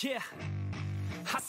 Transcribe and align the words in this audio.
Yeah. 0.00 0.22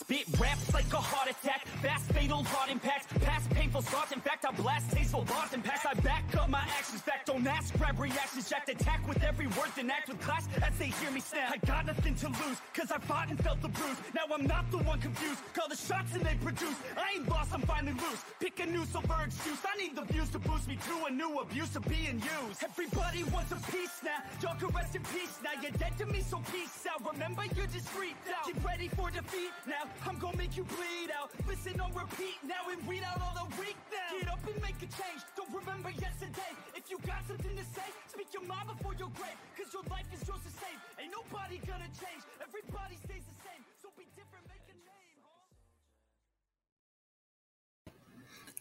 Spit 0.03 0.27
raps 0.37 0.73
like 0.73 0.91
a 0.91 0.97
heart 0.97 1.29
attack, 1.31 1.65
fast 1.81 2.11
fatal 2.11 2.43
heart 2.43 2.69
impacts, 2.69 3.07
past 3.23 3.49
painful 3.51 3.81
scars. 3.81 4.11
In 4.11 4.19
fact, 4.19 4.43
I 4.43 4.51
blast 4.51 4.91
tasteful 4.91 5.23
bars 5.23 5.54
and 5.54 5.63
packs. 5.63 5.86
I 5.86 5.93
back 6.01 6.25
up 6.36 6.49
my 6.49 6.59
actions, 6.59 6.99
fact 6.99 7.27
don't 7.27 7.47
ask, 7.47 7.73
grab 7.77 7.97
reactions, 7.97 8.50
jacked 8.50 8.68
attack 8.68 9.07
with 9.07 9.23
every 9.23 9.47
word, 9.47 9.71
then 9.77 9.89
act 9.89 10.09
with 10.09 10.19
class 10.19 10.45
as 10.61 10.77
they 10.77 10.87
hear 10.87 11.09
me 11.11 11.21
snap. 11.21 11.54
I 11.54 11.57
got 11.65 11.86
nothing 11.86 12.15
to 12.15 12.27
lose, 12.27 12.59
cause 12.73 12.91
I 12.91 12.97
fought 12.97 13.29
and 13.29 13.39
felt 13.39 13.61
the 13.61 13.69
bruise. 13.69 13.95
Now 14.13 14.27
I'm 14.33 14.45
not 14.45 14.69
the 14.71 14.79
one 14.79 15.00
confused, 15.00 15.39
call 15.54 15.69
the 15.69 15.77
shots 15.77 16.13
and 16.13 16.25
they 16.25 16.35
produce. 16.43 16.75
I 16.97 17.15
ain't 17.15 17.29
lost, 17.29 17.54
I'm 17.54 17.61
finally 17.61 17.93
loose. 17.93 18.25
Pick 18.41 18.59
a 18.59 18.65
new 18.65 18.83
silver 18.83 19.23
excuse. 19.25 19.59
I 19.63 19.77
need 19.77 19.95
the 19.95 20.04
views 20.04 20.27
to 20.31 20.39
boost 20.39 20.67
me 20.67 20.78
to 20.83 21.06
a 21.07 21.11
new 21.11 21.39
abuse 21.39 21.78
of 21.78 21.87
being 21.87 22.20
used. 22.20 22.61
Everybody 22.61 23.23
wants 23.31 23.54
a 23.54 23.59
piece 23.71 24.04
now, 24.04 24.20
y'all 24.42 24.59
can 24.59 24.67
rest 24.75 24.97
in 24.97 25.04
peace 25.15 25.39
now. 25.42 25.56
You're 25.61 25.71
dead 25.79 25.97
to 26.00 26.06
me, 26.07 26.20
so 26.20 26.42
peace 26.51 26.86
out. 26.92 27.00
Remember, 27.14 27.43
you're 27.56 27.67
discreet 27.67 28.17
now. 28.28 28.43
Get 28.51 28.61
ready 28.65 28.89
for 28.89 29.09
defeat 29.09 29.56
now. 29.65 29.87
I'm 30.06 30.18
gonna 30.20 30.38
make 30.38 30.57
you 30.57 30.64
bleed 30.64 31.11
out. 31.14 31.29
Listen 31.47 31.79
on 31.79 31.93
repeat 31.93 32.38
now 32.44 32.70
and 32.72 32.86
weed 32.88 33.03
out 33.06 33.22
all 33.22 33.36
the 33.45 33.61
weak 33.61 33.78
now. 33.92 34.17
Get 34.20 34.30
up 34.30 34.39
and 34.47 34.61
make 34.61 34.78
a 34.78 34.89
change. 34.89 35.22
Don't 35.38 35.53
remember 35.53 35.92
yesterday. 35.92 36.52
If 36.75 36.89
you 36.89 36.97
got 37.06 37.25
something 37.28 37.56
to 37.56 37.64
say, 37.64 37.88
speak 38.08 38.28
your 38.34 38.44
mind 38.44 38.67
before 38.67 38.94
your 38.95 39.09
grave. 39.16 39.38
Cause 39.58 39.72
your 39.73 39.84
life 39.89 40.06
is 40.14 40.28
yours 40.28 40.42
to 40.42 40.52
save. 40.52 40.80
Ain't 41.00 41.11
nobody 41.11 41.61
gonna 41.67 41.89
change. 41.94 42.23
Everybody 42.42 42.95
stays 42.98 43.23
the 43.23 43.38
same. 43.45 43.61
So 43.81 43.89
be 43.98 44.06
different, 44.16 44.45
make 44.50 44.66
a 44.70 44.78
name. 44.81 45.22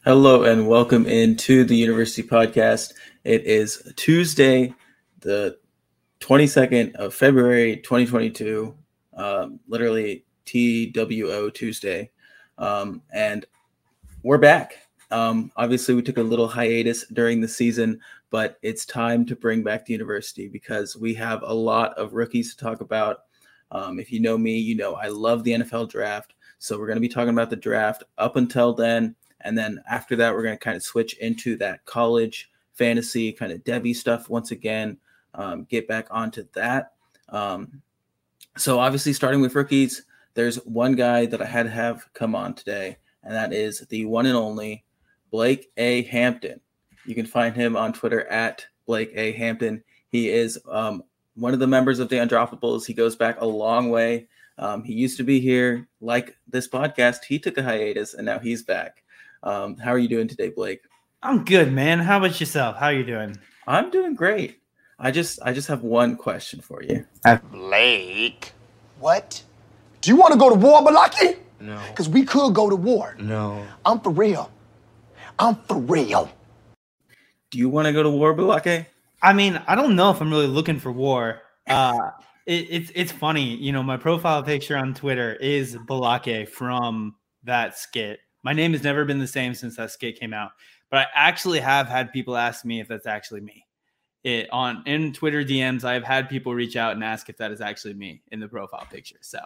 Hello 0.05 0.45
and 0.45 0.69
welcome 0.69 1.07
into 1.07 1.65
the 1.65 1.77
University 1.77 2.23
Podcast. 2.23 2.93
It 3.25 3.45
is 3.47 3.83
Tuesday, 3.97 4.75
the 5.21 5.59
22nd 6.21 6.95
of 6.97 7.15
February, 7.15 7.77
2022. 7.79 8.75
Um, 9.15 9.61
literally 9.69 10.25
TWO 10.45 11.51
Tuesday. 11.51 12.11
Um, 12.59 13.03
and 13.13 13.45
we're 14.23 14.39
back. 14.39 14.79
Um, 15.11 15.53
obviously, 15.57 15.95
we 15.95 16.03
took 16.03 16.19
a 16.19 16.23
little 16.23 16.49
hiatus 16.49 17.07
during 17.09 17.41
the 17.41 17.49
season, 17.49 18.01
but 18.31 18.59
it's 18.63 18.87
time 18.87 19.27
to 19.27 19.37
bring 19.37 19.63
back 19.63 19.85
the 19.85 19.93
university 19.93 20.49
because 20.49 20.97
we 20.97 21.13
have 21.15 21.43
a 21.43 21.53
lot 21.53 21.93
of 21.99 22.15
rookies 22.15 22.55
to 22.55 22.65
talk 22.65 22.81
about. 22.81 23.25
Um, 23.71 23.99
if 23.99 24.11
you 24.13 24.21
know 24.21 24.39
me, 24.39 24.59
you 24.59 24.75
know 24.75 24.95
I 24.95 25.09
love 25.09 25.45
the 25.45 25.53
NFL 25.53 25.91
draft. 25.91 26.35
So 26.59 26.79
we're 26.79 26.87
going 26.87 26.97
to 26.97 27.01
be 27.01 27.09
talking 27.09 27.31
about 27.31 27.51
the 27.51 27.57
draft 27.57 28.05
up 28.19 28.37
until 28.37 28.73
then. 28.73 29.17
And 29.41 29.59
then 29.59 29.83
after 29.91 30.15
that, 30.17 30.33
we're 30.33 30.45
going 30.45 30.57
to 30.57 30.65
kind 30.65 30.77
of 30.77 30.83
switch 30.83 31.15
into 31.19 31.57
that 31.57 31.85
college 31.85 32.51
fantasy 32.73 33.33
kind 33.33 33.53
of 33.53 33.63
devy 33.65 33.95
stuff 33.95 34.29
once 34.29 34.51
again, 34.51 34.97
um, 35.35 35.65
get 35.65 35.89
back 35.89 36.07
onto 36.11 36.47
that. 36.55 36.93
Um, 37.29 37.83
so 38.57 38.79
obviously, 38.79 39.13
starting 39.13 39.41
with 39.41 39.55
rookies, 39.55 40.05
there's 40.35 40.57
one 40.65 40.95
guy 40.95 41.27
that 41.27 41.43
I 41.43 41.47
had 41.47 41.65
to 41.65 41.71
have 41.71 42.09
come 42.15 42.35
on 42.35 42.55
today, 42.55 42.97
and 43.23 43.35
that 43.35 43.53
is 43.53 43.81
the 43.89 44.07
one 44.07 44.27
and 44.27 44.37
only 44.37 44.85
Blake 45.31 45.71
A. 45.77 46.03
Hampton. 46.03 46.61
You 47.05 47.15
can 47.15 47.27
find 47.27 47.55
him 47.55 47.77
on 47.77 47.93
Twitter 47.93 48.27
at 48.27 48.67
Blake 48.87 49.13
A. 49.15 49.33
Hampton. 49.33 49.83
He 50.09 50.29
is 50.29 50.59
um, 50.69 51.03
one 51.35 51.55
of 51.55 51.61
the 51.61 51.67
members 51.67 51.99
of 51.99 52.09
the 52.09 52.17
Undroppables. 52.17 52.87
He 52.87 52.95
goes 52.95 53.17
back 53.17 53.41
a 53.41 53.47
long 53.47 53.91
way. 53.91 54.29
Um, 54.59 54.85
he 54.85 54.93
used 54.93 55.17
to 55.17 55.25
be 55.25 55.41
here, 55.41 55.89
like 56.01 56.37
this 56.47 56.69
podcast. 56.69 57.25
He 57.25 57.39
took 57.39 57.59
a 57.59 57.63
hiatus, 57.63 58.15
and 58.15 58.27
now 58.27 58.39
he's 58.39 58.63
back. 58.63 59.03
Um, 59.43 59.77
how 59.77 59.91
are 59.91 59.99
you 59.99 60.09
doing 60.09 60.29
today, 60.29 60.51
Blake? 60.51 60.83
I'm 61.23 61.45
good, 61.45 61.73
man. 61.73 61.99
How 62.01 62.19
about 62.19 62.39
yourself? 62.39 62.77
How 62.77 62.87
are 62.87 62.93
you 62.93 63.05
doing? 63.05 63.37
I'm 63.67 63.91
doing 63.91 64.15
great. 64.15 64.61
I 64.99 65.11
just 65.11 65.41
I 65.43 65.53
just 65.53 65.69
have 65.69 65.83
one 65.83 66.17
question 66.17 66.61
for 66.61 66.83
you. 66.83 67.07
Blake. 67.51 68.53
What? 69.01 69.43
Do 70.03 70.11
you 70.11 70.17
want 70.17 70.33
to 70.33 70.39
go 70.39 70.51
to 70.51 70.57
war, 70.57 70.83
Balaki? 70.83 71.39
No. 71.61 71.81
Because 71.89 72.09
we 72.09 72.25
could 72.25 72.55
go 72.55 72.69
to 72.69 72.75
war. 72.77 73.17
No. 73.21 73.65
I'm 73.87 74.01
for 74.01 74.11
real. 74.11 74.51
I'm 75.39 75.55
for 75.55 75.79
real. 75.79 76.29
Do 77.53 77.59
you 77.59 77.69
want 77.69 77.87
to 77.87 77.93
go 77.93 78.03
to 78.03 78.11
war, 78.11 78.35
Bulake? 78.35 78.87
I 79.23 79.33
mean, 79.33 79.63
I 79.69 79.77
don't 79.77 79.95
know 79.95 80.11
if 80.11 80.21
I'm 80.21 80.31
really 80.31 80.49
looking 80.49 80.81
for 80.81 80.91
war. 80.91 81.43
Uh, 81.69 82.11
it, 82.47 82.67
it's 82.69 82.93
it's 82.95 83.13
funny, 83.13 83.55
you 83.57 83.71
know. 83.71 83.83
My 83.83 83.97
profile 83.97 84.43
picture 84.43 84.77
on 84.77 84.93
Twitter 84.93 85.35
is 85.35 85.77
Balake 85.77 86.49
from 86.49 87.15
that 87.45 87.79
skit. 87.79 88.19
My 88.43 88.53
name 88.53 88.73
has 88.73 88.83
never 88.83 89.05
been 89.05 89.21
the 89.21 89.27
same 89.27 89.55
since 89.55 89.77
that 89.77 89.93
skit 89.93 90.19
came 90.19 90.35
out, 90.35 90.51
but 90.91 90.99
I 90.99 91.07
actually 91.15 91.61
have 91.61 91.87
had 91.87 92.13
people 92.13 92.37
ask 92.37 92.65
me 92.65 92.81
if 92.81 92.89
that's 92.89 93.07
actually 93.07 93.43
me. 93.43 93.65
It 94.25 94.49
on 94.51 94.83
in 94.87 95.13
Twitter 95.13 95.45
DMs, 95.45 95.85
I've 95.85 96.05
had 96.05 96.29
people 96.29 96.55
reach 96.55 96.75
out 96.75 96.95
and 96.95 97.05
ask 97.05 97.29
if 97.29 97.37
that 97.37 97.53
is 97.53 97.61
actually 97.61 97.95
me 97.95 98.23
in 98.33 98.41
the 98.41 98.49
profile 98.49 98.87
picture. 98.91 99.19
So 99.21 99.39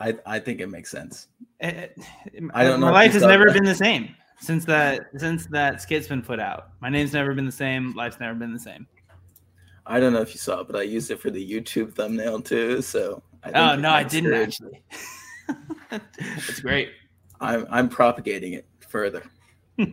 I 0.00 0.16
I 0.26 0.38
think 0.38 0.60
it 0.60 0.68
makes 0.68 0.90
sense. 0.90 1.28
Eh, 1.60 1.70
eh, 1.70 1.86
it, 2.32 2.44
I 2.54 2.64
don't 2.64 2.80
know 2.80 2.86
My 2.86 2.92
life 2.92 3.12
has 3.12 3.22
never 3.22 3.46
that. 3.46 3.54
been 3.54 3.64
the 3.64 3.74
same 3.74 4.14
since 4.40 4.64
that 4.64 5.02
since 5.16 5.46
that 5.48 5.80
skit's 5.82 6.08
been 6.08 6.22
put 6.22 6.40
out. 6.40 6.70
My 6.80 6.88
name's 6.88 7.12
never 7.12 7.34
been 7.34 7.46
the 7.46 7.52
same. 7.52 7.94
Life's 7.94 8.18
never 8.18 8.34
been 8.34 8.52
the 8.52 8.58
same. 8.58 8.86
I 9.86 10.00
don't 10.00 10.12
know 10.12 10.20
if 10.20 10.32
you 10.32 10.38
saw 10.38 10.60
it, 10.60 10.66
but 10.66 10.76
I 10.76 10.82
used 10.82 11.10
it 11.10 11.20
for 11.20 11.30
the 11.30 11.50
YouTube 11.50 11.94
thumbnail 11.94 12.40
too. 12.40 12.80
So 12.82 13.22
I 13.44 13.50
Oh 13.52 13.76
no, 13.76 13.90
I 13.90 14.02
didn't 14.04 14.32
sense. 14.32 14.60
actually. 14.60 14.82
It's 16.48 16.60
great. 16.60 16.90
I'm 17.40 17.66
I'm 17.70 17.88
propagating 17.88 18.52
it 18.52 18.66
further. 18.88 19.22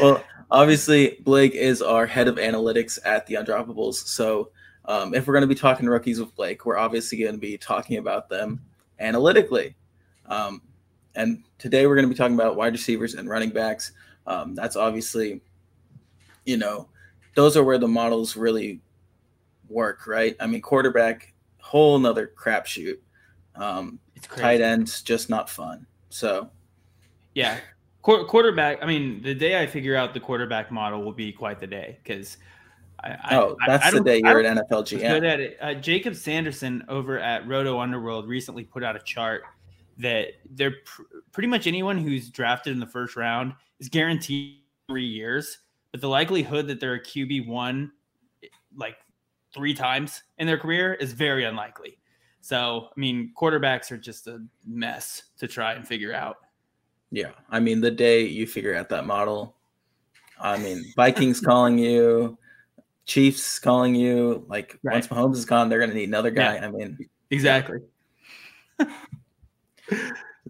well, 0.00 0.24
obviously, 0.50 1.18
Blake 1.22 1.54
is 1.54 1.82
our 1.82 2.06
head 2.06 2.28
of 2.28 2.36
analytics 2.36 2.98
at 3.04 3.26
the 3.26 3.34
Undroppables. 3.34 3.94
So, 3.94 4.50
um, 4.90 5.14
if 5.14 5.26
we're 5.26 5.34
going 5.34 5.42
to 5.42 5.46
be 5.46 5.54
talking 5.54 5.86
rookies 5.88 6.18
with 6.18 6.34
Blake, 6.34 6.66
we're 6.66 6.76
obviously 6.76 7.18
going 7.18 7.32
to 7.32 7.38
be 7.38 7.56
talking 7.56 7.98
about 7.98 8.28
them 8.28 8.60
analytically. 8.98 9.76
Um, 10.26 10.62
and 11.14 11.44
today 11.58 11.86
we're 11.86 11.94
going 11.94 12.08
to 12.08 12.12
be 12.12 12.18
talking 12.18 12.34
about 12.34 12.56
wide 12.56 12.72
receivers 12.72 13.14
and 13.14 13.28
running 13.28 13.50
backs. 13.50 13.92
Um, 14.26 14.56
that's 14.56 14.74
obviously, 14.74 15.42
you 16.44 16.56
know, 16.56 16.88
those 17.36 17.56
are 17.56 17.62
where 17.62 17.78
the 17.78 17.86
models 17.86 18.36
really 18.36 18.80
work, 19.68 20.08
right? 20.08 20.34
I 20.40 20.48
mean, 20.48 20.60
quarterback, 20.60 21.34
whole 21.60 21.96
nother 22.00 22.32
crapshoot. 22.36 22.98
Um, 23.54 24.00
It's 24.16 24.26
crazy. 24.26 24.42
tight 24.42 24.60
ends, 24.60 25.02
just 25.02 25.30
not 25.30 25.48
fun. 25.48 25.86
So, 26.08 26.50
Yeah. 27.36 27.60
Qu- 28.02 28.26
quarterback. 28.26 28.82
I 28.82 28.86
mean, 28.86 29.22
the 29.22 29.34
day 29.34 29.62
I 29.62 29.68
figure 29.68 29.94
out 29.94 30.14
the 30.14 30.20
quarterback 30.20 30.72
model 30.72 31.04
will 31.04 31.12
be 31.12 31.30
quite 31.30 31.60
the 31.60 31.68
day 31.68 31.98
because. 32.02 32.38
I, 33.02 33.08
I- 33.10 33.36
oh, 33.36 33.56
I- 33.62 33.66
that's 33.68 33.86
I 33.86 33.90
the 33.90 33.96
don't- 33.96 34.04
day 34.06 34.20
you're 34.24 34.40
at 34.44 34.56
NFL 34.56 34.84
GM. 34.84 35.24
at 35.24 35.40
it. 35.40 35.56
Uh, 35.60 35.74
Jacob 35.74 36.14
Sanderson 36.14 36.84
over 36.88 37.18
at 37.18 37.46
Roto 37.46 37.78
Underworld 37.80 38.28
recently 38.28 38.64
put 38.64 38.82
out 38.84 38.96
a 38.96 39.00
chart 39.00 39.42
that 39.98 40.28
they're 40.50 40.76
pr- 40.84 41.02
pretty 41.32 41.46
much 41.48 41.66
anyone 41.66 41.98
who's 41.98 42.30
drafted 42.30 42.72
in 42.72 42.80
the 42.80 42.86
first 42.86 43.16
round 43.16 43.52
is 43.80 43.88
guaranteed 43.88 44.58
three 44.88 45.04
years, 45.06 45.58
but 45.92 46.00
the 46.00 46.08
likelihood 46.08 46.66
that 46.68 46.80
they're 46.80 46.94
a 46.94 47.00
QB 47.02 47.46
one 47.46 47.92
like 48.76 48.96
three 49.54 49.74
times 49.74 50.22
in 50.38 50.46
their 50.46 50.58
career 50.58 50.94
is 50.94 51.12
very 51.12 51.44
unlikely. 51.44 51.98
So, 52.40 52.88
I 52.96 53.00
mean, 53.00 53.32
quarterbacks 53.38 53.90
are 53.90 53.98
just 53.98 54.26
a 54.26 54.42
mess 54.66 55.24
to 55.38 55.46
try 55.46 55.74
and 55.74 55.86
figure 55.86 56.14
out. 56.14 56.36
Yeah, 57.10 57.32
I 57.50 57.60
mean, 57.60 57.80
the 57.80 57.90
day 57.90 58.24
you 58.24 58.46
figure 58.46 58.74
out 58.74 58.88
that 58.90 59.04
model, 59.04 59.56
I 60.40 60.56
mean, 60.56 60.82
Vikings 60.96 61.40
calling 61.40 61.76
you, 61.76 62.38
Chiefs 63.10 63.58
calling 63.58 63.96
you. 63.96 64.44
Like 64.48 64.78
Right. 64.84 64.94
once 64.94 65.08
Mahomes 65.08 65.36
is 65.36 65.44
gone, 65.44 65.68
they're 65.68 65.80
going 65.80 65.90
to 65.90 65.96
need 65.96 66.08
another 66.08 66.30
guy. 66.30 66.58
I 66.58 66.70
mean, 66.70 66.96
Exactly. 67.30 67.80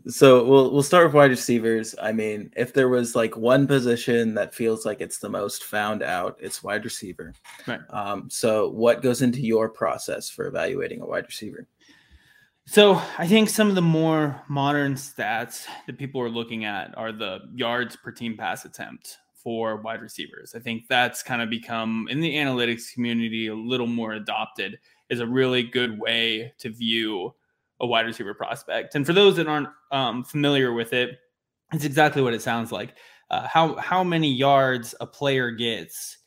so 0.08 0.44
we'll 0.44 0.70
we'll 0.70 0.82
start 0.82 1.06
with 1.06 1.14
wide 1.14 1.30
receivers. 1.30 1.94
I 2.00 2.12
mean, 2.12 2.52
if 2.56 2.74
there 2.74 2.90
was 2.90 3.16
like 3.16 3.34
one 3.34 3.66
position 3.66 4.34
that 4.34 4.54
feels 4.54 4.84
like 4.84 5.00
it's 5.00 5.18
the 5.18 5.28
most 5.30 5.64
found 5.64 6.02
out, 6.02 6.36
it's 6.38 6.62
wide 6.62 6.84
receiver. 6.84 7.32
Right. 7.66 7.80
Um, 7.88 8.28
so 8.28 8.68
what 8.68 9.00
goes 9.02 9.22
into 9.22 9.40
your 9.40 9.70
process 9.70 10.28
for 10.28 10.46
evaluating 10.46 11.00
a 11.00 11.06
wide 11.06 11.24
receiver? 11.26 11.66
So 12.66 13.00
I 13.16 13.26
think 13.26 13.48
some 13.48 13.70
of 13.70 13.74
the 13.74 13.82
more 13.82 14.42
modern 14.48 14.94
stats 14.96 15.64
that 15.86 15.96
people 15.98 16.20
are 16.20 16.28
looking 16.28 16.66
at 16.66 16.96
are 16.96 17.10
the 17.10 17.40
yards 17.54 17.96
per 17.96 18.12
team 18.12 18.36
pass 18.36 18.66
attempt 18.66 19.16
for 19.42 19.76
wide 19.76 20.02
receivers. 20.02 20.54
I 20.54 20.58
think 20.58 20.88
that's 20.88 21.22
kind 21.22 21.42
of 21.42 21.50
become 21.50 22.06
in 22.10 22.20
the 22.20 22.34
analytics 22.36 22.92
community 22.92 23.46
a 23.48 23.54
little 23.54 23.86
more 23.86 24.12
adopted 24.12 24.78
is 25.08 25.20
a 25.20 25.26
really 25.26 25.62
good 25.62 25.98
way 25.98 26.52
to 26.58 26.70
view 26.70 27.34
a 27.80 27.86
wide 27.86 28.06
receiver 28.06 28.34
prospect. 28.34 28.94
And 28.94 29.06
for 29.06 29.12
those 29.12 29.36
that 29.36 29.48
aren't 29.48 29.68
um, 29.90 30.24
familiar 30.24 30.72
with 30.72 30.92
it, 30.92 31.18
it's 31.72 31.84
exactly 31.84 32.22
what 32.22 32.34
it 32.34 32.42
sounds 32.42 32.72
like. 32.72 32.94
Uh, 33.30 33.46
how 33.46 33.76
how 33.76 34.02
many 34.02 34.30
yards 34.32 34.94
a 35.00 35.06
player 35.06 35.50
gets 35.50 36.18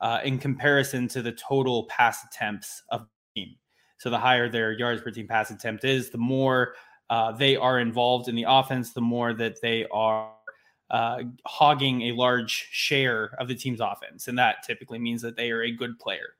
uh, 0.00 0.20
in 0.24 0.38
comparison 0.38 1.08
to 1.08 1.22
the 1.22 1.32
total 1.32 1.86
pass 1.86 2.24
attempts 2.24 2.82
of 2.90 3.02
the 3.02 3.40
team. 3.40 3.54
So 3.98 4.10
the 4.10 4.18
higher 4.18 4.48
their 4.48 4.72
yards 4.72 5.00
per 5.00 5.10
team 5.10 5.28
pass 5.28 5.50
attempt 5.50 5.84
is, 5.84 6.10
the 6.10 6.18
more 6.18 6.74
uh, 7.10 7.32
they 7.32 7.56
are 7.56 7.78
involved 7.78 8.28
in 8.28 8.34
the 8.34 8.46
offense, 8.48 8.92
the 8.92 9.00
more 9.00 9.32
that 9.34 9.60
they 9.60 9.86
are 9.92 10.32
uh, 10.92 11.22
hogging 11.46 12.02
a 12.02 12.12
large 12.12 12.68
share 12.70 13.34
of 13.40 13.48
the 13.48 13.54
team's 13.54 13.80
offense, 13.80 14.28
and 14.28 14.38
that 14.38 14.62
typically 14.64 14.98
means 14.98 15.22
that 15.22 15.36
they 15.36 15.50
are 15.50 15.62
a 15.62 15.72
good 15.72 15.98
player. 15.98 16.36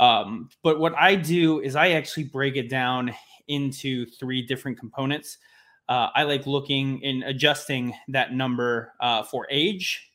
Um, 0.00 0.50
but 0.62 0.80
what 0.80 0.94
I 0.96 1.14
do 1.14 1.60
is 1.60 1.76
I 1.76 1.90
actually 1.90 2.24
break 2.24 2.56
it 2.56 2.68
down 2.68 3.14
into 3.46 4.04
three 4.06 4.42
different 4.42 4.78
components. 4.78 5.38
Uh, 5.88 6.08
I 6.14 6.24
like 6.24 6.46
looking 6.46 7.04
and 7.04 7.22
adjusting 7.22 7.94
that 8.08 8.32
number 8.32 8.92
uh, 9.00 9.22
for 9.22 9.46
age. 9.50 10.10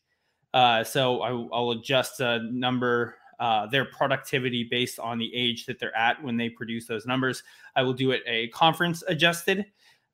Uh, 0.53 0.83
so 0.83 1.21
I, 1.21 1.31
will 1.31 1.71
adjust 1.71 2.19
a 2.19 2.39
number, 2.51 3.15
uh, 3.39 3.67
their 3.67 3.85
productivity 3.85 4.63
based 4.63 4.99
on 4.99 5.17
the 5.17 5.33
age 5.33 5.65
that 5.65 5.79
they're 5.79 5.95
at 5.95 6.21
when 6.23 6.35
they 6.35 6.49
produce 6.49 6.87
those 6.87 7.05
numbers. 7.05 7.43
I 7.75 7.83
will 7.83 7.93
do 7.93 8.11
it 8.11 8.23
a 8.25 8.47
conference 8.49 9.03
adjusted. 9.07 9.65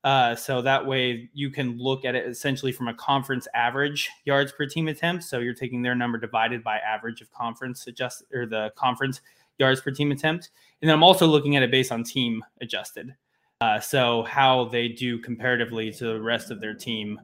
Uh, 0.04 0.36
so 0.36 0.60
that 0.60 0.84
way 0.84 1.30
you 1.32 1.50
can 1.50 1.78
look 1.78 2.04
at 2.04 2.14
it 2.14 2.26
essentially 2.26 2.70
from 2.70 2.88
a 2.88 2.94
conference 2.94 3.48
average 3.54 4.10
yards 4.26 4.52
per 4.52 4.66
team 4.66 4.88
attempt. 4.88 5.24
So 5.24 5.38
you're 5.38 5.54
taking 5.54 5.80
their 5.80 5.94
number 5.94 6.18
divided 6.18 6.62
by 6.62 6.76
average 6.78 7.22
of 7.22 7.32
conference 7.32 7.86
adjust 7.86 8.22
or 8.32 8.44
the 8.44 8.70
conference 8.76 9.22
yards 9.58 9.80
per 9.80 9.90
team 9.90 10.12
attempt. 10.12 10.50
And 10.82 10.88
then 10.88 10.94
I'm 10.94 11.02
also 11.02 11.26
looking 11.26 11.56
at 11.56 11.62
it 11.62 11.70
based 11.70 11.90
on 11.90 12.04
team 12.04 12.44
adjusted. 12.60 13.14
Uh, 13.62 13.80
so 13.80 14.24
how 14.24 14.66
they 14.66 14.88
do 14.88 15.18
comparatively 15.18 15.90
to 15.92 16.04
the 16.04 16.20
rest 16.20 16.50
of 16.50 16.60
their 16.60 16.74
team 16.74 17.18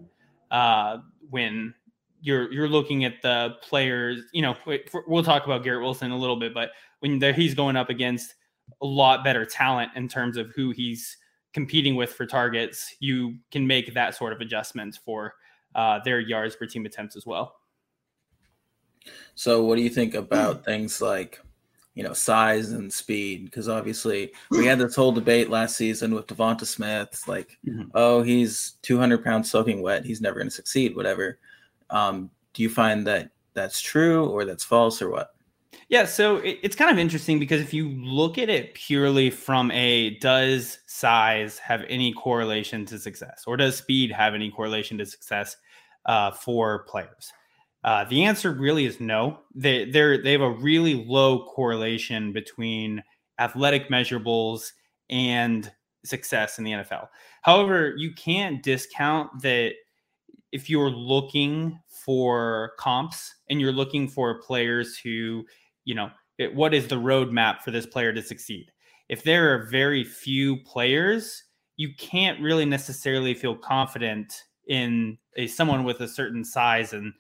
uh, 0.51 0.99
when 1.29 1.75
you're 2.23 2.51
you're 2.51 2.69
looking 2.69 3.05
at 3.05 3.21
the 3.21 3.57
players. 3.63 4.23
You 4.33 4.43
know, 4.43 4.57
we'll 5.07 5.25
talk 5.25 5.45
about 5.45 5.65
Garrett 5.65 5.83
Wilson 5.83 6.13
a 6.13 6.17
little 6.17 6.37
bit, 6.37 6.55
but 6.55 6.71
when 7.01 7.21
he's 7.35 7.55
going 7.55 7.77
up 7.77 7.91
against 7.91 8.35
a 8.81 8.87
lot 8.87 9.23
better 9.23 9.45
talent 9.45 9.91
in 9.97 10.09
terms 10.09 10.37
of 10.37 10.51
who 10.55 10.71
he's 10.71 11.17
competing 11.53 11.97
with 11.97 12.13
for 12.13 12.27
targets, 12.27 12.95
you 13.01 13.37
can 13.51 13.67
make 13.67 13.95
that 13.95 14.15
sort 14.15 14.33
of 14.33 14.41
adjustment 14.41 14.99
for 15.05 15.35
uh, 15.75 16.01
their 16.05 16.21
yards 16.21 16.57
per 16.57 16.67
team 16.67 16.87
attempts 16.87 17.17
as 17.17 17.27
well. 17.27 17.57
So, 19.35 19.65
what 19.65 19.77
do 19.77 19.83
you 19.83 19.91
think 19.91 20.15
about 20.15 20.65
things 20.65 21.01
like, 21.01 21.41
you 21.95 22.03
know, 22.03 22.13
size 22.13 22.73
and 22.73 22.93
speed? 22.93 23.45
Because 23.45 23.69
obviously, 23.69 24.33
we 24.51 24.67
had 24.67 24.79
this 24.79 24.95
whole 24.95 25.13
debate 25.13 25.49
last 25.49 25.77
season 25.77 26.15
with 26.15 26.27
Devonta 26.27 26.67
Smith, 26.67 27.23
like, 27.27 27.59
mm-hmm. 27.67 27.89
oh, 27.95 28.23
he's 28.23 28.73
200 28.83 29.25
pounds 29.25 29.51
soaking 29.51 29.81
wet, 29.81 30.05
he's 30.05 30.21
never 30.21 30.39
going 30.39 30.49
to 30.49 30.55
succeed, 30.55 30.95
whatever. 30.95 31.39
Um, 31.89 32.31
do 32.53 32.63
you 32.63 32.69
find 32.69 33.07
that 33.07 33.31
that's 33.55 33.81
true 33.81 34.29
or 34.29 34.45
that's 34.45 34.65
false 34.65 35.01
or 35.01 35.11
what? 35.11 35.35
Yeah, 35.91 36.05
so 36.05 36.37
it, 36.37 36.61
it's 36.63 36.77
kind 36.77 36.91
of 36.91 36.99
interesting 36.99 37.41
because 37.41 37.61
if 37.61 37.75
you 37.75 37.89
look 37.91 38.39
at 38.39 38.49
it 38.49 38.75
purely 38.75 39.29
from 39.29 39.73
a 39.73 40.11
does 40.21 40.79
size 40.87 41.59
have 41.59 41.85
any 41.89 42.13
correlation 42.13 42.87
to 42.87 42.99
success, 42.99 43.43
or 43.47 43.57
does 43.57 43.77
speed 43.77 44.13
have 44.13 44.35
any 44.35 44.51
correlation 44.53 44.97
to 44.99 45.07
success 45.07 45.57
uh, 46.07 46.31
for 46.31 46.85
players? 46.85 47.33
Uh, 47.83 48.05
the 48.05 48.25
answer 48.25 48.53
really 48.53 48.85
is 48.87 49.01
no. 49.01 49.41
They 49.55 49.85
they 49.91 50.19
they 50.19 50.33
have 50.33 50.43
a 50.43 50.51
really 50.51 50.95
low 50.95 51.45
correlation 51.47 52.33
between 52.33 53.03
athletic 53.41 53.89
measurables 53.89 54.71
and 55.09 55.73
success 56.05 56.59
in 56.59 56.65
the 56.65 56.73
NFL. 56.73 57.09
However, 57.43 57.95
you 57.97 58.13
can't 58.15 58.63
discount 58.63 59.43
that 59.43 59.73
if 60.53 60.69
you're 60.69 60.91
looking 60.91 61.79
for 61.89 62.73
comps 62.79 63.35
and 63.49 63.61
you're 63.61 63.73
looking 63.73 64.09
for 64.09 64.41
players 64.41 64.99
who 64.99 65.45
you 65.85 65.95
know, 65.95 66.11
it, 66.39 66.55
what 66.55 66.75
is 66.75 66.89
the 66.89 66.97
roadmap 66.97 67.61
for 67.61 67.71
this 67.71 67.87
player 67.87 68.13
to 68.13 68.23
succeed? 68.23 68.71
If 69.09 69.23
there 69.25 69.55
are 69.55 69.67
very 69.67 70.05
few 70.05 70.59
players, 70.59 71.43
you 71.77 71.91
can't 71.99 72.41
really 72.41 72.65
necessarily 72.65 73.35
feel 73.35 73.57
confident 73.57 74.33
in 74.69 75.19
a 75.37 75.47
someone 75.47 75.85
with 75.85 76.01
a 76.01 76.09
certain 76.09 76.45
size 76.45 76.93
and 76.93 77.13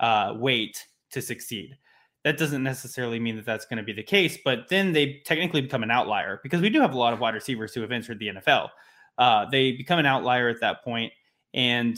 uh, 0.00 0.34
weight 0.36 0.86
to 1.10 1.20
succeed. 1.20 1.76
That 2.24 2.38
doesn't 2.38 2.62
necessarily 2.62 3.20
mean 3.20 3.36
that 3.36 3.44
that's 3.44 3.66
going 3.66 3.76
to 3.76 3.82
be 3.82 3.92
the 3.92 4.02
case, 4.02 4.38
but 4.44 4.68
then 4.70 4.92
they 4.92 5.20
technically 5.26 5.60
become 5.60 5.82
an 5.82 5.90
outlier 5.90 6.40
because 6.42 6.62
we 6.62 6.70
do 6.70 6.80
have 6.80 6.94
a 6.94 6.98
lot 6.98 7.12
of 7.12 7.20
wide 7.20 7.34
receivers 7.34 7.74
who 7.74 7.82
have 7.82 7.92
entered 7.92 8.18
the 8.18 8.28
NFL. 8.28 8.70
Uh, 9.18 9.44
they 9.50 9.72
become 9.72 9.98
an 9.98 10.06
outlier 10.06 10.48
at 10.48 10.60
that 10.60 10.82
point, 10.82 11.12
and 11.52 11.96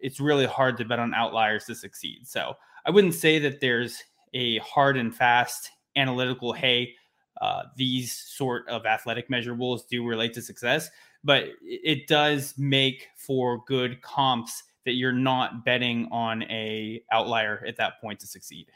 it's 0.00 0.18
really 0.18 0.46
hard 0.46 0.76
to 0.78 0.84
bet 0.84 0.98
on 0.98 1.14
outliers 1.14 1.64
to 1.66 1.74
succeed. 1.74 2.26
So 2.26 2.54
I 2.86 2.90
wouldn't 2.90 3.14
say 3.14 3.38
that 3.40 3.60
there's 3.60 4.02
a 4.36 4.58
hard 4.58 4.98
and 4.98 5.14
fast 5.14 5.70
analytical, 5.96 6.52
hey, 6.52 6.94
uh, 7.40 7.62
these 7.74 8.12
sort 8.12 8.68
of 8.68 8.84
athletic 8.84 9.30
measurables 9.30 9.88
do 9.88 10.04
relate 10.04 10.34
to 10.34 10.42
success, 10.42 10.90
but 11.24 11.44
it 11.62 12.06
does 12.06 12.54
make 12.58 13.08
for 13.16 13.64
good 13.66 14.00
comps 14.02 14.62
that 14.84 14.92
you're 14.92 15.10
not 15.10 15.64
betting 15.64 16.06
on 16.12 16.42
a 16.44 17.02
outlier 17.12 17.64
at 17.66 17.76
that 17.78 17.98
point 18.00 18.20
to 18.20 18.26
succeed. 18.26 18.66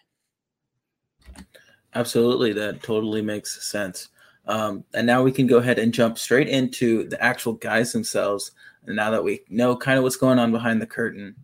Absolutely, 1.95 2.55
that 2.55 2.83
totally 2.83 3.21
makes 3.21 3.71
sense. 3.71 4.09
Um, 4.47 4.85
and 4.95 5.07
now 5.07 5.23
we 5.23 5.31
can 5.31 5.47
go 5.47 5.59
ahead 5.59 5.79
and 5.79 5.93
jump 5.93 6.17
straight 6.17 6.49
into 6.49 7.07
the 7.09 7.23
actual 7.23 7.53
guys 7.53 7.93
themselves. 7.93 8.53
And 8.87 8.97
now 8.97 9.11
that 9.11 9.23
we 9.23 9.43
know 9.51 9.77
kind 9.77 9.99
of 9.99 10.05
what's 10.05 10.17
going 10.17 10.39
on 10.39 10.53
behind 10.53 10.81
the 10.81 10.87
curtain, 10.87 11.37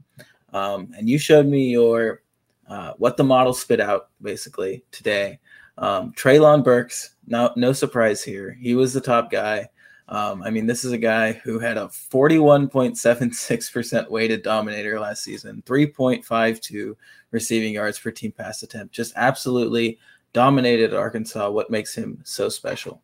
um, 0.54 0.92
and 0.96 1.08
you 1.08 1.18
showed 1.18 1.46
me 1.46 1.70
your 1.70 2.22
uh, 2.68 2.92
what 2.98 3.16
the 3.16 3.24
model 3.24 3.52
spit 3.52 3.80
out 3.80 4.10
basically 4.20 4.84
today. 4.90 5.38
Um, 5.78 6.12
Treylon 6.12 6.64
Burks, 6.64 7.14
no, 7.26 7.52
no 7.56 7.72
surprise 7.72 8.22
here. 8.22 8.58
He 8.60 8.74
was 8.74 8.92
the 8.92 9.00
top 9.00 9.30
guy. 9.30 9.68
Um, 10.08 10.42
I 10.42 10.50
mean, 10.50 10.66
this 10.66 10.84
is 10.84 10.92
a 10.92 10.98
guy 10.98 11.32
who 11.32 11.58
had 11.58 11.76
a 11.76 11.86
41.76% 11.86 14.08
weighted 14.08 14.42
dominator 14.42 15.00
last 15.00 15.24
season, 15.24 15.62
3.52 15.66 16.94
receiving 17.32 17.74
yards 17.74 17.98
per 17.98 18.12
team 18.12 18.32
pass 18.32 18.62
attempt. 18.62 18.94
Just 18.94 19.12
absolutely 19.16 19.98
dominated 20.32 20.94
Arkansas. 20.94 21.50
What 21.50 21.70
makes 21.70 21.94
him 21.94 22.20
so 22.24 22.48
special? 22.48 23.02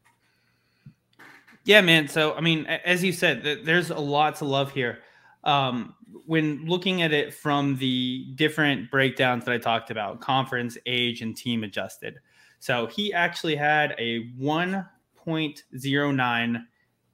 Yeah, 1.65 1.81
man. 1.81 2.09
So, 2.09 2.35
I 2.35 2.41
mean, 2.41 2.67
as 2.67 3.05
you 3.05 3.13
said, 3.13 3.61
there's 3.65 3.91
a 3.91 3.99
lot 3.99 4.37
to 4.37 4.45
love 4.45 4.73
here. 4.73 4.99
Um, 5.45 5.95
when 6.27 6.67
looking 6.67 7.03
at 7.03 7.13
it 7.13 7.35
from 7.35 7.77
the 7.77 8.27
different 8.35 8.91
breakdowns 8.91 9.45
that 9.45 9.53
I 9.53 9.59
talked 9.59 9.91
about, 9.91 10.21
conference, 10.21 10.79
age, 10.87 11.23
and 11.23 11.37
team 11.37 11.65
adjusted. 11.65 12.21
So 12.61 12.87
he 12.87 13.13
actually 13.13 13.57
had 13.57 13.97
a 13.99 14.31
1.09 14.39 16.65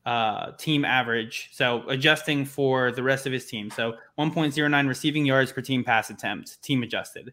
uh, 0.05 0.53
team 0.53 0.85
average. 0.85 1.49
So 1.53 1.89
adjusting 1.89 2.45
for 2.45 2.93
the 2.93 3.03
rest 3.03 3.27
of 3.27 3.33
his 3.33 3.47
team. 3.47 3.71
So 3.71 3.95
1.09 4.19 4.89
receiving 4.89 5.27
yards 5.27 5.53
per 5.53 5.61
team 5.61 5.85
pass 5.85 6.11
attempt, 6.11 6.63
team 6.63 6.83
adjusted. 6.83 7.33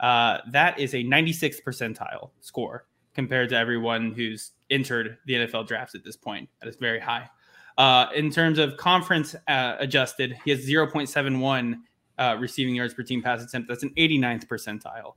Uh, 0.00 0.38
that 0.50 0.78
is 0.78 0.94
a 0.94 1.04
96th 1.04 1.62
percentile 1.62 2.30
score 2.40 2.86
compared 3.14 3.48
to 3.50 3.56
everyone 3.56 4.12
who's 4.12 4.52
entered 4.70 5.18
the 5.26 5.34
NFL 5.34 5.66
draft 5.66 5.94
at 5.94 6.04
this 6.04 6.16
point. 6.16 6.48
That 6.60 6.68
is 6.68 6.76
very 6.76 7.00
high. 7.00 7.28
Uh, 7.76 8.06
in 8.14 8.30
terms 8.30 8.58
of 8.58 8.76
conference 8.76 9.34
uh, 9.48 9.76
adjusted, 9.78 10.36
he 10.44 10.50
has 10.50 10.66
0.71 10.66 11.80
uh, 12.18 12.36
receiving 12.38 12.74
yards 12.74 12.94
per 12.94 13.02
team 13.02 13.22
pass 13.22 13.42
attempt. 13.42 13.68
That's 13.68 13.82
an 13.82 13.92
89th 13.96 14.46
percentile. 14.46 15.14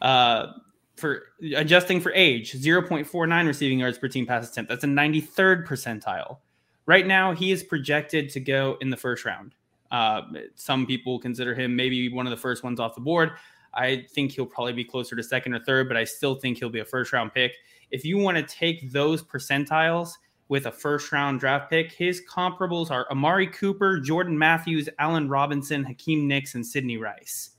Uh, 0.00 0.52
for 0.96 1.22
adjusting 1.54 2.00
for 2.00 2.12
age, 2.12 2.52
0.49 2.52 3.46
receiving 3.46 3.78
yards 3.78 3.98
per 3.98 4.08
team 4.08 4.26
pass 4.26 4.48
attempt. 4.48 4.68
That's 4.68 4.84
a 4.84 4.88
93rd 4.88 5.66
percentile. 5.66 6.38
Right 6.86 7.06
now, 7.06 7.32
he 7.32 7.52
is 7.52 7.62
projected 7.62 8.30
to 8.30 8.40
go 8.40 8.76
in 8.80 8.90
the 8.90 8.96
first 8.96 9.24
round. 9.24 9.54
Uh, 9.90 10.22
some 10.54 10.86
people 10.86 11.18
consider 11.18 11.54
him 11.54 11.74
maybe 11.74 12.12
one 12.12 12.26
of 12.26 12.30
the 12.30 12.36
first 12.36 12.62
ones 12.62 12.80
off 12.80 12.94
the 12.94 13.00
board. 13.00 13.32
I 13.74 14.06
think 14.14 14.32
he'll 14.32 14.46
probably 14.46 14.72
be 14.72 14.84
closer 14.84 15.16
to 15.16 15.22
second 15.22 15.54
or 15.54 15.60
third, 15.60 15.88
but 15.88 15.96
I 15.96 16.04
still 16.04 16.34
think 16.34 16.58
he'll 16.58 16.70
be 16.70 16.80
a 16.80 16.84
first 16.84 17.12
round 17.12 17.32
pick. 17.32 17.56
If 17.90 18.04
you 18.04 18.18
want 18.18 18.36
to 18.36 18.42
take 18.42 18.90
those 18.92 19.22
percentiles 19.22 20.12
with 20.50 20.66
a 20.66 20.72
first 20.72 21.12
round 21.12 21.40
draft 21.40 21.70
pick. 21.70 21.92
His 21.92 22.20
comparables 22.28 22.90
are 22.90 23.06
Amari 23.10 23.46
Cooper, 23.46 24.00
Jordan 24.00 24.36
Matthews, 24.36 24.88
Allen 24.98 25.28
Robinson, 25.28 25.84
Hakeem 25.84 26.26
Nicks, 26.26 26.56
and 26.56 26.66
Sidney 26.66 26.98
Rice. 26.98 27.50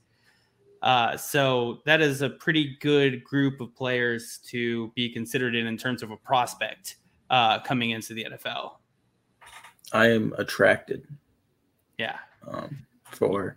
Uh, 0.82 1.16
so 1.16 1.80
that 1.86 2.02
is 2.02 2.20
a 2.22 2.28
pretty 2.28 2.76
good 2.80 3.24
group 3.24 3.60
of 3.60 3.74
players 3.74 4.38
to 4.48 4.92
be 4.94 5.08
considered 5.08 5.54
in 5.54 5.66
in 5.66 5.76
terms 5.76 6.02
of 6.02 6.10
a 6.10 6.16
prospect 6.18 6.96
uh, 7.30 7.60
coming 7.60 7.90
into 7.90 8.12
the 8.12 8.26
NFL. 8.30 8.72
I 9.92 10.08
am 10.08 10.34
attracted. 10.36 11.06
Yeah. 11.98 12.18
Um, 12.46 12.84
for 13.04 13.56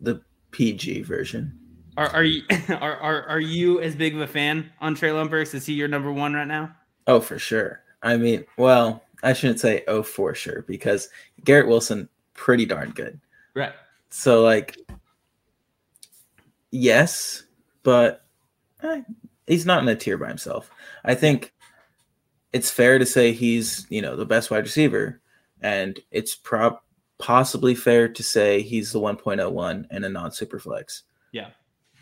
the 0.00 0.22
PG 0.52 1.02
version. 1.02 1.58
Are, 1.98 2.08
are 2.08 2.24
you 2.24 2.42
are, 2.68 2.96
are 2.96 3.24
are 3.24 3.40
you 3.40 3.80
as 3.80 3.94
big 3.94 4.14
of 4.14 4.22
a 4.22 4.26
fan 4.26 4.70
on 4.80 4.94
Trey 4.94 5.10
Burks? 5.10 5.52
Is 5.52 5.66
he 5.66 5.74
your 5.74 5.88
number 5.88 6.10
one 6.10 6.32
right 6.32 6.48
now? 6.48 6.74
Oh, 7.06 7.20
for 7.20 7.38
sure. 7.38 7.83
I 8.04 8.16
mean, 8.16 8.44
well, 8.56 9.02
I 9.22 9.32
shouldn't 9.32 9.60
say 9.60 9.82
oh 9.88 10.02
for 10.02 10.34
sure 10.34 10.62
because 10.68 11.08
Garrett 11.42 11.66
Wilson 11.66 12.08
pretty 12.34 12.66
darn 12.66 12.90
good. 12.90 13.18
Right. 13.54 13.72
So 14.10 14.42
like 14.42 14.76
yes, 16.70 17.44
but 17.82 18.24
eh, 18.82 19.02
he's 19.46 19.66
not 19.66 19.82
in 19.82 19.88
a 19.88 19.96
tier 19.96 20.18
by 20.18 20.28
himself. 20.28 20.70
I 21.04 21.14
think 21.14 21.52
it's 22.52 22.70
fair 22.70 22.98
to 22.98 23.06
say 23.06 23.32
he's, 23.32 23.86
you 23.88 24.02
know, 24.02 24.14
the 24.14 24.26
best 24.26 24.50
wide 24.50 24.64
receiver 24.64 25.20
and 25.60 25.98
it's 26.10 26.34
prob 26.34 26.78
possibly 27.18 27.74
fair 27.74 28.08
to 28.08 28.22
say 28.22 28.60
he's 28.60 28.92
the 28.92 29.00
1.01 29.00 29.86
and 29.90 30.04
a 30.04 30.08
non 30.08 30.30
super 30.30 30.58
flex. 30.58 31.04
Yeah. 31.32 31.48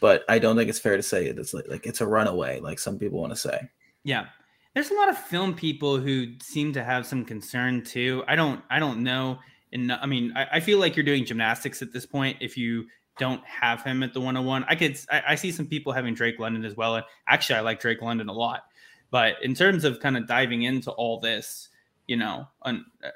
But 0.00 0.24
I 0.28 0.40
don't 0.40 0.56
think 0.56 0.68
it's 0.68 0.80
fair 0.80 0.96
to 0.96 1.02
say 1.02 1.26
it's 1.26 1.54
like, 1.54 1.68
like 1.68 1.86
it's 1.86 2.00
a 2.00 2.06
runaway 2.06 2.58
like 2.58 2.80
some 2.80 2.98
people 2.98 3.20
want 3.20 3.32
to 3.32 3.36
say. 3.36 3.70
Yeah. 4.02 4.26
There's 4.74 4.90
a 4.90 4.94
lot 4.94 5.08
of 5.08 5.18
film 5.18 5.54
people 5.54 5.98
who 5.98 6.34
seem 6.40 6.72
to 6.72 6.82
have 6.82 7.06
some 7.06 7.24
concern 7.24 7.84
too. 7.84 8.24
I 8.26 8.36
don't 8.36 8.62
I 8.70 8.78
don't 8.78 9.02
know. 9.02 9.38
And 9.72 9.92
I 9.92 10.06
mean, 10.06 10.32
I, 10.36 10.46
I 10.54 10.60
feel 10.60 10.78
like 10.78 10.96
you're 10.96 11.04
doing 11.04 11.24
gymnastics 11.24 11.82
at 11.82 11.92
this 11.92 12.06
point 12.06 12.38
if 12.40 12.56
you 12.56 12.86
don't 13.18 13.44
have 13.46 13.82
him 13.82 14.02
at 14.02 14.14
the 14.14 14.20
101. 14.20 14.64
I 14.68 14.74
could 14.74 14.98
I, 15.10 15.22
I, 15.28 15.34
see 15.34 15.52
some 15.52 15.66
people 15.66 15.92
having 15.92 16.14
Drake 16.14 16.38
London 16.38 16.64
as 16.64 16.76
well. 16.76 16.96
And 16.96 17.04
actually 17.28 17.56
I 17.56 17.60
like 17.60 17.80
Drake 17.80 18.00
London 18.00 18.28
a 18.28 18.32
lot. 18.32 18.64
But 19.10 19.34
in 19.42 19.54
terms 19.54 19.84
of 19.84 20.00
kind 20.00 20.16
of 20.16 20.26
diving 20.26 20.62
into 20.62 20.90
all 20.92 21.20
this, 21.20 21.68
you 22.06 22.16
know, 22.16 22.48
un, 22.62 22.84
uh, 23.04 23.10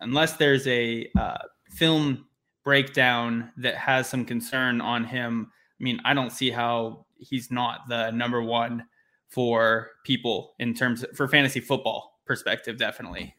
unless 0.00 0.34
there's 0.34 0.66
a 0.66 1.08
uh, 1.16 1.38
film 1.70 2.26
breakdown 2.64 3.52
that 3.56 3.76
has 3.76 4.08
some 4.08 4.24
concern 4.24 4.80
on 4.80 5.04
him, 5.04 5.50
I 5.80 5.84
mean, 5.84 6.00
I 6.04 6.14
don't 6.14 6.32
see 6.32 6.50
how 6.50 7.06
he's 7.18 7.50
not 7.50 7.88
the 7.88 8.10
number 8.10 8.42
one 8.42 8.84
for 9.28 9.90
people 10.04 10.54
in 10.58 10.74
terms 10.74 11.02
of, 11.02 11.16
for 11.16 11.28
fantasy 11.28 11.60
football 11.60 12.20
perspective, 12.24 12.78
definitely. 12.78 13.34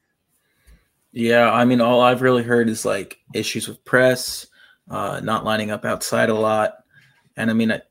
Yeah, 1.11 1.51
I 1.51 1.65
mean, 1.65 1.81
all 1.81 2.01
I've 2.01 2.21
really 2.21 2.43
heard 2.43 2.69
is 2.69 2.85
like 2.85 3.17
issues 3.33 3.67
with 3.67 3.83
press, 3.83 4.47
uh, 4.89 5.21
not 5.23 5.45
lining 5.45 5.71
up 5.71 5.85
outside 5.85 6.29
a 6.29 6.35
lot, 6.35 6.75
and 7.35 7.49
I 7.49 7.53
mean, 7.53 7.71
I, 7.71 7.81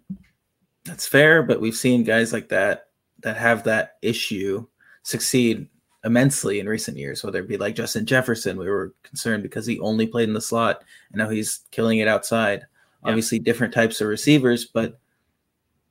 that's 0.85 1.07
fair. 1.07 1.43
But 1.43 1.61
we've 1.61 1.75
seen 1.75 2.05
guys 2.05 2.33
like 2.33 2.49
that 2.51 2.91
that 3.21 3.37
have 3.37 3.65
that 3.65 3.97
issue 4.03 4.67
succeed 5.03 5.69
immensely 6.05 6.61
in 6.61 6.69
recent 6.69 6.97
years. 6.97 7.25
Whether 7.25 7.41
it 7.41 7.49
be 7.49 7.57
like 7.57 7.75
Justin 7.75 8.07
Jefferson, 8.07 8.57
we 8.57 8.69
were 8.69 8.95
concerned 9.03 9.43
because 9.43 9.67
he 9.67 9.81
only 9.81 10.07
played 10.07 10.29
in 10.29 10.35
the 10.35 10.41
slot, 10.41 10.85
and 11.11 11.19
now 11.19 11.29
he's 11.29 11.61
killing 11.73 11.99
it 11.99 12.07
outside. 12.09 12.61
Yeah. 13.03 13.11
Obviously, 13.11 13.41
different 13.41 13.75
types 13.75 14.01
of 14.01 14.07
receivers, 14.07 14.65
but 14.65 15.01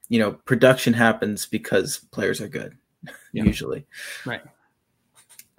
you 0.09 0.19
know, 0.19 0.31
production 0.31 0.93
happens 0.93 1.45
because 1.45 1.99
players 2.11 2.41
are 2.41 2.47
good, 2.47 2.77
yeah. 3.33 3.43
usually. 3.43 3.85
Right. 4.25 4.41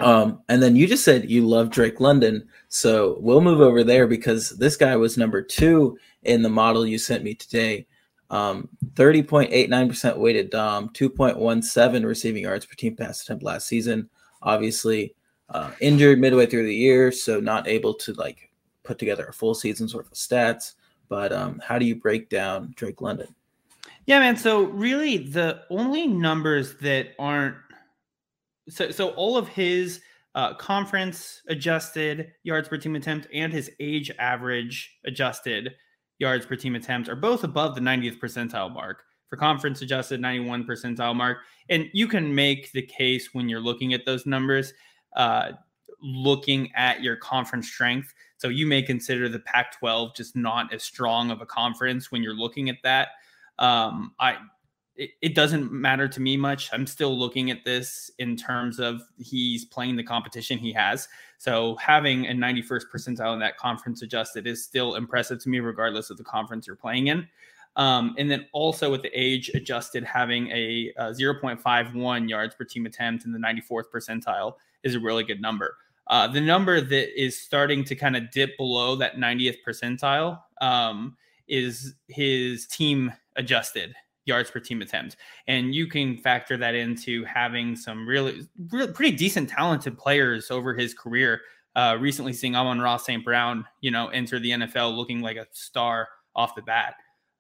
Um, 0.01 0.43
and 0.49 0.63
then 0.63 0.77
you 0.77 0.87
just 0.87 1.05
said 1.05 1.31
you 1.31 1.47
love 1.47 1.71
Drake 1.71 2.01
London. 2.01 2.47
So 2.69 3.19
we'll 3.21 3.41
move 3.41 3.61
over 3.61 3.83
there 3.83 4.07
because 4.07 4.51
this 4.51 4.77
guy 4.77 4.97
was 4.97 5.17
number 5.17 5.43
two 5.43 5.99
in 6.23 6.43
the 6.43 6.49
model 6.49 6.87
you 6.87 6.99
sent 6.99 7.25
me 7.25 7.35
today. 7.35 7.87
Um, 8.31 8.69
30.89% 8.95 10.19
weighted 10.19 10.51
Dom, 10.51 10.91
2.17 10.91 12.05
receiving 12.05 12.43
yards 12.43 12.67
per 12.67 12.75
team 12.75 12.95
pass 12.95 13.23
attempt 13.23 13.43
last 13.43 13.67
season. 13.67 14.09
Obviously, 14.43 15.15
uh, 15.49 15.71
injured 15.81 16.21
midway 16.21 16.47
through 16.47 16.67
the 16.67 16.75
year, 16.75 17.11
so 17.11 17.41
not 17.41 17.67
able 17.67 17.95
to 17.95 18.13
like 18.15 18.51
put 18.83 18.99
together 18.99 19.27
a 19.27 19.33
full 19.33 19.55
season's 19.55 19.95
worth 19.95 20.07
of 20.07 20.13
stats. 20.13 20.75
But 21.09 21.33
um, 21.33 21.61
how 21.65 21.79
do 21.79 21.87
you 21.87 21.97
break 21.97 22.29
down 22.29 22.75
Drake 22.77 23.01
London? 23.01 23.35
Yeah, 24.09 24.21
man. 24.21 24.39
So 24.39 24.63
really, 24.63 25.19
the 25.19 25.65
only 25.69 26.07
numbers 26.07 26.77
that 26.77 27.09
aren't 27.19 27.57
so 28.71 28.91
so 28.91 29.11
all 29.11 29.37
of 29.37 29.49
his 29.49 30.01
uh, 30.35 30.55
conference 30.55 31.43
adjusted 31.49 32.33
yards 32.43 32.69
per 32.69 32.79
team 32.79 32.97
attempt 32.97 33.27
and 33.35 33.53
his 33.53 33.71
age 33.81 34.11
average 34.19 34.97
adjusted 35.05 35.75
yards 36.19 36.47
per 36.47 36.57
team 36.57 36.75
attempt 36.75 37.11
are 37.11 37.17
both 37.17 37.45
above 37.45 37.75
the 37.75 37.83
90th 37.83 38.19
percentile 38.19 38.73
mark. 38.73 39.03
For 39.29 39.37
conference 39.37 39.83
adjusted 39.83 40.23
91 40.23 40.65
percentile 40.65 41.15
mark. 41.15 41.41
And 41.69 41.91
you 41.93 42.09
can 42.09 42.35
make 42.35 42.73
the 42.73 42.81
case 42.81 43.35
when 43.35 43.47
you're 43.47 43.61
looking 43.61 43.93
at 43.93 44.07
those 44.07 44.25
numbers 44.25 44.73
uh, 45.17 45.51
looking 46.01 46.73
at 46.75 47.03
your 47.03 47.17
conference 47.17 47.69
strength. 47.69 48.15
So 48.39 48.49
you 48.49 48.67
may 48.67 48.81
consider 48.81 49.29
the 49.29 49.41
pac 49.41 49.79
12 49.79 50.17
just 50.17 50.35
not 50.35 50.73
as 50.73 50.83
strong 50.83 51.31
of 51.31 51.43
a 51.43 51.47
conference 51.47 52.11
when 52.11 52.23
you're 52.23 52.33
looking 52.33 52.71
at 52.71 52.79
that 52.85 53.09
um, 53.59 54.13
I 54.19 54.39
it, 54.99 55.35
doesn't 55.35 55.71
matter 55.71 56.09
to 56.09 56.21
me 56.21 56.37
much. 56.37 56.71
I'm 56.73 56.87
still 56.87 57.17
looking 57.17 57.51
at 57.51 57.65
this 57.65 58.11
in 58.19 58.37
terms 58.37 58.81
of 58.81 59.03
he's 59.17 59.65
playing 59.65 59.97
the 59.97 60.03
competition 60.03 60.59
he 60.59 60.73
has. 60.73 61.09
So 61.39 61.77
having 61.77 62.27
a 62.27 62.33
91st 62.33 62.83
percentile 62.93 63.33
in 63.33 63.39
that 63.39 63.57
conference 63.57 64.03
adjusted 64.03 64.47
is 64.47 64.65
still 64.65 64.97
impressive 64.97 65.41
to 65.45 65.49
me, 65.49 65.61
regardless 65.61 66.11
of 66.11 66.17
the 66.17 66.25
conference 66.25 66.67
you're 66.67 66.77
playing 66.77 67.07
in. 67.07 67.29
Um, 67.77 68.17
and 68.19 68.29
then 68.29 68.47
also 68.53 68.91
with 68.91 69.03
the 69.03 69.11
age 69.15 69.51
adjusted, 69.55 70.03
having 70.03 70.49
a, 70.49 70.93
a 70.97 71.11
0.51 71.13 72.29
yards 72.29 72.57
per 72.57 72.65
team 72.65 72.87
attempt 72.87 73.25
in 73.25 73.31
the 73.31 73.39
94th 73.39 73.85
percentile 73.95 74.55
is 74.83 74.97
a 74.97 75.01
really 75.01 75.23
good 75.23 75.41
number. 75.41 75.77
Uh, 76.09 76.27
the 76.27 76.41
number 76.41 76.81
that 76.81 77.21
is 77.21 77.41
starting 77.41 77.85
to 77.85 77.95
kind 77.95 78.17
of 78.17 78.31
dip 78.33 78.57
below 78.57 78.97
that 78.97 79.17
90th 79.17 79.59
percentile 79.67 80.41
um, 80.61 81.17
is 81.49 81.95
his 82.09 82.67
team 82.67 83.13
adjusted 83.37 83.95
yards 84.29 84.51
per 84.51 84.61
team 84.61 84.83
attempt. 84.83 85.17
And 85.49 85.75
you 85.75 85.87
can 85.87 86.17
factor 86.19 86.57
that 86.59 86.75
into 86.75 87.25
having 87.25 87.75
some 87.75 88.07
really, 88.07 88.47
really 88.71 88.93
pretty 88.93 89.17
decent 89.17 89.49
talented 89.49 89.99
players 89.99 90.51
over 90.51 90.75
his 90.75 90.95
career. 90.95 91.41
Uh, 91.75 91.97
recently 91.99 92.33
seeing 92.33 92.55
Amon-Ra 92.55 92.97
St. 92.97 93.25
Brown, 93.25 93.65
you 93.81 93.91
know, 93.91 94.09
enter 94.09 94.39
the 94.39 94.51
NFL 94.51 94.97
looking 94.97 95.21
like 95.21 95.37
a 95.37 95.47
star 95.53 96.09
off 96.35 96.55
the 96.55 96.63
bat. 96.63 96.95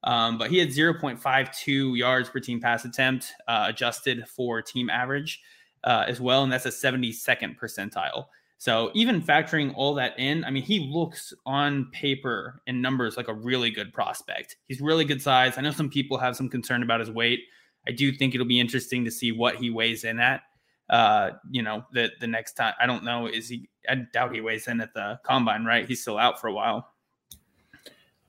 Um, 0.04 0.38
but 0.38 0.50
he 0.50 0.58
had 0.58 0.68
0.52 0.68 1.98
yards 1.98 2.28
per 2.28 2.38
team 2.38 2.60
pass 2.60 2.84
attempt, 2.84 3.32
uh, 3.48 3.66
adjusted 3.68 4.28
for 4.28 4.62
team 4.62 4.88
average 4.90 5.40
uh, 5.84 6.04
as 6.06 6.20
well. 6.20 6.44
And 6.44 6.52
that's 6.52 6.66
a 6.66 6.70
72nd 6.70 7.58
percentile. 7.58 8.26
So 8.60 8.90
even 8.92 9.22
factoring 9.22 9.72
all 9.76 9.94
that 9.94 10.18
in, 10.18 10.44
I 10.44 10.50
mean, 10.50 10.64
he 10.64 10.80
looks 10.80 11.32
on 11.46 11.88
paper 11.92 12.60
and 12.66 12.82
numbers 12.82 13.16
like 13.16 13.28
a 13.28 13.34
really 13.34 13.70
good 13.70 13.92
prospect. 13.92 14.56
He's 14.66 14.80
really 14.80 15.04
good 15.04 15.22
size. 15.22 15.56
I 15.56 15.60
know 15.60 15.70
some 15.70 15.88
people 15.88 16.18
have 16.18 16.36
some 16.36 16.48
concern 16.48 16.82
about 16.82 16.98
his 16.98 17.10
weight. 17.10 17.40
I 17.86 17.92
do 17.92 18.12
think 18.12 18.34
it'll 18.34 18.46
be 18.48 18.58
interesting 18.58 19.04
to 19.04 19.12
see 19.12 19.30
what 19.30 19.56
he 19.56 19.70
weighs 19.70 20.02
in 20.02 20.18
at. 20.18 20.42
Uh, 20.90 21.32
you 21.50 21.62
know, 21.62 21.84
the 21.92 22.10
the 22.18 22.26
next 22.26 22.54
time. 22.54 22.74
I 22.80 22.86
don't 22.86 23.04
know. 23.04 23.26
Is 23.26 23.48
he? 23.48 23.68
I 23.88 23.94
doubt 24.12 24.34
he 24.34 24.40
weighs 24.40 24.66
in 24.66 24.80
at 24.80 24.92
the 24.92 25.20
combine. 25.22 25.64
Right? 25.64 25.86
He's 25.86 26.00
still 26.00 26.18
out 26.18 26.40
for 26.40 26.48
a 26.48 26.52
while. 26.52 26.88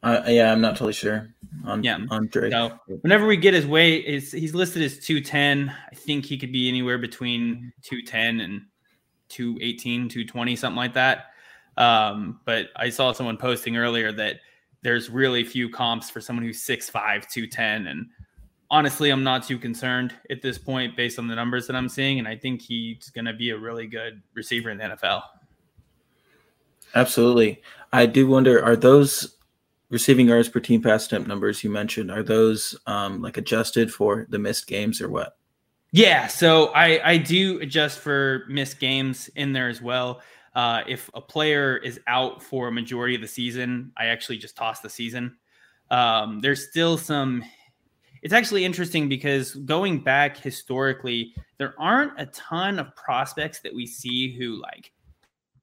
Uh, 0.04 0.22
yeah, 0.28 0.52
I'm 0.52 0.62
not 0.62 0.74
totally 0.76 0.94
sure 0.94 1.34
on 1.66 1.84
yeah. 1.84 1.98
on 2.10 2.28
Drake. 2.28 2.52
So 2.52 2.78
whenever 3.02 3.26
we 3.26 3.36
get 3.36 3.54
his 3.54 3.66
weight, 3.66 4.06
is 4.06 4.32
he's 4.32 4.54
listed 4.54 4.84
as 4.84 5.00
210. 5.00 5.70
I 5.70 5.96
think 5.96 6.26
he 6.26 6.38
could 6.38 6.52
be 6.52 6.70
anywhere 6.70 6.98
between 6.98 7.74
210 7.84 8.42
and 8.42 8.62
218, 9.30 10.10
220, 10.10 10.56
something 10.56 10.78
like 10.78 10.94
that. 10.94 11.28
Um, 11.78 12.40
but 12.46 12.68
I 12.76 12.90
saw 12.90 13.12
someone 13.12 13.38
posting 13.38 13.78
earlier 13.78 14.12
that 14.12 14.38
there's 14.82 15.10
really 15.10 15.44
few 15.44 15.70
comps 15.70 16.10
for 16.10 16.22
someone 16.22 16.46
who's 16.46 16.62
6'5, 16.62 16.92
210. 16.92 17.88
And 17.88 18.08
honestly, 18.70 19.10
I'm 19.10 19.24
not 19.24 19.44
too 19.44 19.58
concerned 19.58 20.14
at 20.30 20.42
this 20.42 20.58
point 20.58 20.96
based 20.96 21.20
on 21.20 21.28
the 21.28 21.36
numbers 21.36 21.68
that 21.68 21.76
I'm 21.76 21.90
seeing. 21.90 22.20
And 22.20 22.28
I 22.28 22.36
think 22.36 22.62
he's 22.62 23.10
going 23.10 23.26
to 23.26 23.34
be 23.34 23.52
a 23.52 23.58
really 23.58 23.88
good 23.88 24.22
receiver 24.34 24.70
in 24.70 24.78
the 24.78 24.84
NFL. 24.86 25.24
Absolutely. 26.96 27.62
I 27.94 28.06
do 28.06 28.28
wonder 28.28 28.64
are 28.64 28.76
those 28.76 29.38
receiving 29.90 30.28
yards 30.28 30.50
per 30.50 30.60
team 30.60 30.82
pass 30.82 31.06
attempt 31.06 31.28
numbers 31.28 31.64
you 31.64 31.70
mentioned, 31.70 32.12
are 32.12 32.24
those 32.24 32.78
um, 32.86 33.22
like 33.22 33.38
adjusted 33.38 33.92
for 33.92 34.28
the 34.30 34.40
missed 34.40 34.68
games 34.68 35.02
or 35.02 35.10
what? 35.10 35.38
Yeah, 35.92 36.28
so 36.28 36.68
I 36.68 37.12
I 37.12 37.18
do 37.18 37.60
adjust 37.62 38.00
for 38.00 38.46
missed 38.48 38.80
games 38.80 39.30
in 39.36 39.54
there 39.54 39.70
as 39.70 39.82
well. 39.82 40.22
Uh, 40.56 40.84
if 40.88 41.10
a 41.14 41.22
player 41.22 41.78
is 41.78 42.00
out 42.08 42.44
for 42.44 42.68
a 42.68 42.72
majority 42.72 43.16
of 43.16 43.22
the 43.22 43.28
season, 43.28 43.92
I 43.98 44.08
actually 44.08 44.38
just 44.38 44.56
toss 44.56 44.82
the 44.82 44.90
season. 44.90 45.38
Um, 45.90 46.40
there's 46.40 46.70
still 46.70 46.98
some. 46.98 47.44
It's 48.22 48.34
actually 48.34 48.66
interesting 48.66 49.08
because 49.08 49.56
going 49.56 50.00
back 50.00 50.38
historically, 50.38 51.34
there 51.58 51.74
aren't 51.80 52.20
a 52.20 52.26
ton 52.28 52.78
of 52.78 52.96
prospects 52.96 53.62
that 53.62 53.74
we 53.74 53.88
see 53.88 54.38
who 54.38 54.62
like 54.62 54.92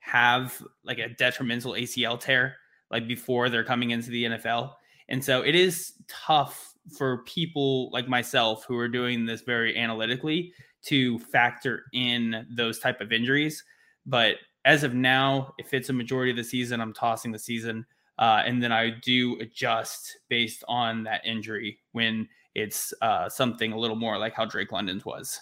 have 0.00 0.60
like 0.84 0.98
a 0.98 1.08
detrimental 1.10 1.72
ACL 1.72 2.18
tear 2.18 2.56
like 2.90 3.06
before 3.06 3.48
they're 3.50 3.64
coming 3.64 3.90
into 3.90 4.10
the 4.10 4.24
NFL. 4.24 4.72
And 5.08 5.22
so 5.22 5.42
it 5.42 5.54
is 5.54 5.94
tough 6.08 6.74
for 6.90 7.22
people 7.24 7.90
like 7.90 8.08
myself 8.08 8.64
who 8.66 8.76
are 8.78 8.88
doing 8.88 9.26
this 9.26 9.42
very 9.42 9.76
analytically 9.76 10.52
to 10.84 11.18
factor 11.18 11.84
in 11.92 12.46
those 12.50 12.78
type 12.78 13.00
of 13.00 13.12
injuries. 13.12 13.64
But 14.04 14.36
as 14.64 14.84
of 14.84 14.94
now, 14.94 15.54
if 15.58 15.74
it's 15.74 15.88
a 15.88 15.92
majority 15.92 16.30
of 16.30 16.36
the 16.36 16.44
season, 16.44 16.80
I'm 16.80 16.92
tossing 16.92 17.32
the 17.32 17.38
season. 17.38 17.86
Uh, 18.18 18.42
and 18.44 18.62
then 18.62 18.72
I 18.72 18.90
do 18.90 19.38
adjust 19.40 20.18
based 20.28 20.64
on 20.68 21.04
that 21.04 21.26
injury 21.26 21.78
when 21.92 22.28
it's 22.54 22.94
uh, 23.02 23.28
something 23.28 23.72
a 23.72 23.78
little 23.78 23.96
more 23.96 24.16
like 24.16 24.32
how 24.32 24.44
Drake 24.44 24.72
London's 24.72 25.04
was. 25.04 25.38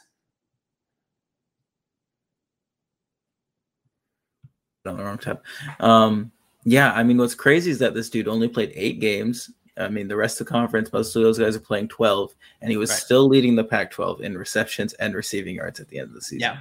On 4.86 4.96
the 4.96 5.04
wrong 5.04 5.18
tab. 5.18 5.42
Um, 5.80 6.32
yeah, 6.64 6.92
I 6.92 7.02
mean, 7.02 7.16
what's 7.16 7.34
crazy 7.34 7.70
is 7.70 7.78
that 7.78 7.94
this 7.94 8.10
dude 8.10 8.28
only 8.28 8.48
played 8.48 8.72
eight 8.74 9.00
games 9.00 9.50
I 9.76 9.88
mean, 9.88 10.08
the 10.08 10.16
rest 10.16 10.40
of 10.40 10.46
the 10.46 10.52
conference, 10.52 10.92
most 10.92 11.16
of 11.16 11.22
those 11.22 11.38
guys 11.38 11.56
are 11.56 11.60
playing 11.60 11.88
12, 11.88 12.34
and 12.60 12.70
he 12.70 12.76
was 12.76 12.90
right. 12.90 12.98
still 12.98 13.26
leading 13.26 13.56
the 13.56 13.64
Pac 13.64 13.90
12 13.90 14.20
in 14.20 14.38
receptions 14.38 14.92
and 14.94 15.14
receiving 15.14 15.56
yards 15.56 15.80
at 15.80 15.88
the 15.88 15.98
end 15.98 16.08
of 16.08 16.14
the 16.14 16.20
season. 16.20 16.40
Yeah. 16.40 16.60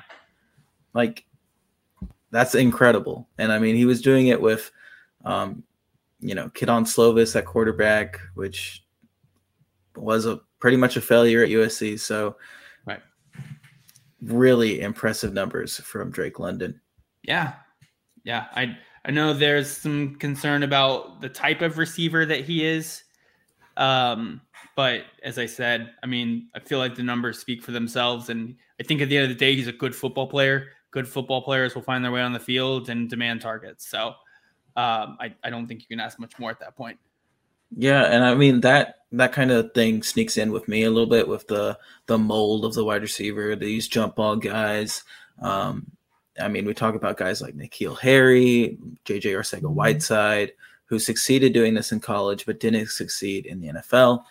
Like, 0.94 1.26
that's 2.32 2.56
incredible. 2.56 3.28
And 3.38 3.52
I 3.52 3.60
mean, 3.60 3.76
he 3.76 3.86
was 3.86 4.02
doing 4.02 4.28
it 4.28 4.42
with, 4.42 4.72
um, 5.26 5.64
you 6.20 6.34
know, 6.34 6.50
Kedon 6.50 6.86
Slovis 6.86 7.36
at 7.36 7.46
quarterback, 7.46 8.20
which 8.34 8.84
was 9.96 10.26
a 10.26 10.40
pretty 10.60 10.78
much 10.78 10.98
a 10.98 11.02
failure 11.02 11.44
at 11.44 11.50
USC. 11.50 12.00
So, 12.00 12.36
right. 12.86 13.02
really 14.24 14.82
impressive 14.82 15.34
numbers 15.34 15.78
from 15.78 16.10
Drake 16.10 16.40
London. 16.40 16.82
Yeah. 17.22 17.54
Yeah. 18.24 18.48
I 18.56 18.76
I 19.06 19.12
know 19.12 19.34
there's 19.34 19.70
some 19.70 20.16
concern 20.16 20.64
about 20.64 21.22
the 21.22 21.30
type 21.30 21.62
of 21.62 21.78
receiver 21.78 22.26
that 22.26 22.46
he 22.46 22.66
is. 22.66 23.04
Um, 23.76 24.42
but 24.76 25.04
as 25.24 25.38
I 25.38 25.46
said, 25.46 25.92
I 26.02 26.08
mean, 26.08 26.48
I 26.56 26.60
feel 26.60 26.80
like 26.80 26.96
the 26.96 27.04
numbers 27.04 27.40
speak 27.40 27.64
for 27.64 27.72
themselves. 27.72 28.30
And 28.30 28.56
I 28.80 28.84
think 28.84 29.02
at 29.02 29.10
the 29.10 29.18
end 29.18 29.24
of 29.24 29.30
the 29.30 29.36
day, 29.36 29.56
he's 29.56 29.68
a 29.68 29.74
good 29.74 29.96
football 29.96 30.28
player. 30.28 30.70
Good 30.92 31.08
football 31.08 31.42
players 31.42 31.76
will 31.76 31.82
find 31.82 32.04
their 32.04 32.12
way 32.12 32.22
on 32.22 32.34
the 32.34 32.40
field 32.40 32.90
and 32.90 33.10
demand 33.10 33.42
targets. 33.42 33.88
So 33.88 34.14
um, 34.76 35.18
I, 35.20 35.34
I 35.44 35.50
don't 35.50 35.68
think 35.68 35.82
you 35.82 35.88
can 35.88 36.00
ask 36.00 36.20
much 36.20 36.40
more 36.40 36.52
at 36.52 36.60
that 36.60 36.76
point. 36.76 37.00
Yeah, 37.76 38.04
and 38.04 38.24
I 38.24 38.36
mean 38.36 38.62
that 38.62 38.98
that 39.14 39.34
kind 39.34 39.52
of 39.52 39.74
thing 39.74 40.04
sneaks 40.04 40.38
in 40.38 40.52
with 40.52 40.68
me 40.68 40.84
a 40.84 40.92
little 40.92 41.10
bit 41.10 41.28
with 41.28 41.48
the 41.48 41.78
the 42.06 42.20
mold 42.20 42.66
of 42.66 42.74
the 42.74 42.84
wide 42.84 43.02
receiver, 43.02 43.56
these 43.56 43.88
jump 43.88 44.16
ball 44.16 44.36
guys. 44.36 45.04
Um, 45.40 45.92
I 46.40 46.48
mean, 46.48 46.66
we 46.66 46.74
talk 46.74 46.96
about 46.96 47.18
guys 47.18 47.42
like 47.42 47.56
N'Keal 47.56 48.00
Harry, 48.00 48.78
JJ 49.06 49.24
Arcega 49.24 49.70
Whiteside, 49.70 50.54
who 50.86 51.00
succeeded 51.00 51.54
doing 51.54 51.74
this 51.74 51.92
in 51.92 52.00
college 52.00 52.46
but 52.46 52.60
didn't 52.60 52.90
succeed 52.90 53.46
in 53.46 53.62
the 53.62 53.70
NFL. 53.70 54.24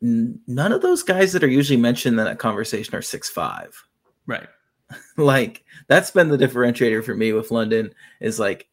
None 0.00 0.72
of 0.72 0.82
those 0.82 1.02
guys 1.02 1.32
that 1.32 1.44
are 1.44 1.48
usually 1.48 1.80
mentioned 1.80 2.18
in 2.18 2.24
that 2.24 2.38
conversation 2.38 2.94
are 2.94 3.02
six 3.02 3.30
five. 3.30 3.82
Right. 4.26 4.48
like 5.16 5.64
that's 5.88 6.10
been 6.10 6.28
the 6.28 6.38
differentiator 6.38 7.02
for 7.04 7.14
me 7.14 7.32
with 7.32 7.50
London 7.50 7.94
is 8.20 8.38
like 8.38 8.68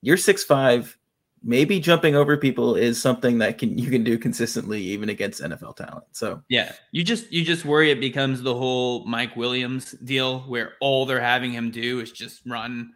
you're 0.00 0.16
six 0.16 0.44
five, 0.44 0.96
maybe 1.44 1.78
jumping 1.78 2.16
over 2.16 2.36
people 2.36 2.74
is 2.74 3.00
something 3.00 3.38
that 3.38 3.58
can 3.58 3.76
you 3.76 3.90
can 3.90 4.02
do 4.02 4.18
consistently 4.18 4.80
even 4.80 5.10
against 5.10 5.42
NFL 5.42 5.76
talent. 5.76 6.04
So 6.12 6.42
yeah, 6.48 6.72
you 6.90 7.04
just 7.04 7.30
you 7.30 7.44
just 7.44 7.64
worry 7.64 7.90
it 7.90 8.00
becomes 8.00 8.42
the 8.42 8.54
whole 8.54 9.04
Mike 9.06 9.36
Williams 9.36 9.92
deal 9.92 10.40
where 10.40 10.72
all 10.80 11.06
they're 11.06 11.20
having 11.20 11.52
him 11.52 11.70
do 11.70 12.00
is 12.00 12.10
just 12.10 12.40
run 12.46 12.92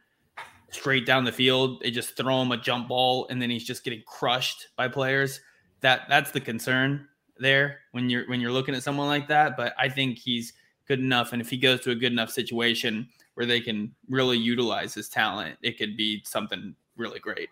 straight 0.70 1.06
down 1.06 1.24
the 1.24 1.32
field. 1.32 1.80
They 1.82 1.90
just 1.90 2.16
throw 2.16 2.42
him 2.42 2.52
a 2.52 2.56
jump 2.56 2.88
ball 2.88 3.26
and 3.28 3.40
then 3.40 3.50
he's 3.50 3.64
just 3.64 3.84
getting 3.84 4.02
crushed 4.06 4.68
by 4.76 4.88
players. 4.88 5.40
That 5.80 6.02
that's 6.08 6.30
the 6.30 6.40
concern 6.40 7.06
there 7.38 7.80
when 7.92 8.10
you're 8.10 8.26
when 8.28 8.40
you're 8.40 8.52
looking 8.52 8.74
at 8.74 8.82
someone 8.82 9.08
like 9.08 9.28
that. 9.28 9.56
But 9.56 9.74
I 9.78 9.88
think 9.88 10.18
he's 10.18 10.54
good 10.86 11.00
enough, 11.00 11.34
and 11.34 11.42
if 11.42 11.50
he 11.50 11.58
goes 11.58 11.80
to 11.80 11.90
a 11.90 11.94
good 11.94 12.12
enough 12.12 12.30
situation 12.30 13.08
where 13.34 13.46
they 13.46 13.60
can 13.60 13.94
really 14.08 14.38
utilize 14.38 14.94
his 14.94 15.08
talent, 15.08 15.56
it 15.62 15.78
could 15.78 15.96
be 15.96 16.22
something 16.24 16.74
really 16.96 17.20
great. 17.20 17.50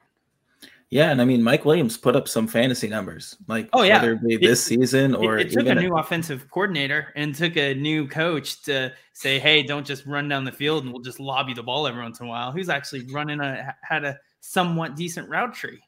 Yeah, 0.91 1.11
and 1.11 1.21
I 1.21 1.25
mean 1.25 1.43
Mike 1.43 1.65
Williams 1.65 1.97
put 1.97 2.15
up 2.15 2.29
some 2.29 2.47
fantasy 2.47 2.87
numbers, 2.87 3.37
like 3.49 3.69
oh 3.73 3.83
yeah, 3.83 3.97
whether 3.97 4.13
it 4.13 4.23
be 4.23 4.37
this 4.37 4.61
it, 4.71 4.79
season 4.79 5.17
or 5.17 5.37
it, 5.37 5.49
it 5.49 5.53
took 5.53 5.67
a 5.67 5.75
new 5.75 5.97
offensive 5.97 6.49
coordinator 6.49 7.13
and 7.17 7.35
took 7.35 7.57
a 7.57 7.75
new 7.75 8.07
coach 8.07 8.63
to 8.63 8.93
say, 9.13 9.41
hey, 9.41 9.65
don't 9.65 9.85
just 9.85 10.07
run 10.07 10.29
down 10.29 10.45
the 10.45 10.53
field 10.53 10.85
and 10.85 10.93
we'll 10.93 11.03
just 11.03 11.19
lob 11.19 11.49
you 11.49 11.57
the 11.57 11.63
ball 11.63 11.89
every 11.89 12.03
once 12.03 12.21
in 12.21 12.27
a 12.27 12.29
while. 12.29 12.53
Who's 12.53 12.69
actually 12.69 13.05
running 13.13 13.41
a 13.41 13.75
had 13.83 14.05
a 14.05 14.17
somewhat 14.41 14.95
decent 14.95 15.29
route 15.29 15.55
tree. 15.55 15.81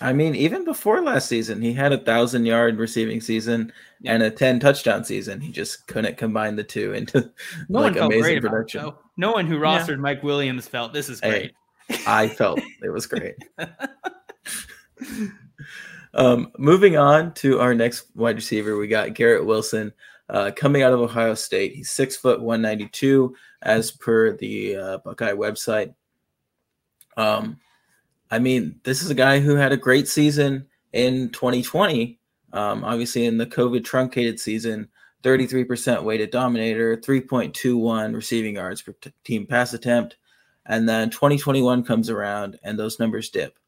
I 0.00 0.12
mean, 0.12 0.34
even 0.34 0.64
before 0.64 1.00
last 1.02 1.28
season, 1.28 1.62
he 1.62 1.72
had 1.72 1.92
a 1.92 1.98
thousand 1.98 2.46
yard 2.46 2.78
receiving 2.78 3.20
season 3.20 3.72
yeah. 4.00 4.14
and 4.14 4.22
a 4.24 4.30
10 4.30 4.58
touchdown 4.58 5.04
season. 5.04 5.40
He 5.40 5.52
just 5.52 5.86
couldn't 5.86 6.16
combine 6.16 6.56
the 6.56 6.64
two 6.64 6.92
into 6.94 7.32
no 7.68 7.80
like 7.80 7.96
amazing 7.96 8.40
production. 8.40 8.86
It, 8.86 8.94
no 9.16 9.32
one 9.32 9.46
who 9.46 9.58
rostered 9.58 9.90
yeah. 9.90 9.96
Mike 9.96 10.22
Williams 10.22 10.66
felt 10.66 10.92
this 10.92 11.08
is 11.08 11.20
great. 11.20 11.54
Hey, 11.88 11.98
I 12.06 12.28
felt 12.28 12.60
it 12.82 12.92
was 12.92 13.06
great. 13.06 13.36
um, 16.14 16.52
moving 16.58 16.96
on 16.96 17.34
to 17.34 17.60
our 17.60 17.74
next 17.74 18.06
wide 18.14 18.36
receiver, 18.36 18.76
we 18.76 18.88
got 18.88 19.14
Garrett 19.14 19.46
Wilson 19.46 19.92
uh, 20.28 20.50
coming 20.56 20.82
out 20.82 20.92
of 20.92 21.00
Ohio 21.00 21.34
State. 21.34 21.74
He's 21.74 21.90
six 21.90 22.16
foot 22.16 22.40
192 22.40 23.34
as 23.62 23.90
per 23.90 24.36
the 24.36 24.76
uh, 24.76 24.98
Buckeye 24.98 25.32
website. 25.32 25.94
Um, 27.16 27.58
I 28.30 28.38
mean, 28.38 28.80
this 28.84 29.02
is 29.02 29.10
a 29.10 29.14
guy 29.14 29.40
who 29.40 29.54
had 29.54 29.72
a 29.72 29.76
great 29.76 30.08
season 30.08 30.66
in 30.92 31.30
2020. 31.30 32.18
Um, 32.52 32.84
obviously, 32.84 33.26
in 33.26 33.38
the 33.38 33.46
COVID 33.46 33.84
truncated 33.84 34.40
season, 34.40 34.88
33% 35.22 36.02
weighted 36.04 36.30
dominator, 36.30 36.96
3.21 36.96 38.14
receiving 38.14 38.56
yards 38.56 38.82
per 38.82 38.92
t- 38.92 39.12
team 39.24 39.46
pass 39.46 39.72
attempt. 39.72 40.16
And 40.66 40.88
then 40.88 41.10
2021 41.10 41.84
comes 41.84 42.10
around 42.10 42.58
and 42.62 42.78
those 42.78 42.98
numbers 42.98 43.30
dip. 43.30 43.58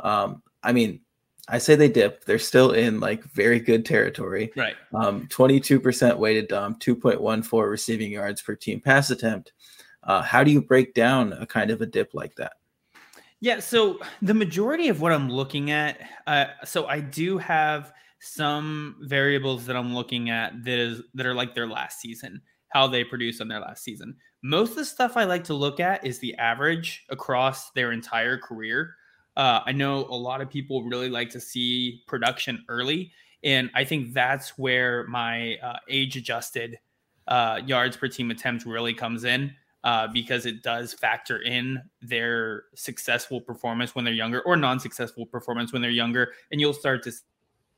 Um, 0.00 0.42
I 0.62 0.72
mean, 0.72 1.00
I 1.48 1.58
say 1.58 1.76
they 1.76 1.88
dip. 1.88 2.24
They're 2.24 2.38
still 2.38 2.72
in 2.72 3.00
like 3.00 3.24
very 3.24 3.58
good 3.58 3.86
territory. 3.86 4.52
Right. 4.54 4.76
Um, 4.94 5.26
22% 5.28 6.18
weighted 6.18 6.48
dom, 6.48 6.74
2.14 6.76 7.70
receiving 7.70 8.12
yards 8.12 8.42
per 8.42 8.54
team 8.54 8.80
pass 8.80 9.10
attempt. 9.10 9.52
Uh, 10.02 10.22
how 10.22 10.44
do 10.44 10.50
you 10.50 10.60
break 10.60 10.94
down 10.94 11.32
a 11.32 11.46
kind 11.46 11.70
of 11.70 11.80
a 11.80 11.86
dip 11.86 12.12
like 12.12 12.34
that? 12.36 12.52
Yeah, 13.40 13.60
so 13.60 14.00
the 14.20 14.34
majority 14.34 14.88
of 14.88 15.00
what 15.00 15.12
I'm 15.12 15.30
looking 15.30 15.70
at, 15.70 16.00
uh, 16.26 16.46
so 16.64 16.86
I 16.86 17.00
do 17.00 17.38
have 17.38 17.92
some 18.20 18.96
variables 19.02 19.64
that 19.66 19.76
I'm 19.76 19.94
looking 19.94 20.30
at 20.30 20.64
that 20.64 20.78
is 20.78 21.02
that 21.14 21.24
are 21.24 21.34
like 21.34 21.54
their 21.54 21.68
last 21.68 22.00
season, 22.00 22.42
how 22.70 22.88
they 22.88 23.04
produce 23.04 23.40
on 23.40 23.46
their 23.46 23.60
last 23.60 23.84
season. 23.84 24.16
Most 24.42 24.70
of 24.70 24.76
the 24.76 24.84
stuff 24.84 25.16
I 25.16 25.24
like 25.24 25.44
to 25.44 25.54
look 25.54 25.78
at 25.78 26.04
is 26.04 26.18
the 26.18 26.34
average 26.36 27.04
across 27.10 27.70
their 27.72 27.92
entire 27.92 28.38
career. 28.38 28.94
Uh, 29.38 29.60
I 29.64 29.72
know 29.72 30.00
a 30.10 30.16
lot 30.16 30.40
of 30.40 30.50
people 30.50 30.82
really 30.82 31.08
like 31.08 31.30
to 31.30 31.40
see 31.40 32.02
production 32.08 32.64
early, 32.68 33.12
and 33.44 33.70
I 33.72 33.84
think 33.84 34.12
that's 34.12 34.58
where 34.58 35.06
my 35.06 35.56
uh, 35.62 35.76
age 35.88 36.16
adjusted 36.16 36.76
uh, 37.28 37.60
yards 37.64 37.96
per 37.96 38.08
team 38.08 38.32
attempt 38.32 38.66
really 38.66 38.92
comes 38.92 39.22
in 39.22 39.54
uh, 39.84 40.08
because 40.08 40.44
it 40.44 40.64
does 40.64 40.92
factor 40.92 41.40
in 41.42 41.80
their 42.02 42.64
successful 42.74 43.40
performance 43.40 43.94
when 43.94 44.04
they're 44.04 44.12
younger 44.12 44.40
or 44.40 44.56
non-successful 44.56 45.24
performance 45.26 45.72
when 45.72 45.82
they're 45.82 45.90
younger, 45.92 46.32
and 46.50 46.60
you'll 46.60 46.74
start 46.74 47.04
to 47.04 47.12
see 47.12 47.22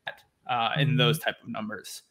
that 0.07 0.23
uh, 0.51 0.71
in 0.79 0.89
mm-hmm. 0.89 0.97
those 0.97 1.19
type 1.19 1.37
of 1.43 1.51
numbers. 1.51 2.03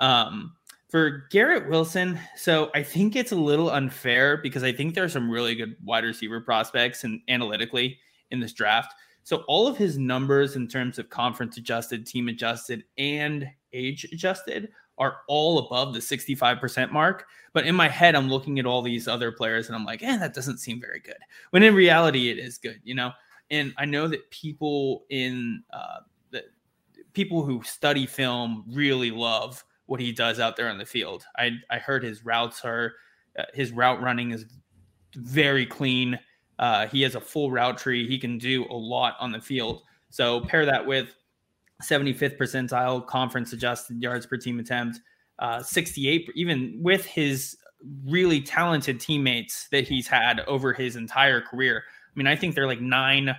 Um, 0.00 0.54
for 0.88 1.26
Garrett 1.30 1.68
Wilson, 1.68 2.18
so 2.36 2.70
I 2.74 2.82
think 2.82 3.16
it's 3.16 3.32
a 3.32 3.36
little 3.36 3.70
unfair 3.70 4.38
because 4.38 4.62
I 4.62 4.72
think 4.72 4.94
there 4.94 5.04
are 5.04 5.10
some 5.10 5.30
really 5.30 5.54
good 5.54 5.76
wide 5.84 6.04
receiver 6.04 6.40
prospects 6.40 7.04
and 7.04 7.20
analytically 7.28 7.98
in 8.30 8.40
this 8.40 8.52
draft. 8.52 8.94
So 9.22 9.44
all 9.46 9.66
of 9.66 9.76
his 9.76 9.98
numbers 9.98 10.56
in 10.56 10.68
terms 10.68 10.98
of 10.98 11.10
conference 11.10 11.58
adjusted, 11.58 12.06
team 12.06 12.28
adjusted, 12.28 12.84
and 12.96 13.46
age 13.72 14.04
adjusted 14.04 14.70
are 14.98 15.18
all 15.28 15.58
above 15.58 15.94
the 15.94 16.00
65% 16.00 16.90
mark. 16.92 17.26
But 17.52 17.66
in 17.66 17.74
my 17.74 17.88
head, 17.88 18.14
I'm 18.14 18.28
looking 18.28 18.58
at 18.58 18.66
all 18.66 18.82
these 18.82 19.06
other 19.06 19.30
players 19.32 19.68
and 19.68 19.76
I'm 19.76 19.84
like, 19.84 20.02
eh, 20.02 20.16
that 20.18 20.34
doesn't 20.34 20.58
seem 20.58 20.80
very 20.80 21.00
good. 21.00 21.18
When 21.50 21.62
in 21.62 21.74
reality, 21.74 22.30
it 22.30 22.38
is 22.38 22.58
good, 22.58 22.80
you 22.84 22.94
know? 22.94 23.12
And 23.50 23.72
I 23.78 23.84
know 23.84 24.08
that 24.08 24.30
people 24.30 25.04
in 25.08 25.62
uh, 25.72 26.00
the 26.30 26.44
people 27.12 27.44
who 27.44 27.62
study 27.62 28.06
film 28.06 28.64
really 28.68 29.10
love 29.10 29.64
what 29.86 30.00
he 30.00 30.12
does 30.12 30.38
out 30.38 30.56
there 30.56 30.68
on 30.68 30.78
the 30.78 30.84
field. 30.84 31.24
I, 31.36 31.52
I 31.70 31.78
heard 31.78 32.02
his 32.02 32.24
routes 32.24 32.64
are, 32.64 32.94
uh, 33.38 33.44
his 33.54 33.72
route 33.72 34.02
running 34.02 34.32
is 34.32 34.44
very 35.14 35.64
clean. 35.64 36.18
Uh, 36.58 36.86
he 36.88 37.02
has 37.02 37.14
a 37.14 37.20
full 37.20 37.50
route 37.50 37.78
tree. 37.78 38.06
He 38.08 38.18
can 38.18 38.38
do 38.38 38.66
a 38.70 38.74
lot 38.74 39.16
on 39.20 39.32
the 39.32 39.40
field. 39.40 39.82
So 40.10 40.40
pair 40.40 40.66
that 40.66 40.84
with 40.84 41.14
75th 41.82 42.36
percentile 42.36 43.06
conference 43.06 43.52
adjusted 43.52 44.02
yards 44.02 44.26
per 44.26 44.36
team 44.36 44.58
attempt, 44.58 45.00
uh, 45.38 45.62
68, 45.62 46.30
even 46.34 46.78
with 46.80 47.04
his 47.04 47.56
really 48.04 48.40
talented 48.40 48.98
teammates 48.98 49.68
that 49.70 49.86
he's 49.86 50.08
had 50.08 50.40
over 50.40 50.72
his 50.72 50.96
entire 50.96 51.40
career. 51.40 51.84
I 51.86 52.12
mean, 52.16 52.26
I 52.26 52.34
think 52.34 52.54
they're 52.54 52.66
like 52.66 52.80
nine. 52.80 53.36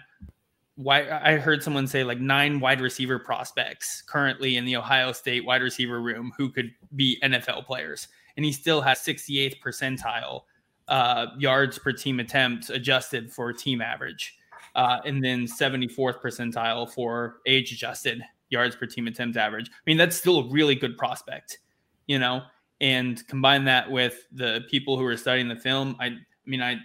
Why 0.76 1.10
I 1.10 1.38
heard 1.38 1.62
someone 1.62 1.88
say 1.88 2.06
like 2.06 2.22
nine 2.22 2.62
wide 2.62 2.80
receiver 2.80 3.20
prospects 3.20 4.02
currently 4.04 4.56
in 4.56 4.64
the 4.64 4.78
Ohio 4.78 5.12
State 5.12 5.44
wide 5.44 5.62
receiver 5.62 6.02
room 6.02 6.32
who 6.38 6.50
could 6.50 6.72
be 6.96 7.20
NFL 7.22 7.66
players, 7.66 8.08
and 8.38 8.46
he 8.46 8.54
still 8.54 8.80
has 8.80 9.00
68th 9.00 9.60
percentile 9.60 10.44
uh, 10.90 11.28
yards 11.38 11.80
per 11.80 11.92
team 11.92 12.20
attempt 12.20 12.70
adjusted 12.70 13.32
for 13.32 13.54
team 13.54 13.82
average 13.82 14.38
uh, 14.76 15.00
and 15.06 15.24
then 15.24 15.46
74th 15.46 16.22
percentile 16.22 16.92
for 16.92 17.38
age 17.46 17.72
adjusted 17.72 18.22
yards 18.50 18.76
per 18.76 18.86
team 18.86 19.08
attempt 19.08 19.38
average. 19.38 19.70
I 19.70 19.82
mean, 19.86 19.98
that's 19.98 20.16
still 20.16 20.40
a 20.40 20.50
really 20.50 20.76
good 20.76 20.98
prospect, 20.98 21.60
you 22.08 22.20
know. 22.20 22.42
And 22.82 23.26
combine 23.28 23.66
that 23.66 23.92
with 23.92 24.26
the 24.32 24.62
people 24.70 24.98
who 24.98 25.06
are 25.06 25.18
studying 25.18 25.50
the 25.50 25.56
film. 25.56 25.96
I, 26.00 26.06
I 26.06 26.18
mean, 26.46 26.62
I 26.62 26.78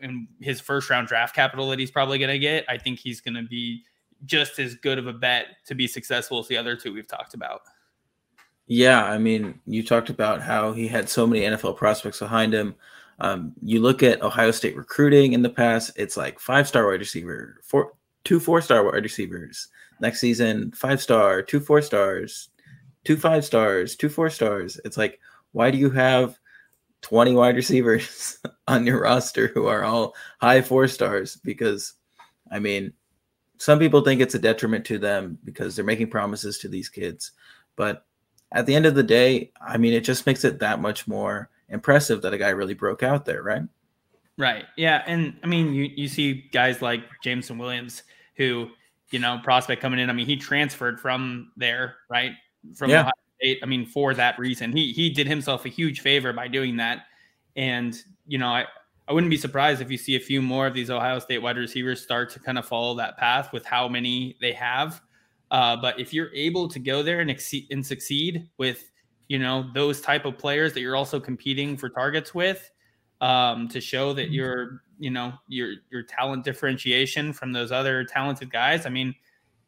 in 0.00 0.26
his 0.40 0.60
first 0.60 0.90
round 0.90 1.06
draft 1.06 1.34
capital 1.34 1.70
that 1.70 1.78
he's 1.78 1.92
probably 1.92 2.18
going 2.18 2.30
to 2.30 2.38
get, 2.38 2.64
I 2.68 2.76
think 2.76 2.98
he's 2.98 3.20
going 3.20 3.34
to 3.34 3.44
be 3.44 3.84
just 4.24 4.58
as 4.58 4.74
good 4.74 4.98
of 4.98 5.06
a 5.06 5.12
bet 5.12 5.46
to 5.66 5.74
be 5.74 5.86
successful 5.86 6.40
as 6.40 6.48
the 6.48 6.56
other 6.56 6.76
two 6.76 6.92
we've 6.92 7.06
talked 7.06 7.34
about. 7.34 7.60
Yeah, 8.66 9.04
I 9.04 9.18
mean, 9.18 9.60
you 9.66 9.84
talked 9.84 10.10
about 10.10 10.40
how 10.40 10.72
he 10.72 10.88
had 10.88 11.08
so 11.08 11.26
many 11.26 11.42
NFL 11.42 11.76
prospects 11.76 12.18
behind 12.18 12.52
him. 12.52 12.74
Um, 13.18 13.52
you 13.62 13.80
look 13.80 14.02
at 14.02 14.22
Ohio 14.22 14.50
State 14.50 14.76
recruiting 14.76 15.32
in 15.32 15.42
the 15.42 15.50
past, 15.50 15.92
it's 15.96 16.16
like 16.16 16.40
five 16.40 16.66
star 16.66 16.86
wide 16.86 17.00
receiver, 17.00 17.60
four, 17.62 17.92
two 18.24 18.40
four 18.40 18.60
star 18.60 18.84
wide 18.84 19.02
receivers. 19.02 19.68
Next 20.00 20.20
season, 20.20 20.72
five 20.72 21.00
star, 21.00 21.42
two 21.42 21.60
four 21.60 21.82
stars, 21.82 22.48
two 23.04 23.16
five 23.16 23.44
stars, 23.44 23.96
two 23.96 24.08
four 24.08 24.30
stars. 24.30 24.80
It's 24.84 24.96
like, 24.96 25.20
why 25.52 25.70
do 25.70 25.78
you 25.78 25.90
have 25.90 26.38
20 27.02 27.32
wide 27.32 27.56
receivers 27.56 28.38
on 28.68 28.86
your 28.86 29.02
roster 29.02 29.48
who 29.48 29.66
are 29.66 29.84
all 29.84 30.14
high 30.40 30.62
four 30.62 30.88
stars? 30.88 31.36
Because, 31.36 31.94
I 32.50 32.58
mean, 32.58 32.92
some 33.58 33.78
people 33.78 34.00
think 34.00 34.20
it's 34.20 34.34
a 34.34 34.40
detriment 34.40 34.84
to 34.86 34.98
them 34.98 35.38
because 35.44 35.76
they're 35.76 35.84
making 35.84 36.10
promises 36.10 36.58
to 36.58 36.68
these 36.68 36.88
kids. 36.88 37.32
But 37.76 38.04
at 38.50 38.66
the 38.66 38.74
end 38.74 38.86
of 38.86 38.94
the 38.94 39.02
day, 39.02 39.52
I 39.64 39.76
mean, 39.76 39.92
it 39.92 40.04
just 40.04 40.26
makes 40.26 40.44
it 40.44 40.58
that 40.58 40.80
much 40.80 41.06
more 41.06 41.48
impressive 41.72 42.22
that 42.22 42.32
a 42.32 42.38
guy 42.38 42.50
really 42.50 42.74
broke 42.74 43.02
out 43.02 43.24
there, 43.24 43.42
right? 43.42 43.62
Right. 44.38 44.64
Yeah. 44.76 45.02
And 45.06 45.36
I 45.42 45.46
mean, 45.46 45.74
you, 45.74 45.90
you 45.94 46.08
see 46.08 46.48
guys 46.52 46.80
like 46.80 47.00
Jameson 47.22 47.58
Williams, 47.58 48.02
who, 48.36 48.68
you 49.10 49.18
know, 49.18 49.40
prospect 49.42 49.82
coming 49.82 49.98
in. 49.98 50.08
I 50.08 50.12
mean, 50.12 50.26
he 50.26 50.36
transferred 50.36 51.00
from 51.00 51.50
there, 51.56 51.96
right? 52.08 52.32
From 52.76 52.90
yeah. 52.90 53.00
Ohio 53.00 53.12
State. 53.40 53.58
I 53.62 53.66
mean, 53.66 53.84
for 53.84 54.14
that 54.14 54.38
reason, 54.38 54.72
he 54.72 54.92
he 54.92 55.10
did 55.10 55.26
himself 55.26 55.66
a 55.66 55.68
huge 55.68 56.00
favor 56.00 56.32
by 56.32 56.48
doing 56.48 56.76
that. 56.76 57.06
And, 57.56 57.94
you 58.26 58.38
know, 58.38 58.48
I, 58.48 58.66
I 59.08 59.12
wouldn't 59.12 59.30
be 59.30 59.36
surprised 59.36 59.82
if 59.82 59.90
you 59.90 59.98
see 59.98 60.16
a 60.16 60.20
few 60.20 60.40
more 60.40 60.66
of 60.66 60.74
these 60.74 60.88
Ohio 60.88 61.18
State 61.18 61.42
wide 61.42 61.58
receivers 61.58 62.00
start 62.00 62.30
to 62.30 62.38
kind 62.38 62.56
of 62.56 62.64
follow 62.64 62.94
that 62.94 63.18
path 63.18 63.52
with 63.52 63.66
how 63.66 63.88
many 63.88 64.36
they 64.40 64.52
have. 64.52 65.02
Uh, 65.50 65.76
but 65.76 66.00
if 66.00 66.14
you're 66.14 66.32
able 66.32 66.68
to 66.68 66.78
go 66.78 67.02
there 67.02 67.20
and, 67.20 67.30
exceed, 67.30 67.66
and 67.70 67.84
succeed 67.84 68.48
with, 68.56 68.90
you 69.28 69.38
know, 69.38 69.70
those 69.74 70.00
type 70.00 70.24
of 70.24 70.38
players 70.38 70.72
that 70.74 70.80
you're 70.80 70.96
also 70.96 71.18
competing 71.18 71.76
for 71.76 71.88
targets 71.88 72.34
with, 72.34 72.70
um, 73.20 73.68
to 73.68 73.80
show 73.80 74.12
that 74.12 74.26
mm-hmm. 74.26 74.34
you're, 74.34 74.82
you 74.98 75.10
know, 75.10 75.32
your 75.48 75.74
your 75.90 76.02
talent 76.02 76.44
differentiation 76.44 77.32
from 77.32 77.52
those 77.52 77.72
other 77.72 78.04
talented 78.04 78.50
guys. 78.50 78.86
I 78.86 78.90
mean, 78.90 79.14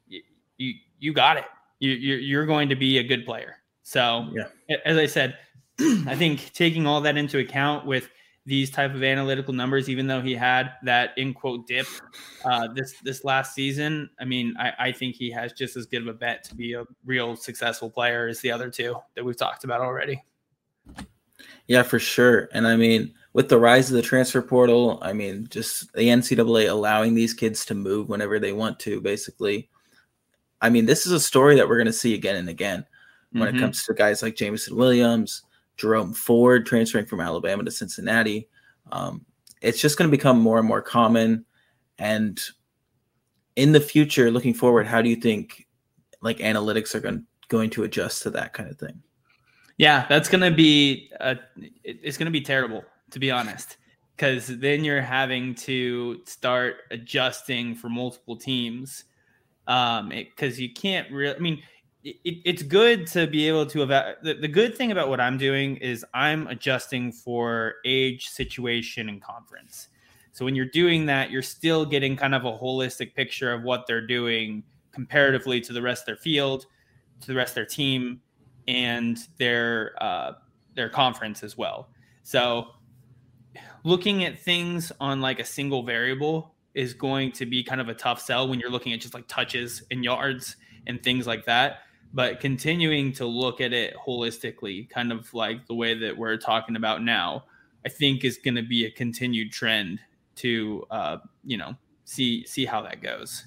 you 0.06 0.22
you, 0.58 0.74
you 0.98 1.12
got 1.12 1.36
it. 1.36 1.44
You 1.80 1.92
you're, 1.92 2.18
you're 2.18 2.46
going 2.46 2.68
to 2.68 2.76
be 2.76 2.98
a 2.98 3.02
good 3.02 3.24
player. 3.24 3.56
So, 3.82 4.28
yeah. 4.32 4.76
as 4.84 4.96
I 4.96 5.06
said, 5.06 5.38
I 5.80 6.14
think 6.16 6.52
taking 6.52 6.86
all 6.86 7.00
that 7.02 7.16
into 7.16 7.38
account 7.38 7.86
with 7.86 8.08
these 8.46 8.70
type 8.70 8.94
of 8.94 9.02
analytical 9.02 9.54
numbers, 9.54 9.88
even 9.88 10.06
though 10.06 10.20
he 10.20 10.34
had 10.34 10.72
that 10.82 11.16
in 11.16 11.32
quote 11.32 11.66
dip 11.66 11.86
uh, 12.44 12.68
this 12.74 12.94
this 13.02 13.24
last 13.24 13.54
season, 13.54 14.10
I 14.20 14.24
mean, 14.24 14.54
I, 14.58 14.72
I 14.78 14.92
think 14.92 15.14
he 15.14 15.30
has 15.30 15.52
just 15.52 15.76
as 15.76 15.86
good 15.86 16.02
of 16.02 16.08
a 16.08 16.14
bet 16.14 16.44
to 16.44 16.54
be 16.54 16.74
a 16.74 16.84
real 17.04 17.36
successful 17.36 17.90
player 17.90 18.28
as 18.28 18.40
the 18.40 18.50
other 18.52 18.70
two 18.70 18.96
that 19.14 19.24
we've 19.24 19.36
talked 19.36 19.64
about 19.64 19.80
already. 19.80 20.22
Yeah, 21.66 21.82
for 21.82 21.98
sure. 21.98 22.48
And 22.52 22.66
I 22.66 22.76
mean, 22.76 23.14
with 23.32 23.48
the 23.48 23.58
rise 23.58 23.90
of 23.90 23.96
the 23.96 24.02
transfer 24.02 24.42
portal, 24.42 24.98
I 25.00 25.12
mean, 25.14 25.46
just 25.50 25.92
the 25.94 26.08
NCAA 26.08 26.68
allowing 26.68 27.14
these 27.14 27.32
kids 27.32 27.64
to 27.66 27.74
move 27.74 28.08
whenever 28.08 28.38
they 28.38 28.52
want 28.52 28.78
to, 28.80 29.00
basically. 29.00 29.70
I 30.60 30.70
mean, 30.70 30.86
this 30.86 31.06
is 31.06 31.12
a 31.12 31.20
story 31.20 31.56
that 31.56 31.68
we're 31.68 31.78
going 31.78 31.86
to 31.86 31.92
see 31.92 32.14
again 32.14 32.36
and 32.36 32.48
again 32.48 32.86
when 33.32 33.48
mm-hmm. 33.48 33.56
it 33.56 33.60
comes 33.60 33.82
to 33.84 33.94
guys 33.94 34.22
like 34.22 34.36
Jameson 34.36 34.76
Williams, 34.76 35.42
Jerome 35.76 36.12
Ford 36.12 36.66
transferring 36.66 37.06
from 37.06 37.20
Alabama 37.20 37.64
to 37.64 37.70
Cincinnati. 37.70 38.48
Um, 38.92 39.24
it's 39.60 39.80
just 39.80 39.98
going 39.98 40.10
to 40.10 40.16
become 40.16 40.40
more 40.40 40.58
and 40.58 40.68
more 40.68 40.82
common. 40.82 41.44
And 41.98 42.40
in 43.56 43.72
the 43.72 43.80
future, 43.80 44.30
looking 44.30 44.54
forward, 44.54 44.86
how 44.86 45.02
do 45.02 45.08
you 45.08 45.16
think 45.16 45.66
like 46.20 46.38
analytics 46.38 46.94
are 46.94 47.00
going, 47.00 47.24
going 47.48 47.70
to 47.70 47.84
adjust 47.84 48.22
to 48.22 48.30
that 48.30 48.52
kind 48.52 48.70
of 48.70 48.78
thing? 48.78 49.02
Yeah, 49.78 50.06
that's 50.08 50.28
going 50.28 50.42
to 50.42 50.56
be 50.56 51.10
it's 51.82 52.16
going 52.16 52.26
to 52.26 52.32
be 52.32 52.40
terrible 52.40 52.84
to 53.10 53.18
be 53.18 53.30
honest, 53.30 53.76
because 54.16 54.46
then 54.46 54.84
you're 54.84 55.02
having 55.02 55.54
to 55.54 56.20
start 56.26 56.76
adjusting 56.90 57.74
for 57.74 57.88
multiple 57.88 58.36
teams. 58.36 59.04
Um, 59.66 60.10
because 60.10 60.60
you 60.60 60.72
can't 60.74 61.10
really. 61.10 61.34
I 61.34 61.38
mean, 61.38 61.62
it, 62.04 62.38
it's 62.44 62.62
good 62.62 63.06
to 63.08 63.26
be 63.26 63.48
able 63.48 63.66
to 63.66 63.82
evaluate. 63.82 64.22
The, 64.22 64.34
the 64.34 64.48
good 64.48 64.76
thing 64.76 64.92
about 64.92 65.08
what 65.08 65.20
I'm 65.20 65.38
doing 65.38 65.76
is 65.76 66.04
I'm 66.12 66.46
adjusting 66.48 67.12
for 67.12 67.76
age, 67.84 68.28
situation, 68.28 69.08
and 69.08 69.22
conference. 69.22 69.88
So 70.32 70.44
when 70.44 70.54
you're 70.54 70.66
doing 70.66 71.06
that, 71.06 71.30
you're 71.30 71.42
still 71.42 71.86
getting 71.86 72.16
kind 72.16 72.34
of 72.34 72.44
a 72.44 72.52
holistic 72.52 73.14
picture 73.14 73.52
of 73.52 73.62
what 73.62 73.86
they're 73.86 74.06
doing 74.06 74.62
comparatively 74.92 75.60
to 75.62 75.72
the 75.72 75.80
rest 75.80 76.02
of 76.02 76.06
their 76.06 76.16
field, 76.16 76.66
to 77.20 77.26
the 77.26 77.34
rest 77.34 77.52
of 77.52 77.54
their 77.54 77.66
team, 77.66 78.20
and 78.68 79.18
their 79.38 79.94
uh, 80.00 80.32
their 80.74 80.88
conference 80.88 81.42
as 81.42 81.56
well. 81.56 81.88
So 82.22 82.68
looking 83.84 84.24
at 84.24 84.38
things 84.38 84.92
on 85.00 85.20
like 85.20 85.38
a 85.38 85.44
single 85.44 85.84
variable 85.84 86.54
is 86.74 86.92
going 86.92 87.30
to 87.32 87.46
be 87.46 87.62
kind 87.62 87.80
of 87.80 87.88
a 87.88 87.94
tough 87.94 88.20
sell 88.20 88.48
when 88.48 88.58
you're 88.58 88.70
looking 88.70 88.92
at 88.92 89.00
just 89.00 89.14
like 89.14 89.28
touches 89.28 89.84
and 89.90 90.02
yards 90.02 90.56
and 90.86 91.02
things 91.02 91.26
like 91.26 91.44
that 91.44 91.78
but 92.14 92.38
continuing 92.38 93.12
to 93.12 93.26
look 93.26 93.60
at 93.60 93.72
it 93.72 93.94
holistically, 93.96 94.88
kind 94.88 95.10
of 95.10 95.34
like 95.34 95.66
the 95.66 95.74
way 95.74 95.98
that 95.98 96.16
we're 96.16 96.36
talking 96.36 96.76
about 96.76 97.02
now, 97.02 97.44
I 97.84 97.88
think 97.88 98.24
is 98.24 98.38
going 98.38 98.54
to 98.54 98.62
be 98.62 98.86
a 98.86 98.90
continued 98.90 99.52
trend 99.52 99.98
to 100.36 100.86
uh, 100.90 101.18
you 101.44 101.56
know 101.56 101.76
see 102.04 102.46
see 102.46 102.64
how 102.64 102.80
that 102.82 103.02
goes. 103.02 103.44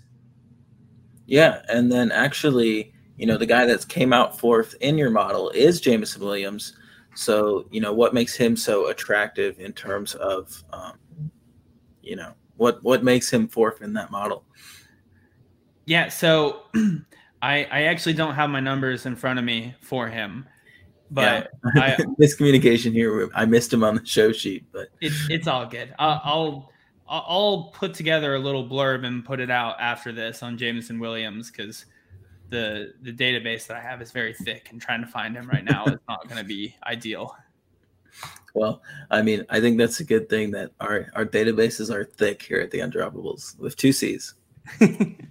Yeah, 1.26 1.62
and 1.70 1.92
then 1.92 2.12
actually, 2.12 2.94
you 3.18 3.26
know, 3.26 3.38
the 3.38 3.46
guy 3.46 3.66
that's 3.66 3.86
came 3.86 4.14
out 4.14 4.38
fourth 4.38 4.76
in 4.82 4.98
your 4.98 5.10
model 5.10 5.50
is 5.52 5.82
Jameson 5.82 6.24
Williams. 6.24 6.76
So, 7.16 7.68
you 7.72 7.82
know, 7.82 7.94
what 7.94 8.14
makes 8.14 8.36
him 8.36 8.56
so 8.56 8.88
attractive 8.88 9.60
in 9.60 9.74
terms 9.74 10.14
of, 10.16 10.64
um, 10.72 10.94
you 12.02 12.16
know, 12.16 12.34
what 12.58 12.84
what 12.84 13.04
makes 13.04 13.32
him 13.32 13.48
fourth 13.48 13.82
in 13.82 13.94
that 13.94 14.12
model? 14.12 14.44
Yeah, 15.86 16.10
so 16.10 16.64
I, 17.42 17.66
I 17.66 17.82
actually 17.84 18.14
don't 18.14 18.36
have 18.36 18.50
my 18.50 18.60
numbers 18.60 19.06
in 19.06 19.16
front 19.16 19.40
of 19.40 19.46
me 19.46 19.76
for 19.82 20.08
him, 20.08 20.46
but 21.12 21.52
yeah. 21.76 21.82
I, 21.82 21.96
miscommunication 22.20 22.94
here. 22.94 23.30
I 23.36 23.46
missed 23.46 23.72
him 23.72 23.84
on 23.84 23.96
the 23.96 24.06
show 24.06 24.32
sheet, 24.32 24.66
but 24.72 24.90
it, 25.02 25.14
it's 25.30 25.48
all 25.48 25.66
good. 25.66 25.94
I'll, 26.00 26.22
I'll 26.24 26.72
I'll 27.10 27.72
put 27.74 27.94
together 27.94 28.36
a 28.36 28.40
little 28.40 28.68
blurb 28.68 29.06
and 29.06 29.24
put 29.24 29.40
it 29.40 29.50
out 29.50 29.80
after 29.80 30.12
this 30.12 30.44
on 30.44 30.58
Jameson 30.58 31.00
Williams 31.00 31.50
because 31.52 31.86
the 32.50 32.94
the 33.02 33.14
database 33.14 33.68
that 33.68 33.78
I 33.78 33.82
have 33.82 34.02
is 34.02 34.12
very 34.12 34.34
thick, 34.34 34.70
and 34.72 34.82
trying 34.82 35.02
to 35.02 35.08
find 35.08 35.36
him 35.36 35.48
right 35.48 35.64
now 35.64 35.86
is 35.86 36.00
not 36.10 36.28
going 36.28 36.38
to 36.38 36.44
be 36.44 36.76
ideal. 36.86 37.36
Well, 38.54 38.82
I 39.12 39.22
mean, 39.22 39.46
I 39.50 39.62
think 39.62 39.78
that's 39.78 40.00
a 40.00 40.04
good 40.04 40.30
thing 40.30 40.52
that 40.52 40.72
our 40.80 41.08
our 41.14 41.26
databases 41.26 41.94
are 41.94 42.04
thick 42.04 42.42
here 42.42 42.60
at 42.60 42.72
the 42.72 42.80
Undroppables 42.80 43.58
with 43.60 43.76
two 43.76 43.92
C's. 43.94 44.34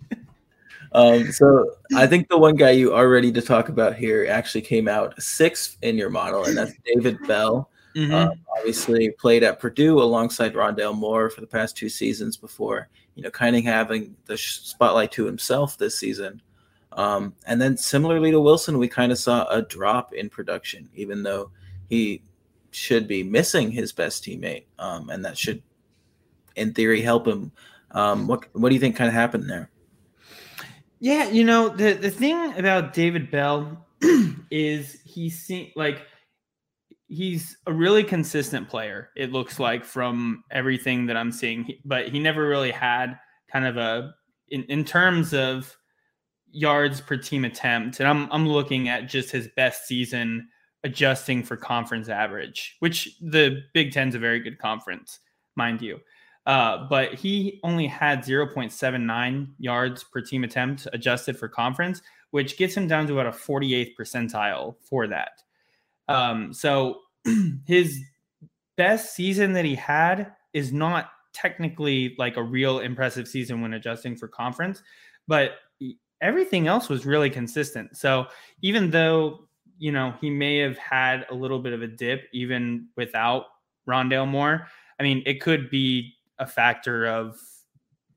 Um, 0.92 1.32
so 1.32 1.76
I 1.94 2.06
think 2.06 2.28
the 2.28 2.38
one 2.38 2.56
guy 2.56 2.70
you 2.70 2.92
are 2.94 3.08
ready 3.08 3.32
to 3.32 3.42
talk 3.42 3.68
about 3.68 3.96
here 3.96 4.26
actually 4.28 4.62
came 4.62 4.88
out 4.88 5.20
sixth 5.20 5.76
in 5.82 5.96
your 5.96 6.10
model, 6.10 6.44
and 6.44 6.56
that's 6.56 6.72
David 6.84 7.18
Bell. 7.26 7.70
Mm-hmm. 7.94 8.14
Um, 8.14 8.32
obviously, 8.58 9.10
played 9.10 9.42
at 9.42 9.58
Purdue 9.58 9.98
alongside 10.00 10.54
Rondale 10.54 10.96
Moore 10.96 11.30
for 11.30 11.40
the 11.40 11.46
past 11.46 11.76
two 11.76 11.88
seasons 11.88 12.36
before, 12.36 12.88
you 13.14 13.22
know, 13.22 13.30
kind 13.30 13.56
of 13.56 13.64
having 13.64 14.14
the 14.26 14.36
spotlight 14.36 15.12
to 15.12 15.24
himself 15.24 15.78
this 15.78 15.98
season. 15.98 16.42
Um, 16.92 17.34
and 17.46 17.60
then, 17.60 17.76
similarly 17.76 18.30
to 18.30 18.40
Wilson, 18.40 18.78
we 18.78 18.88
kind 18.88 19.12
of 19.12 19.18
saw 19.18 19.46
a 19.48 19.62
drop 19.62 20.12
in 20.12 20.28
production, 20.28 20.90
even 20.94 21.22
though 21.22 21.50
he 21.88 22.22
should 22.70 23.08
be 23.08 23.22
missing 23.22 23.70
his 23.70 23.92
best 23.92 24.24
teammate, 24.24 24.64
um, 24.78 25.08
and 25.08 25.24
that 25.24 25.38
should, 25.38 25.62
in 26.54 26.74
theory, 26.74 27.00
help 27.00 27.26
him. 27.26 27.50
Um, 27.92 28.26
what 28.26 28.44
What 28.52 28.68
do 28.68 28.74
you 28.74 28.80
think 28.80 28.96
kind 28.96 29.08
of 29.08 29.14
happened 29.14 29.48
there? 29.48 29.70
Yeah, 31.06 31.28
you 31.28 31.44
know 31.44 31.68
the 31.68 31.92
the 31.92 32.10
thing 32.10 32.58
about 32.58 32.92
David 32.92 33.30
Bell 33.30 33.86
is 34.50 35.00
he 35.04 35.72
like 35.76 36.02
he's 37.06 37.56
a 37.68 37.72
really 37.72 38.02
consistent 38.02 38.68
player. 38.68 39.10
It 39.14 39.30
looks 39.30 39.60
like 39.60 39.84
from 39.84 40.42
everything 40.50 41.06
that 41.06 41.16
I'm 41.16 41.30
seeing, 41.30 41.74
but 41.84 42.08
he 42.08 42.18
never 42.18 42.48
really 42.48 42.72
had 42.72 43.20
kind 43.52 43.66
of 43.66 43.76
a 43.76 44.14
in, 44.48 44.64
in 44.64 44.84
terms 44.84 45.32
of 45.32 45.76
yards 46.50 47.00
per 47.00 47.16
team 47.16 47.44
attempt. 47.44 48.00
And 48.00 48.08
I'm 48.08 48.28
I'm 48.32 48.48
looking 48.48 48.88
at 48.88 49.08
just 49.08 49.30
his 49.30 49.46
best 49.54 49.86
season 49.86 50.48
adjusting 50.82 51.44
for 51.44 51.56
conference 51.56 52.08
average, 52.08 52.74
which 52.80 53.16
the 53.20 53.62
Big 53.74 53.92
Ten's 53.92 54.16
a 54.16 54.18
very 54.18 54.40
good 54.40 54.58
conference, 54.58 55.20
mind 55.54 55.82
you. 55.82 56.00
Uh, 56.46 56.86
but 56.88 57.12
he 57.14 57.60
only 57.64 57.86
had 57.86 58.20
0.79 58.20 59.48
yards 59.58 60.04
per 60.04 60.20
team 60.20 60.44
attempt 60.44 60.86
adjusted 60.92 61.36
for 61.36 61.48
conference, 61.48 62.02
which 62.30 62.56
gets 62.56 62.76
him 62.76 62.86
down 62.86 63.06
to 63.06 63.18
about 63.18 63.34
a 63.34 63.36
48th 63.36 63.92
percentile 63.98 64.76
for 64.80 65.08
that. 65.08 65.42
Um, 66.08 66.52
so 66.52 67.00
his 67.66 68.00
best 68.76 69.16
season 69.16 69.54
that 69.54 69.64
he 69.64 69.74
had 69.74 70.32
is 70.52 70.72
not 70.72 71.10
technically 71.32 72.14
like 72.18 72.36
a 72.36 72.42
real 72.42 72.78
impressive 72.78 73.26
season 73.26 73.60
when 73.60 73.74
adjusting 73.74 74.16
for 74.16 74.28
conference, 74.28 74.82
but 75.26 75.52
everything 76.20 76.66
else 76.68 76.88
was 76.88 77.04
really 77.04 77.28
consistent. 77.28 77.96
So 77.96 78.26
even 78.62 78.90
though, 78.90 79.48
you 79.78 79.92
know, 79.92 80.14
he 80.20 80.30
may 80.30 80.58
have 80.58 80.78
had 80.78 81.26
a 81.30 81.34
little 81.34 81.58
bit 81.58 81.72
of 81.72 81.82
a 81.82 81.86
dip 81.86 82.28
even 82.32 82.88
without 82.96 83.46
Rondale 83.88 84.28
Moore, 84.28 84.68
I 84.98 85.02
mean, 85.02 85.22
it 85.26 85.40
could 85.40 85.68
be 85.68 86.14
a 86.38 86.46
factor 86.46 87.06
of 87.06 87.40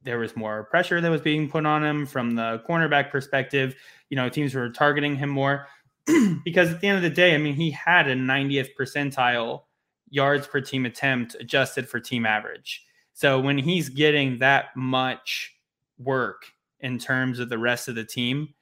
there 0.03 0.19
was 0.19 0.35
more 0.35 0.63
pressure 0.63 1.01
that 1.01 1.11
was 1.11 1.21
being 1.21 1.49
put 1.49 1.65
on 1.65 1.83
him 1.83 2.05
from 2.05 2.31
the 2.35 2.61
cornerback 2.67 3.11
perspective. 3.11 3.75
You 4.09 4.15
know, 4.15 4.29
teams 4.29 4.55
were 4.55 4.69
targeting 4.69 5.15
him 5.15 5.29
more. 5.29 5.67
because 6.43 6.71
at 6.71 6.81
the 6.81 6.87
end 6.87 6.97
of 6.97 7.03
the 7.03 7.09
day, 7.09 7.35
I 7.35 7.37
mean, 7.37 7.55
he 7.55 7.71
had 7.71 8.07
a 8.07 8.15
90th 8.15 8.69
percentile 8.79 9.63
yards 10.09 10.47
per 10.47 10.61
team 10.61 10.85
attempt 10.85 11.35
adjusted 11.39 11.87
for 11.87 11.99
team 11.99 12.25
average. 12.25 12.85
So 13.13 13.39
when 13.39 13.57
he's 13.57 13.89
getting 13.89 14.39
that 14.39 14.75
much 14.75 15.53
work 15.97 16.43
in 16.79 16.97
terms 16.97 17.39
of 17.39 17.49
the 17.49 17.57
rest 17.57 17.87
of 17.87 17.95
the 17.95 18.05
team, 18.05 18.53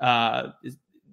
uh, 0.00 0.48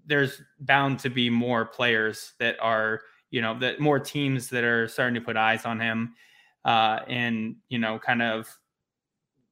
there's 0.06 0.42
bound 0.60 1.00
to 1.00 1.10
be 1.10 1.30
more 1.30 1.66
players 1.66 2.34
that 2.40 2.56
are, 2.62 3.02
you 3.30 3.42
know, 3.42 3.58
that 3.60 3.80
more 3.80 4.00
teams 4.00 4.50
that 4.50 4.64
are 4.64 4.88
starting 4.88 5.16
to 5.16 5.22
put 5.22 5.38
eyes 5.38 5.66
on 5.66 5.80
him 5.80 6.16
uh, 6.66 7.00
and, 7.08 7.56
you 7.70 7.80
know, 7.80 8.00
kind 8.00 8.22
of 8.22 8.48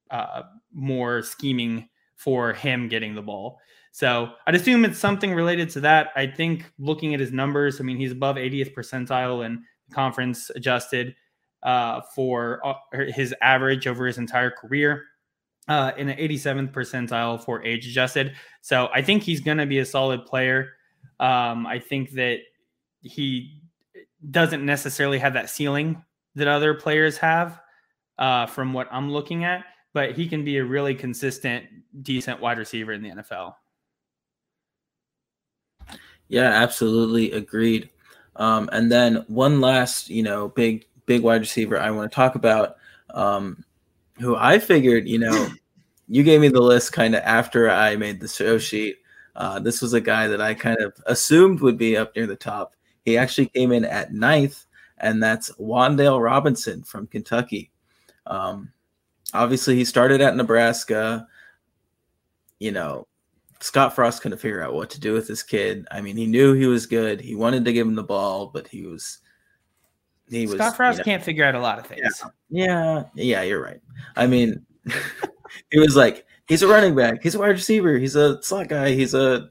uh, 0.10 0.43
more 0.74 1.21
scheming 1.21 1.89
for 2.15 2.54
him 2.54 2.88
getting 2.88 3.15
the 3.15 3.21
ball. 3.21 3.60
So 3.91 4.30
I'd 4.47 4.56
assume 4.56 4.86
it's 4.86 5.00
something 5.00 5.34
related 5.34 5.69
to 5.71 5.82
that. 5.82 6.10
I 6.15 6.28
think 6.28 6.71
looking 6.80 7.13
at 7.13 7.19
his 7.19 7.32
numbers, 7.32 7.80
I 7.80 7.84
mean, 7.84 7.97
he's 7.97 8.12
above 8.12 8.38
80th 8.38 8.74
percentile 8.74 9.45
and 9.45 9.60
conference 9.91 10.50
adjusted 10.56 11.15
uh, 11.63 12.02
for 12.15 12.65
uh, 12.65 12.74
his 13.10 13.36
average 13.41 13.88
over 13.88 14.06
his 14.06 14.17
entire 14.17 14.52
career. 14.52 15.04
Uh, 15.67 15.91
in 15.95 16.10
an 16.10 16.17
87th 16.17 16.74
percentile 16.74 17.41
for 17.41 17.63
age 17.63 17.88
adjusted. 17.88 18.34
So 18.62 18.89
I 18.93 19.04
think 19.04 19.21
he's 19.24 19.39
going 19.39 19.60
to 19.60 19.67
be 19.67 19.78
a 19.78 19.86
solid 19.86 20.26
player. 20.26 20.71
Um, 21.19 21.67
I 21.67 21.78
think 21.80 22.12
that 22.13 22.39
he 23.02 23.62
doesn't 24.32 24.65
necessarily 24.65 25.19
have 25.19 25.34
that 25.34 25.50
ceiling 25.52 26.04
that 26.36 26.48
other 26.48 26.74
players 26.74 27.17
have 27.17 27.60
uh, 28.17 28.46
from 28.46 28.74
what 28.74 28.88
I'm 28.91 29.12
looking 29.12 29.44
at, 29.44 29.65
but 29.94 30.13
he 30.13 30.28
can 30.28 30.46
be 30.46 30.58
a 30.58 30.63
really 30.63 30.96
consistent, 30.96 31.65
decent 32.02 32.39
wide 32.39 32.58
receiver 32.58 32.94
in 32.94 33.02
the 33.02 33.10
NFL. 33.10 33.56
Yeah, 36.28 36.50
absolutely 36.50 37.32
agreed. 37.34 37.89
Um, 38.38 38.70
and 38.72 38.91
then 38.91 39.26
one 39.28 39.60
last, 39.60 40.10
you 40.10 40.24
know, 40.24 40.48
big 40.48 40.86
big 41.06 41.24
wide 41.24 41.41
receiver 41.41 41.78
I 41.78 41.91
want 41.91 42.10
to 42.10 42.15
talk 42.15 42.36
about, 42.36 42.78
um, 43.13 43.65
who 44.20 44.38
I 44.38 44.60
figured, 44.60 45.08
you 45.08 45.20
know, 45.20 45.50
you 46.08 46.24
gave 46.24 46.39
me 46.39 46.48
the 46.48 46.62
list 46.62 46.94
kind 46.94 47.15
of 47.15 47.22
after 47.24 47.70
I 47.70 47.98
made 47.98 48.20
the 48.20 48.28
show 48.28 48.58
sheet. 48.58 48.98
Uh, 49.36 49.60
this 49.60 49.82
was 49.82 49.94
a 49.94 50.02
guy 50.02 50.28
that 50.28 50.41
I 50.41 50.54
kind 50.54 50.80
of 50.80 50.94
assumed 51.06 51.62
would 51.62 51.78
be 51.78 51.98
up 51.98 52.15
near 52.15 52.28
the 52.28 52.36
top. 52.36 52.76
He 53.04 53.17
actually 53.17 53.48
came 53.48 53.72
in 53.72 53.84
at 53.84 54.13
ninth, 54.13 54.65
and 55.02 55.22
that's 55.22 55.52
Wan'Dale 55.60 56.24
Robinson 56.24 56.84
from 56.84 57.08
Kentucky. 57.08 57.72
Um, 58.26 58.72
obviously, 59.34 59.76
he 59.76 59.84
started 59.84 60.22
at 60.22 60.36
Nebraska. 60.36 61.28
You 62.60 62.72
know, 62.72 63.08
Scott 63.60 63.94
Frost 63.94 64.22
couldn't 64.22 64.38
figure 64.38 64.64
out 64.64 64.74
what 64.74 64.90
to 64.92 65.00
do 65.00 65.14
with 65.14 65.28
this 65.28 65.44
kid. 65.44 65.88
I 65.92 66.02
mean, 66.02 66.16
he 66.16 66.28
knew 66.28 66.54
he 66.54 66.68
was 66.68 66.86
good. 66.86 67.20
He 67.20 67.36
wanted 67.36 67.66
to 67.66 67.74
give 67.74 67.88
him 67.88 67.96
the 67.96 68.04
ball, 68.04 68.48
but 68.48 68.68
he 68.68 68.84
was 68.84 69.20
he 70.30 70.46
was 70.46 70.56
Scott 70.56 70.76
Frost 70.76 70.98
you 70.98 71.02
know, 71.02 71.06
can't 71.06 71.24
figure 71.24 71.46
out 71.46 71.56
a 71.56 71.60
lot 71.60 71.80
of 71.80 71.88
things. 71.88 72.24
Yeah, 72.50 72.68
yeah, 72.70 73.04
yeah, 73.16 73.42
you're 73.42 73.62
right. 73.62 73.82
I 74.16 74.28
mean, 74.28 74.66
he 75.72 75.80
was 75.80 75.96
like, 75.96 76.26
he's 76.48 76.62
a 76.62 76.68
running 76.68 76.96
back, 76.96 77.22
he's 77.24 77.36
a 77.36 77.40
wide 77.40 77.50
receiver, 77.50 77.98
he's 77.98 78.16
a 78.16 78.42
slot 78.44 78.68
guy, 78.68 78.92
he's 78.92 79.14
a 79.14 79.50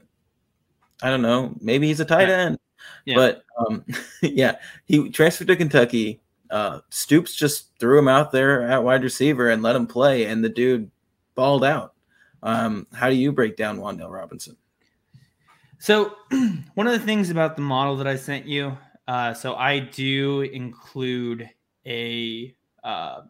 I 1.03 1.09
don't 1.09 1.21
know, 1.21 1.55
maybe 1.59 1.87
he's 1.87 1.99
a 1.99 2.05
tight 2.05 2.29
end. 2.29 2.57
Yeah. 3.05 3.15
But 3.15 3.43
um, 3.57 3.85
yeah, 4.21 4.57
he 4.85 5.09
transferred 5.09 5.47
to 5.47 5.55
Kentucky. 5.55 6.21
Uh, 6.49 6.79
Stoops 6.89 7.33
just 7.35 7.77
threw 7.79 7.97
him 7.97 8.07
out 8.07 8.31
there 8.31 8.63
at 8.63 8.83
wide 8.83 9.03
receiver 9.03 9.49
and 9.49 9.61
let 9.61 9.75
him 9.75 9.87
play, 9.87 10.25
and 10.25 10.43
the 10.43 10.49
dude 10.49 10.91
balled 11.35 11.63
out. 11.63 11.93
Um, 12.43 12.87
how 12.93 13.09
do 13.09 13.15
you 13.15 13.31
break 13.31 13.55
down 13.55 13.79
Wan'Dale 13.79 14.11
Robinson? 14.11 14.57
So, 15.79 16.15
one 16.73 16.87
of 16.87 16.93
the 16.93 16.99
things 16.99 17.29
about 17.29 17.55
the 17.55 17.61
model 17.61 17.95
that 17.97 18.07
I 18.07 18.15
sent 18.15 18.45
you, 18.45 18.77
uh, 19.07 19.33
so 19.33 19.55
I 19.55 19.79
do 19.79 20.41
include 20.41 21.49
a 21.85 22.55
uh, 22.83 23.21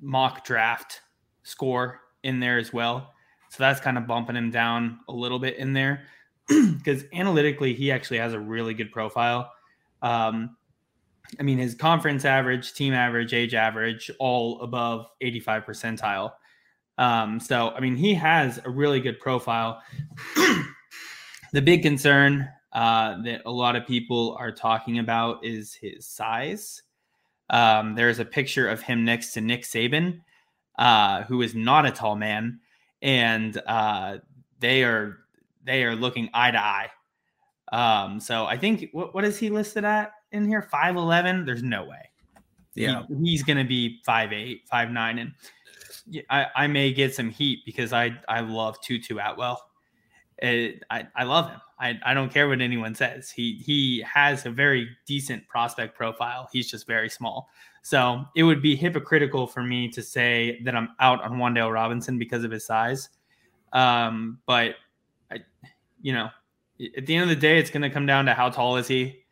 mock 0.00 0.44
draft 0.44 1.00
score 1.42 2.00
in 2.22 2.40
there 2.40 2.58
as 2.58 2.72
well. 2.72 3.12
So 3.50 3.56
that's 3.58 3.80
kind 3.80 3.98
of 3.98 4.06
bumping 4.06 4.36
him 4.36 4.50
down 4.50 5.00
a 5.08 5.12
little 5.12 5.38
bit 5.38 5.56
in 5.56 5.72
there 5.72 6.04
because 6.76 7.04
analytically, 7.12 7.74
he 7.74 7.90
actually 7.90 8.18
has 8.18 8.32
a 8.32 8.40
really 8.40 8.74
good 8.74 8.92
profile. 8.92 9.52
Um, 10.02 10.56
I 11.38 11.42
mean, 11.42 11.58
his 11.58 11.74
conference 11.74 12.24
average, 12.24 12.74
team 12.74 12.92
average, 12.92 13.32
age 13.32 13.54
average, 13.54 14.10
all 14.18 14.60
above 14.60 15.06
85 15.20 15.64
percentile. 15.64 16.32
Um, 16.98 17.40
so, 17.40 17.70
I 17.70 17.80
mean, 17.80 17.96
he 17.96 18.14
has 18.14 18.60
a 18.64 18.70
really 18.70 19.00
good 19.00 19.18
profile. 19.18 19.82
the 21.52 21.62
big 21.62 21.82
concern 21.82 22.48
uh, 22.72 23.22
that 23.22 23.42
a 23.46 23.50
lot 23.50 23.76
of 23.76 23.86
people 23.86 24.36
are 24.38 24.52
talking 24.52 24.98
about 24.98 25.44
is 25.44 25.74
his 25.74 26.06
size. 26.06 26.82
Um, 27.50 27.94
there's 27.94 28.18
a 28.18 28.24
picture 28.24 28.68
of 28.68 28.82
him 28.82 29.04
next 29.04 29.32
to 29.32 29.40
Nick 29.40 29.62
Saban, 29.62 30.20
uh, 30.78 31.22
who 31.24 31.42
is 31.42 31.54
not 31.54 31.86
a 31.86 31.90
tall 31.90 32.16
man, 32.16 32.60
and 33.00 33.60
uh, 33.66 34.18
they 34.60 34.84
are 34.84 35.18
they 35.64 35.84
are 35.84 35.94
looking 35.94 36.28
eye 36.34 36.50
to 36.50 36.58
eye. 36.58 36.90
Um, 37.72 38.20
so 38.20 38.44
I 38.44 38.56
think 38.56 38.88
what 38.92 39.14
what 39.14 39.24
is 39.24 39.38
he 39.38 39.50
listed 39.50 39.84
at 39.84 40.12
in 40.30 40.46
here? 40.46 40.62
Five 40.62 40.96
eleven. 40.96 41.44
There's 41.44 41.62
no 41.62 41.84
way. 41.84 42.10
Yeah, 42.74 43.02
he, 43.08 43.30
he's 43.30 43.42
going 43.42 43.58
to 43.58 43.64
be 43.64 44.00
five 44.04 44.32
eight, 44.32 44.62
five 44.70 44.90
nine, 44.90 45.18
and 45.18 45.32
I, 46.30 46.46
I 46.54 46.66
may 46.66 46.92
get 46.92 47.14
some 47.14 47.30
heat 47.30 47.60
because 47.64 47.92
I 47.92 48.18
I 48.28 48.40
love 48.40 48.80
Tutu 48.80 49.18
Atwell. 49.18 49.62
It, 50.38 50.82
I 50.90 51.06
I 51.14 51.24
love 51.24 51.50
him. 51.50 51.60
I, 51.78 51.98
I 52.04 52.14
don't 52.14 52.32
care 52.32 52.48
what 52.48 52.60
anyone 52.60 52.94
says. 52.94 53.30
He 53.30 53.60
he 53.64 54.02
has 54.02 54.46
a 54.46 54.50
very 54.50 54.88
decent 55.06 55.46
prospect 55.48 55.96
profile. 55.96 56.48
He's 56.52 56.70
just 56.70 56.86
very 56.86 57.08
small. 57.08 57.48
So 57.82 58.24
it 58.36 58.44
would 58.44 58.62
be 58.62 58.76
hypocritical 58.76 59.46
for 59.46 59.62
me 59.64 59.88
to 59.88 60.02
say 60.02 60.60
that 60.64 60.76
I'm 60.76 60.90
out 61.00 61.22
on 61.22 61.32
Wan'Dale 61.32 61.72
Robinson 61.72 62.18
because 62.18 62.44
of 62.44 62.52
his 62.52 62.64
size. 62.64 63.08
Um, 63.72 64.38
but 64.46 64.76
I, 65.32 65.38
you 66.00 66.12
know, 66.12 66.30
at 66.96 67.06
the 67.06 67.14
end 67.14 67.24
of 67.24 67.28
the 67.28 67.36
day, 67.36 67.58
it's 67.58 67.70
going 67.70 67.82
to 67.82 67.90
come 67.90 68.06
down 68.06 68.26
to 68.26 68.34
how 68.34 68.50
tall 68.50 68.76
is 68.76 68.88
he. 68.88 69.24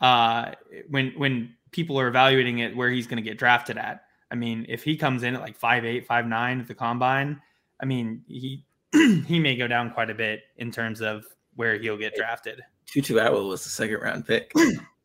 Uh, 0.00 0.52
when 0.88 1.12
when 1.16 1.54
people 1.70 1.98
are 1.98 2.08
evaluating 2.08 2.60
it, 2.60 2.76
where 2.76 2.90
he's 2.90 3.06
going 3.06 3.22
to 3.22 3.28
get 3.28 3.38
drafted 3.38 3.78
at. 3.78 4.04
I 4.30 4.34
mean, 4.34 4.66
if 4.68 4.84
he 4.84 4.96
comes 4.96 5.22
in 5.22 5.34
at 5.34 5.40
like 5.40 5.56
five 5.56 5.84
eight, 5.84 6.06
five 6.06 6.26
nine 6.26 6.60
at 6.60 6.68
the 6.68 6.74
combine, 6.74 7.40
I 7.80 7.86
mean, 7.86 8.22
he 8.26 8.64
he 8.92 9.38
may 9.38 9.56
go 9.56 9.66
down 9.66 9.90
quite 9.90 10.10
a 10.10 10.14
bit 10.14 10.42
in 10.56 10.70
terms 10.70 11.00
of 11.00 11.24
where 11.56 11.78
he'll 11.78 11.96
get 11.96 12.14
drafted. 12.14 12.60
Tutu 12.86 13.18
Atwell 13.18 13.48
was 13.48 13.64
the 13.64 13.70
second 13.70 14.00
round 14.00 14.26
pick. 14.26 14.52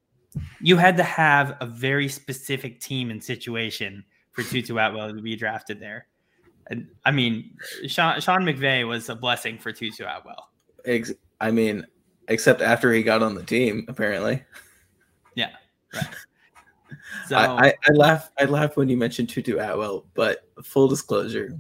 you 0.62 0.78
had 0.78 0.98
to 0.98 1.04
have 1.04 1.58
a 1.60 1.66
very 1.66 2.08
specific 2.08 2.80
team 2.80 3.12
and 3.12 3.24
situation 3.24 4.04
for 4.32 4.44
Tutu 4.44 4.78
Atwell 4.78 5.14
to 5.14 5.22
be 5.22 5.36
drafted 5.36 5.80
there. 5.80 6.08
And 6.68 6.88
I 7.06 7.12
mean, 7.12 7.56
Sean, 7.88 8.20
Sean 8.22 8.44
McVay 8.44 8.88
was 8.88 9.10
a 9.10 9.16
blessing 9.16 9.58
for 9.58 9.72
Tutu 9.72 10.06
Atwell. 10.06 10.50
I 11.40 11.52
mean, 11.52 11.86
except 12.28 12.62
after 12.62 12.92
he 12.94 13.04
got 13.04 13.22
on 13.24 13.36
the 13.36 13.44
team, 13.44 13.86
apparently. 13.88 14.44
Yeah, 15.36 15.50
right. 15.96 16.06
So 17.28 17.36
I, 17.38 17.70
I, 17.70 17.74
I 17.90 17.92
laugh 17.94 18.32
I 18.40 18.46
laugh 18.46 18.78
when 18.78 18.88
you 18.88 18.96
mentioned 18.96 19.30
Tutu 19.30 19.58
Atwell, 19.58 20.06
but 20.14 20.48
full 20.64 20.88
disclosure, 20.88 21.58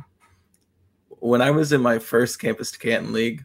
when 1.07 1.41
I 1.41 1.49
was 1.49 1.73
in 1.73 1.81
my 1.81 1.97
first 1.97 2.39
campus 2.39 2.69
to 2.69 2.77
Canton 2.77 3.13
League, 3.13 3.43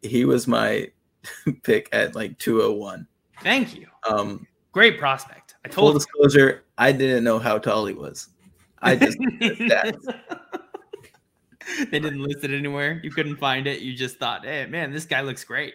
he 0.00 0.24
was 0.24 0.48
my 0.48 0.90
pick 1.64 1.90
at 1.92 2.14
like 2.14 2.38
201. 2.38 3.06
Thank 3.42 3.76
you. 3.76 3.88
Um 4.08 4.46
great 4.72 4.98
prospect. 4.98 5.56
I 5.66 5.68
told 5.68 5.92
full 5.92 5.98
disclosure, 5.98 6.64
I 6.78 6.92
didn't 6.92 7.24
know 7.24 7.38
how 7.38 7.58
tall 7.58 7.84
he 7.84 7.92
was. 7.92 8.28
I 8.80 8.96
just 8.96 9.18
they 11.90 11.98
didn't 11.98 12.22
list 12.22 12.44
it 12.44 12.50
anywhere. 12.50 13.00
You 13.02 13.10
couldn't 13.10 13.36
find 13.36 13.66
it. 13.66 13.80
You 13.80 13.94
just 13.94 14.18
thought, 14.18 14.44
hey 14.44 14.66
man, 14.66 14.92
this 14.92 15.04
guy 15.04 15.20
looks 15.20 15.44
great. 15.44 15.74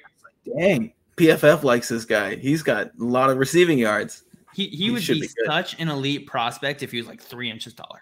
Dang, 0.57 0.93
PFF 1.15 1.63
likes 1.63 1.89
this 1.89 2.05
guy. 2.05 2.35
He's 2.35 2.63
got 2.63 2.87
a 2.87 3.03
lot 3.03 3.29
of 3.29 3.37
receiving 3.37 3.77
yards. 3.77 4.23
He 4.53 4.67
he, 4.67 4.85
he 4.85 4.91
would 4.91 5.05
be, 5.05 5.21
be 5.21 5.29
such 5.45 5.79
an 5.79 5.89
elite 5.89 6.27
prospect 6.27 6.83
if 6.83 6.91
he 6.91 6.97
was 6.97 7.07
like 7.07 7.21
three 7.21 7.49
inches 7.49 7.73
taller. 7.73 8.01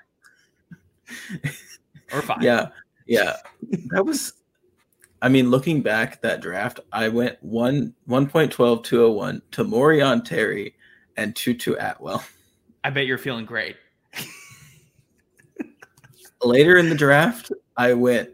or 2.13 2.21
five. 2.21 2.41
Yeah. 2.41 2.69
Yeah. 3.07 3.37
That 3.91 4.05
was 4.05 4.33
I 5.21 5.29
mean, 5.29 5.49
looking 5.49 5.81
back 5.81 6.21
that 6.21 6.39
draft, 6.41 6.81
I 6.91 7.07
went 7.07 7.41
one 7.41 7.95
1.12 8.07 8.83
201 8.83 9.41
to 9.51 9.63
Morion 9.63 10.23
Terry 10.23 10.75
and 11.17 11.35
Tutu 11.35 11.73
Atwell. 11.79 12.23
I 12.83 12.91
bet 12.91 13.07
you're 13.07 13.17
feeling 13.17 13.45
great. 13.45 13.75
Later 16.43 16.77
in 16.77 16.89
the 16.89 16.95
draft, 16.95 17.51
I 17.77 17.93
went 17.93 18.29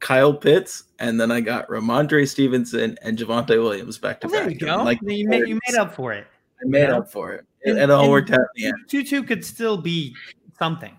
Kyle 0.00 0.34
Pitts, 0.34 0.84
and 0.98 1.20
then 1.20 1.30
I 1.30 1.40
got 1.40 1.68
Rhamondre 1.68 2.28
Stevenson 2.28 2.98
and 3.02 3.16
Javonte 3.16 3.50
Williams 3.62 3.98
back 3.98 4.20
to 4.20 4.26
well, 4.26 4.36
back. 4.36 4.44
There 4.44 4.52
you 4.52 4.76
go. 4.76 4.82
Like 4.82 4.98
you 5.02 5.28
made, 5.28 5.48
you 5.48 5.58
made 5.68 5.78
up 5.78 5.94
for 5.94 6.12
it. 6.12 6.26
I 6.60 6.66
made 6.66 6.88
yeah. 6.88 6.98
up 6.98 7.10
for 7.10 7.32
it. 7.32 7.44
It, 7.62 7.76
it 7.76 7.90
all 7.90 8.10
worked 8.10 8.30
out. 8.30 8.40
Yeah, 8.56 8.72
Tutu 8.88 9.22
could 9.22 9.44
still 9.44 9.76
be 9.76 10.14
something. 10.58 10.96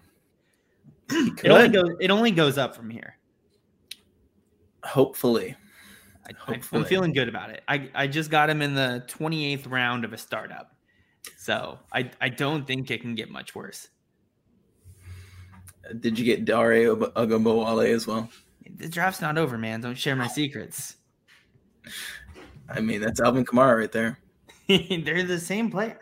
It 1.09 1.49
only 1.49 1.69
goes. 1.69 1.95
It 1.99 2.11
only 2.11 2.31
goes 2.31 2.57
up 2.57 2.75
from 2.75 2.89
here. 2.89 3.17
Hopefully, 4.83 5.55
I. 6.25 6.55
I'm 6.71 6.85
feeling 6.85 7.13
good 7.13 7.27
about 7.27 7.49
it. 7.49 7.61
I, 7.67 7.89
I 7.93 8.07
just 8.07 8.31
got 8.31 8.49
him 8.49 8.61
in 8.61 8.73
the 8.73 9.03
28th 9.07 9.69
round 9.69 10.05
of 10.05 10.13
a 10.13 10.17
startup. 10.17 10.73
So 11.37 11.79
I, 11.91 12.09
I 12.21 12.29
don't 12.29 12.65
think 12.65 12.89
it 12.91 13.01
can 13.01 13.15
get 13.15 13.29
much 13.29 13.53
worse. 13.55 13.89
Did 15.99 16.17
you 16.17 16.25
get 16.25 16.45
Dare 16.45 16.95
Ogunbowale 16.95 17.93
as 17.93 18.07
well? 18.07 18.29
The 18.77 18.87
draft's 18.87 19.21
not 19.21 19.37
over, 19.37 19.57
man. 19.57 19.81
Don't 19.81 19.97
share 19.97 20.15
my 20.15 20.27
secrets. 20.27 20.95
I 22.69 22.79
mean, 22.79 23.01
that's 23.01 23.19
Alvin 23.19 23.45
Kamara 23.45 23.77
right 23.79 23.91
there. 23.91 24.19
They're 24.67 25.23
the 25.23 25.39
same 25.39 25.69
player. 25.69 25.99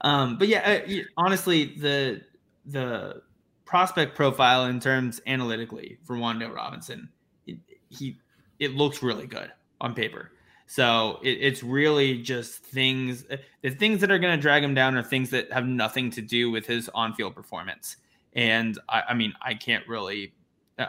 Um, 0.00 0.38
but 0.38 0.48
yeah, 0.48 0.82
uh, 0.86 0.92
honestly, 1.16 1.76
the 1.76 2.22
the 2.66 3.22
prospect 3.64 4.16
profile 4.16 4.66
in 4.66 4.80
terms 4.80 5.20
analytically 5.26 5.98
for 6.04 6.16
Wan'Dale 6.16 6.54
Robinson, 6.54 7.08
it, 7.46 7.58
he 7.88 8.18
it 8.58 8.74
looks 8.74 9.02
really 9.02 9.26
good 9.26 9.52
on 9.80 9.94
paper. 9.94 10.32
So 10.66 11.18
it, 11.22 11.38
it's 11.40 11.62
really 11.62 12.20
just 12.22 12.62
things. 12.62 13.24
uh, 13.30 13.38
The 13.62 13.70
things 13.70 14.00
that 14.00 14.10
are 14.10 14.18
going 14.18 14.36
to 14.36 14.40
drag 14.40 14.62
him 14.62 14.74
down 14.74 14.96
are 14.96 15.02
things 15.02 15.30
that 15.30 15.52
have 15.52 15.66
nothing 15.66 16.10
to 16.12 16.22
do 16.22 16.50
with 16.50 16.66
his 16.66 16.88
on-field 16.90 17.34
performance. 17.34 17.96
And 18.34 18.78
I, 18.88 19.02
I 19.10 19.14
mean, 19.14 19.32
I 19.42 19.54
can't 19.54 19.86
really. 19.88 20.32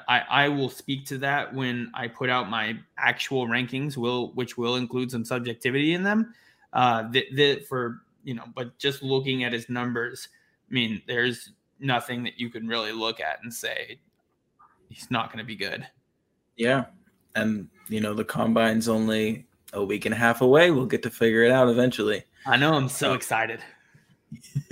I, 0.08 0.22
I 0.30 0.50
will 0.50 0.70
speak 0.70 1.06
to 1.08 1.18
that 1.20 1.52
when 1.52 1.90
I 1.96 2.08
put 2.08 2.30
out 2.30 2.48
my 2.48 2.78
actual 2.98 3.48
rankings, 3.48 3.98
will 3.98 4.32
which 4.34 4.58
will 4.58 4.76
include 4.76 5.10
some 5.10 5.26
subjectivity 5.26 5.94
in 5.94 6.04
them. 6.04 6.34
Uh, 6.74 7.10
that 7.10 7.26
that 7.36 7.66
for 7.68 8.02
you 8.24 8.36
know, 8.36 8.44
but 8.56 8.78
just 8.78 9.02
looking 9.02 9.44
at 9.44 9.54
his 9.54 9.70
numbers, 9.70 10.30
I 10.70 10.74
mean, 10.74 11.02
there's 11.08 11.52
nothing 11.80 12.24
that 12.24 12.40
you 12.40 12.50
can 12.50 12.68
really 12.68 12.92
look 12.92 13.20
at 13.20 13.40
and 13.44 13.54
say 13.54 14.00
he's 14.90 15.10
not 15.10 15.28
going 15.32 15.40
to 15.40 15.46
be 15.46 15.56
good. 15.56 15.88
Yeah. 16.58 16.86
And, 17.36 17.70
you 17.88 18.02
know, 18.02 18.14
the 18.14 18.26
combine's 18.26 18.90
only 18.90 19.48
a 19.74 19.84
week 19.84 20.06
and 20.06 20.14
a 20.14 20.18
half 20.18 20.42
away. 20.42 20.72
We'll 20.72 20.86
get 20.86 21.04
to 21.04 21.10
figure 21.10 21.44
it 21.44 21.52
out 21.52 21.70
eventually. 21.70 22.24
I 22.46 22.58
know 22.58 22.74
I'm 22.74 22.90
so 22.90 23.14
excited. 23.14 23.62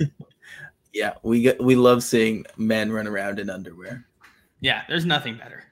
Yeah. 0.92 1.14
We 1.22 1.42
get, 1.42 1.62
we 1.62 1.76
love 1.76 2.02
seeing 2.02 2.44
men 2.56 2.90
run 2.90 3.06
around 3.06 3.38
in 3.38 3.50
underwear. 3.50 4.06
Yeah, 4.60 4.82
there's 4.88 5.04
nothing 5.04 5.36
better. 5.36 5.64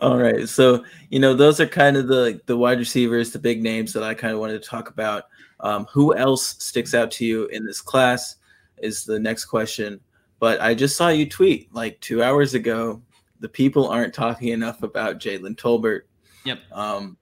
All 0.00 0.16
right. 0.16 0.48
So, 0.48 0.84
you 1.10 1.18
know, 1.18 1.34
those 1.34 1.60
are 1.60 1.66
kind 1.66 1.96
of 1.96 2.08
the 2.08 2.40
the 2.46 2.56
wide 2.56 2.78
receivers, 2.78 3.32
the 3.32 3.38
big 3.38 3.62
names 3.62 3.92
that 3.92 4.02
I 4.02 4.14
kind 4.14 4.32
of 4.32 4.40
wanted 4.40 4.62
to 4.62 4.68
talk 4.68 4.88
about. 4.88 5.24
Um, 5.60 5.86
who 5.86 6.14
else 6.14 6.62
sticks 6.62 6.94
out 6.94 7.10
to 7.12 7.24
you 7.24 7.46
in 7.46 7.64
this 7.64 7.80
class 7.80 8.36
is 8.78 9.04
the 9.04 9.18
next 9.18 9.46
question. 9.46 10.00
But 10.38 10.60
I 10.60 10.74
just 10.74 10.96
saw 10.96 11.08
you 11.08 11.28
tweet 11.28 11.74
like 11.74 11.98
two 12.00 12.22
hours 12.22 12.54
ago. 12.54 13.02
The 13.40 13.48
people 13.48 13.88
aren't 13.88 14.14
talking 14.14 14.48
enough 14.48 14.82
about 14.82 15.18
Jalen 15.18 15.56
Tolbert. 15.56 16.02
Yep. 16.44 16.60
Um, 16.72 17.16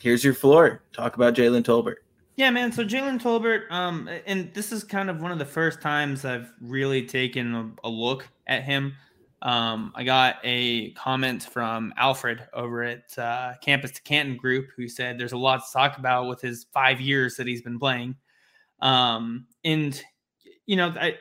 here's 0.00 0.24
your 0.24 0.34
floor. 0.34 0.82
Talk 0.92 1.16
about 1.16 1.34
Jalen 1.34 1.62
Tolbert. 1.62 1.96
Yeah, 2.36 2.50
man. 2.50 2.70
So 2.70 2.84
Jalen 2.84 3.20
Tolbert, 3.20 3.70
um, 3.70 4.10
and 4.26 4.52
this 4.52 4.70
is 4.70 4.84
kind 4.84 5.08
of 5.08 5.22
one 5.22 5.32
of 5.32 5.38
the 5.38 5.46
first 5.46 5.80
times 5.80 6.26
I've 6.26 6.52
really 6.60 7.06
taken 7.06 7.54
a, 7.54 7.70
a 7.84 7.88
look 7.88 8.28
at 8.46 8.62
him. 8.62 8.94
Um, 9.40 9.92
I 9.94 10.04
got 10.04 10.36
a 10.44 10.90
comment 10.92 11.44
from 11.44 11.94
Alfred 11.96 12.46
over 12.52 12.82
at 12.82 13.18
uh, 13.18 13.54
Campus 13.62 13.92
to 13.92 14.02
Canton 14.02 14.36
Group 14.36 14.68
who 14.76 14.86
said 14.86 15.18
there's 15.18 15.32
a 15.32 15.38
lot 15.38 15.60
to 15.64 15.72
talk 15.72 15.96
about 15.96 16.28
with 16.28 16.42
his 16.42 16.66
five 16.74 17.00
years 17.00 17.36
that 17.36 17.46
he's 17.46 17.62
been 17.62 17.78
playing. 17.78 18.16
Um, 18.80 19.46
and 19.64 20.02
you 20.66 20.76
know, 20.76 20.94
I 21.00 21.14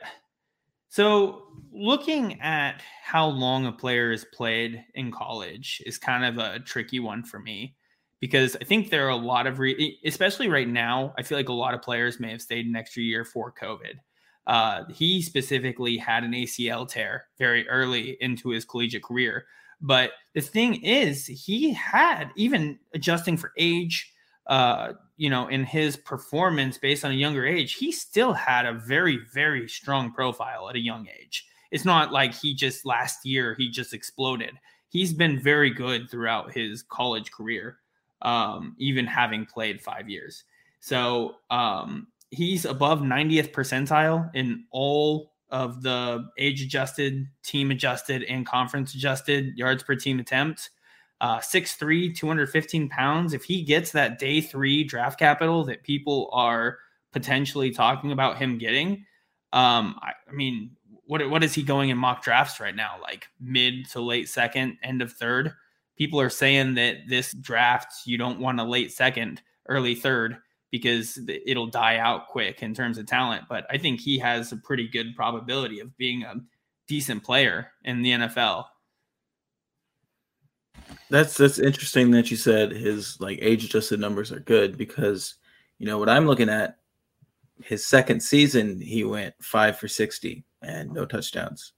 so 0.89 1.43
looking 1.71 2.41
at 2.41 2.82
how 3.04 3.28
long 3.28 3.67
a 3.67 3.71
player 3.71 4.12
has 4.12 4.25
played 4.34 4.84
in 4.95 5.12
college 5.12 5.82
is 5.86 5.97
kind 5.97 6.25
of 6.25 6.38
a 6.43 6.60
tricky 6.60 6.99
one 6.99 7.23
for 7.23 7.39
me 7.39 7.75
because 8.19 8.56
I 8.60 8.63
think 8.63 8.89
there 8.89 9.06
are 9.06 9.10
a 9.10 9.15
lot 9.15 9.47
of, 9.47 9.60
re- 9.60 9.99
especially 10.06 10.47
right 10.47 10.67
now, 10.67 11.13
I 11.17 11.23
feel 11.23 11.38
like 11.38 11.49
a 11.49 11.54
lot 11.54 11.73
of 11.73 11.82
players 11.82 12.19
may 12.19 12.32
have 12.32 12.41
stayed 12.41 12.65
an 12.65 12.75
extra 12.75 13.04
year 13.04 13.25
for 13.25 13.51
COVID. 13.51 13.95
Uh, 14.47 14.84
he 14.93 15.21
specifically 15.21 15.97
had 15.97 16.23
an 16.23 16.32
ACL 16.32 16.88
tear 16.88 17.25
very 17.38 17.67
early 17.67 18.17
into 18.21 18.49
his 18.49 18.63
collegiate 18.65 19.04
career. 19.04 19.45
But 19.82 20.12
the 20.34 20.41
thing 20.41 20.84
is, 20.84 21.25
he 21.25 21.73
had, 21.73 22.30
even 22.36 22.80
adjusting 22.93 23.38
for 23.38 23.51
age, 23.58 24.13
uh, 24.47 24.93
you 25.17 25.30
know, 25.30 25.47
in 25.47 25.63
his 25.63 25.97
performance 25.97 26.78
based 26.78 27.04
on 27.04 27.12
a 27.12 27.15
younger 27.15 27.45
age, 27.45 27.73
he 27.73 27.91
still 27.91 28.34
had 28.34 28.65
a 28.65 28.73
very, 28.73 29.19
very 29.34 29.67
strong 29.67 30.12
profile 30.12 30.69
at 30.69 30.75
a 30.75 30.80
young 30.80 31.08
age. 31.19 31.45
It's 31.71 31.86
not 31.86 32.12
like 32.12 32.34
he 32.34 32.54
just 32.54 32.86
last 32.86 33.25
year, 33.25 33.56
he 33.58 33.69
just 33.69 33.93
exploded. 33.93 34.51
He's 34.89 35.13
been 35.13 35.39
very 35.39 35.71
good 35.71 36.10
throughout 36.10 36.54
his 36.54 36.84
college 36.84 37.32
career 37.32 37.80
um, 38.25 38.75
even 38.79 39.05
having 39.05 39.45
played 39.45 39.79
five 39.79 40.09
years. 40.09 40.43
So 40.81 41.35
um, 41.49 42.07
he's 42.31 42.65
above 42.65 42.99
90th 42.99 43.51
percentile 43.51 44.29
in 44.33 44.65
all 44.71 45.31
of 45.51 45.83
the 45.83 46.27
age 46.38 46.61
adjusted, 46.61 47.27
team 47.43 47.71
adjusted, 47.71 48.23
and 48.23 48.45
conference 48.45 48.93
adjusted 48.95 49.55
yards 49.55 49.83
per 49.83 49.95
team 49.95 50.19
attempt. 50.19 50.71
Uh, 51.21 51.38
6'3, 51.39 52.13
215 52.13 52.89
pounds. 52.89 53.33
If 53.33 53.45
he 53.45 53.61
gets 53.61 53.91
that 53.91 54.19
day 54.19 54.41
three 54.41 54.83
draft 54.83 55.17
capital 55.17 55.63
that 55.65 55.83
people 55.83 56.29
are 56.33 56.79
potentially 57.13 57.71
talking 57.71 58.11
about 58.11 58.38
him 58.38 58.57
getting, 58.57 59.05
um, 59.53 59.97
I, 60.01 60.11
I 60.29 60.33
mean, 60.33 60.71
what, 61.05 61.27
what 61.29 61.43
is 61.43 61.53
he 61.53 61.63
going 61.63 61.89
in 61.89 61.97
mock 61.97 62.21
drafts 62.21 62.59
right 62.59 62.75
now? 62.75 62.95
Like 63.01 63.27
mid 63.39 63.89
to 63.91 64.01
late 64.01 64.27
second, 64.27 64.77
end 64.83 65.01
of 65.01 65.13
third 65.13 65.53
people 65.97 66.19
are 66.19 66.29
saying 66.29 66.75
that 66.75 66.97
this 67.08 67.34
draft 67.34 67.93
you 68.05 68.17
don't 68.17 68.39
want 68.39 68.60
a 68.60 68.63
late 68.63 68.91
second, 68.91 69.41
early 69.67 69.95
third 69.95 70.38
because 70.71 71.17
it'll 71.45 71.67
die 71.67 71.97
out 71.97 72.27
quick 72.27 72.62
in 72.62 72.73
terms 72.73 72.97
of 72.97 73.05
talent. 73.05 73.45
But 73.47 73.65
I 73.69 73.77
think 73.77 73.99
he 73.99 74.17
has 74.19 74.51
a 74.51 74.58
pretty 74.58 74.88
good 74.88 75.15
probability 75.15 75.79
of 75.79 75.95
being 75.97 76.23
a 76.23 76.36
decent 76.88 77.23
player 77.23 77.71
in 77.84 78.01
the 78.01 78.12
NFL. 78.12 78.65
That's 81.10 81.38
that's 81.38 81.60
interesting 81.60 82.12
that 82.12 82.31
you 82.31 82.38
said 82.38 82.71
his 82.71 83.19
like 83.21 83.39
age 83.41 83.63
adjusted 83.63 83.99
numbers 83.99 84.31
are 84.31 84.39
good 84.39 84.77
because 84.77 85.36
you 85.77 85.86
know 85.86 85.97
what 85.97 86.10
I'm 86.10 86.25
looking 86.25 86.49
at. 86.49 86.77
His 87.63 87.88
second 87.88 88.21
season, 88.21 88.81
he 88.81 89.05
went 89.05 89.34
five 89.41 89.79
for 89.79 89.88
sixty 89.88 90.43
and 90.62 90.91
no 90.91 91.05
touchdowns. 91.05 91.73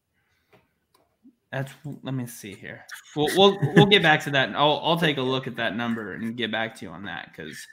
That's 1.52 1.72
let 2.04 2.14
me 2.14 2.26
see 2.28 2.54
here. 2.54 2.86
We'll 3.16 3.30
we'll, 3.38 3.58
we'll 3.76 3.86
get 3.86 4.02
back 4.02 4.24
to 4.24 4.32
that. 4.32 4.56
I'll 4.56 4.82
I'll 4.84 5.00
take 5.00 5.18
a 5.18 5.22
look 5.22 5.48
at 5.48 5.56
that 5.58 5.76
number 5.76 6.14
and 6.14 6.36
get 6.36 6.52
back 6.52 6.76
to 6.78 6.86
you 6.86 6.92
on 6.92 7.06
that 7.06 7.32
because 7.32 7.66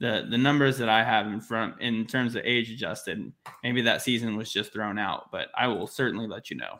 the 0.00 0.26
the 0.28 0.38
numbers 0.38 0.78
that 0.78 0.88
I 0.88 1.04
have 1.04 1.26
in 1.26 1.40
front 1.40 1.80
in 1.80 2.06
terms 2.06 2.34
of 2.34 2.42
age 2.44 2.70
adjusted, 2.70 3.32
maybe 3.62 3.82
that 3.82 4.02
season 4.02 4.36
was 4.36 4.52
just 4.52 4.72
thrown 4.72 4.98
out, 4.98 5.30
but 5.30 5.48
I 5.56 5.68
will 5.68 5.86
certainly 5.86 6.26
let 6.26 6.50
you 6.50 6.56
know. 6.56 6.78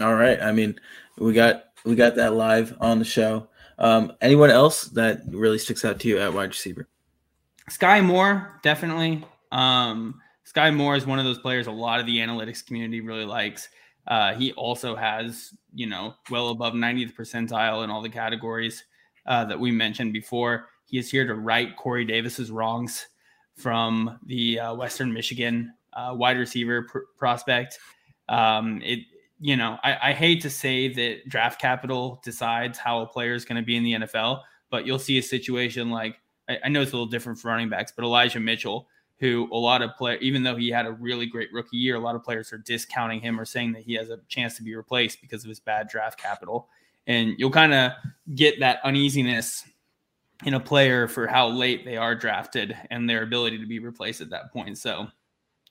All 0.00 0.14
right. 0.14 0.40
I 0.42 0.52
mean, 0.52 0.78
we 1.18 1.32
got 1.32 1.64
we 1.84 1.94
got 1.94 2.16
that 2.16 2.34
live 2.34 2.76
on 2.80 2.98
the 2.98 3.04
show. 3.04 3.48
Um, 3.78 4.12
anyone 4.20 4.50
else 4.50 4.84
that 4.84 5.20
really 5.28 5.58
sticks 5.58 5.84
out 5.84 6.00
to 6.00 6.08
you 6.08 6.18
at 6.18 6.32
wide 6.32 6.48
receiver? 6.48 6.88
Sky 7.68 8.00
Moore, 8.00 8.58
definitely. 8.62 9.24
Um, 9.52 10.20
Sky 10.44 10.70
Moore 10.70 10.96
is 10.96 11.06
one 11.06 11.18
of 11.18 11.24
those 11.24 11.38
players 11.38 11.66
a 11.66 11.72
lot 11.72 12.00
of 12.00 12.06
the 12.06 12.18
analytics 12.18 12.64
community 12.64 13.00
really 13.00 13.24
likes. 13.24 13.68
Uh, 14.06 14.34
he 14.34 14.52
also 14.52 14.94
has, 14.94 15.52
you 15.74 15.86
know, 15.86 16.14
well 16.30 16.50
above 16.50 16.74
90th 16.74 17.14
percentile 17.14 17.82
in 17.84 17.90
all 17.90 18.02
the 18.02 18.08
categories 18.08 18.84
uh, 19.26 19.44
that 19.44 19.58
we 19.58 19.70
mentioned 19.70 20.12
before. 20.12 20.68
He 20.84 20.98
is 20.98 21.10
here 21.10 21.26
to 21.26 21.34
right 21.34 21.76
Corey 21.76 22.04
Davis's 22.04 22.50
wrongs 22.50 23.08
from 23.56 24.18
the 24.26 24.60
uh, 24.60 24.74
Western 24.74 25.12
Michigan 25.12 25.72
uh, 25.92 26.14
wide 26.14 26.38
receiver 26.38 26.82
pr- 26.82 26.98
prospect. 27.18 27.78
Um, 28.28 28.80
it, 28.84 29.00
you 29.40 29.56
know, 29.56 29.78
I, 29.82 30.10
I 30.10 30.12
hate 30.12 30.42
to 30.42 30.50
say 30.50 30.88
that 30.92 31.28
draft 31.28 31.60
capital 31.60 32.20
decides 32.24 32.78
how 32.78 33.00
a 33.00 33.06
player 33.06 33.34
is 33.34 33.44
going 33.44 33.60
to 33.60 33.66
be 33.66 33.76
in 33.76 33.82
the 33.82 33.92
NFL, 33.92 34.42
but 34.70 34.86
you'll 34.86 34.98
see 34.98 35.18
a 35.18 35.22
situation 35.22 35.90
like 35.90 36.16
I, 36.48 36.58
I 36.64 36.68
know 36.68 36.82
it's 36.82 36.92
a 36.92 36.94
little 36.94 37.06
different 37.06 37.38
for 37.38 37.48
running 37.48 37.68
backs, 37.68 37.92
but 37.94 38.04
Elijah 38.04 38.40
Mitchell, 38.40 38.88
who 39.18 39.48
a 39.52 39.56
lot 39.56 39.82
of 39.82 39.96
play, 39.96 40.18
even 40.20 40.42
though 40.42 40.56
he 40.56 40.68
had 40.70 40.86
a 40.86 40.92
really 40.92 41.26
great 41.26 41.52
rookie 41.52 41.76
year, 41.78 41.96
a 41.96 42.00
lot 42.00 42.14
of 42.14 42.22
players 42.22 42.52
are 42.52 42.58
discounting 42.58 43.20
him 43.20 43.40
or 43.40 43.44
saying 43.44 43.72
that 43.72 43.82
he 43.82 43.94
has 43.94 44.10
a 44.10 44.18
chance 44.28 44.56
to 44.56 44.62
be 44.62 44.74
replaced 44.74 45.20
because 45.20 45.42
of 45.42 45.48
his 45.48 45.60
bad 45.60 45.88
draft 45.88 46.20
capital. 46.20 46.68
And 47.06 47.34
you'll 47.38 47.50
kind 47.50 47.72
of 47.72 47.92
get 48.34 48.60
that 48.60 48.80
uneasiness 48.84 49.64
in 50.44 50.54
a 50.54 50.60
player 50.60 51.08
for 51.08 51.26
how 51.26 51.48
late 51.48 51.84
they 51.84 51.96
are 51.96 52.14
drafted 52.14 52.76
and 52.90 53.08
their 53.08 53.22
ability 53.22 53.58
to 53.58 53.66
be 53.66 53.78
replaced 53.78 54.20
at 54.20 54.30
that 54.30 54.52
point. 54.52 54.76
So 54.76 55.06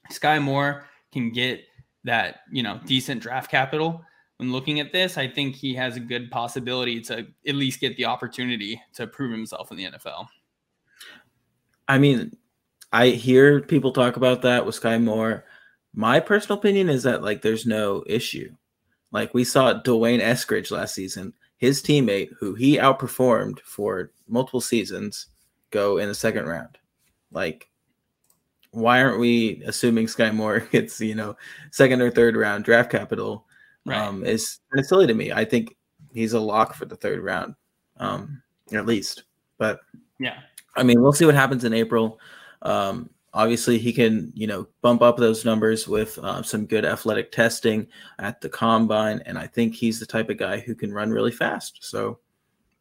Sky 0.10 0.40
Moore 0.40 0.86
can 1.12 1.32
get 1.32 1.62
that, 2.04 2.42
you 2.52 2.64
know, 2.64 2.80
decent 2.86 3.22
draft 3.22 3.52
capital. 3.52 4.04
When 4.38 4.52
looking 4.52 4.80
at 4.80 4.92
this, 4.92 5.18
I 5.18 5.28
think 5.28 5.56
he 5.56 5.76
has 5.76 5.98
a 5.98 6.00
good 6.00 6.32
possibility 6.32 7.00
to 7.02 7.28
at 7.48 7.56
least 7.56 7.80
get 7.80 7.96
the 7.96 8.06
opportunity 8.06 8.82
to 8.96 9.06
prove 9.08 9.32
himself 9.32 9.72
in 9.72 9.78
the 9.78 9.86
NFL. 9.86 10.28
I 11.88 12.00
mean, 12.00 12.36
I 12.96 13.10
hear 13.10 13.60
people 13.60 13.92
talk 13.92 14.16
about 14.16 14.42
that 14.44 14.66
with 14.66 14.76
Sky 14.76 14.98
Moore. 14.98 15.44
My 15.94 16.22
personal 16.22 16.58
opinion 16.58 16.90
is 16.90 17.04
that 17.04 17.22
like 17.22 17.42
there's 17.42 17.66
no 17.66 18.06
issue. 18.08 18.56
Like 19.12 19.34
we 19.34 19.44
saw 19.44 19.74
D'Wayne 19.74 20.22
Eskridge 20.22 20.72
last 20.72 20.96
season. 20.96 21.34
his 21.58 21.82
teammate, 21.82 22.30
who 22.40 22.54
he 22.54 22.78
outperformed 22.78 23.60
for 23.60 24.12
multiple 24.30 24.62
seasons, 24.62 25.28
go 25.72 25.98
in 25.98 26.08
the 26.08 26.16
second 26.16 26.46
round. 26.46 26.78
Like, 27.32 27.70
why 28.72 29.02
aren't 29.02 29.20
we 29.20 29.62
assuming 29.66 30.08
Sky 30.08 30.32
Moore 30.32 30.60
gets 30.72 31.02
you 31.02 31.16
know 31.16 31.36
second 31.72 32.02
or 32.02 32.10
third 32.10 32.38
round 32.38 32.64
draft 32.64 32.90
capital? 32.90 33.46
Right. 33.86 34.00
Um, 34.00 34.24
is 34.24 34.60
kind 34.72 34.80
of 34.80 34.86
silly 34.86 35.08
to 35.08 35.14
me. 35.14 35.34
I 35.34 35.44
think 35.44 35.76
he's 36.14 36.32
a 36.32 36.40
lock 36.40 36.74
for 36.76 36.86
the 36.86 36.96
third 36.96 37.22
round, 37.22 37.56
um, 37.98 38.42
at 38.72 38.86
least. 38.86 39.24
But 39.58 39.82
Yeah. 40.18 40.40
I 40.78 40.84
mean, 40.84 41.02
we'll 41.02 41.14
see 41.14 41.26
what 41.26 41.36
happens 41.36 41.66
in 41.66 41.74
April. 41.74 42.20
Um, 42.66 43.10
obviously, 43.34 43.78
he 43.78 43.94
can, 43.94 44.32
you 44.36 44.48
know, 44.48 44.68
bump 44.82 45.02
up 45.02 45.18
those 45.18 45.46
numbers 45.46 45.88
with 45.88 46.18
uh, 46.20 46.42
some 46.44 46.66
good 46.66 46.84
athletic 46.84 47.32
testing 47.32 47.88
at 48.20 48.42
the 48.42 48.50
combine, 48.50 49.22
and 49.26 49.38
I 49.38 49.48
think 49.48 49.76
he's 49.76 50.00
the 50.00 50.06
type 50.06 50.30
of 50.30 50.38
guy 50.38 50.60
who 50.60 50.76
can 50.76 50.92
run 50.92 51.12
really 51.12 51.32
fast. 51.32 51.78
So, 51.82 52.20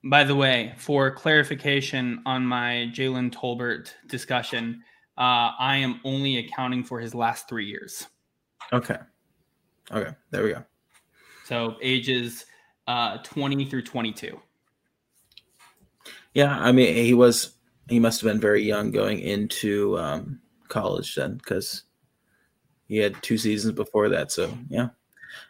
By 0.02 0.24
the 0.24 0.34
way, 0.34 0.74
for 0.78 1.10
clarification 1.10 2.22
on 2.26 2.44
my 2.44 2.90
Jalen 2.92 3.32
Tolbert 3.32 3.92
discussion, 4.08 4.82
uh, 5.16 5.52
I 5.58 5.76
am 5.76 6.00
only 6.04 6.38
accounting 6.38 6.82
for 6.82 6.98
his 6.98 7.14
last 7.14 7.48
three 7.48 7.66
years. 7.66 8.08
okay, 8.72 8.98
okay, 9.92 10.10
there 10.30 10.42
we 10.42 10.52
go. 10.52 10.64
So 11.44 11.76
ages 11.82 12.46
uh, 12.86 13.18
20 13.18 13.66
through 13.66 13.82
22. 13.82 14.40
Yeah, 16.32 16.58
I 16.58 16.72
mean, 16.72 16.94
he 16.96 17.14
was, 17.14 17.54
he 17.88 18.00
must 18.00 18.20
have 18.20 18.30
been 18.30 18.40
very 18.40 18.62
young 18.62 18.90
going 18.90 19.20
into 19.20 19.98
um, 19.98 20.40
college 20.68 21.14
then, 21.14 21.36
because 21.36 21.84
he 22.88 22.98
had 22.98 23.20
two 23.22 23.38
seasons 23.38 23.74
before 23.74 24.08
that. 24.08 24.32
So, 24.32 24.56
yeah, 24.68 24.88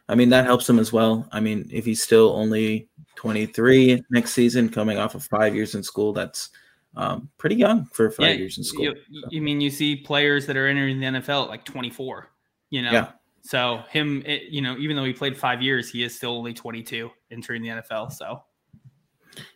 I 0.09 0.15
mean, 0.15 0.29
that 0.31 0.47
helps 0.47 0.69
him 0.69 0.79
as 0.79 0.93
well. 0.93 1.29
I 1.33 1.41
mean, 1.41 1.69
if 1.73 1.85
he's 1.85 2.03
still 2.03 2.33
only 2.37 2.89
23 3.17 4.05
next 4.11 4.33
season, 4.33 4.69
coming 4.69 4.99
off 4.99 5.15
of 5.15 5.25
five 5.25 5.55
years 5.55 5.75
in 5.75 5.83
school, 5.83 6.13
that's 6.13 6.51
um, 6.97 7.29
pretty 7.39 7.57
young 7.57 7.87
for 7.87 8.11
five 8.11 8.31
Yeah, 8.31 8.33
years 8.35 8.59
in 8.59 8.65
school. 8.65 8.85
You, 8.85 9.25
you 9.31 9.43
mean 9.43 9.61
you 9.61 9.71
see 9.71 9.97
players 9.97 10.47
that 10.47 10.57
are 10.57 10.67
entering 10.67 11.01
the 11.01 11.07
NFL 11.07 11.45
at 11.45 11.49
like 11.49 11.65
24, 11.65 12.29
you 12.71 12.83
know? 12.83 12.93
Yeah. 12.93 13.09
So 13.43 13.83
him, 13.91 14.23
it, 14.25 14.45
you 14.45 14.63
know, 14.63 14.77
even 14.79 14.97
though 14.97 15.05
he 15.05 15.13
played 15.13 15.37
five 15.37 15.61
years, 15.61 15.91
he 15.91 16.03
is 16.03 16.15
still 16.15 16.37
only 16.37 16.55
22 16.55 17.11
entering 17.31 17.63
the 17.63 17.69
NFL. 17.69 18.13
So 18.13 18.43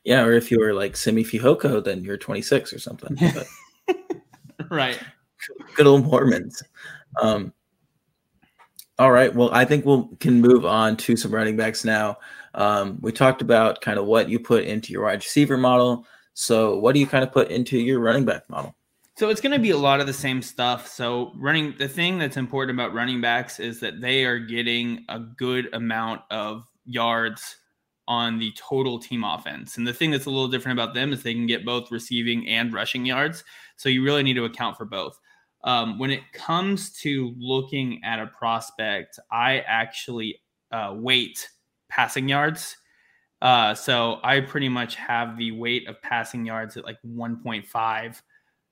Yeah, 0.04 0.22
or 0.24 0.32
if 0.32 0.50
you 0.50 0.58
were 0.58 0.74
like 0.74 0.96
Simi 0.96 1.24
Fehoko, 1.24 1.82
then 1.82 2.02
you're 2.04 2.16
26 2.16 2.72
or 2.72 2.78
something. 2.78 3.16
But 3.34 3.96
right. 4.70 4.98
good 5.74 5.86
old 5.86 6.04
Mormons. 6.04 6.62
Um, 7.20 7.52
all 8.98 9.12
right. 9.12 9.34
Well, 9.34 9.50
I 9.52 9.64
think 9.64 9.84
we'll 9.84 10.08
can 10.20 10.40
move 10.40 10.66
on 10.66 10.96
to 10.98 11.16
some 11.16 11.32
running 11.32 11.56
backs 11.56 11.84
now. 11.84 12.18
Um, 12.54 12.98
we 13.00 13.12
talked 13.12 13.42
about 13.42 13.80
kind 13.80 13.98
of 13.98 14.06
what 14.06 14.28
you 14.28 14.40
put 14.40 14.64
into 14.64 14.92
your 14.92 15.04
wide 15.04 15.22
receiver 15.22 15.56
model. 15.56 16.04
So, 16.34 16.78
what 16.78 16.94
do 16.94 17.00
you 17.00 17.06
kind 17.06 17.22
of 17.22 17.32
put 17.32 17.50
into 17.50 17.78
your 17.78 18.00
running 18.00 18.24
back 18.24 18.48
model? 18.48 18.74
So 19.18 19.30
it's 19.30 19.40
going 19.40 19.52
to 19.52 19.58
be 19.58 19.70
a 19.70 19.76
lot 19.76 19.98
of 19.98 20.06
the 20.06 20.12
same 20.12 20.40
stuff. 20.40 20.86
So 20.86 21.32
running 21.34 21.74
the 21.76 21.88
thing 21.88 22.18
that's 22.18 22.36
important 22.36 22.78
about 22.78 22.94
running 22.94 23.20
backs 23.20 23.58
is 23.58 23.80
that 23.80 24.00
they 24.00 24.24
are 24.24 24.38
getting 24.38 25.04
a 25.08 25.18
good 25.18 25.68
amount 25.74 26.20
of 26.30 26.68
yards 26.86 27.56
on 28.08 28.38
the 28.38 28.50
total 28.56 28.98
team 28.98 29.22
offense. 29.22 29.76
And 29.76 29.86
the 29.86 29.92
thing 29.92 30.10
that's 30.10 30.24
a 30.24 30.30
little 30.30 30.48
different 30.48 30.78
about 30.78 30.94
them 30.94 31.12
is 31.12 31.22
they 31.22 31.34
can 31.34 31.46
get 31.46 31.64
both 31.64 31.92
receiving 31.92 32.48
and 32.48 32.72
rushing 32.72 33.04
yards. 33.04 33.44
So 33.76 33.90
you 33.90 34.02
really 34.02 34.22
need 34.22 34.34
to 34.34 34.46
account 34.46 34.78
for 34.78 34.86
both. 34.86 35.20
Um, 35.62 35.98
when 35.98 36.10
it 36.10 36.22
comes 36.32 36.90
to 37.00 37.34
looking 37.38 38.02
at 38.02 38.18
a 38.18 38.26
prospect, 38.26 39.18
I 39.30 39.58
actually 39.60 40.40
uh, 40.72 40.94
weight 40.96 41.48
passing 41.90 42.28
yards. 42.28 42.78
Uh, 43.42 43.74
so 43.74 44.20
I 44.24 44.40
pretty 44.40 44.70
much 44.70 44.94
have 44.94 45.36
the 45.36 45.52
weight 45.52 45.86
of 45.86 46.00
passing 46.00 46.46
yards 46.46 46.78
at 46.78 46.84
like 46.84 46.98
1.5 47.06 48.22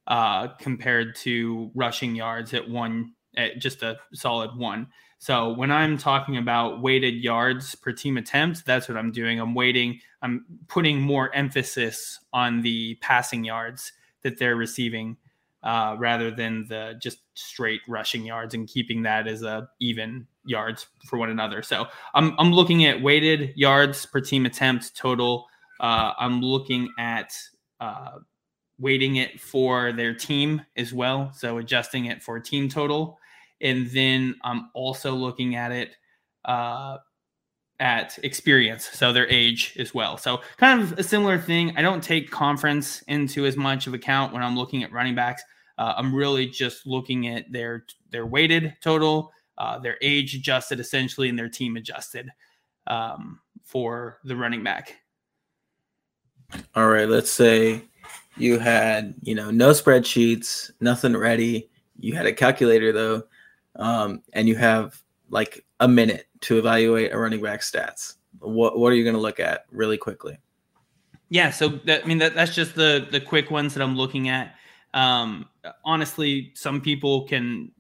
uh, 0.07 0.49
compared 0.59 1.15
to 1.17 1.71
rushing 1.75 2.17
yards 2.17 2.55
at 2.55 2.67
one, 2.67 3.13
at 3.37 3.59
just 3.59 3.83
a 3.83 3.99
solid 4.15 4.57
one. 4.57 4.89
So 5.19 5.53
when 5.55 5.73
I'm 5.73 5.97
talking 5.97 6.37
about 6.37 6.83
weighted 6.83 7.15
yards 7.15 7.75
per 7.75 7.93
team 7.93 8.17
attempt, 8.17 8.67
that's 8.67 8.89
what 8.89 8.99
I'm 8.99 9.13
doing. 9.13 9.41
I'm 9.41 9.55
waiting, 9.55 10.01
I'm 10.23 10.45
putting 10.69 11.01
more 11.01 11.35
emphasis 11.35 12.19
on 12.33 12.63
the 12.63 12.97
passing 13.01 13.45
yards 13.45 13.93
that 14.23 14.39
they're 14.39 14.57
receiving 14.57 15.17
uh, 15.63 15.97
rather 15.99 16.31
than 16.31 16.67
the 16.69 16.95
just 17.03 17.19
straight 17.35 17.81
rushing 17.89 18.25
yards 18.25 18.55
and 18.55 18.69
keeping 18.69 19.03
that 19.03 19.27
as 19.27 19.43
a 19.43 19.69
even 19.81 20.27
yards 20.45 20.87
for 21.09 21.19
one 21.19 21.31
another. 21.31 21.63
So 21.63 21.87
I'm, 22.15 22.35
I'm 22.39 22.53
looking 22.53 22.85
at 22.85 23.03
weighted 23.03 23.53
yards 23.57 24.07
per 24.07 24.21
team 24.21 24.47
attempt 24.47 24.97
total. 24.97 25.47
Uh, 25.81 26.13
I'm 26.19 26.41
looking 26.41 26.93
at 26.99 27.37
uh, 27.81 28.19
weighting 28.79 29.17
it 29.17 29.41
for 29.41 29.93
their 29.93 30.15
team 30.15 30.63
as 30.77 30.93
well. 30.93 31.33
So 31.35 31.59
adjusting 31.59 32.05
it 32.07 32.23
for 32.23 32.39
team 32.39 32.69
total. 32.69 33.19
And 33.61 33.89
then 33.91 34.37
I'm 34.45 34.71
also 34.75 35.13
looking 35.15 35.57
at 35.57 35.73
it 35.73 35.97
uh, 36.45 36.99
at 37.81 38.19
experience, 38.23 38.89
so 38.93 39.13
their 39.13 39.29
age 39.29 39.75
as 39.79 39.93
well. 39.93 40.17
So 40.17 40.41
kind 40.57 40.81
of 40.81 40.99
a 40.99 41.03
similar 41.03 41.39
thing. 41.39 41.77
I 41.77 41.83
don't 41.83 42.03
take 42.03 42.31
conference 42.31 43.03
into 43.03 43.47
as 43.47 43.57
much 43.57 43.87
of 43.87 43.95
account 43.95 44.33
when 44.33 44.43
I'm 44.43 44.57
looking 44.57 44.83
at 44.83 44.93
running 44.93 45.15
backs. 45.15 45.43
Uh, 45.79 45.95
I'm 45.97 46.15
really 46.15 46.47
just 46.47 46.87
looking 46.87 47.29
at 47.29 47.51
their 47.53 47.85
their 48.11 48.27
weighted 48.27 48.77
total, 48.81 49.31
uh, 49.59 49.79
their 49.79 49.99
age 50.01 50.35
adjusted 50.35 50.81
essentially, 50.81 51.29
and 51.29 51.39
their 51.39 51.51
team 51.51 51.77
adjusted 51.77 52.31
um, 52.87 53.41
for 53.65 54.19
the 54.25 54.37
running 54.37 54.63
back. 54.63 54.95
All 56.75 56.89
right, 56.89 57.09
let's 57.09 57.31
say 57.31 57.83
you 58.37 58.59
had, 58.59 59.15
you 59.23 59.35
know, 59.35 59.51
no 59.51 59.71
spreadsheets, 59.71 60.71
nothing 60.81 61.17
ready. 61.17 61.69
You 61.99 62.15
had 62.15 62.27
a 62.27 62.33
calculator 62.33 62.93
though, 62.93 63.25
um, 63.77 64.23
and 64.33 64.49
you 64.49 64.57
have 64.57 65.03
like 65.31 65.65
a 65.81 65.89
minute 65.89 66.27
to 66.41 66.59
evaluate 66.59 67.13
a 67.13 67.19
running 67.19 67.43
back 67.43 67.61
stats. 67.61 68.15
What 68.39 68.79
what 68.79 68.93
are 68.93 68.97
you 68.97 69.05
going 69.05 69.17
to 69.17 69.21
look 69.21 69.41
at 69.41 69.67
really 69.71 69.99
quickly? 69.99 70.39
Yeah, 71.29 71.51
so 71.51 71.69
that, 71.69 72.05
I 72.05 72.07
mean 72.07 72.19
that 72.19 72.35
that's 72.35 72.55
just 72.55 72.75
the 72.75 73.07
the 73.11 73.21
quick 73.21 73.51
ones 73.51 73.75
that 73.75 73.83
I'm 73.83 73.97
looking 73.97 74.29
at. 74.29 74.55
Um, 74.95 75.47
honestly, 75.85 76.53
some 76.55 76.81
people 76.81 77.27
can 77.27 77.73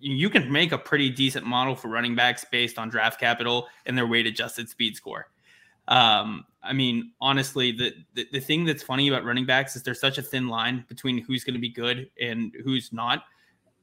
you 0.00 0.30
can 0.30 0.50
make 0.50 0.72
a 0.72 0.78
pretty 0.78 1.10
decent 1.10 1.44
model 1.44 1.74
for 1.74 1.88
running 1.88 2.14
backs 2.14 2.44
based 2.50 2.78
on 2.78 2.88
draft 2.88 3.18
capital 3.18 3.66
and 3.86 3.98
their 3.98 4.06
weight 4.06 4.26
adjusted 4.26 4.68
speed 4.68 4.94
score. 4.94 5.28
Um, 5.88 6.44
I 6.62 6.72
mean, 6.72 7.12
honestly, 7.20 7.72
the, 7.72 7.94
the 8.14 8.26
the 8.32 8.40
thing 8.40 8.64
that's 8.64 8.82
funny 8.82 9.08
about 9.08 9.24
running 9.24 9.46
backs 9.46 9.74
is 9.74 9.82
there's 9.82 10.00
such 10.00 10.18
a 10.18 10.22
thin 10.22 10.48
line 10.48 10.84
between 10.88 11.18
who's 11.18 11.44
going 11.44 11.54
to 11.54 11.60
be 11.60 11.70
good 11.70 12.10
and 12.20 12.54
who's 12.64 12.92
not. 12.92 13.24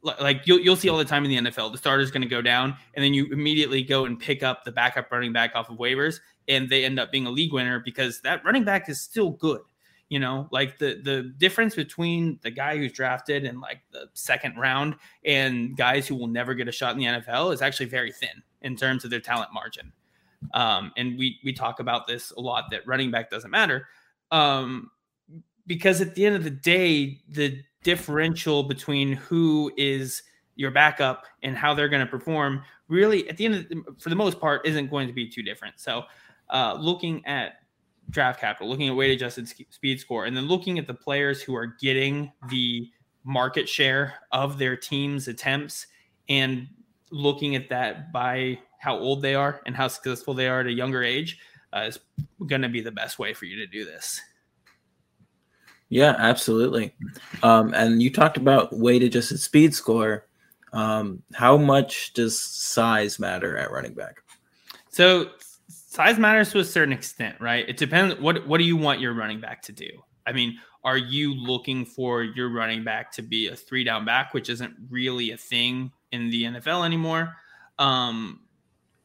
Li- 0.06 0.14
Like 0.22 0.44
you'll 0.46 0.60
you'll 0.60 0.76
see 0.76 0.88
all 0.88 0.98
the 0.98 1.06
time 1.06 1.26
in 1.26 1.32
the 1.46 1.52
NFL, 1.52 1.72
the 1.72 1.78
starter's 1.78 2.12
going 2.12 2.22
to 2.22 2.28
go 2.28 2.42
down, 2.42 2.78
and 2.94 3.04
then 3.04 3.14
you 3.14 3.26
immediately 3.32 3.84
go 3.84 4.06
and 4.06 4.20
pick 4.20 4.44
up 4.44 4.64
the 4.64 4.72
backup 4.72 5.12
running 5.12 5.34
back 5.34 5.52
off 5.56 5.70
of 5.70 5.78
waivers, 5.78 6.20
and 6.48 6.70
they 6.70 6.86
end 6.86 7.00
up 7.00 7.12
being 7.12 7.26
a 7.26 7.30
league 7.30 7.52
winner 7.52 7.80
because 7.84 8.22
that 8.22 8.44
running 8.46 8.64
back 8.64 8.88
is 8.88 9.02
still 9.02 9.32
good. 9.32 9.62
You 10.10 10.20
know, 10.20 10.48
like 10.52 10.78
the 10.78 11.02
the 11.04 11.34
difference 11.38 11.76
between 11.76 12.40
the 12.44 12.52
guy 12.52 12.78
who's 12.78 12.94
drafted 12.94 13.44
in 13.44 13.60
like 13.60 13.80
the 13.92 14.08
second 14.14 14.56
round 14.56 14.96
and 15.26 15.76
guys 15.76 16.08
who 16.08 16.16
will 16.16 16.28
never 16.28 16.54
get 16.54 16.68
a 16.68 16.72
shot 16.72 16.94
in 16.94 17.00
the 17.00 17.06
NFL 17.06 17.52
is 17.54 17.62
actually 17.64 17.88
very 17.88 18.12
thin 18.12 18.44
in 18.62 18.76
terms 18.76 19.04
of 19.04 19.10
their 19.10 19.20
talent 19.20 19.50
margin. 19.52 19.92
Um, 20.54 20.92
and 20.96 21.18
we 21.18 21.40
we 21.44 21.52
talk 21.52 21.80
about 21.80 22.06
this 22.06 22.32
a 22.32 22.40
lot 22.40 22.66
that 22.70 22.86
running 22.86 23.10
back 23.10 23.32
doesn't 23.32 23.50
matter 23.50 23.88
um, 24.32 24.92
because 25.68 26.02
at 26.02 26.16
the 26.16 26.26
end 26.26 26.36
of 26.36 26.44
the 26.44 26.50
day, 26.50 27.22
the 27.30 27.62
differential 27.84 28.64
between 28.64 29.14
who 29.14 29.72
is 29.78 30.24
your 30.56 30.72
backup 30.72 31.26
and 31.44 31.56
how 31.58 31.74
they're 31.74 31.90
going 31.90 32.06
to 32.06 32.10
perform 32.10 32.64
really 32.88 33.28
at 33.30 33.38
the 33.38 33.46
end 33.46 33.56
of 33.56 33.70
the, 33.70 33.84
for 34.00 34.10
the 34.10 34.16
most 34.16 34.40
part 34.40 34.66
isn't 34.66 34.90
going 34.90 35.08
to 35.08 35.14
be 35.14 35.28
too 35.28 35.44
different. 35.44 35.80
So 35.80 36.04
uh, 36.50 36.78
looking 36.80 37.26
at 37.26 37.56
draft 38.10 38.40
capital, 38.40 38.70
looking 38.70 38.88
at 38.88 38.96
weight 38.96 39.12
adjusted 39.12 39.48
speed 39.48 40.00
score, 40.00 40.26
and 40.26 40.36
then 40.36 40.46
looking 40.46 40.80
at 40.80 40.88
the 40.88 40.94
players 40.94 41.42
who 41.42 41.56
are 41.56 41.76
getting 41.80 42.32
the 42.50 42.90
market 43.24 43.68
share 43.68 44.14
of 44.32 44.58
their 44.58 44.76
team's 44.76 45.28
attempts 45.28 45.88
and 46.30 46.68
looking 47.12 47.56
at 47.56 47.70
that 47.70 48.12
by 48.12 48.60
how 48.80 48.98
old 48.98 49.22
they 49.22 49.34
are 49.34 49.62
and 49.66 49.76
how 49.76 49.88
successful 49.88 50.34
they 50.34 50.48
are 50.48 50.60
at 50.60 50.68
a 50.68 50.72
younger 50.72 51.04
age 51.04 51.40
uh, 51.74 51.82
is 51.82 52.00
going 52.46 52.62
to 52.62 52.70
be 52.70 52.82
the 52.82 52.92
best 52.92 53.18
way 53.18 53.34
for 53.34 53.46
you 53.46 53.58
to 53.58 53.68
do 53.68 53.84
this. 53.84 54.22
Yeah, 55.90 56.16
absolutely. 56.18 56.96
Um, 57.44 57.74
and 57.74 58.02
you 58.02 58.12
talked 58.12 58.38
about 58.38 58.78
weight 58.78 59.04
adjusted 59.04 59.40
speed 59.40 59.74
score. 59.74 60.26
Um, 60.74 61.22
how 61.34 61.58
much 61.58 62.14
does 62.14 62.42
size 62.42 63.20
matter 63.20 63.58
at 63.58 63.72
running 63.72 63.94
back? 63.94 64.18
So 64.90 65.30
size 65.68 66.18
matters 66.18 66.52
to 66.52 66.60
a 66.60 66.66
certain 66.66 66.94
extent, 66.94 67.40
right? 67.40 67.68
It 67.68 67.78
depends. 67.78 68.20
What 68.20 68.46
what 68.48 68.58
do 68.58 68.64
you 68.64 68.76
want 68.76 69.00
your 69.00 69.14
running 69.14 69.40
back 69.40 69.62
to 69.64 69.72
do? 69.72 69.90
I 70.28 70.34
mean, 70.34 70.58
are 70.84 70.98
you 70.98 71.34
looking 71.34 71.86
for 71.86 72.24
your 72.24 72.50
running 72.50 72.84
back 72.84 73.12
to 73.14 73.22
be 73.22 73.48
a 73.48 73.56
three 73.56 73.84
down 73.84 74.06
back, 74.06 74.34
which 74.34 74.50
isn't 74.50 74.76
really 74.90 75.32
a 75.32 75.38
thing 75.38 75.92
in 76.12 76.30
the 76.30 76.44
NFL 76.44 76.86
anymore? 76.86 77.34
Um, 77.80 78.42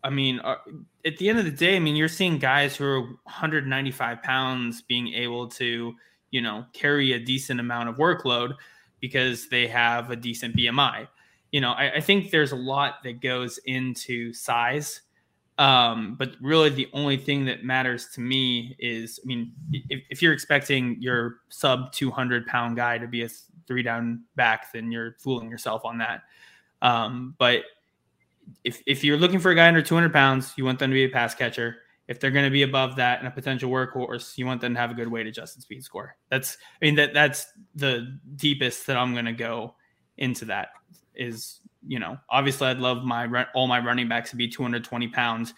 I 0.02 0.10
mean, 0.10 0.40
uh, 0.40 0.56
at 1.04 1.18
the 1.18 1.28
end 1.28 1.38
of 1.38 1.44
the 1.44 1.50
day, 1.50 1.76
I 1.76 1.78
mean, 1.78 1.96
you're 1.96 2.08
seeing 2.08 2.38
guys 2.38 2.76
who 2.76 2.84
are 2.84 3.00
195 3.00 4.22
pounds 4.22 4.82
being 4.82 5.14
able 5.14 5.48
to, 5.48 5.94
you 6.30 6.40
know, 6.40 6.64
carry 6.72 7.12
a 7.12 7.18
decent 7.18 7.60
amount 7.60 7.88
of 7.88 7.96
workload 7.96 8.54
because 9.00 9.48
they 9.48 9.66
have 9.66 10.10
a 10.10 10.16
decent 10.16 10.56
BMI. 10.56 11.08
You 11.52 11.60
know, 11.60 11.72
I, 11.72 11.94
I 11.94 12.00
think 12.00 12.30
there's 12.30 12.52
a 12.52 12.56
lot 12.56 13.02
that 13.04 13.20
goes 13.20 13.58
into 13.64 14.32
size. 14.32 15.00
Um, 15.58 16.14
but 16.18 16.36
really, 16.40 16.70
the 16.70 16.88
only 16.94 17.18
thing 17.18 17.44
that 17.46 17.64
matters 17.64 18.08
to 18.14 18.20
me 18.20 18.76
is, 18.78 19.20
I 19.22 19.26
mean, 19.26 19.52
if, 19.90 20.00
if 20.08 20.22
you're 20.22 20.32
expecting 20.32 20.96
your 21.00 21.40
sub 21.50 21.92
200 21.92 22.46
pound 22.46 22.76
guy 22.76 22.96
to 22.96 23.06
be 23.06 23.24
a 23.24 23.28
three 23.66 23.82
down 23.82 24.24
back, 24.36 24.72
then 24.72 24.90
you're 24.90 25.16
fooling 25.18 25.50
yourself 25.50 25.84
on 25.84 25.98
that. 25.98 26.22
Um, 26.80 27.34
but 27.38 27.64
if, 28.64 28.82
if 28.86 29.04
you're 29.04 29.18
looking 29.18 29.38
for 29.38 29.50
a 29.50 29.54
guy 29.54 29.68
under 29.68 29.82
200 29.82 30.12
pounds, 30.12 30.54
you 30.56 30.64
want 30.64 30.78
them 30.78 30.90
to 30.90 30.94
be 30.94 31.04
a 31.04 31.08
pass 31.08 31.34
catcher. 31.34 31.76
If 32.10 32.18
they're 32.18 32.32
going 32.32 32.44
to 32.44 32.50
be 32.50 32.62
above 32.62 32.96
that 32.96 33.20
and 33.20 33.28
a 33.28 33.30
potential 33.30 33.70
workhorse, 33.70 34.36
you 34.36 34.44
want 34.44 34.60
them 34.60 34.74
to 34.74 34.80
have 34.80 34.90
a 34.90 34.94
good 34.94 35.06
weight 35.08 35.28
adjusted 35.28 35.62
speed 35.62 35.84
score. 35.84 36.16
That's, 36.28 36.58
I 36.82 36.84
mean, 36.84 36.96
that 36.96 37.14
that's 37.14 37.46
the 37.76 38.18
deepest 38.34 38.86
that 38.88 38.96
I'm 38.96 39.12
going 39.12 39.26
to 39.26 39.32
go 39.32 39.76
into 40.18 40.44
that 40.46 40.70
is, 41.14 41.60
you 41.86 42.00
know, 42.00 42.18
obviously 42.28 42.66
I'd 42.66 42.78
love 42.78 43.04
my 43.04 43.46
all 43.54 43.68
my 43.68 43.78
running 43.78 44.08
backs 44.08 44.30
to 44.30 44.36
be 44.36 44.48
220 44.48 45.06
pounds, 45.08 45.54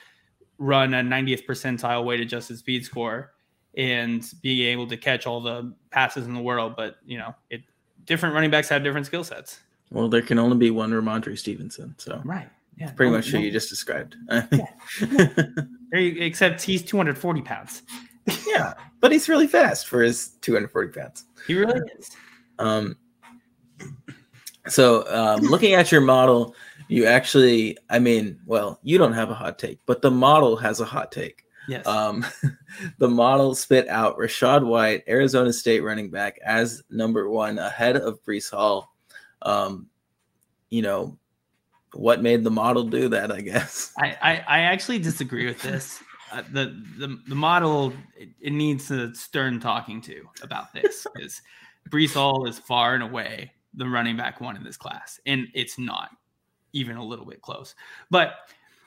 run 0.58 0.92
a 0.92 1.00
90th 1.02 1.46
percentile 1.46 2.04
weight 2.04 2.20
adjusted 2.20 2.58
speed 2.58 2.84
score, 2.84 3.32
and 3.74 4.22
be 4.42 4.66
able 4.66 4.86
to 4.88 4.98
catch 4.98 5.26
all 5.26 5.40
the 5.40 5.74
passes 5.90 6.26
in 6.26 6.34
the 6.34 6.40
world. 6.42 6.74
But 6.76 6.96
you 7.06 7.16
know, 7.16 7.34
it 7.48 7.62
different 8.04 8.34
running 8.34 8.50
backs 8.50 8.68
have 8.68 8.84
different 8.84 9.06
skill 9.06 9.24
sets. 9.24 9.58
Well, 9.90 10.08
there 10.10 10.20
can 10.22 10.38
only 10.38 10.58
be 10.58 10.70
one 10.70 10.90
Rhamondre 10.90 11.38
Stevenson, 11.38 11.94
so 11.98 12.20
Right. 12.26 12.48
Yeah. 12.76 12.90
pretty 12.92 13.10
No- 13.10 13.16
much 13.16 13.32
no- 13.32 13.38
who 13.38 13.46
you 13.46 13.50
just 13.52 13.70
described. 13.70 14.16
you- 14.52 14.66
except 15.92 16.62
he's 16.62 16.82
240 16.82 17.42
pounds. 17.42 17.82
yeah, 18.46 18.74
but 19.00 19.12
he's 19.12 19.28
really 19.28 19.46
fast 19.46 19.88
for 19.88 20.02
his 20.02 20.30
240 20.40 20.98
pounds. 20.98 21.24
He 21.46 21.54
really 21.54 21.80
is. 21.98 22.10
Um, 22.58 22.96
so 24.68 25.04
um, 25.08 25.40
looking 25.42 25.74
at 25.74 25.92
your 25.92 26.00
model, 26.00 26.54
you 26.88 27.06
actually, 27.06 27.76
I 27.90 27.98
mean, 27.98 28.38
well, 28.46 28.78
you 28.82 28.98
don't 28.98 29.12
have 29.12 29.30
a 29.30 29.34
hot 29.34 29.58
take, 29.58 29.80
but 29.86 30.02
the 30.02 30.10
model 30.10 30.56
has 30.56 30.80
a 30.80 30.84
hot 30.84 31.12
take. 31.12 31.44
Yes. 31.68 31.86
Um, 31.86 32.24
the 32.98 33.08
model 33.08 33.54
spit 33.54 33.88
out 33.88 34.18
Rachaad 34.18 34.66
White, 34.66 35.04
Arizona 35.08 35.52
State 35.52 35.80
running 35.80 36.10
back, 36.10 36.38
as 36.44 36.82
number 36.90 37.28
one 37.28 37.58
ahead 37.58 37.96
of 37.96 38.22
Breece 38.24 38.50
Hall. 38.50 38.92
Um, 39.42 39.88
you 40.70 40.82
know, 40.82 41.18
what 41.94 42.22
made 42.22 42.44
the 42.44 42.50
model 42.50 42.84
do 42.84 43.08
that? 43.08 43.30
I 43.30 43.40
guess. 43.40 43.92
I, 43.98 44.16
I, 44.22 44.44
I 44.48 44.60
actually 44.60 44.98
disagree 44.98 45.46
with 45.46 45.60
this. 45.62 46.02
Uh, 46.32 46.42
the, 46.52 46.82
the 46.98 47.18
the 47.28 47.34
model 47.34 47.92
it, 48.16 48.30
it 48.40 48.52
needs 48.52 48.90
a 48.90 49.14
stern 49.14 49.60
talking 49.60 50.00
to 50.02 50.26
about 50.42 50.72
this 50.72 51.06
because 51.14 51.42
Breece 51.90 52.14
Hall 52.14 52.46
is 52.46 52.58
far 52.58 52.94
and 52.94 53.02
away 53.02 53.52
the 53.74 53.86
running 53.86 54.16
back 54.16 54.40
one 54.40 54.56
in 54.56 54.64
this 54.64 54.76
class, 54.76 55.20
and 55.26 55.46
it's 55.54 55.78
not 55.78 56.10
even 56.72 56.96
a 56.96 57.04
little 57.04 57.26
bit 57.26 57.42
close. 57.42 57.74
But 58.10 58.34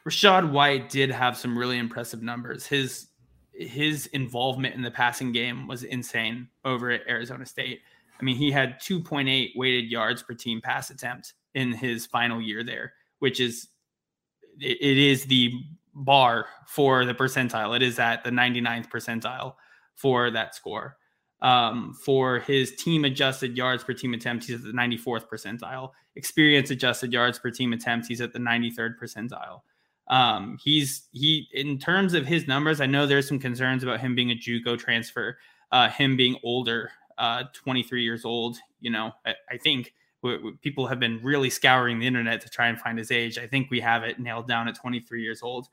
Rachaad 0.07 0.51
White 0.51 0.89
did 0.89 1.11
have 1.11 1.37
some 1.37 1.57
really 1.57 1.77
impressive 1.77 2.21
numbers. 2.21 2.65
His 2.65 3.07
his 3.53 4.07
involvement 4.07 4.75
in 4.75 4.81
the 4.81 4.91
passing 4.91 5.31
game 5.31 5.67
was 5.67 5.83
insane 5.83 6.47
over 6.65 6.91
at 6.91 7.01
Arizona 7.07 7.45
State. 7.45 7.81
I 8.19 8.23
mean, 8.23 8.35
he 8.35 8.51
had 8.51 8.79
2.8 8.81 9.51
weighted 9.55 9.91
yards 9.91 10.23
per 10.23 10.33
team 10.33 10.61
pass 10.61 10.89
attempt 10.89 11.33
in 11.55 11.71
his 11.71 12.05
final 12.05 12.39
year 12.39 12.63
there, 12.63 12.93
which 13.19 13.39
is 13.39 13.69
it, 14.59 14.77
it 14.79 14.97
is 14.97 15.25
the 15.25 15.53
bar 15.93 16.45
for 16.67 17.05
the 17.05 17.15
percentile. 17.15 17.75
It 17.75 17.81
is 17.81 17.97
at 17.97 18.23
the 18.23 18.29
99th 18.29 18.89
percentile 18.89 19.55
for 19.95 20.29
that 20.29 20.53
score. 20.53 20.97
Um, 21.41 21.93
for 21.93 22.39
his 22.39 22.75
team 22.75 23.05
adjusted 23.05 23.57
yards 23.57 23.83
per 23.83 23.93
team 23.93 24.13
attempt, 24.13 24.45
he's 24.45 24.55
at 24.55 24.63
the 24.63 24.71
94th 24.71 25.27
percentile. 25.27 25.91
Experience 26.15 26.69
adjusted 26.69 27.11
yards 27.11 27.39
per 27.39 27.51
team 27.51 27.73
attempt, 27.73 28.07
he's 28.07 28.21
at 28.21 28.33
the 28.33 28.39
93rd 28.39 28.97
percentile. 29.01 29.61
Um, 30.07 30.57
he's 30.63 31.07
he 31.11 31.47
in 31.53 31.79
terms 31.79 32.13
of 32.13 32.25
his 32.25 32.47
numbers. 32.47 32.79
I 32.79 32.85
know 32.85 33.07
there's 33.07 33.27
some 33.27 33.39
concerns 33.39 33.83
about 33.83 33.99
him 33.99 34.15
being 34.15 34.31
a 34.31 34.35
JUCO 34.35 34.77
transfer, 34.77 35.37
uh, 35.71 35.89
him 35.89 36.15
being 36.15 36.37
older, 36.43 36.91
uh, 37.17 37.43
23 37.53 38.03
years 38.03 38.23
old. 38.23 38.57
You 38.81 38.91
know, 38.91 39.13
I, 39.25 39.33
I 39.49 39.57
think 39.57 39.93
people 40.61 40.87
have 40.87 40.99
been 40.99 41.19
really 41.23 41.49
scouring 41.49 41.99
the 41.99 42.07
internet 42.07 42.41
to 42.41 42.49
try 42.49 42.67
and 42.67 42.79
find 42.79 42.97
his 42.97 43.11
age. 43.11 43.37
I 43.37 43.47
think 43.47 43.69
we 43.69 43.79
have 43.79 44.03
it 44.03 44.19
nailed 44.19 44.47
down 44.47 44.67
at 44.67 44.75
23 44.75 45.21
years 45.21 45.41
old. 45.41 45.67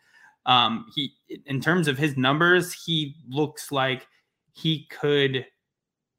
Um, 0.47 0.87
he, 0.95 1.15
in 1.47 1.61
terms 1.61 1.89
of 1.89 1.99
his 1.99 2.17
numbers, 2.17 2.73
he 2.73 3.17
looks 3.29 3.71
like 3.71 4.07
he 4.53 4.87
could 4.91 5.47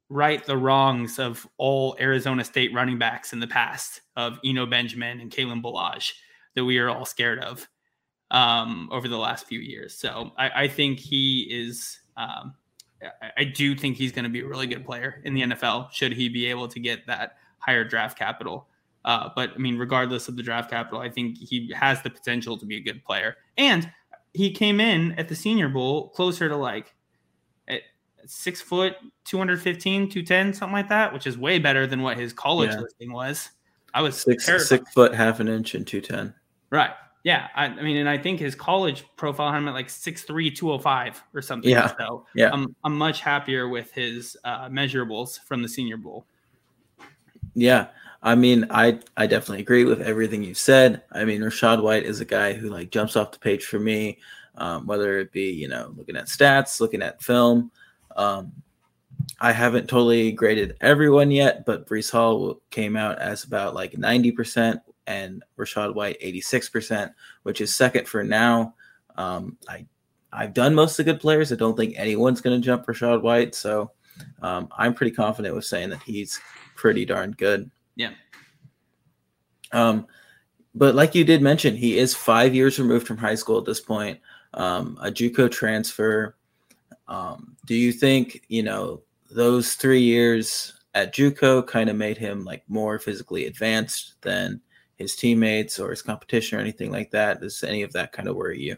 right 0.08 0.44
the 0.44 0.56
wrongs 0.56 1.18
of 1.18 1.46
all 1.56 1.96
Arizona 1.98 2.44
State 2.44 2.72
running 2.74 2.98
backs 2.98 3.32
in 3.32 3.40
the 3.40 3.46
past 3.46 4.00
of 4.16 4.38
Eno 4.44 4.66
Benjamin 4.66 5.20
and 5.20 5.30
Kalen 5.30 5.62
Ballage 5.62 6.12
that 6.54 6.64
we 6.64 6.78
are 6.78 6.88
all 6.88 7.04
scared 7.04 7.40
of 7.40 7.68
um, 8.30 8.88
over 8.92 9.08
the 9.08 9.18
last 9.18 9.46
few 9.46 9.60
years. 9.60 9.94
So 9.94 10.32
I, 10.36 10.64
I 10.64 10.68
think 10.68 10.98
he 10.98 11.42
is. 11.50 11.98
Um, 12.16 12.54
I, 13.02 13.30
I 13.38 13.44
do 13.44 13.74
think 13.74 13.96
he's 13.96 14.12
going 14.12 14.24
to 14.24 14.30
be 14.30 14.40
a 14.40 14.46
really 14.46 14.66
good 14.66 14.84
player 14.84 15.20
in 15.24 15.34
the 15.34 15.42
NFL. 15.42 15.92
Should 15.92 16.12
he 16.12 16.28
be 16.28 16.46
able 16.46 16.68
to 16.68 16.80
get 16.80 17.06
that 17.06 17.36
higher 17.64 17.84
draft 17.84 18.18
capital? 18.18 18.68
Uh, 19.04 19.28
but 19.36 19.50
I 19.54 19.58
mean, 19.58 19.76
regardless 19.76 20.28
of 20.28 20.36
the 20.36 20.42
draft 20.42 20.70
capital, 20.70 21.00
I 21.00 21.10
think 21.10 21.36
he 21.38 21.70
has 21.74 22.00
the 22.02 22.10
potential 22.10 22.56
to 22.58 22.64
be 22.66 22.76
a 22.76 22.80
good 22.80 23.04
player. 23.04 23.36
And 23.58 23.90
he 24.32 24.50
came 24.50 24.80
in 24.80 25.12
at 25.12 25.28
the 25.28 25.34
Senior 25.34 25.68
Bowl 25.68 26.08
closer 26.10 26.48
to 26.48 26.56
like 26.56 26.94
at 27.68 27.82
six 28.26 28.60
foot, 28.62 28.94
215, 29.26 30.08
210, 30.08 30.54
something 30.54 30.72
like 30.72 30.88
that, 30.88 31.12
which 31.12 31.26
is 31.26 31.36
way 31.36 31.58
better 31.58 31.86
than 31.86 32.02
what 32.02 32.16
his 32.16 32.32
college 32.32 32.70
Yeah. 32.70 32.80
listing 32.80 33.12
was. 33.12 33.50
I 33.92 34.00
was 34.02 34.20
Six 34.20 34.46
terrified. 34.46 34.66
six 34.66 34.92
foot 34.92 35.14
half 35.14 35.38
an 35.38 35.48
inch 35.48 35.74
and 35.74 35.86
two 35.86 36.00
ten. 36.00 36.34
Right. 36.70 36.90
Yeah. 37.22 37.48
I, 37.54 37.66
I 37.66 37.82
mean, 37.82 37.96
and 37.98 38.08
I 38.08 38.18
think 38.18 38.40
his 38.40 38.54
college 38.54 39.04
profile 39.16 39.52
had 39.52 39.58
him 39.58 39.68
at 39.68 39.74
like 39.74 39.88
6'3, 39.88 40.54
205 40.54 41.22
or 41.32 41.40
something. 41.42 41.70
Yeah. 41.70 41.92
So 41.98 42.26
Yeah. 42.34 42.50
I'm, 42.52 42.74
I'm 42.84 42.96
much 42.98 43.20
happier 43.20 43.68
with 43.68 43.92
his 43.92 44.36
uh, 44.44 44.68
measurables 44.68 45.38
from 45.46 45.62
the 45.62 45.68
Senior 45.68 45.96
Bowl. 45.96 46.26
Yeah. 47.54 47.88
I 48.24 48.34
mean, 48.34 48.66
I 48.70 49.00
I 49.18 49.26
definitely 49.26 49.60
agree 49.60 49.84
with 49.84 50.00
everything 50.00 50.42
you 50.42 50.54
said. 50.54 51.02
I 51.12 51.26
mean, 51.26 51.42
Rachaad 51.42 51.82
White 51.82 52.04
is 52.04 52.20
a 52.20 52.24
guy 52.24 52.54
who 52.54 52.70
like 52.70 52.90
jumps 52.90 53.16
off 53.16 53.32
the 53.32 53.38
page 53.38 53.66
for 53.66 53.78
me, 53.78 54.18
um, 54.56 54.86
whether 54.86 55.18
it 55.18 55.30
be 55.30 55.50
you 55.50 55.68
know 55.68 55.92
looking 55.94 56.16
at 56.16 56.26
stats, 56.26 56.80
looking 56.80 57.02
at 57.02 57.22
film. 57.22 57.70
Um, 58.16 58.52
I 59.40 59.52
haven't 59.52 59.88
totally 59.88 60.32
graded 60.32 60.76
everyone 60.80 61.30
yet, 61.30 61.66
but 61.66 61.86
Breece 61.86 62.10
Hall 62.10 62.62
came 62.70 62.96
out 62.96 63.18
as 63.18 63.44
about 63.44 63.74
like 63.74 63.98
ninety 63.98 64.32
percent, 64.32 64.80
and 65.06 65.44
Rachaad 65.58 65.94
White 65.94 66.16
eighty 66.20 66.40
six 66.40 66.70
percent, 66.70 67.12
which 67.42 67.60
is 67.60 67.74
second 67.74 68.08
for 68.08 68.24
now. 68.24 68.74
Um, 69.16 69.58
I 69.68 69.84
I've 70.32 70.54
done 70.54 70.74
most 70.74 70.98
of 70.98 71.04
the 71.04 71.12
good 71.12 71.20
players. 71.20 71.52
I 71.52 71.56
don't 71.56 71.76
think 71.76 71.94
anyone's 71.98 72.40
going 72.40 72.58
to 72.58 72.64
jump 72.64 72.86
Rachaad 72.86 73.20
White, 73.20 73.54
so 73.54 73.90
um, 74.40 74.68
I'm 74.76 74.94
pretty 74.94 75.14
confident 75.14 75.54
with 75.54 75.66
saying 75.66 75.90
that 75.90 76.02
he's 76.02 76.40
pretty 76.74 77.04
darn 77.04 77.32
good. 77.32 77.70
Yeah. 77.96 78.12
Um, 79.72 80.06
but 80.74 80.94
like 80.94 81.14
you 81.14 81.24
did 81.24 81.42
mention, 81.42 81.76
he 81.76 81.98
is 81.98 82.14
five 82.14 82.54
years 82.54 82.78
removed 82.78 83.06
from 83.06 83.16
high 83.16 83.34
school 83.34 83.58
at 83.58 83.64
this 83.64 83.80
point. 83.80 84.20
Um, 84.54 84.98
a 85.00 85.10
JUCO 85.10 85.50
transfer. 85.50 86.36
Um, 87.08 87.56
do 87.66 87.74
you 87.74 87.92
think 87.92 88.44
you 88.48 88.62
know 88.62 89.02
those 89.30 89.74
three 89.74 90.00
years 90.00 90.72
at 90.94 91.14
JUCO 91.14 91.66
kind 91.66 91.90
of 91.90 91.96
made 91.96 92.16
him 92.16 92.44
like 92.44 92.62
more 92.68 92.98
physically 92.98 93.46
advanced 93.46 94.14
than 94.22 94.60
his 94.96 95.16
teammates 95.16 95.78
or 95.78 95.90
his 95.90 96.02
competition 96.02 96.58
or 96.58 96.60
anything 96.60 96.90
like 96.90 97.10
that? 97.10 97.40
Does 97.40 97.62
any 97.62 97.82
of 97.82 97.92
that 97.92 98.12
kind 98.12 98.28
of 98.28 98.36
worry 98.36 98.60
you? 98.60 98.76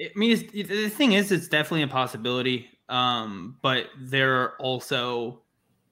I 0.00 0.10
mean, 0.16 0.36
the 0.52 0.88
thing 0.88 1.12
is, 1.12 1.30
it's 1.32 1.48
definitely 1.48 1.82
a 1.82 1.88
possibility. 1.88 2.68
Um, 2.88 3.56
but 3.62 3.86
there 3.98 4.40
are 4.42 4.54
also 4.58 5.42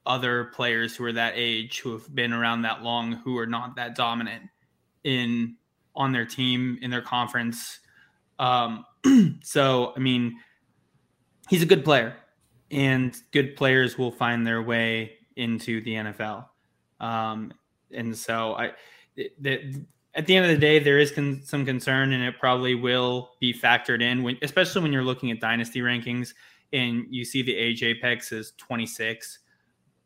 other 0.06 0.46
players 0.46 0.96
who 0.96 1.04
are 1.04 1.12
that 1.12 1.34
age 1.36 1.80
who 1.80 1.92
have 1.92 2.14
been 2.14 2.32
around 2.32 2.62
that 2.62 2.82
long 2.82 3.12
who 3.12 3.36
are 3.38 3.46
not 3.46 3.76
that 3.76 3.94
dominant 3.94 4.42
in 5.04 5.56
on 5.94 6.12
their 6.12 6.24
team 6.24 6.78
in 6.82 6.90
their 6.90 7.02
conference. 7.02 7.80
Um, 8.38 8.84
so 9.42 9.92
I 9.96 9.98
mean, 9.98 10.38
he's 11.48 11.62
a 11.62 11.66
good 11.66 11.84
player, 11.84 12.16
and 12.70 13.16
good 13.32 13.56
players 13.56 13.98
will 13.98 14.12
find 14.12 14.46
their 14.46 14.62
way 14.62 15.12
into 15.36 15.82
the 15.82 15.94
NFL. 15.94 16.46
Um, 17.00 17.52
and 17.92 18.16
so 18.16 18.54
I, 18.54 18.72
that 19.40 19.84
at 20.14 20.26
the 20.26 20.36
end 20.36 20.44
of 20.44 20.50
the 20.50 20.58
day, 20.58 20.78
there 20.78 20.98
is 20.98 21.12
con- 21.12 21.40
some 21.44 21.64
concern, 21.64 22.12
and 22.12 22.22
it 22.22 22.38
probably 22.38 22.74
will 22.74 23.30
be 23.40 23.54
factored 23.54 24.02
in 24.02 24.22
when, 24.22 24.36
especially 24.42 24.82
when 24.82 24.92
you're 24.92 25.04
looking 25.04 25.30
at 25.30 25.40
dynasty 25.40 25.80
rankings 25.80 26.34
and 26.72 27.06
you 27.10 27.24
see 27.24 27.42
the 27.42 27.54
age 27.54 27.82
apex 27.82 28.32
is 28.32 28.52
26. 28.58 29.38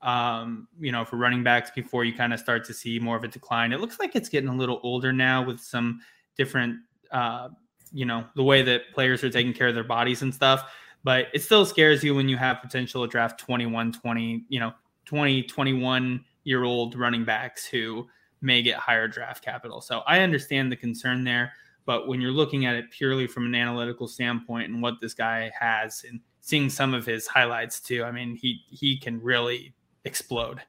Um, 0.04 0.68
you 0.78 0.92
know, 0.92 1.02
for 1.02 1.16
running 1.16 1.42
backs 1.42 1.70
before 1.74 2.04
you 2.04 2.12
kind 2.12 2.34
of 2.34 2.38
start 2.38 2.62
to 2.66 2.74
see 2.74 2.98
more 2.98 3.16
of 3.16 3.24
a 3.24 3.28
decline. 3.28 3.72
It 3.72 3.80
looks 3.80 3.98
like 3.98 4.14
it's 4.14 4.28
getting 4.28 4.50
a 4.50 4.54
little 4.54 4.78
older 4.82 5.14
now 5.14 5.42
with 5.42 5.58
some 5.60 6.02
different 6.36 6.76
uh, 7.10 7.48
you 7.90 8.04
know 8.04 8.24
the 8.36 8.42
way 8.42 8.60
that 8.62 8.92
players 8.92 9.24
are 9.24 9.30
taking 9.30 9.54
care 9.54 9.68
of 9.68 9.74
their 9.74 9.82
bodies 9.82 10.20
and 10.20 10.34
stuff. 10.34 10.70
But 11.04 11.28
it 11.32 11.42
still 11.42 11.64
scares 11.64 12.02
you 12.02 12.14
when 12.14 12.28
you 12.28 12.36
have 12.38 12.60
potential 12.62 13.04
to 13.04 13.10
draft 13.10 13.38
21, 13.38 13.92
20, 13.92 14.44
you 14.48 14.58
know, 14.58 14.72
20, 15.04 15.42
21 15.42 16.24
year 16.44 16.64
old 16.64 16.96
running 16.96 17.24
backs 17.24 17.66
who 17.66 18.06
may 18.40 18.62
get 18.62 18.76
higher 18.76 19.06
draft 19.06 19.44
capital. 19.44 19.80
So 19.80 20.00
I 20.06 20.20
understand 20.20 20.72
the 20.72 20.76
concern 20.76 21.24
there. 21.24 21.52
But 21.86 22.08
when 22.08 22.20
you're 22.20 22.30
looking 22.30 22.64
at 22.64 22.74
it 22.74 22.90
purely 22.90 23.26
from 23.26 23.44
an 23.44 23.54
analytical 23.54 24.08
standpoint 24.08 24.70
and 24.70 24.82
what 24.82 24.94
this 25.02 25.12
guy 25.12 25.52
has 25.58 26.04
and 26.08 26.20
seeing 26.40 26.70
some 26.70 26.94
of 26.94 27.04
his 27.04 27.26
highlights 27.26 27.80
too, 27.80 28.04
I 28.04 28.10
mean, 28.10 28.34
he 28.34 28.62
he 28.70 28.96
can 28.96 29.20
really 29.20 29.74
explode. 30.04 30.60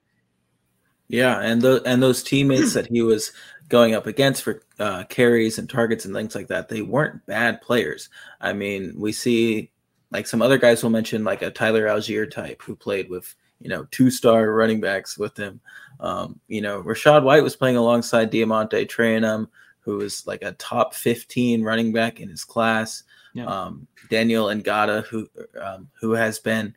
Yeah, 1.08 1.40
and 1.40 1.62
the 1.62 1.84
and 1.86 2.02
those 2.02 2.24
teammates 2.24 2.74
that 2.74 2.88
he 2.88 3.02
was 3.02 3.32
going 3.70 3.94
up 3.94 4.08
against 4.08 4.44
for 4.44 4.64
uh, 4.80 5.04
carries 5.06 5.58
and 5.58 5.70
targets 5.70 6.06
and 6.06 6.16
things 6.16 6.36
like 6.36 6.48
that, 6.48 6.70
they 6.70 6.82
weren't 6.82 7.26
bad 7.26 7.62
players. 7.62 8.10
I 8.42 8.54
mean, 8.54 8.94
we 8.98 9.12
see 9.12 9.72
like 10.12 10.28
some 10.28 10.42
other 10.42 10.58
guys 10.58 10.82
will 10.82 10.90
mention 10.90 11.24
like 11.24 11.42
a 11.42 11.52
Tyler 11.52 11.86
Allgeier 11.86 12.30
type 12.30 12.62
who 12.62 12.76
played 12.76 13.10
with 13.10 13.36
you 13.60 13.70
know 13.70 13.86
two 13.92 14.10
star 14.10 14.52
running 14.52 14.82
backs 14.82 15.18
with 15.18 15.38
him. 15.38 15.60
Um, 16.00 16.40
you 16.48 16.62
know, 16.62 16.82
Rachaad 16.82 17.24
White 17.24 17.44
was 17.44 17.56
playing 17.56 17.78
alongside 17.78 18.32
DeaMonte 18.32 18.88
Trayanum, 18.88 19.48
who 19.80 19.98
was 19.98 20.26
like 20.26 20.42
a 20.42 20.54
top 20.54 20.94
15 20.94 21.64
running 21.64 21.94
back 21.94 22.20
in 22.20 22.30
his 22.30 22.44
class. 22.44 23.04
Yeah. 23.34 23.46
Um, 23.46 23.88
Daniel 24.10 24.48
Ngata, 24.48 25.06
who 25.06 25.30
um, 25.62 25.90
who 26.00 26.12
has 26.14 26.40
been 26.40 26.76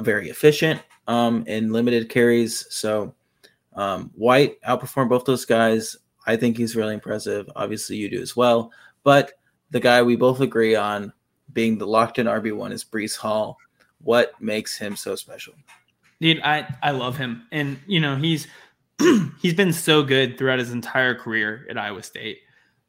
very 0.00 0.30
efficient 0.30 0.82
um, 1.06 1.44
in 1.46 1.72
limited 1.72 2.08
carries. 2.08 2.66
So 2.70 3.14
um, 3.74 4.10
White 4.14 4.60
outperformed 4.62 5.08
both 5.08 5.24
those 5.24 5.44
guys. 5.44 5.96
I 6.26 6.36
think 6.36 6.56
he's 6.56 6.76
really 6.76 6.94
impressive. 6.94 7.48
Obviously, 7.56 7.96
you 7.96 8.10
do 8.10 8.20
as 8.20 8.36
well. 8.36 8.72
But 9.02 9.32
the 9.70 9.80
guy 9.80 10.02
we 10.02 10.16
both 10.16 10.40
agree 10.40 10.74
on 10.74 11.12
being 11.52 11.78
the 11.78 11.86
locked 11.86 12.18
in 12.18 12.26
RB1 12.26 12.72
is 12.72 12.84
Breece 12.84 13.16
Hall. 13.16 13.56
What 14.02 14.40
makes 14.40 14.76
him 14.76 14.96
so 14.96 15.16
special? 15.16 15.54
Dude, 16.20 16.40
I, 16.42 16.72
I 16.82 16.90
love 16.90 17.16
him. 17.16 17.46
And, 17.52 17.78
you 17.86 18.00
know, 18.00 18.16
he's 18.16 18.46
he's 19.40 19.54
been 19.54 19.72
so 19.72 20.02
good 20.02 20.36
throughout 20.36 20.58
his 20.58 20.72
entire 20.72 21.14
career 21.14 21.66
at 21.70 21.78
Iowa 21.78 22.02
State. 22.02 22.40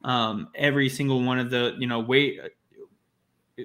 Um, 0.04 0.50
every 0.56 0.90
single 0.90 1.24
one 1.24 1.40
of 1.40 1.50
the, 1.50 1.76
you 1.78 1.88
know, 1.88 2.00
wait 2.00 2.40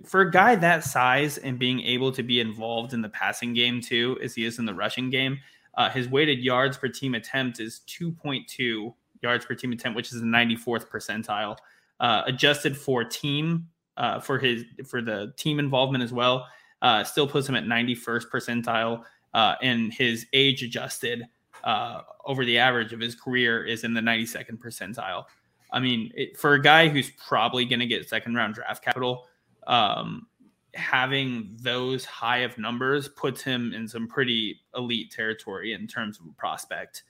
for 0.04 0.22
a 0.22 0.30
guy 0.30 0.56
that 0.56 0.84
size 0.84 1.38
and 1.38 1.58
being 1.58 1.80
able 1.80 2.12
to 2.12 2.22
be 2.22 2.40
involved 2.40 2.92
in 2.92 3.02
the 3.02 3.08
passing 3.08 3.54
game 3.54 3.80
too, 3.80 4.18
as 4.22 4.34
he 4.34 4.44
is 4.44 4.58
in 4.58 4.64
the 4.64 4.74
rushing 4.74 5.10
game, 5.10 5.38
uh, 5.76 5.90
his 5.90 6.08
weighted 6.08 6.38
yards 6.38 6.76
per 6.76 6.88
team 6.88 7.14
attempt 7.14 7.60
is 7.60 7.80
2.2 7.88 8.94
yards 9.22 9.44
per 9.44 9.54
team 9.54 9.72
attempt, 9.72 9.96
which 9.96 10.12
is 10.12 10.20
the 10.20 10.26
94th 10.26 10.88
percentile. 10.88 11.56
Uh, 12.00 12.22
adjusted 12.26 12.76
for 12.76 13.04
team 13.04 13.68
uh, 13.96 14.18
for 14.18 14.38
his 14.38 14.64
for 14.86 15.00
the 15.00 15.32
team 15.36 15.58
involvement 15.58 16.02
as 16.02 16.12
well, 16.12 16.46
uh, 16.82 17.04
still 17.04 17.26
puts 17.26 17.48
him 17.48 17.54
at 17.54 17.64
91st 17.64 18.24
percentile. 18.30 19.04
Uh, 19.32 19.56
and 19.62 19.92
his 19.92 20.26
age 20.32 20.62
adjusted 20.62 21.24
uh, 21.64 22.02
over 22.24 22.44
the 22.44 22.58
average 22.58 22.92
of 22.92 23.00
his 23.00 23.14
career 23.14 23.64
is 23.64 23.82
in 23.82 23.94
the 23.94 24.00
92nd 24.00 24.58
percentile. 24.58 25.24
I 25.72 25.80
mean, 25.80 26.12
it, 26.14 26.38
for 26.38 26.54
a 26.54 26.62
guy 26.62 26.88
who's 26.88 27.10
probably 27.10 27.64
going 27.64 27.80
to 27.80 27.86
get 27.86 28.08
second 28.08 28.34
round 28.34 28.54
draft 28.54 28.84
capital, 28.84 29.26
um, 29.66 30.26
having 30.74 31.56
those 31.60 32.04
high 32.04 32.38
of 32.38 32.58
numbers 32.58 33.08
puts 33.08 33.42
him 33.42 33.72
in 33.72 33.86
some 33.86 34.08
pretty 34.08 34.60
elite 34.76 35.10
territory 35.10 35.72
in 35.72 35.86
terms 35.86 36.18
of 36.18 36.36
prospect. 36.36 37.04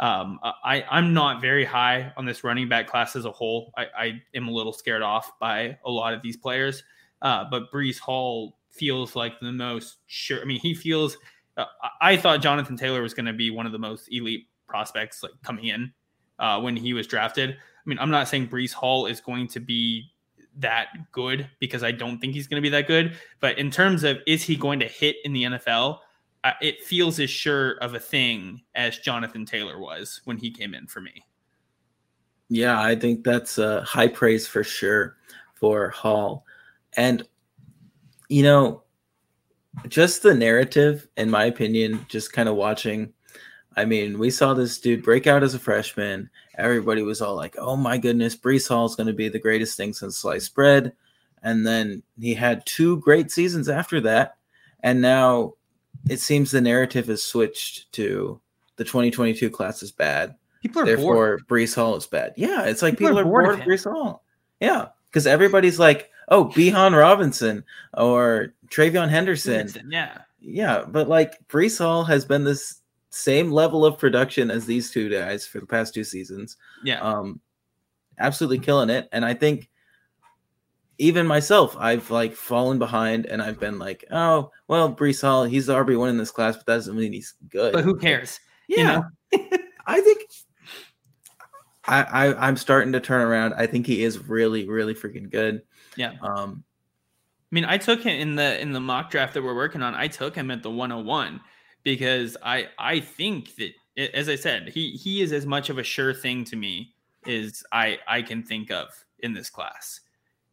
Um, 0.00 0.40
I, 0.42 0.84
I'm 0.90 1.14
not 1.14 1.40
very 1.40 1.64
high 1.64 2.12
on 2.16 2.24
this 2.24 2.42
running 2.42 2.68
back 2.68 2.88
class 2.88 3.14
as 3.14 3.24
a 3.24 3.30
whole. 3.30 3.72
I, 3.76 3.86
I 3.96 4.22
am 4.34 4.48
a 4.48 4.50
little 4.50 4.72
scared 4.72 5.02
off 5.02 5.38
by 5.38 5.78
a 5.84 5.90
lot 5.90 6.12
of 6.12 6.22
these 6.22 6.36
players, 6.36 6.82
uh, 7.20 7.44
but 7.50 7.70
Breece 7.70 7.98
Hall 7.98 8.58
feels 8.70 9.14
like 9.14 9.38
the 9.40 9.52
most 9.52 9.98
sure. 10.06 10.40
I 10.40 10.44
mean, 10.44 10.58
he 10.58 10.74
feels. 10.74 11.16
Uh, 11.56 11.66
I 12.00 12.16
thought 12.16 12.42
Jonathan 12.42 12.76
Taylor 12.76 13.02
was 13.02 13.14
going 13.14 13.26
to 13.26 13.32
be 13.32 13.50
one 13.50 13.66
of 13.66 13.72
the 13.72 13.78
most 13.78 14.08
elite 14.10 14.48
prospects 14.66 15.22
like 15.22 15.32
coming 15.44 15.66
in 15.66 15.92
uh, 16.38 16.58
when 16.60 16.74
he 16.74 16.94
was 16.94 17.06
drafted. 17.06 17.50
I 17.50 17.54
mean, 17.84 17.98
I'm 17.98 18.10
not 18.10 18.26
saying 18.26 18.48
Breece 18.48 18.72
Hall 18.72 19.06
is 19.06 19.20
going 19.20 19.48
to 19.48 19.60
be 19.60 20.11
that 20.58 20.88
good 21.12 21.48
because 21.60 21.82
I 21.82 21.92
don't 21.92 22.18
think 22.18 22.34
he's 22.34 22.46
going 22.46 22.62
to 22.62 22.66
be 22.66 22.70
that 22.70 22.86
good. 22.86 23.16
But 23.40 23.58
in 23.58 23.70
terms 23.70 24.04
of 24.04 24.18
is 24.26 24.42
he 24.42 24.56
going 24.56 24.80
to 24.80 24.86
hit 24.86 25.16
in 25.24 25.32
the 25.32 25.44
NFL, 25.44 25.98
it 26.60 26.82
feels 26.82 27.20
as 27.20 27.30
sure 27.30 27.72
of 27.78 27.94
a 27.94 28.00
thing 28.00 28.62
as 28.74 28.98
Jonathan 28.98 29.46
Taylor 29.46 29.78
was 29.78 30.20
when 30.24 30.36
he 30.36 30.50
came 30.50 30.74
in 30.74 30.86
for 30.86 31.00
me. 31.00 31.24
Yeah, 32.48 32.82
I 32.82 32.96
think 32.96 33.24
that's 33.24 33.58
a 33.58 33.82
high 33.82 34.08
praise 34.08 34.46
for 34.46 34.62
sure 34.62 35.16
for 35.54 35.90
Hall. 35.90 36.44
And, 36.96 37.26
you 38.28 38.42
know, 38.42 38.82
just 39.88 40.22
the 40.22 40.34
narrative, 40.34 41.08
in 41.16 41.30
my 41.30 41.44
opinion, 41.44 42.04
just 42.08 42.32
kind 42.32 42.48
of 42.48 42.56
watching 42.56 43.12
I 43.76 43.84
mean, 43.84 44.18
we 44.18 44.30
saw 44.30 44.54
this 44.54 44.78
dude 44.78 45.02
break 45.02 45.26
out 45.26 45.42
as 45.42 45.54
a 45.54 45.58
freshman. 45.58 46.30
Everybody 46.56 47.02
was 47.02 47.20
all 47.20 47.34
like, 47.34 47.56
"Oh 47.58 47.76
my 47.76 47.98
goodness, 47.98 48.36
Breece 48.36 48.68
Hall 48.68 48.86
is 48.86 48.96
going 48.96 49.06
to 49.06 49.12
be 49.12 49.28
the 49.28 49.38
greatest 49.38 49.76
thing 49.76 49.92
since 49.92 50.18
sliced 50.18 50.54
bread." 50.54 50.92
And 51.42 51.66
then 51.66 52.02
he 52.20 52.34
had 52.34 52.64
two 52.66 52.98
great 52.98 53.30
seasons 53.30 53.68
after 53.68 54.00
that, 54.02 54.36
and 54.82 55.00
now 55.00 55.54
it 56.08 56.20
seems 56.20 56.50
the 56.50 56.60
narrative 56.60 57.06
has 57.06 57.22
switched 57.22 57.90
to 57.92 58.40
the 58.76 58.84
2022 58.84 59.50
class 59.50 59.82
is 59.82 59.92
bad. 59.92 60.34
People 60.62 60.82
are 60.82 60.86
Therefore, 60.86 61.14
bored. 61.14 61.48
Breece 61.48 61.74
Hall 61.74 61.96
is 61.96 62.06
bad. 62.06 62.34
Yeah, 62.36 62.64
it's 62.64 62.82
like 62.82 62.94
People 62.94 63.08
people, 63.08 63.18
are 63.18 63.22
are 63.22 63.24
bored 63.24 63.44
bored 63.44 63.54
of 63.54 63.60
of 63.60 63.66
him. 63.66 63.92
Hall. 63.92 64.24
Yeah, 64.60 64.88
because 65.10 65.26
everybody's 65.26 65.78
like, 65.78 66.10
"Oh, 66.28 66.46
Bijan 66.46 66.96
Robinson 66.96 67.64
or 67.94 68.54
TreVeyon 68.68 69.08
Henderson." 69.08 69.68
Yeah. 69.88 70.18
Yeah, 70.44 70.84
but 70.86 71.08
like 71.08 71.46
Breece 71.48 71.78
Hall 71.78 72.04
has 72.04 72.24
been 72.24 72.44
this 72.44 72.81
same 73.12 73.52
level 73.52 73.84
of 73.84 73.98
production 73.98 74.50
as 74.50 74.64
these 74.64 74.90
two 74.90 75.10
guys 75.10 75.46
for 75.46 75.60
the 75.60 75.66
past 75.66 75.92
two 75.92 76.02
seasons. 76.02 76.56
Yeah. 76.82 77.00
Um, 77.00 77.40
absolutely 78.18 78.58
killing 78.58 78.88
it. 78.88 79.06
And 79.12 79.22
I 79.22 79.34
think 79.34 79.68
even 80.96 81.26
myself, 81.26 81.76
I've 81.78 82.10
like 82.10 82.34
fallen 82.34 82.78
behind 82.78 83.26
and 83.26 83.42
I've 83.42 83.60
been 83.60 83.78
like, 83.78 84.06
oh, 84.10 84.50
well, 84.66 84.94
Breece 84.94 85.20
Hall, 85.20 85.44
he's 85.44 85.66
the 85.66 85.74
RB 85.74 85.98
one 85.98 86.08
in 86.08 86.16
this 86.16 86.30
class, 86.30 86.56
but 86.56 86.64
that 86.64 86.76
doesn't 86.76 86.96
mean 86.96 87.12
he's 87.12 87.34
good. 87.50 87.74
but 87.74 87.84
who 87.84 87.98
cares? 87.98 88.40
Yeah. 88.66 89.02
You 89.32 89.38
know? 89.40 89.58
I 89.86 90.00
think 90.00 90.22
I, 91.84 92.02
I 92.02 92.48
I'm 92.48 92.56
starting 92.56 92.92
to 92.92 93.00
turn 93.00 93.20
around. 93.20 93.52
I 93.54 93.66
think 93.66 93.86
he 93.86 94.04
is 94.04 94.26
really, 94.26 94.66
really 94.66 94.94
freaking 94.94 95.28
good. 95.28 95.62
Yeah. 95.96 96.14
Um, 96.22 96.64
I 97.50 97.54
mean, 97.54 97.66
I 97.66 97.76
took 97.76 98.02
him 98.02 98.18
in 98.18 98.36
the 98.36 98.58
in 98.58 98.72
the 98.72 98.80
mock 98.80 99.10
draft 99.10 99.34
that 99.34 99.42
we're 99.42 99.54
working 99.54 99.82
on. 99.82 99.94
I 99.94 100.06
took 100.06 100.34
him 100.34 100.50
at 100.50 100.62
the 100.62 100.70
101 100.70 101.40
because 101.84 102.36
I 102.42 102.68
I 102.78 103.00
think 103.00 103.56
that 103.56 103.72
as 104.14 104.28
I 104.28 104.36
said, 104.36 104.68
he 104.68 104.92
he 104.92 105.20
is 105.22 105.32
as 105.32 105.46
much 105.46 105.70
of 105.70 105.78
a 105.78 105.82
sure 105.82 106.14
thing 106.14 106.44
to 106.44 106.56
me 106.56 106.94
as 107.26 107.62
I 107.72 107.98
I 108.08 108.22
can 108.22 108.42
think 108.42 108.70
of 108.70 108.88
in 109.20 109.32
this 109.32 109.50
class. 109.50 110.00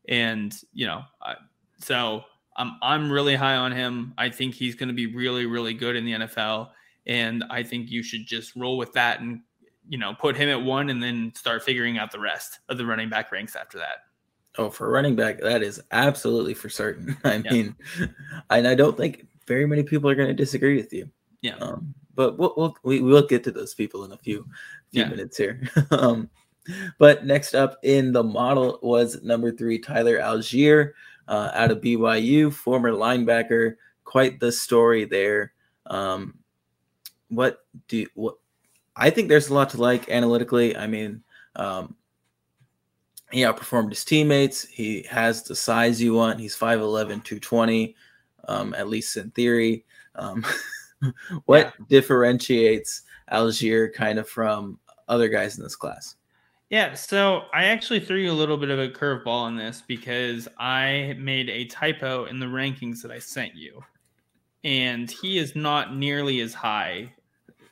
And, 0.07 0.55
you 0.73 0.85
know, 0.87 1.03
I, 1.21 1.35
so 1.79 2.23
I'm 2.57 2.73
I'm 2.81 3.11
really 3.11 3.35
high 3.35 3.55
on 3.55 3.71
him. 3.71 4.13
I 4.17 4.29
think 4.29 4.55
he's 4.55 4.75
going 4.75 4.89
to 4.89 4.95
be 4.95 5.13
really 5.13 5.45
really 5.45 5.73
good 5.73 5.95
in 5.95 6.05
the 6.05 6.13
NFL 6.13 6.71
and 7.07 7.43
I 7.49 7.63
think 7.63 7.89
you 7.89 8.03
should 8.03 8.25
just 8.27 8.55
roll 8.55 8.77
with 8.77 8.93
that 8.93 9.21
and 9.21 9.41
you 9.87 9.97
know, 9.97 10.13
put 10.13 10.35
him 10.35 10.49
at 10.49 10.61
1 10.61 10.89
and 10.91 11.01
then 11.01 11.33
start 11.35 11.63
figuring 11.63 11.97
out 11.97 12.11
the 12.11 12.19
rest 12.19 12.59
of 12.69 12.77
the 12.77 12.85
running 12.85 13.09
back 13.09 13.31
ranks 13.31 13.55
after 13.55 13.79
that. 13.79 14.03
Oh, 14.57 14.69
for 14.69 14.89
running 14.91 15.15
back, 15.15 15.39
that 15.41 15.63
is 15.63 15.81
absolutely 15.91 16.53
for 16.53 16.69
certain. 16.69 17.17
I 17.23 17.43
Yeah. 17.43 17.53
mean, 17.53 17.75
and 18.49 18.67
I 18.67 18.75
don't 18.75 18.97
think 18.97 19.27
very 19.47 19.65
many 19.65 19.83
people 19.83 20.09
are 20.09 20.15
going 20.15 20.27
to 20.27 20.33
disagree 20.33 20.75
with 20.75 20.93
you. 20.93 21.09
Yeah. 21.41 21.55
Um, 21.55 21.93
but 22.15 22.37
we'll, 22.37 22.53
we'll 22.57 22.75
we 22.83 23.01
will 23.01 23.25
get 23.25 23.43
to 23.45 23.51
those 23.51 23.73
people 23.73 24.03
in 24.03 24.11
a 24.11 24.17
few 24.17 24.45
few 24.91 25.03
Yeah. 25.03 25.09
minutes 25.09 25.37
here. 25.37 25.61
um, 25.91 26.29
but 26.97 27.25
next 27.25 27.55
up 27.55 27.77
in 27.83 28.11
the 28.11 28.23
model 28.23 28.79
was 28.81 29.23
number 29.23 29.51
three 29.51 29.79
Tyler 29.79 30.17
Allgeier 30.19 30.91
uh, 31.27 31.51
out 31.53 31.71
of 31.71 31.79
BYU, 31.81 32.51
former 32.51 32.91
linebacker. 32.91 33.75
Quite 34.03 34.39
the 34.39 34.51
story 34.51 35.05
there. 35.05 35.53
Um, 35.85 36.35
what 37.29 37.65
do 37.87 37.97
you, 37.97 38.07
what? 38.15 38.35
I 38.95 39.09
think 39.09 39.29
there's 39.29 39.49
a 39.49 39.53
lot 39.53 39.69
to 39.71 39.77
like 39.77 40.09
analytically. 40.09 40.75
I 40.75 40.87
mean, 40.87 41.23
um, 41.55 41.95
he 43.31 43.41
outperformed 43.41 43.89
his 43.89 44.03
teammates. 44.03 44.65
He 44.67 45.03
has 45.09 45.43
the 45.43 45.55
size 45.55 46.01
you 46.01 46.13
want. 46.15 46.39
He's 46.39 46.55
5'11, 46.55 47.23
220, 47.23 47.95
um, 48.47 48.73
at 48.73 48.89
least 48.89 49.15
in 49.15 49.29
theory. 49.31 49.85
Um, 50.15 50.43
what 51.45 51.73
differentiates 51.87 53.03
Allgeier 53.31 53.93
kind 53.93 54.19
of 54.19 54.27
from 54.27 54.79
other 55.07 55.29
guys 55.29 55.57
in 55.57 55.63
this 55.63 55.75
class? 55.75 56.15
Yeah, 56.69 56.93
so 56.93 57.43
I 57.51 57.65
actually 57.65 57.99
threw 57.99 58.17
you 58.17 58.31
a 58.31 58.33
little 58.33 58.57
bit 58.57 58.69
of 58.69 58.77
a 58.77 58.89
curveball 58.89 59.27
on 59.27 59.55
this 59.55 59.81
because 59.87 60.47
I 60.59 61.15
made 61.17 61.49
a 61.49 61.65
typo 61.65 62.25
in 62.25 62.39
the 62.39 62.45
rankings 62.45 63.01
that 63.01 63.11
I 63.11 63.17
sent 63.17 63.55
you. 63.55 63.83
And 64.63 65.09
he 65.09 65.39
is 65.39 65.55
not 65.55 65.95
nearly 65.95 66.41
as 66.41 66.53
high 66.53 67.11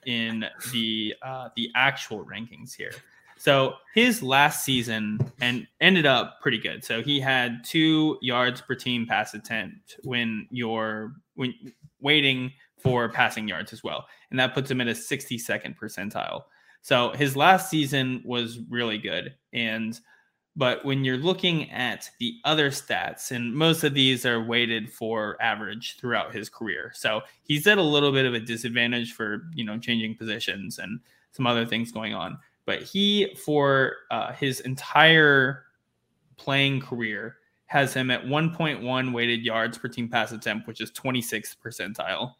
in 0.07 0.45
the 0.71 1.13
uh, 1.21 1.49
the 1.55 1.69
actual 1.75 2.25
rankings 2.25 2.73
here. 2.73 2.93
So 3.37 3.75
his 3.93 4.23
last 4.23 4.65
season 4.65 5.19
and 5.41 5.67
ended 5.79 6.07
up 6.07 6.41
pretty 6.41 6.57
good. 6.57 6.83
So 6.83 7.03
he 7.03 7.19
had 7.19 7.63
two 7.63 8.17
yards 8.21 8.61
per 8.61 8.73
team 8.73 9.05
pass 9.05 9.35
attempt 9.35 9.97
when 10.03 10.47
you're 10.49 11.13
when 11.35 11.53
waiting 12.01 12.51
for 12.77 13.09
passing 13.09 13.47
yards 13.47 13.73
as 13.73 13.83
well, 13.83 14.07
and 14.29 14.39
that 14.39 14.53
puts 14.53 14.69
him 14.69 14.81
at 14.81 14.87
a 14.87 14.91
62nd 14.91 15.77
percentile. 15.77 16.43
So 16.81 17.11
his 17.11 17.35
last 17.35 17.69
season 17.69 18.21
was 18.23 18.59
really 18.69 18.97
good, 18.97 19.35
and 19.53 19.99
but 20.55 20.83
when 20.83 21.05
you're 21.05 21.17
looking 21.17 21.69
at 21.69 22.09
the 22.19 22.39
other 22.43 22.71
stats, 22.71 23.29
and 23.29 23.53
most 23.53 23.83
of 23.83 23.93
these 23.93 24.25
are 24.25 24.43
weighted 24.43 24.91
for 24.91 25.37
average 25.39 25.97
throughout 25.99 26.33
his 26.33 26.49
career, 26.49 26.91
so 26.95 27.21
he's 27.43 27.67
at 27.67 27.77
a 27.77 27.83
little 27.83 28.11
bit 28.11 28.25
of 28.25 28.33
a 28.33 28.39
disadvantage 28.39 29.13
for 29.13 29.43
you 29.53 29.63
know 29.63 29.77
changing 29.77 30.15
positions 30.15 30.79
and 30.79 30.99
some 31.31 31.45
other 31.45 31.65
things 31.65 31.91
going 31.91 32.13
on. 32.13 32.39
But 32.65 32.83
he, 32.83 33.33
for 33.45 33.95
uh, 34.11 34.33
his 34.33 34.59
entire 34.61 35.63
playing 36.35 36.81
career, 36.81 37.37
has 37.67 37.93
him 37.93 38.11
at 38.11 38.25
1.1 38.25 39.13
weighted 39.13 39.41
yards 39.41 39.77
per 39.77 39.87
team 39.87 40.09
pass 40.09 40.31
attempt, 40.31 40.67
which 40.67 40.81
is 40.81 40.91
26th 40.91 41.55
percentile. 41.63 42.33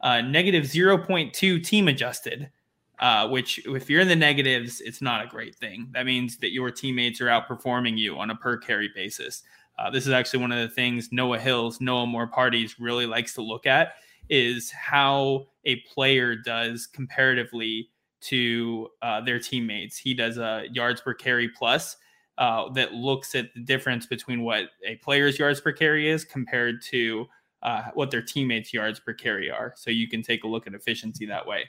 Uh, 0.00 0.20
negative 0.20 0.64
0.2 0.64 1.64
team 1.64 1.88
adjusted, 1.88 2.50
uh, 2.98 3.28
which 3.28 3.64
if 3.66 3.88
you're 3.88 4.00
in 4.00 4.08
the 4.08 4.16
negatives, 4.16 4.80
it's 4.80 5.00
not 5.00 5.24
a 5.24 5.28
great 5.28 5.54
thing. 5.54 5.88
That 5.92 6.06
means 6.06 6.36
that 6.38 6.52
your 6.52 6.70
teammates 6.70 7.20
are 7.20 7.26
outperforming 7.26 7.98
you 7.98 8.18
on 8.18 8.30
a 8.30 8.36
per 8.36 8.56
carry 8.56 8.90
basis. 8.94 9.42
Uh, 9.78 9.90
this 9.90 10.06
is 10.06 10.12
actually 10.12 10.40
one 10.40 10.52
of 10.52 10.58
the 10.58 10.74
things 10.74 11.10
Noah 11.12 11.38
Hills, 11.38 11.80
Noah 11.80 12.06
More 12.06 12.26
Parties 12.26 12.78
really 12.78 13.06
likes 13.06 13.34
to 13.34 13.42
look 13.42 13.66
at 13.66 13.94
is 14.28 14.70
how 14.70 15.46
a 15.64 15.76
player 15.82 16.34
does 16.34 16.86
comparatively 16.86 17.90
to 18.20 18.88
uh, 19.02 19.20
their 19.20 19.38
teammates. 19.38 19.96
He 19.96 20.14
does 20.14 20.38
a 20.38 20.64
yards 20.72 21.00
per 21.00 21.14
carry 21.14 21.48
plus 21.48 21.96
uh, 22.38 22.70
that 22.70 22.94
looks 22.94 23.34
at 23.34 23.52
the 23.54 23.60
difference 23.60 24.06
between 24.06 24.42
what 24.42 24.64
a 24.84 24.96
player's 24.96 25.38
yards 25.38 25.60
per 25.60 25.72
carry 25.72 26.08
is 26.08 26.24
compared 26.24 26.82
to 26.82 27.26
uh, 27.62 27.84
what 27.94 28.10
their 28.10 28.22
teammates' 28.22 28.72
yards 28.72 29.00
per 29.00 29.12
carry 29.12 29.50
are. 29.50 29.72
So 29.76 29.90
you 29.90 30.08
can 30.08 30.22
take 30.22 30.44
a 30.44 30.48
look 30.48 30.66
at 30.66 30.74
efficiency 30.74 31.26
that 31.26 31.46
way. 31.46 31.64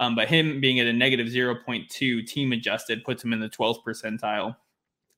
Um, 0.00 0.14
but 0.14 0.28
him 0.28 0.60
being 0.60 0.80
at 0.80 0.86
a 0.86 0.92
negative 0.92 1.28
0.2 1.28 2.26
team 2.26 2.52
adjusted 2.52 3.04
puts 3.04 3.22
him 3.22 3.32
in 3.32 3.40
the 3.40 3.48
12th 3.48 3.84
percentile. 3.86 4.56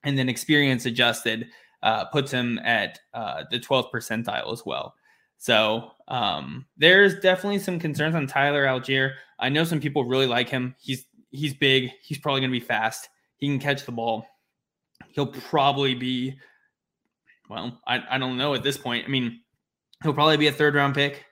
And 0.02 0.18
then 0.18 0.28
experience 0.28 0.84
adjusted 0.84 1.48
uh, 1.82 2.06
puts 2.06 2.30
him 2.30 2.58
at 2.64 2.98
uh, 3.12 3.44
the 3.50 3.58
12th 3.58 3.90
percentile 3.90 4.52
as 4.52 4.64
well. 4.66 4.94
So 5.38 5.90
um, 6.08 6.66
there's 6.76 7.20
definitely 7.20 7.58
some 7.58 7.78
concerns 7.78 8.14
on 8.14 8.26
Tyler 8.26 8.64
Allgeier. 8.64 9.12
I 9.38 9.48
know 9.48 9.64
some 9.64 9.80
people 9.80 10.04
really 10.04 10.26
like 10.26 10.48
him. 10.48 10.74
He's 10.80 11.06
he's 11.30 11.52
big. 11.54 11.90
He's 12.02 12.18
probably 12.18 12.40
going 12.40 12.52
to 12.52 12.58
be 12.58 12.64
fast. 12.64 13.08
He 13.36 13.46
can 13.46 13.58
catch 13.58 13.84
the 13.84 13.92
ball. 13.92 14.26
He'll 15.08 15.26
probably 15.26 15.94
be, 15.94 16.38
well, 17.50 17.80
I, 17.86 18.02
I 18.10 18.18
don't 18.18 18.38
know 18.38 18.54
at 18.54 18.62
this 18.62 18.78
point. 18.78 19.04
I 19.04 19.08
mean, 19.08 19.40
he'll 20.02 20.14
probably 20.14 20.36
be 20.36 20.48
a 20.48 20.52
third 20.52 20.74
round 20.74 20.94
pick, 20.94 21.24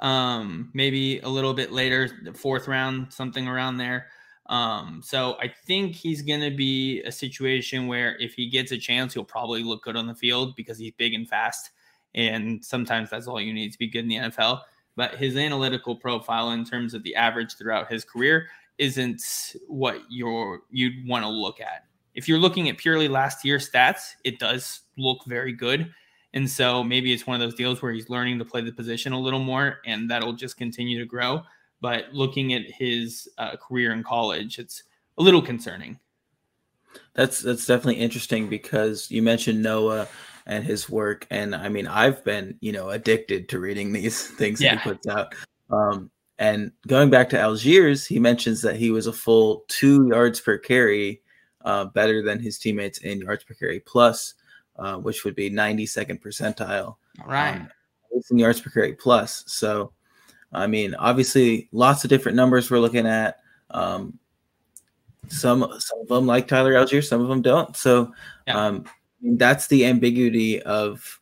um, 0.00 0.70
maybe 0.74 1.20
a 1.20 1.28
little 1.28 1.54
bit 1.54 1.72
later, 1.72 2.10
the 2.24 2.34
fourth 2.34 2.68
round, 2.68 3.12
something 3.12 3.48
around 3.48 3.78
there. 3.78 4.08
Um, 4.46 5.00
so 5.02 5.36
I 5.40 5.48
think 5.48 5.94
he's 5.94 6.22
going 6.22 6.42
to 6.42 6.54
be 6.54 7.02
a 7.02 7.12
situation 7.12 7.86
where 7.86 8.16
if 8.18 8.34
he 8.34 8.48
gets 8.50 8.72
a 8.72 8.78
chance, 8.78 9.14
he'll 9.14 9.24
probably 9.24 9.62
look 9.62 9.82
good 9.82 9.96
on 9.96 10.06
the 10.06 10.14
field 10.14 10.54
because 10.54 10.78
he's 10.78 10.92
big 10.98 11.14
and 11.14 11.28
fast. 11.28 11.70
And 12.14 12.64
sometimes 12.64 13.10
that's 13.10 13.26
all 13.26 13.40
you 13.40 13.54
need 13.54 13.72
to 13.72 13.78
be 13.78 13.88
good 13.88 14.00
in 14.04 14.08
the 14.08 14.16
NFL. 14.16 14.60
But 14.96 15.16
his 15.16 15.36
analytical 15.36 15.96
profile 15.96 16.50
in 16.52 16.64
terms 16.64 16.94
of 16.94 17.02
the 17.02 17.16
average 17.16 17.56
throughout 17.56 17.90
his 17.90 18.04
career 18.04 18.46
isn't 18.78 19.22
what 19.66 20.00
you're 20.08 20.62
you'd 20.70 21.08
want 21.08 21.24
to 21.24 21.28
look 21.28 21.60
at. 21.60 21.86
If 22.14 22.28
you're 22.28 22.38
looking 22.38 22.68
at 22.68 22.78
purely 22.78 23.08
last 23.08 23.44
year 23.44 23.58
stats, 23.58 24.12
it 24.24 24.38
does 24.38 24.82
look 24.96 25.24
very 25.26 25.52
good. 25.52 25.92
And 26.34 26.50
so 26.50 26.82
maybe 26.84 27.12
it's 27.12 27.26
one 27.26 27.40
of 27.40 27.40
those 27.40 27.54
deals 27.54 27.80
where 27.80 27.92
he's 27.92 28.10
learning 28.10 28.38
to 28.40 28.44
play 28.44 28.60
the 28.60 28.72
position 28.72 29.12
a 29.12 29.18
little 29.18 29.38
more 29.38 29.78
and 29.86 30.10
that'll 30.10 30.32
just 30.32 30.56
continue 30.56 30.98
to 30.98 31.06
grow. 31.06 31.42
But 31.80 32.12
looking 32.12 32.52
at 32.54 32.62
his 32.62 33.28
uh, 33.38 33.56
career 33.56 33.92
in 33.92 34.02
college, 34.02 34.58
it's 34.58 34.82
a 35.16 35.22
little 35.22 35.40
concerning. 35.40 35.98
That's 37.14 37.40
that's 37.40 37.66
definitely 37.66 38.00
interesting 38.00 38.48
because 38.48 39.10
you 39.10 39.22
mentioned 39.22 39.62
Noah 39.62 40.08
and 40.46 40.64
his 40.64 40.90
work. 40.90 41.26
And 41.30 41.54
I 41.54 41.68
mean, 41.68 41.86
I've 41.86 42.24
been, 42.24 42.56
you 42.60 42.72
know, 42.72 42.90
addicted 42.90 43.48
to 43.50 43.60
reading 43.60 43.92
these 43.92 44.26
things 44.38 44.60
yeah. 44.60 44.74
that 44.74 44.82
he 44.82 44.90
puts 44.90 45.06
out. 45.06 45.34
Um, 45.70 46.10
and 46.38 46.72
going 46.88 47.10
back 47.10 47.28
to 47.30 47.36
Allgeier's, 47.36 48.06
he 48.06 48.18
mentions 48.18 48.60
that 48.62 48.76
he 48.76 48.90
was 48.90 49.06
a 49.06 49.12
full 49.12 49.64
two 49.68 50.08
yards 50.08 50.40
per 50.40 50.58
carry, 50.58 51.22
uh, 51.64 51.84
better 51.86 52.22
than 52.22 52.40
his 52.40 52.58
teammates 52.58 52.98
in 52.98 53.20
yards 53.20 53.44
per 53.44 53.54
carry 53.54 53.80
plus, 53.80 54.34
uh, 54.76 54.96
which 54.96 55.24
would 55.24 55.34
be 55.34 55.50
92nd 55.50 56.20
percentile. 56.20 56.96
All 57.20 57.26
right. 57.26 57.56
Um, 57.56 57.68
in 58.30 58.38
yards 58.38 58.60
per 58.60 58.70
carry 58.70 58.94
plus. 58.94 59.44
So, 59.46 59.92
I 60.52 60.66
mean, 60.66 60.94
obviously, 60.94 61.68
lots 61.72 62.04
of 62.04 62.10
different 62.10 62.36
numbers 62.36 62.70
we're 62.70 62.78
looking 62.78 63.06
at. 63.06 63.40
Um, 63.70 64.18
some 65.28 65.60
some 65.78 66.00
of 66.00 66.08
them 66.08 66.26
like 66.26 66.46
Tyler 66.46 66.74
Allgeier, 66.74 67.02
some 67.02 67.20
of 67.20 67.28
them 67.28 67.42
don't. 67.42 67.76
So, 67.76 68.12
yeah. 68.46 68.66
um, 68.66 68.84
that's 69.22 69.66
the 69.66 69.86
ambiguity 69.86 70.62
of 70.62 71.20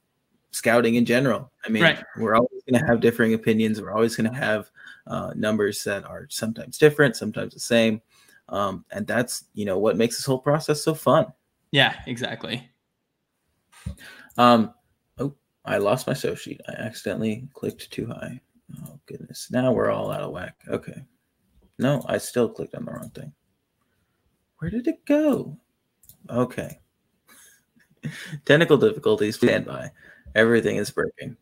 scouting 0.50 0.96
in 0.96 1.04
general. 1.04 1.50
I 1.64 1.70
mean, 1.70 1.82
right. 1.82 2.04
we're 2.18 2.34
always 2.34 2.62
going 2.68 2.80
to 2.80 2.86
have 2.86 3.00
differing 3.00 3.34
opinions. 3.34 3.80
We're 3.80 3.92
always 3.92 4.16
going 4.16 4.30
to 4.30 4.36
have 4.36 4.70
uh, 5.06 5.32
numbers 5.34 5.82
that 5.84 6.04
are 6.04 6.26
sometimes 6.30 6.78
different, 6.78 7.16
sometimes 7.16 7.54
the 7.54 7.60
same, 7.60 8.02
um, 8.48 8.84
and 8.90 9.06
that's 9.06 9.44
you 9.54 9.64
know 9.64 9.78
what 9.78 9.96
makes 9.96 10.16
this 10.16 10.26
whole 10.26 10.38
process 10.38 10.82
so 10.82 10.94
fun. 10.94 11.26
Yeah, 11.70 11.94
exactly. 12.06 12.68
Um, 14.38 14.72
oh, 15.18 15.34
I 15.64 15.78
lost 15.78 16.06
my 16.06 16.14
show 16.14 16.34
sheet. 16.34 16.60
I 16.68 16.72
accidentally 16.72 17.48
clicked 17.52 17.90
too 17.90 18.06
high. 18.06 18.40
Oh 18.84 18.98
goodness! 19.06 19.48
Now 19.50 19.72
we're 19.72 19.90
all 19.90 20.10
out 20.10 20.22
of 20.22 20.32
whack. 20.32 20.56
Okay. 20.68 21.04
No, 21.78 22.02
I 22.06 22.18
still 22.18 22.48
clicked 22.48 22.74
on 22.74 22.84
the 22.84 22.92
wrong 22.92 23.10
thing. 23.10 23.32
Where 24.58 24.70
did 24.70 24.86
it 24.86 25.04
go? 25.04 25.58
Okay. 26.30 26.78
Technical 28.44 28.76
difficulties, 28.76 29.36
stand 29.36 29.66
by. 29.66 29.90
Everything 30.34 30.76
is 30.76 30.90
breaking. 30.90 31.36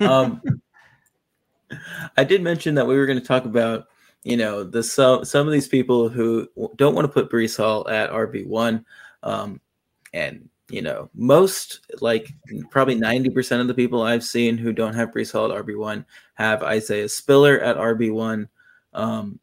um, 0.00 0.40
I 2.16 2.24
did 2.24 2.42
mention 2.42 2.74
that 2.76 2.86
we 2.86 2.96
were 2.96 3.06
going 3.06 3.20
to 3.20 3.24
talk 3.24 3.44
about, 3.44 3.86
you 4.22 4.36
know, 4.36 4.64
the 4.64 4.82
some 4.82 5.24
some 5.24 5.46
of 5.46 5.52
these 5.52 5.68
people 5.68 6.08
who 6.08 6.48
don't 6.76 6.94
want 6.94 7.06
to 7.06 7.12
put 7.12 7.30
Breece 7.30 7.56
Hall 7.56 7.88
at 7.88 8.10
RB 8.10 8.46
one, 8.46 8.84
um, 9.22 9.60
and 10.12 10.48
you 10.74 10.82
know, 10.82 11.08
most 11.14 11.86
like 12.00 12.34
probably 12.68 12.96
ninety 12.96 13.30
percent 13.30 13.60
of 13.60 13.68
the 13.68 13.74
people 13.74 14.02
I've 14.02 14.24
seen 14.24 14.58
who 14.58 14.72
don't 14.72 14.94
have 14.94 15.12
Breece 15.12 15.30
Hall 15.30 15.52
at 15.52 15.64
RB 15.64 15.78
one 15.78 16.04
have 16.34 16.64
Isaiah 16.64 17.08
Spiller 17.08 17.60
at 17.60 17.76
RB 17.76 18.12
one. 18.12 18.48
Um, 18.92 19.38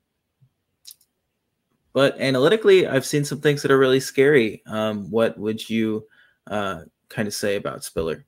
but 1.94 2.20
analytically, 2.20 2.86
I've 2.86 3.06
seen 3.06 3.24
some 3.24 3.40
things 3.40 3.62
that 3.62 3.72
are 3.72 3.80
really 3.80 4.02
scary. 4.02 4.62
Um, 4.66 5.10
what 5.10 5.38
would 5.38 5.70
you 5.70 6.06
uh, 6.48 6.82
kind 7.08 7.30
of 7.30 7.34
say 7.34 7.56
about 7.56 7.86
Spiller? 7.86 8.26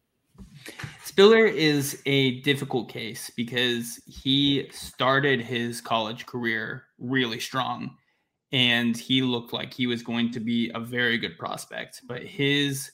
Spiller 1.03 1.45
is 1.45 2.01
a 2.05 2.39
difficult 2.39 2.87
case 2.87 3.29
because 3.35 3.99
he 4.07 4.69
started 4.71 5.41
his 5.41 5.81
college 5.81 6.25
career 6.25 6.85
really 6.99 7.41
strong 7.41 7.97
and 8.53 8.95
he 8.95 9.23
looked 9.23 9.51
like 9.51 9.73
he 9.73 9.87
was 9.87 10.03
going 10.03 10.31
to 10.31 10.39
be 10.39 10.71
a 10.75 10.79
very 10.79 11.17
good 11.17 11.37
prospect. 11.37 12.01
But 12.07 12.23
his 12.23 12.91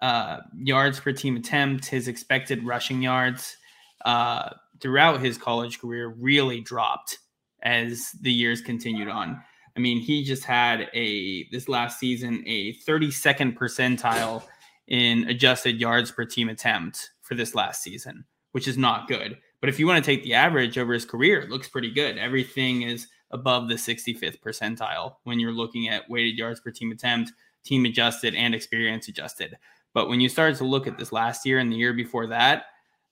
uh, 0.00 0.38
yards 0.56 1.00
per 1.00 1.12
team 1.12 1.36
attempt, 1.36 1.86
his 1.86 2.06
expected 2.06 2.64
rushing 2.64 3.02
yards 3.02 3.56
uh, 4.04 4.50
throughout 4.80 5.20
his 5.20 5.36
college 5.36 5.80
career 5.80 6.08
really 6.08 6.60
dropped 6.60 7.18
as 7.64 8.12
the 8.20 8.32
years 8.32 8.60
continued 8.60 9.08
on. 9.08 9.42
I 9.76 9.80
mean, 9.80 10.00
he 10.00 10.22
just 10.22 10.44
had 10.44 10.88
a 10.94 11.48
this 11.50 11.68
last 11.68 11.98
season 11.98 12.44
a 12.46 12.74
32nd 12.74 13.56
percentile 13.56 14.44
in 14.86 15.28
adjusted 15.28 15.80
yards 15.80 16.12
per 16.12 16.24
team 16.24 16.48
attempt 16.48 17.10
for 17.22 17.34
this 17.34 17.54
last 17.54 17.82
season, 17.82 18.24
which 18.52 18.68
is 18.68 18.78
not 18.78 19.08
good. 19.08 19.38
But 19.60 19.68
if 19.68 19.78
you 19.78 19.86
want 19.86 20.04
to 20.04 20.08
take 20.08 20.22
the 20.22 20.34
average 20.34 20.76
over 20.78 20.92
his 20.92 21.04
career, 21.04 21.40
it 21.40 21.50
looks 21.50 21.68
pretty 21.68 21.90
good. 21.90 22.18
Everything 22.18 22.82
is 22.82 23.06
above 23.32 23.68
the 23.68 23.74
65th 23.74 24.40
percentile 24.40 25.16
when 25.24 25.40
you're 25.40 25.52
looking 25.52 25.88
at 25.88 26.08
weighted 26.08 26.36
yards 26.36 26.60
per 26.60 26.70
team 26.70 26.92
attempt, 26.92 27.32
team 27.64 27.84
adjusted, 27.84 28.34
and 28.34 28.54
experience 28.54 29.08
adjusted. 29.08 29.56
But 29.94 30.08
when 30.08 30.20
you 30.20 30.28
start 30.28 30.56
to 30.56 30.64
look 30.64 30.86
at 30.86 30.98
this 30.98 31.12
last 31.12 31.44
year 31.44 31.58
and 31.58 31.70
the 31.70 31.76
year 31.76 31.92
before 31.92 32.26
that, 32.28 32.66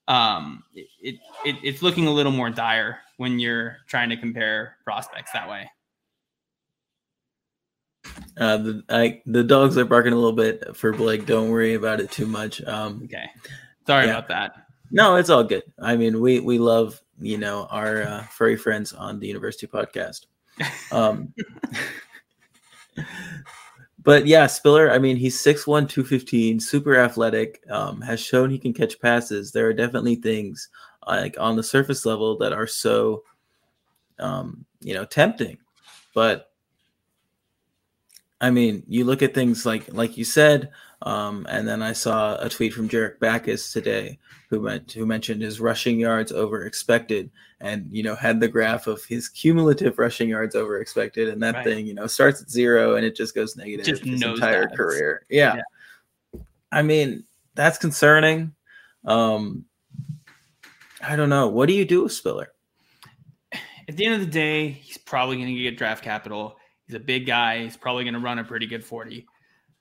um, 0.08 0.64
it, 0.74 0.86
it, 1.44 1.56
it's 1.62 1.82
looking 1.82 2.06
a 2.06 2.10
little 2.10 2.32
more 2.32 2.50
dire 2.50 2.98
when 3.16 3.38
you're 3.38 3.78
trying 3.86 4.08
to 4.10 4.16
compare 4.16 4.76
prospects 4.84 5.32
that 5.32 5.48
way. 5.48 5.70
Uh, 8.38 8.56
the 8.56 8.82
I, 8.88 9.22
the 9.26 9.44
dogs 9.44 9.76
are 9.76 9.84
barking 9.84 10.12
a 10.12 10.16
little 10.16 10.32
bit 10.32 10.74
for 10.74 10.92
Blake. 10.92 11.26
Don't 11.26 11.50
worry 11.50 11.74
about 11.74 12.00
it 12.00 12.10
too 12.10 12.26
much. 12.26 12.62
Um, 12.64 13.02
okay, 13.04 13.26
sorry 13.86 14.06
yeah. 14.06 14.12
about 14.12 14.28
that. 14.28 14.66
No, 14.90 15.16
it's 15.16 15.30
all 15.30 15.44
good. 15.44 15.62
I 15.78 15.96
mean, 15.96 16.20
we 16.20 16.40
we 16.40 16.58
love 16.58 17.00
you 17.20 17.38
know 17.38 17.66
our 17.70 18.02
uh, 18.02 18.22
furry 18.24 18.56
friends 18.56 18.92
on 18.92 19.20
the 19.20 19.26
University 19.26 19.66
Podcast. 19.66 20.26
Um, 20.92 21.32
but 24.02 24.26
yeah, 24.26 24.46
Spiller, 24.46 24.90
I 24.90 24.98
mean, 24.98 25.16
he's 25.16 25.36
6'1, 25.40 25.88
215, 25.88 26.60
super 26.60 26.96
athletic, 26.96 27.62
um, 27.70 28.00
has 28.00 28.20
shown 28.20 28.50
he 28.50 28.58
can 28.58 28.72
catch 28.72 29.00
passes. 29.00 29.52
There 29.52 29.66
are 29.66 29.72
definitely 29.72 30.16
things 30.16 30.68
like 31.06 31.36
on 31.38 31.56
the 31.56 31.62
surface 31.62 32.06
level 32.06 32.36
that 32.38 32.52
are 32.52 32.66
so 32.66 33.22
um, 34.18 34.64
you 34.80 34.94
know, 34.94 35.04
tempting. 35.04 35.58
But 36.14 36.49
I 38.40 38.50
mean, 38.50 38.82
you 38.88 39.04
look 39.04 39.22
at 39.22 39.34
things 39.34 39.66
like 39.66 39.92
like 39.92 40.16
you 40.16 40.24
said, 40.24 40.70
um, 41.02 41.46
and 41.48 41.68
then 41.68 41.82
I 41.82 41.92
saw 41.92 42.36
a 42.40 42.48
tweet 42.48 42.72
from 42.72 42.88
Jarek 42.88 43.18
Backus 43.18 43.72
today 43.72 44.18
who 44.48 44.60
meant 44.60 44.92
who 44.92 45.06
mentioned 45.06 45.42
his 45.42 45.60
rushing 45.60 46.00
yards 46.00 46.32
over 46.32 46.64
expected, 46.64 47.30
and 47.60 47.86
you 47.90 48.02
know 48.02 48.14
had 48.14 48.40
the 48.40 48.48
graph 48.48 48.86
of 48.86 49.04
his 49.04 49.28
cumulative 49.28 49.98
rushing 49.98 50.28
yards 50.28 50.54
over 50.54 50.80
expected, 50.80 51.28
and 51.28 51.42
that 51.42 51.56
right. 51.56 51.64
thing 51.64 51.86
you 51.86 51.94
know 51.94 52.06
starts 52.06 52.40
at 52.40 52.50
zero 52.50 52.96
and 52.96 53.04
it 53.04 53.14
just 53.14 53.34
goes 53.34 53.56
negative 53.56 53.84
just 53.84 54.04
his 54.04 54.22
entire 54.22 54.68
that. 54.68 54.76
career. 54.76 55.26
Yeah. 55.28 55.56
yeah. 55.56 56.40
I 56.72 56.82
mean 56.82 57.24
that's 57.54 57.78
concerning. 57.78 58.54
Um, 59.04 59.64
I 61.02 61.16
don't 61.16 61.28
know. 61.28 61.48
What 61.48 61.68
do 61.68 61.74
you 61.74 61.84
do 61.84 62.04
with 62.04 62.12
Spiller? 62.12 62.52
At 63.88 63.96
the 63.96 64.04
end 64.04 64.14
of 64.14 64.20
the 64.20 64.26
day, 64.26 64.68
he's 64.68 64.98
probably 64.98 65.36
going 65.36 65.48
to 65.48 65.62
get 65.62 65.76
draft 65.76 66.04
capital. 66.04 66.56
He's 66.90 66.96
a 66.96 66.98
big 66.98 67.24
guy. 67.24 67.62
He's 67.62 67.76
probably 67.76 68.02
going 68.02 68.14
to 68.14 68.20
run 68.20 68.40
a 68.40 68.44
pretty 68.44 68.66
good 68.66 68.84
40. 68.84 69.24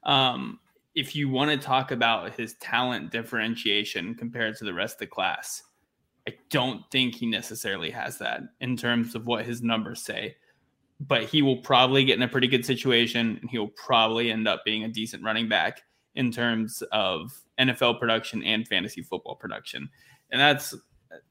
Um, 0.03 0.60
if 0.93 1.16
you 1.16 1.28
want 1.28 1.49
to 1.49 1.57
talk 1.57 1.89
about 1.89 2.36
his 2.36 2.53
talent 2.55 3.12
differentiation 3.12 4.14
compared 4.14 4.57
to 4.57 4.64
the 4.64 4.76
rest 4.76 4.97
of 4.97 4.99
the 4.99 5.07
class, 5.07 5.64
I 6.28 6.36
don't 6.51 6.84
think 6.91 7.16
he 7.16 7.26
necessarily 7.26 7.89
has 7.89 8.20
that 8.20 8.41
in 8.62 8.78
terms 8.78 9.16
of 9.16 9.26
what 9.26 9.43
his 9.43 9.64
numbers 9.64 10.03
say. 10.03 10.36
But 10.99 11.24
he 11.24 11.41
will 11.41 11.57
probably 11.57 12.05
get 12.05 12.18
in 12.18 12.22
a 12.22 12.28
pretty 12.28 12.47
good 12.47 12.64
situation 12.64 13.39
and 13.41 13.49
he'll 13.49 13.70
probably 13.70 14.32
end 14.32 14.47
up 14.47 14.64
being 14.64 14.84
a 14.84 14.88
decent 14.88 15.24
running 15.24 15.49
back 15.49 15.82
in 16.14 16.32
terms 16.32 16.84
of 16.91 17.36
NFL 17.60 17.99
production 17.99 18.43
and 18.43 18.68
fantasy 18.68 19.01
football 19.01 19.34
production. 19.34 19.89
And 20.30 20.39
that's 20.39 20.76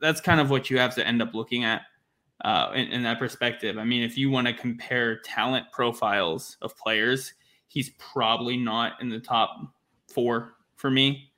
that's 0.01 0.20
kind 0.20 0.41
of 0.41 0.51
what 0.51 0.70
you 0.70 0.79
have 0.81 0.97
to 0.97 1.07
end 1.07 1.22
up 1.22 1.35
looking 1.35 1.62
at 1.62 1.83
uh, 2.45 2.70
in, 2.74 2.89
in 2.89 3.03
that 3.03 3.18
perspective. 3.18 3.78
I 3.78 3.84
mean, 3.84 4.03
if 4.03 4.16
you 4.16 4.30
want 4.30 4.47
to 4.47 4.53
compare 4.53 5.18
talent 5.20 5.66
profiles 5.72 6.57
of 6.62 6.76
players, 6.76 7.34
he's 7.66 7.91
probably 7.99 8.57
not 8.57 9.01
in 9.01 9.09
the 9.09 9.20
top 9.20 9.57
four 10.09 10.55
for 10.76 10.91
me 10.91 11.30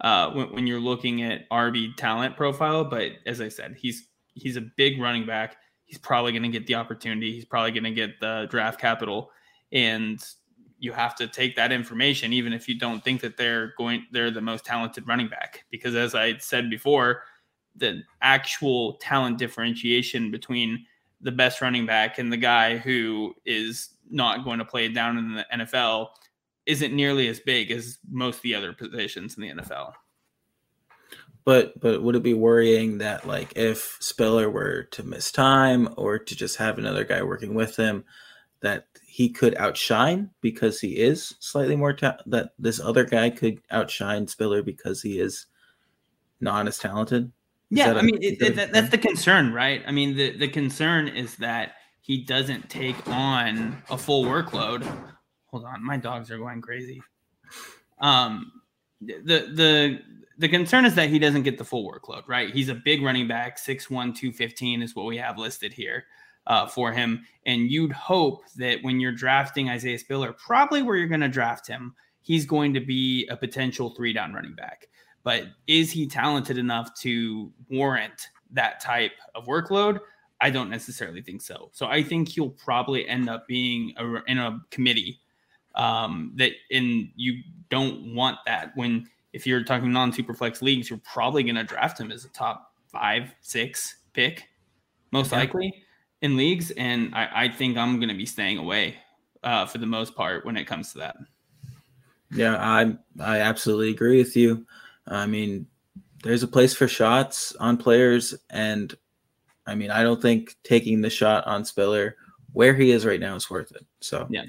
uh, 0.00 0.30
when, 0.30 0.52
when 0.52 0.66
you're 0.66 0.80
looking 0.80 1.22
at 1.22 1.48
RB 1.50 1.94
talent 1.96 2.36
profile. 2.36 2.84
But 2.84 3.12
as 3.26 3.40
I 3.40 3.48
said, 3.48 3.76
he's 3.78 4.08
he's 4.34 4.56
a 4.56 4.62
big 4.76 5.00
running 5.00 5.26
back. 5.26 5.56
He's 5.84 5.98
probably 5.98 6.32
going 6.32 6.42
to 6.42 6.48
get 6.48 6.66
the 6.66 6.74
opportunity. 6.74 7.32
He's 7.32 7.44
probably 7.44 7.72
going 7.72 7.84
to 7.84 7.90
get 7.90 8.20
the 8.20 8.46
draft 8.50 8.80
capital, 8.80 9.30
and 9.72 10.22
you 10.80 10.92
have 10.92 11.16
to 11.16 11.26
take 11.26 11.56
that 11.56 11.72
information, 11.72 12.32
even 12.32 12.52
if 12.52 12.68
you 12.68 12.78
don't 12.78 13.02
think 13.02 13.20
that 13.20 13.36
they're 13.36 13.74
going 13.76 14.06
they're 14.12 14.30
the 14.30 14.40
most 14.40 14.64
talented 14.64 15.06
running 15.06 15.28
back. 15.28 15.64
Because 15.70 15.94
as 15.94 16.14
I 16.14 16.38
said 16.38 16.70
before, 16.70 17.22
the 17.78 18.02
actual 18.20 18.94
talent 18.94 19.38
differentiation 19.38 20.30
between 20.30 20.84
the 21.20 21.32
best 21.32 21.60
running 21.60 21.86
back 21.86 22.18
and 22.18 22.32
the 22.32 22.36
guy 22.36 22.76
who 22.76 23.34
is 23.44 23.90
not 24.10 24.44
going 24.44 24.58
to 24.58 24.64
play 24.64 24.88
down 24.88 25.18
in 25.18 25.34
the 25.34 25.46
NFL 25.52 26.08
isn't 26.66 26.94
nearly 26.94 27.28
as 27.28 27.40
big 27.40 27.70
as 27.70 27.98
most 28.10 28.36
of 28.36 28.42
the 28.42 28.54
other 28.54 28.72
positions 28.72 29.36
in 29.36 29.42
the 29.42 29.62
NFL. 29.62 29.92
But 31.44 31.80
but 31.80 32.02
would 32.02 32.14
it 32.14 32.22
be 32.22 32.34
worrying 32.34 32.98
that 32.98 33.26
like 33.26 33.56
if 33.56 33.96
Spiller 34.00 34.50
were 34.50 34.82
to 34.90 35.02
miss 35.02 35.32
time 35.32 35.88
or 35.96 36.18
to 36.18 36.36
just 36.36 36.56
have 36.56 36.78
another 36.78 37.04
guy 37.04 37.22
working 37.22 37.54
with 37.54 37.76
him, 37.76 38.04
that 38.60 38.86
he 39.06 39.30
could 39.30 39.54
outshine 39.56 40.30
because 40.42 40.80
he 40.80 40.98
is 40.98 41.34
slightly 41.40 41.74
more 41.74 41.94
ta- 41.94 42.18
that 42.26 42.50
this 42.58 42.80
other 42.80 43.04
guy 43.04 43.30
could 43.30 43.62
outshine 43.70 44.26
Spiller 44.26 44.62
because 44.62 45.00
he 45.00 45.18
is 45.18 45.46
not 46.40 46.68
as 46.68 46.78
talented? 46.78 47.32
Yeah, 47.70 47.92
I 47.92 48.02
mean 48.02 48.18
it, 48.22 48.40
it, 48.40 48.56
that, 48.56 48.72
that's 48.72 48.88
the 48.90 48.98
concern, 48.98 49.52
right? 49.52 49.82
I 49.86 49.92
mean 49.92 50.16
the 50.16 50.36
the 50.36 50.48
concern 50.48 51.08
is 51.08 51.36
that 51.36 51.74
he 52.00 52.22
doesn't 52.22 52.70
take 52.70 53.06
on 53.08 53.82
a 53.90 53.98
full 53.98 54.24
workload. 54.24 54.86
Hold 55.46 55.64
on, 55.64 55.84
my 55.84 55.96
dogs 55.96 56.30
are 56.30 56.38
going 56.38 56.62
crazy. 56.62 57.02
Um, 58.00 58.50
the 59.00 59.50
the 59.54 60.00
the 60.38 60.48
concern 60.48 60.84
is 60.84 60.94
that 60.94 61.10
he 61.10 61.18
doesn't 61.18 61.42
get 61.42 61.58
the 61.58 61.64
full 61.64 61.90
workload, 61.90 62.22
right? 62.28 62.54
He's 62.54 62.68
a 62.68 62.74
big 62.74 63.02
running 63.02 63.26
back, 63.26 63.58
6'1, 63.58 63.88
215 63.88 64.82
is 64.82 64.94
what 64.94 65.04
we 65.06 65.16
have 65.18 65.36
listed 65.36 65.72
here 65.72 66.04
uh, 66.46 66.66
for 66.66 66.92
him. 66.92 67.26
And 67.44 67.70
you'd 67.70 67.92
hope 67.92 68.44
that 68.56 68.78
when 68.82 69.00
you're 69.00 69.12
drafting 69.12 69.68
Isaiah 69.68 69.98
Spiller, 69.98 70.32
probably 70.32 70.82
where 70.82 70.96
you're 70.96 71.08
going 71.08 71.20
to 71.22 71.28
draft 71.28 71.66
him, 71.66 71.94
he's 72.20 72.46
going 72.46 72.72
to 72.74 72.80
be 72.80 73.26
a 73.28 73.36
potential 73.36 73.90
three 73.90 74.12
down 74.12 74.32
running 74.32 74.54
back. 74.54 74.88
But 75.24 75.44
is 75.66 75.90
he 75.90 76.06
talented 76.06 76.58
enough 76.58 76.94
to 77.00 77.52
warrant 77.68 78.28
that 78.52 78.80
type 78.80 79.12
of 79.34 79.46
workload? 79.46 80.00
I 80.40 80.50
don't 80.50 80.70
necessarily 80.70 81.20
think 81.20 81.42
so. 81.42 81.70
So 81.72 81.86
I 81.86 82.02
think 82.02 82.28
he'll 82.28 82.50
probably 82.50 83.06
end 83.08 83.28
up 83.28 83.46
being 83.48 83.92
a, 83.96 84.22
in 84.24 84.38
a 84.38 84.60
committee 84.70 85.20
um, 85.74 86.32
that, 86.36 86.52
and 86.70 87.08
you 87.16 87.42
don't 87.70 88.14
want 88.14 88.38
that 88.46 88.72
when 88.76 89.08
if 89.32 89.46
you're 89.46 89.64
talking 89.64 89.92
non 89.92 90.12
superflex 90.12 90.62
leagues, 90.62 90.88
you're 90.88 91.00
probably 91.04 91.42
going 91.42 91.56
to 91.56 91.64
draft 91.64 92.00
him 92.00 92.10
as 92.10 92.24
a 92.24 92.28
top 92.28 92.72
five, 92.86 93.34
six 93.40 93.98
pick, 94.12 94.48
most 95.10 95.32
yeah. 95.32 95.38
likely 95.38 95.72
in 96.22 96.36
leagues. 96.36 96.70
And 96.72 97.14
I, 97.14 97.28
I 97.44 97.48
think 97.48 97.76
I'm 97.76 97.96
going 97.96 98.08
to 98.08 98.14
be 98.14 98.26
staying 98.26 98.58
away 98.58 98.96
uh, 99.42 99.66
for 99.66 99.78
the 99.78 99.86
most 99.86 100.14
part 100.14 100.44
when 100.44 100.56
it 100.56 100.64
comes 100.64 100.92
to 100.92 100.98
that. 100.98 101.16
Yeah, 102.30 102.56
I 102.56 102.96
I 103.20 103.38
absolutely 103.40 103.90
agree 103.90 104.18
with 104.18 104.36
you. 104.36 104.66
I 105.08 105.26
mean, 105.26 105.66
there's 106.22 106.42
a 106.42 106.48
place 106.48 106.74
for 106.74 106.88
shots 106.88 107.54
on 107.56 107.76
players, 107.76 108.34
and 108.50 108.94
I 109.66 109.74
mean, 109.74 109.90
I 109.90 110.02
don't 110.02 110.20
think 110.20 110.56
taking 110.62 111.00
the 111.00 111.10
shot 111.10 111.46
on 111.46 111.64
Spiller 111.64 112.16
where 112.52 112.74
he 112.74 112.90
is 112.90 113.06
right 113.06 113.20
now 113.20 113.36
is 113.36 113.50
worth 113.50 113.70
it. 113.72 113.86
So, 114.00 114.26
yeah, 114.30 114.44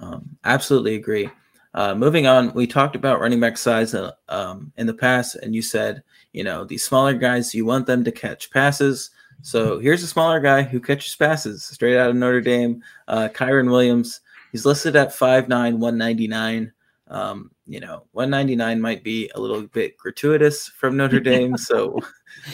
um, 0.00 0.36
absolutely 0.44 0.96
agree. 0.96 1.30
Uh, 1.74 1.94
moving 1.94 2.26
on, 2.26 2.52
we 2.54 2.66
talked 2.66 2.96
about 2.96 3.20
running 3.20 3.38
back 3.38 3.58
size 3.58 3.94
uh, 3.94 4.12
um, 4.28 4.72
in 4.76 4.86
the 4.86 4.94
past, 4.94 5.36
and 5.36 5.54
you 5.54 5.62
said, 5.62 6.02
you 6.32 6.42
know, 6.42 6.64
these 6.64 6.84
smaller 6.84 7.12
guys, 7.12 7.54
you 7.54 7.64
want 7.66 7.86
them 7.86 8.02
to 8.04 8.12
catch 8.12 8.50
passes. 8.50 9.10
So 9.42 9.78
here's 9.78 10.02
a 10.02 10.06
smaller 10.06 10.40
guy 10.40 10.62
who 10.62 10.80
catches 10.80 11.14
passes 11.14 11.64
straight 11.64 11.98
out 11.98 12.10
of 12.10 12.16
Notre 12.16 12.40
Dame, 12.40 12.82
uh, 13.08 13.28
Kyren 13.32 13.70
Williams. 13.70 14.20
He's 14.52 14.64
listed 14.64 14.96
at 14.96 15.10
5'9, 15.10 15.48
199. 15.48 16.72
Um, 17.08 17.50
you 17.66 17.80
know, 17.80 18.04
199 18.12 18.80
might 18.80 19.02
be 19.02 19.30
a 19.34 19.40
little 19.40 19.62
bit 19.62 19.96
gratuitous 19.98 20.68
from 20.68 20.96
Notre 20.96 21.20
Dame. 21.20 21.56
so 21.56 21.98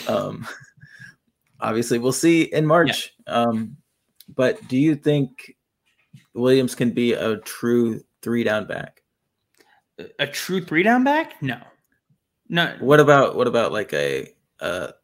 um, 0.08 0.46
obviously 1.60 1.98
we'll 1.98 2.12
see 2.12 2.42
in 2.42 2.66
March. 2.66 3.14
Yeah. 3.26 3.34
Um, 3.34 3.76
but 4.34 4.66
do 4.68 4.76
you 4.76 4.94
think 4.94 5.56
Williams 6.34 6.74
can 6.74 6.90
be 6.90 7.12
a 7.12 7.36
true 7.38 8.02
three 8.22 8.44
down 8.44 8.66
back? 8.66 9.02
A 10.18 10.26
true 10.26 10.64
three 10.64 10.82
down 10.82 11.04
back? 11.04 11.40
No. 11.42 11.60
No. 12.48 12.74
What 12.80 13.00
about 13.00 13.36
what 13.36 13.46
about 13.46 13.72
like 13.72 13.92
a 13.92 14.28
a, 14.60 14.94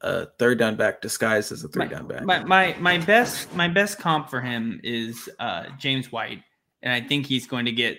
a 0.00 0.26
third 0.38 0.58
down 0.58 0.76
back 0.76 1.00
disguised 1.00 1.50
as 1.50 1.64
a 1.64 1.68
three 1.68 1.86
my, 1.86 1.90
down 1.90 2.06
back? 2.06 2.22
My, 2.24 2.44
my 2.44 2.76
my 2.78 2.98
best 2.98 3.52
my 3.54 3.68
best 3.68 3.98
comp 3.98 4.30
for 4.30 4.40
him 4.40 4.80
is 4.84 5.28
uh, 5.40 5.64
James 5.78 6.12
White, 6.12 6.42
and 6.82 6.92
I 6.92 7.00
think 7.00 7.26
he's 7.26 7.46
going 7.46 7.64
to 7.64 7.72
get 7.72 7.98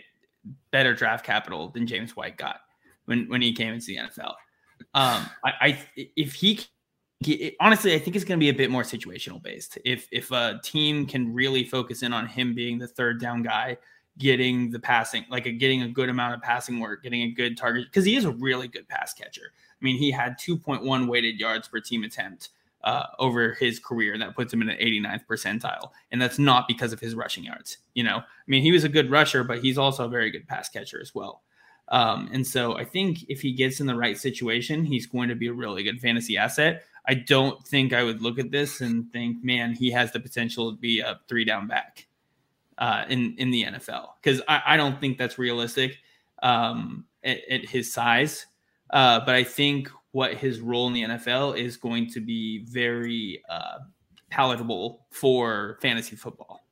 better 0.71 0.93
draft 0.93 1.25
capital 1.25 1.69
than 1.69 1.87
James 1.87 2.15
White 2.15 2.37
got 2.37 2.61
when 3.05 3.27
when 3.29 3.41
he 3.41 3.53
came 3.53 3.73
into 3.73 3.87
the 3.87 3.97
NFL. 3.97 4.33
Um, 4.93 5.29
I, 5.43 5.51
I 5.61 5.85
if 5.95 6.33
he, 6.33 6.61
honestly, 7.59 7.93
I 7.93 7.99
think 7.99 8.15
it's 8.15 8.25
going 8.25 8.39
to 8.39 8.43
be 8.43 8.49
a 8.49 8.53
bit 8.53 8.71
more 8.71 8.83
situational 8.83 9.41
based. 9.41 9.77
If 9.85 10.07
if 10.11 10.31
a 10.31 10.59
team 10.63 11.05
can 11.05 11.33
really 11.33 11.63
focus 11.63 12.03
in 12.03 12.13
on 12.13 12.27
him 12.27 12.53
being 12.53 12.77
the 12.77 12.87
third 12.87 13.19
down 13.19 13.43
guy, 13.43 13.77
getting 14.17 14.69
the 14.69 14.79
passing, 14.79 15.25
like 15.29 15.45
a, 15.45 15.51
getting 15.51 15.83
a 15.83 15.87
good 15.87 16.09
amount 16.09 16.35
of 16.35 16.41
passing 16.41 16.79
work, 16.79 17.03
getting 17.03 17.23
a 17.23 17.31
good 17.31 17.57
target, 17.57 17.85
because 17.85 18.05
he 18.05 18.15
is 18.15 18.25
a 18.25 18.31
really 18.31 18.67
good 18.67 18.87
pass 18.87 19.13
catcher. 19.13 19.51
I 19.53 19.83
mean, 19.83 19.97
he 19.97 20.11
had 20.11 20.37
2.1 20.37 21.07
weighted 21.07 21.39
yards 21.39 21.67
per 21.67 21.79
team 21.79 22.03
attempt 22.03 22.49
uh, 22.83 23.05
over 23.17 23.53
his 23.53 23.79
career. 23.79 24.17
That 24.17 24.35
puts 24.35 24.53
him 24.53 24.61
in 24.61 24.69
an 24.69 24.77
89th 24.77 25.25
percentile. 25.25 25.91
And 26.11 26.21
that's 26.21 26.39
not 26.39 26.67
because 26.67 26.93
of 26.93 26.99
his 26.99 27.15
rushing 27.15 27.43
yards. 27.43 27.77
You 27.93 28.03
know, 28.03 28.17
I 28.17 28.23
mean, 28.47 28.61
he 28.61 28.71
was 28.71 28.83
a 28.83 28.89
good 28.89 29.11
rusher, 29.11 29.43
but 29.43 29.59
he's 29.59 29.77
also 29.77 30.05
a 30.05 30.09
very 30.09 30.31
good 30.31 30.47
pass 30.47 30.69
catcher 30.69 30.99
as 31.01 31.13
well. 31.13 31.43
Um, 31.89 32.29
and 32.31 32.45
so 32.45 32.77
I 32.77 32.85
think 32.85 33.25
if 33.29 33.41
he 33.41 33.51
gets 33.51 33.79
in 33.79 33.87
the 33.87 33.95
right 33.95 34.17
situation, 34.17 34.85
he's 34.85 35.07
going 35.07 35.29
to 35.29 35.35
be 35.35 35.47
a 35.47 35.53
really 35.53 35.83
good 35.83 35.99
fantasy 35.99 36.37
asset. 36.37 36.83
I 37.07 37.15
don't 37.15 37.65
think 37.67 37.93
I 37.93 38.03
would 38.03 38.21
look 38.21 38.37
at 38.37 38.51
this 38.51 38.81
and 38.81 39.11
think, 39.11 39.43
man, 39.43 39.73
he 39.73 39.89
has 39.91 40.11
the 40.11 40.19
potential 40.19 40.71
to 40.71 40.77
be 40.77 40.99
a 40.99 41.19
three 41.27 41.45
down 41.45 41.67
back 41.67 42.07
uh, 42.77 43.05
in 43.09 43.35
in 43.37 43.49
the 43.49 43.63
NFL 43.63 44.09
because 44.21 44.41
I, 44.47 44.61
I, 44.67 44.77
don't 44.77 45.01
think 45.01 45.17
that's 45.17 45.37
realistic 45.37 45.97
um, 46.43 47.05
at, 47.23 47.39
at, 47.49 47.65
his 47.65 47.91
size. 47.91 48.45
Uh, 48.89 49.19
but 49.25 49.35
I 49.35 49.43
think 49.43 49.89
what 50.11 50.33
his 50.33 50.59
role 50.59 50.87
in 50.87 50.93
the 50.93 51.03
NFL 51.03 51.57
is 51.57 51.77
going 51.77 52.09
to 52.11 52.19
be 52.19 52.65
very 52.65 53.41
uh, 53.49 53.79
palatable 54.29 55.05
for 55.11 55.77
fantasy 55.81 56.15
football. 56.15 56.63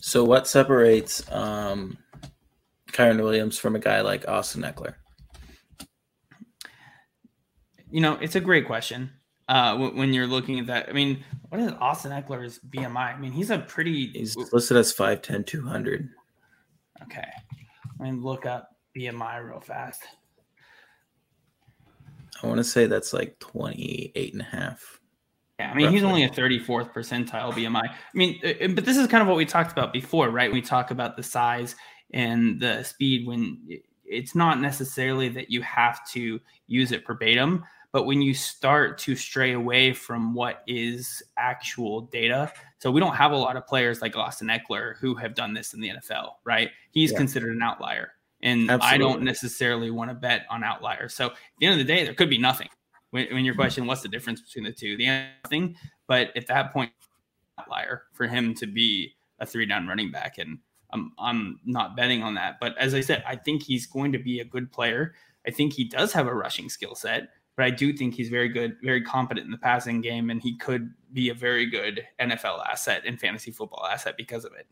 So 0.00 0.24
what 0.24 0.46
separates 0.46 1.30
um, 1.30 1.98
Kyren 2.92 3.22
Williams 3.22 3.58
from 3.58 3.76
a 3.76 3.78
guy 3.78 4.00
like 4.00 4.26
Austin 4.28 4.62
Ekeler? 4.62 4.94
You 7.90 8.00
know, 8.00 8.14
it's 8.20 8.36
a 8.36 8.40
great 8.40 8.66
question. 8.66 9.10
Uh, 9.48 9.76
when, 9.76 10.14
you're 10.14 10.28
looking 10.28 10.60
at 10.60 10.66
that, 10.66 10.88
I 10.88 10.92
mean, 10.92 11.24
what 11.48 11.60
is 11.60 11.72
Austin 11.80 12.12
Ekeler's 12.12 12.60
BMI? 12.70 13.16
I 13.16 13.18
mean, 13.18 13.32
he's 13.32 13.50
a 13.50 13.58
pretty. 13.58 14.08
He's 14.12 14.36
listed 14.36 14.76
as 14.76 14.94
5'10", 14.94 15.44
200. 15.44 16.08
Okay, 17.02 17.28
let 17.98 18.12
me 18.12 18.20
look 18.20 18.46
up 18.46 18.76
BMI 18.96 19.44
real 19.44 19.60
fast. 19.60 20.04
I 22.42 22.46
want 22.46 22.58
to 22.58 22.64
say 22.64 22.86
that's 22.86 23.12
like 23.12 23.38
28 23.38 24.32
and 24.32 24.42
a 24.42 24.44
half. 24.44 25.00
Yeah, 25.58 25.72
I 25.72 25.74
mean, 25.74 25.92
he's 25.92 26.04
only 26.04 26.24
a 26.24 26.28
34th 26.30 26.92
percentile 26.94 27.52
BMI. 27.52 27.82
I 27.82 27.94
mean, 28.14 28.40
uh, 28.42 28.68
but 28.68 28.86
this 28.86 28.96
is 28.96 29.06
kind 29.08 29.20
of 29.20 29.28
what 29.28 29.36
we 29.36 29.44
talked 29.44 29.72
about 29.72 29.92
before, 29.92 30.30
right? 30.30 30.50
We 30.50 30.62
talk 30.62 30.90
about 30.90 31.16
the 31.16 31.22
size 31.22 31.76
and 32.14 32.58
the 32.58 32.82
speed 32.82 33.26
when 33.26 33.58
it's 34.06 34.34
not 34.34 34.58
necessarily 34.60 35.28
that 35.28 35.50
you 35.50 35.60
have 35.60 36.00
to 36.12 36.40
use 36.66 36.92
it 36.92 37.06
verbatim, 37.06 37.62
but 37.92 38.04
when 38.04 38.22
you 38.22 38.32
start 38.32 38.96
to 38.98 39.14
stray 39.14 39.52
away 39.52 39.92
from 39.92 40.32
what 40.32 40.62
is 40.66 41.22
actual 41.36 42.02
data, 42.02 42.50
so 42.78 42.90
we 42.90 43.00
don't 43.00 43.14
have 43.14 43.32
a 43.32 43.36
lot 43.36 43.56
of 43.56 43.66
players 43.66 44.00
like 44.00 44.16
Austin 44.16 44.48
Ekeler 44.48 44.96
who 44.98 45.14
have 45.14 45.34
done 45.34 45.52
this 45.52 45.74
in 45.74 45.80
the 45.80 45.90
NFL, 45.90 46.30
right? 46.44 46.70
He's 46.90 47.12
yeah. 47.12 47.18
considered 47.18 47.54
an 47.54 47.62
outlier. 47.62 48.12
And 48.42 48.70
Absolutely. 48.70 48.94
I 48.94 48.98
don't 48.98 49.22
necessarily 49.22 49.90
want 49.90 50.10
to 50.10 50.14
bet 50.14 50.46
on 50.50 50.64
outliers. 50.64 51.14
So 51.14 51.26
at 51.26 51.32
the 51.58 51.66
end 51.66 51.78
of 51.80 51.86
the 51.86 51.92
day, 51.92 52.04
there 52.04 52.14
could 52.14 52.30
be 52.30 52.38
nothing. 52.38 52.68
When, 53.10 53.26
when 53.32 53.44
your 53.44 53.54
mm-hmm. 53.54 53.60
question, 53.60 53.86
what's 53.86 54.02
the 54.02 54.08
difference 54.08 54.40
between 54.40 54.64
the 54.64 54.72
two? 54.72 54.96
The 54.96 55.28
nothing. 55.44 55.76
But 56.06 56.36
at 56.36 56.46
that 56.46 56.72
point, 56.72 56.90
outlier 57.58 58.04
for 58.12 58.26
him 58.26 58.54
to 58.54 58.66
be 58.66 59.14
a 59.38 59.46
three 59.46 59.66
down 59.66 59.86
running 59.86 60.10
back. 60.10 60.38
And 60.38 60.58
I'm, 60.92 61.12
I'm 61.18 61.60
not 61.64 61.96
betting 61.96 62.22
on 62.22 62.34
that. 62.34 62.58
But 62.60 62.76
as 62.78 62.94
I 62.94 63.00
said, 63.00 63.22
I 63.26 63.36
think 63.36 63.62
he's 63.62 63.86
going 63.86 64.12
to 64.12 64.18
be 64.18 64.40
a 64.40 64.44
good 64.44 64.72
player. 64.72 65.14
I 65.46 65.50
think 65.50 65.72
he 65.72 65.84
does 65.84 66.12
have 66.12 66.26
a 66.26 66.34
rushing 66.34 66.68
skill 66.68 66.94
set, 66.94 67.28
but 67.56 67.64
I 67.64 67.70
do 67.70 67.92
think 67.92 68.14
he's 68.14 68.28
very 68.28 68.48
good, 68.48 68.76
very 68.82 69.02
competent 69.02 69.46
in 69.46 69.50
the 69.50 69.58
passing 69.58 70.00
game, 70.00 70.30
and 70.30 70.42
he 70.42 70.56
could 70.56 70.92
be 71.12 71.30
a 71.30 71.34
very 71.34 71.66
good 71.66 72.06
NFL 72.20 72.66
asset 72.66 73.02
and 73.06 73.18
fantasy 73.18 73.50
football 73.50 73.86
asset 73.86 74.16
because 74.16 74.44
of 74.44 74.52
it. 74.52 74.66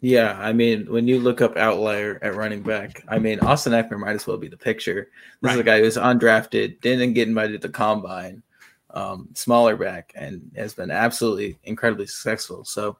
Yeah, 0.00 0.38
I 0.38 0.52
mean, 0.52 0.90
when 0.90 1.08
you 1.08 1.18
look 1.18 1.40
up 1.40 1.56
outlier 1.56 2.18
at 2.22 2.34
running 2.34 2.62
back, 2.62 3.02
I 3.08 3.18
mean, 3.18 3.40
Austin 3.40 3.72
Ekeler 3.72 3.98
might 3.98 4.14
as 4.14 4.26
well 4.26 4.36
be 4.36 4.48
the 4.48 4.56
picture. 4.56 5.08
This 5.40 5.48
right. 5.48 5.54
is 5.54 5.60
a 5.60 5.64
guy 5.64 5.80
who's 5.80 5.96
undrafted, 5.96 6.80
didn't 6.80 7.14
get 7.14 7.28
invited 7.28 7.62
to 7.62 7.68
the 7.68 7.72
combine, 7.72 8.42
um, 8.90 9.28
smaller 9.34 9.74
back, 9.74 10.12
and 10.14 10.50
has 10.54 10.74
been 10.74 10.90
absolutely 10.90 11.58
incredibly 11.64 12.06
successful. 12.06 12.64
So 12.64 12.98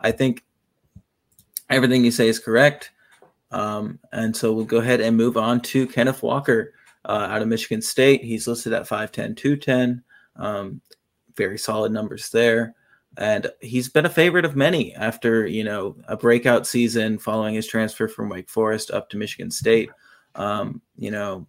I 0.00 0.10
think 0.10 0.42
everything 1.70 2.04
you 2.04 2.10
say 2.10 2.28
is 2.28 2.40
correct. 2.40 2.90
Um, 3.52 4.00
and 4.10 4.36
so 4.36 4.52
we'll 4.52 4.64
go 4.64 4.78
ahead 4.78 5.00
and 5.00 5.16
move 5.16 5.36
on 5.36 5.60
to 5.60 5.86
Kenneth 5.86 6.22
Walker 6.22 6.74
uh, 7.04 7.28
out 7.30 7.42
of 7.42 7.48
Michigan 7.48 7.82
State. 7.82 8.24
He's 8.24 8.48
listed 8.48 8.72
at 8.72 8.88
5'10, 8.88 9.36
210. 9.36 10.02
Um, 10.36 10.80
very 11.36 11.58
solid 11.58 11.92
numbers 11.92 12.30
there 12.30 12.74
and 13.18 13.50
he's 13.60 13.88
been 13.88 14.06
a 14.06 14.10
favorite 14.10 14.44
of 14.44 14.56
many 14.56 14.94
after 14.94 15.46
you 15.46 15.64
know 15.64 15.96
a 16.08 16.16
breakout 16.16 16.66
season 16.66 17.18
following 17.18 17.54
his 17.54 17.66
transfer 17.66 18.08
from 18.08 18.28
Wake 18.28 18.48
Forest 18.48 18.90
up 18.90 19.10
to 19.10 19.16
Michigan 19.16 19.50
State. 19.50 19.90
Um, 20.34 20.80
you 20.96 21.10
know, 21.10 21.46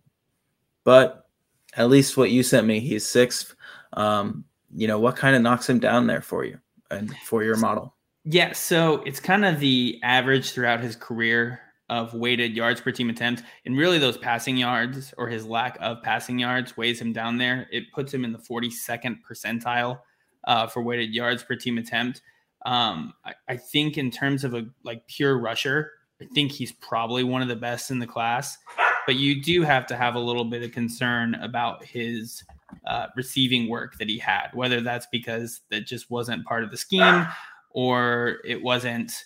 but 0.84 1.28
at 1.76 1.89
least 1.89 2.18
what 2.18 2.32
you 2.32 2.43
sent 2.43 2.68
me, 2.68 2.80
he's 2.80 3.07
sixth. 3.07 3.55
Um, 3.93 4.45
you 4.76 4.88
know, 4.88 4.99
what 4.99 5.16
kind 5.16 5.36
of 5.36 5.41
knocks 5.41 5.70
him 5.70 5.80
down 5.80 6.07
there 6.07 6.22
for 6.22 6.43
you 6.43 6.59
and 6.91 7.16
for 7.26 7.43
your 7.43 7.57
model? 7.57 7.95
Yeah, 8.26 8.53
so 8.53 9.01
it's 9.03 9.20
kind 9.20 9.45
of 9.45 9.59
the 9.59 9.99
average 10.03 10.51
throughout 10.51 10.80
his 10.80 10.95
career 10.95 11.59
of 11.89 12.14
weighted 12.14 12.55
yards 12.55 12.82
per 12.82 12.91
team 12.91 13.09
attempt, 13.09 13.43
and 13.66 13.78
really 13.78 13.99
those 13.99 14.18
passing 14.18 14.57
yards 14.57 15.14
or 15.18 15.28
his 15.28 15.45
lack 15.45 15.78
of 15.82 16.01
passing 16.01 16.39
yards 16.39 16.76
weighs 16.76 16.99
him 16.99 17.14
down 17.14 17.38
there. 17.38 17.68
It 17.72 17.91
puts 17.93 18.14
him 18.14 18.26
in 18.26 18.32
the 18.32 18.39
42nd 18.39 19.20
percentile 19.30 19.99
uh, 20.45 20.67
for 20.67 20.81
weighted 20.81 21.13
yards 21.13 21.43
per 21.43 21.55
team 21.55 21.77
attempt. 21.77 22.21
Um, 22.65 23.13
I, 23.25 23.33
I, 23.49 23.57
think 23.57 23.97
in 23.97 24.09
terms 24.09 24.43
of 24.45 24.53
a 24.53 24.65
like 24.83 25.05
pure 25.07 25.37
rusher, 25.37 25.91
I 26.21 26.25
think 26.33 26.51
he's 26.51 26.71
probably 26.71 27.23
one 27.23 27.41
of 27.41 27.49
the 27.49 27.55
best 27.57 27.91
in 27.91 27.99
the 27.99 28.07
class. 28.07 28.57
But 29.05 29.15
you 29.15 29.41
do 29.41 29.63
have 29.63 29.85
to 29.87 29.97
have 29.97 30.15
a 30.15 30.19
little 30.19 30.45
bit 30.45 30.63
of 30.63 30.71
concern 30.71 31.35
about 31.35 31.83
his 31.83 32.41
uh, 32.87 33.07
receiving 33.17 33.67
work 33.67 33.97
that 33.97 34.07
he 34.07 34.17
had, 34.17 34.47
whether 34.53 34.79
that's 34.79 35.07
because 35.11 35.61
that 35.71 35.85
just 35.85 36.09
wasn't 36.09 36.45
part 36.45 36.63
of 36.63 36.71
the 36.71 36.77
scheme 36.77 37.27
or 37.71 38.37
it 38.45 38.61
wasn't, 38.61 39.25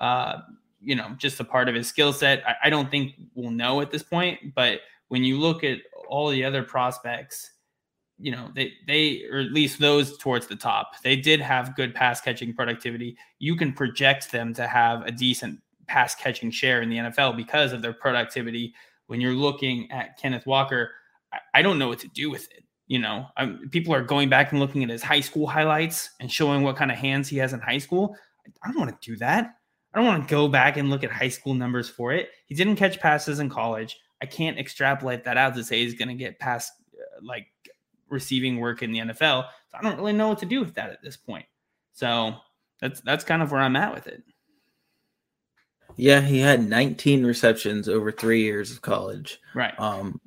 uh, 0.00 0.38
you 0.80 0.94
know, 0.94 1.08
just 1.18 1.40
a 1.40 1.44
part 1.44 1.68
of 1.68 1.74
his 1.74 1.88
skill 1.88 2.12
set. 2.12 2.46
I, 2.46 2.54
I 2.64 2.70
don't 2.70 2.90
think 2.90 3.14
we'll 3.34 3.50
know 3.50 3.80
at 3.80 3.90
this 3.90 4.04
point. 4.04 4.54
But 4.54 4.80
when 5.08 5.24
you 5.24 5.38
look 5.38 5.64
at 5.64 5.78
all 6.08 6.28
the 6.28 6.44
other 6.44 6.62
prospects 6.62 7.50
you 8.18 8.32
know 8.32 8.50
they 8.54 8.72
they 8.86 9.24
or 9.30 9.38
at 9.38 9.52
least 9.52 9.78
those 9.78 10.16
towards 10.18 10.46
the 10.46 10.56
top 10.56 10.92
they 11.02 11.16
did 11.16 11.40
have 11.40 11.76
good 11.76 11.94
pass 11.94 12.20
catching 12.20 12.54
productivity. 12.54 13.16
You 13.38 13.56
can 13.56 13.72
project 13.72 14.32
them 14.32 14.54
to 14.54 14.66
have 14.66 15.02
a 15.02 15.12
decent 15.12 15.60
pass 15.86 16.14
catching 16.14 16.50
share 16.50 16.82
in 16.82 16.88
the 16.88 16.96
NFL 16.96 17.36
because 17.36 17.72
of 17.72 17.82
their 17.82 17.92
productivity. 17.92 18.74
When 19.06 19.20
you're 19.20 19.34
looking 19.34 19.90
at 19.90 20.18
Kenneth 20.18 20.46
Walker 20.46 20.90
I, 21.32 21.38
I 21.54 21.62
don't 21.62 21.78
know 21.78 21.88
what 21.88 22.00
to 22.00 22.08
do 22.08 22.30
with 22.30 22.50
it 22.52 22.66
you 22.86 22.98
know? 22.98 23.26
I'm, 23.36 23.68
people 23.70 23.94
are 23.94 24.02
going 24.02 24.28
back 24.28 24.52
and 24.52 24.60
looking 24.60 24.82
at 24.82 24.90
his 24.90 25.02
high 25.02 25.20
school 25.20 25.46
highlights 25.46 26.10
and 26.20 26.30
showing 26.30 26.62
what 26.62 26.76
kind 26.76 26.90
of 26.90 26.96
hands 26.96 27.28
he 27.28 27.36
has 27.38 27.52
in 27.52 27.60
high 27.60 27.78
school. 27.78 28.16
I 28.62 28.68
don't 28.68 28.78
want 28.78 29.00
to 29.00 29.10
do 29.10 29.16
that. 29.18 29.56
I 29.92 29.98
don't 29.98 30.06
want 30.06 30.28
to 30.28 30.32
go 30.32 30.46
back 30.46 30.76
and 30.76 30.90
look 30.90 31.04
at 31.04 31.10
high 31.10 31.28
school 31.28 31.54
numbers 31.54 31.88
for 31.88 32.12
it. 32.12 32.30
He 32.46 32.54
didn't 32.54 32.76
catch 32.76 33.00
passes 33.00 33.40
in 33.40 33.48
college. 33.48 33.96
I 34.22 34.26
can't 34.26 34.58
extrapolate 34.58 35.24
that 35.24 35.36
out 35.36 35.54
to 35.54 35.64
say 35.64 35.82
he's 35.82 35.94
going 35.94 36.08
to 36.08 36.14
get 36.14 36.38
past 36.38 36.72
uh, 36.94 37.20
like 37.22 37.46
receiving 38.08 38.58
work 38.58 38.82
in 38.82 38.92
the 38.92 38.98
NFL. 38.98 39.46
So 39.68 39.78
I 39.78 39.82
don't 39.82 39.96
really 39.96 40.12
know 40.12 40.28
what 40.28 40.38
to 40.38 40.46
do 40.46 40.60
with 40.60 40.74
that 40.74 40.90
at 40.90 41.02
this 41.02 41.16
point. 41.16 41.46
So 41.92 42.34
that's 42.80 43.00
that's 43.00 43.24
kind 43.24 43.42
of 43.42 43.52
where 43.52 43.60
I'm 43.60 43.76
at 43.76 43.94
with 43.94 44.06
it. 44.06 44.22
Yeah, 45.96 46.20
he 46.20 46.38
had 46.38 46.68
19 46.68 47.24
receptions 47.24 47.88
over 47.88 48.12
three 48.12 48.42
years 48.42 48.70
of 48.70 48.82
college. 48.82 49.40
Right. 49.54 49.78
Um, 49.80 50.20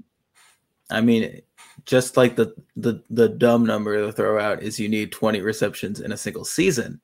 I 0.89 1.01
mean, 1.01 1.41
just 1.85 2.17
like 2.17 2.35
the 2.35 2.55
the 2.75 3.03
the 3.09 3.29
dumb 3.29 3.65
number 3.65 4.03
to 4.03 4.11
throw 4.11 4.39
out 4.39 4.63
is 4.63 4.79
you 4.79 4.89
need 4.89 5.11
20 5.11 5.41
receptions 5.41 5.99
in 5.99 6.11
a 6.11 6.17
single 6.17 6.45
season. 6.45 6.99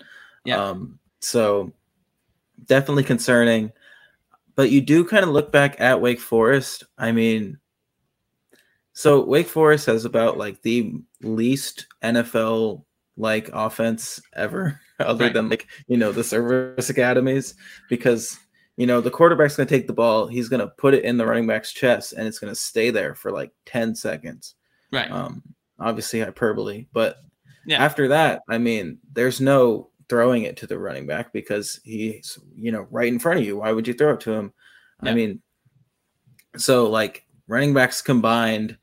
Yeah. 0.46 0.64
Um, 0.64 1.00
so 1.20 1.72
definitely 2.66 3.04
concerning. 3.04 3.72
But 4.56 4.72
you 4.72 4.82
do 4.82 5.04
kind 5.04 5.24
of 5.24 5.30
look 5.30 5.52
back 5.52 5.80
at 5.82 6.02
Wake 6.02 6.20
Forest. 6.20 6.86
I 6.98 7.12
mean, 7.12 7.60
so 8.96 9.22
Wake 9.22 9.50
Forest 9.50 9.88
has 9.88 10.06
about 10.06 10.38
like 10.38 10.62
the 10.62 10.94
least 11.22 11.88
NFL 12.02 12.86
like 13.18 13.50
offense 13.52 14.22
ever, 14.34 14.80
other 15.00 15.26
right. 15.26 15.34
than 15.34 15.50
like 15.50 15.68
you 15.88 15.98
know 15.98 16.14
the 16.14 16.24
service 16.24 16.90
academies, 16.90 17.56
because 17.90 18.40
you 18.78 18.88
know 18.88 19.02
the 19.02 19.12
quarterback's 19.12 19.58
going 19.58 19.68
to 19.68 19.78
take 19.78 19.88
the 19.88 19.94
ball, 19.94 20.28
he's 20.28 20.48
going 20.48 20.62
to 20.62 20.68
put 20.68 20.94
it 20.94 21.04
in 21.04 21.18
the 21.18 21.26
running 21.26 21.46
back's 21.46 21.74
chest, 21.74 22.14
and 22.14 22.26
it's 22.26 22.40
going 22.40 22.52
to 22.52 22.60
stay 22.60 22.90
there 22.90 23.14
for 23.16 23.32
like 23.32 23.52
ten 23.66 23.96
seconds. 23.96 24.56
Right. 24.94 25.12
Um, 25.12 25.44
obviously 25.78 26.22
hyperbole, 26.22 26.86
but 26.94 27.18
yeah. 27.66 27.84
after 27.84 28.08
that, 28.08 28.44
I 28.48 28.60
mean, 28.60 29.00
there's 29.12 29.42
no 29.42 29.90
throwing 30.08 30.44
it 30.44 30.56
to 30.58 30.68
the 30.68 30.80
running 30.80 31.06
back 31.06 31.34
because 31.34 31.82
he's 31.84 32.40
you 32.56 32.72
know 32.72 32.88
right 32.92 33.10
in 33.10 33.20
front 33.20 33.42
of 33.42 33.46
you. 33.46 33.58
Why 33.58 33.74
would 33.74 33.90
you 33.90 33.94
throw 33.94 34.14
it 34.14 34.22
to 34.22 34.32
him? 34.32 34.54
Yeah. 35.04 35.12
I 35.12 35.14
mean, 35.14 35.42
so 36.56 36.90
like 36.90 37.26
running 37.50 37.74
backs 37.74 38.02
combined 38.02 38.78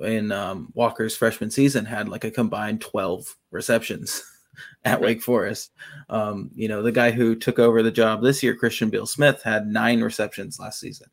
in 0.00 0.32
um, 0.32 0.72
Walker's 0.74 1.16
freshman 1.16 1.50
season 1.50 1.84
had 1.84 2.08
like 2.08 2.24
a 2.24 2.30
combined 2.30 2.80
12 2.80 3.36
receptions 3.50 4.22
at 4.84 5.00
Wake 5.00 5.22
Forest. 5.22 5.72
Um, 6.08 6.50
you 6.54 6.68
know, 6.68 6.82
the 6.82 6.92
guy 6.92 7.10
who 7.10 7.34
took 7.34 7.58
over 7.58 7.82
the 7.82 7.90
job 7.90 8.22
this 8.22 8.42
year, 8.42 8.54
Christian 8.54 8.90
Beal 8.90 9.06
Smith, 9.06 9.42
had 9.42 9.66
nine 9.66 10.00
receptions 10.00 10.58
last 10.58 10.80
season. 10.80 11.08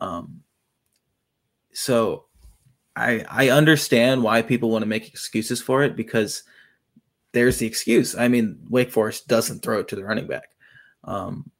Um, 0.00 0.42
so 1.72 2.26
I 2.96 3.24
I 3.28 3.48
understand 3.50 4.22
why 4.22 4.42
people 4.42 4.70
want 4.70 4.82
to 4.82 4.88
make 4.88 5.08
excuses 5.08 5.60
for 5.60 5.82
it 5.82 5.96
because 5.96 6.42
there's 7.32 7.58
the 7.58 7.66
excuse. 7.66 8.14
I 8.14 8.28
mean, 8.28 8.58
Wake 8.68 8.90
Forest 8.90 9.28
doesn't 9.28 9.62
throw 9.62 9.80
it 9.80 9.88
to 9.88 9.96
the 9.96 10.04
running 10.04 10.26
back. 10.26 10.50
Um, 11.04 11.50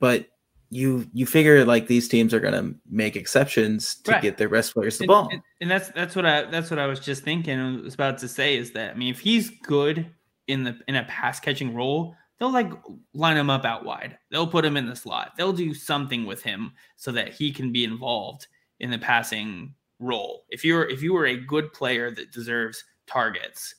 but 0.00 0.26
you 0.70 1.06
you 1.12 1.26
figure 1.26 1.64
like 1.64 1.86
these 1.86 2.08
teams 2.08 2.34
are 2.34 2.40
going 2.40 2.54
to 2.54 2.74
make 2.90 3.16
exceptions 3.16 3.96
to 3.96 4.12
right. 4.12 4.22
get 4.22 4.36
their 4.36 4.48
best 4.48 4.74
players 4.74 4.98
the 4.98 5.04
and, 5.04 5.08
ball. 5.08 5.28
And, 5.30 5.42
and, 5.60 5.70
that's 5.70 5.88
that's 5.90 6.16
what 6.16 6.26
I 6.26 6.44
that's 6.44 6.70
what 6.70 6.78
I 6.78 6.86
was 6.86 7.00
just 7.00 7.22
thinking. 7.22 7.58
I 7.58 7.80
was 7.80 7.94
about 7.94 8.18
to 8.18 8.28
say 8.28 8.56
is 8.56 8.72
that 8.72 8.92
I 8.92 8.94
mean 8.94 9.10
if 9.10 9.20
he's 9.20 9.50
good 9.62 10.06
in 10.48 10.64
the 10.64 10.78
in 10.88 10.96
a 10.96 11.04
pass 11.04 11.38
catching 11.40 11.74
role, 11.74 12.14
they'll 12.38 12.52
like 12.52 12.72
line 13.14 13.36
him 13.36 13.50
up 13.50 13.64
out 13.64 13.84
wide. 13.84 14.18
They'll 14.30 14.46
put 14.46 14.64
him 14.64 14.76
in 14.76 14.86
the 14.86 14.96
slot. 14.96 15.32
They'll 15.36 15.52
do 15.52 15.72
something 15.72 16.26
with 16.26 16.42
him 16.42 16.72
so 16.96 17.12
that 17.12 17.32
he 17.32 17.52
can 17.52 17.72
be 17.72 17.84
involved 17.84 18.48
in 18.80 18.90
the 18.90 18.98
passing 18.98 19.74
role. 19.98 20.44
If 20.50 20.64
you're 20.64 20.88
if 20.88 21.02
you 21.02 21.12
were 21.12 21.26
a 21.26 21.36
good 21.36 21.72
player 21.72 22.10
that 22.10 22.32
deserves 22.32 22.84
targets, 23.06 23.74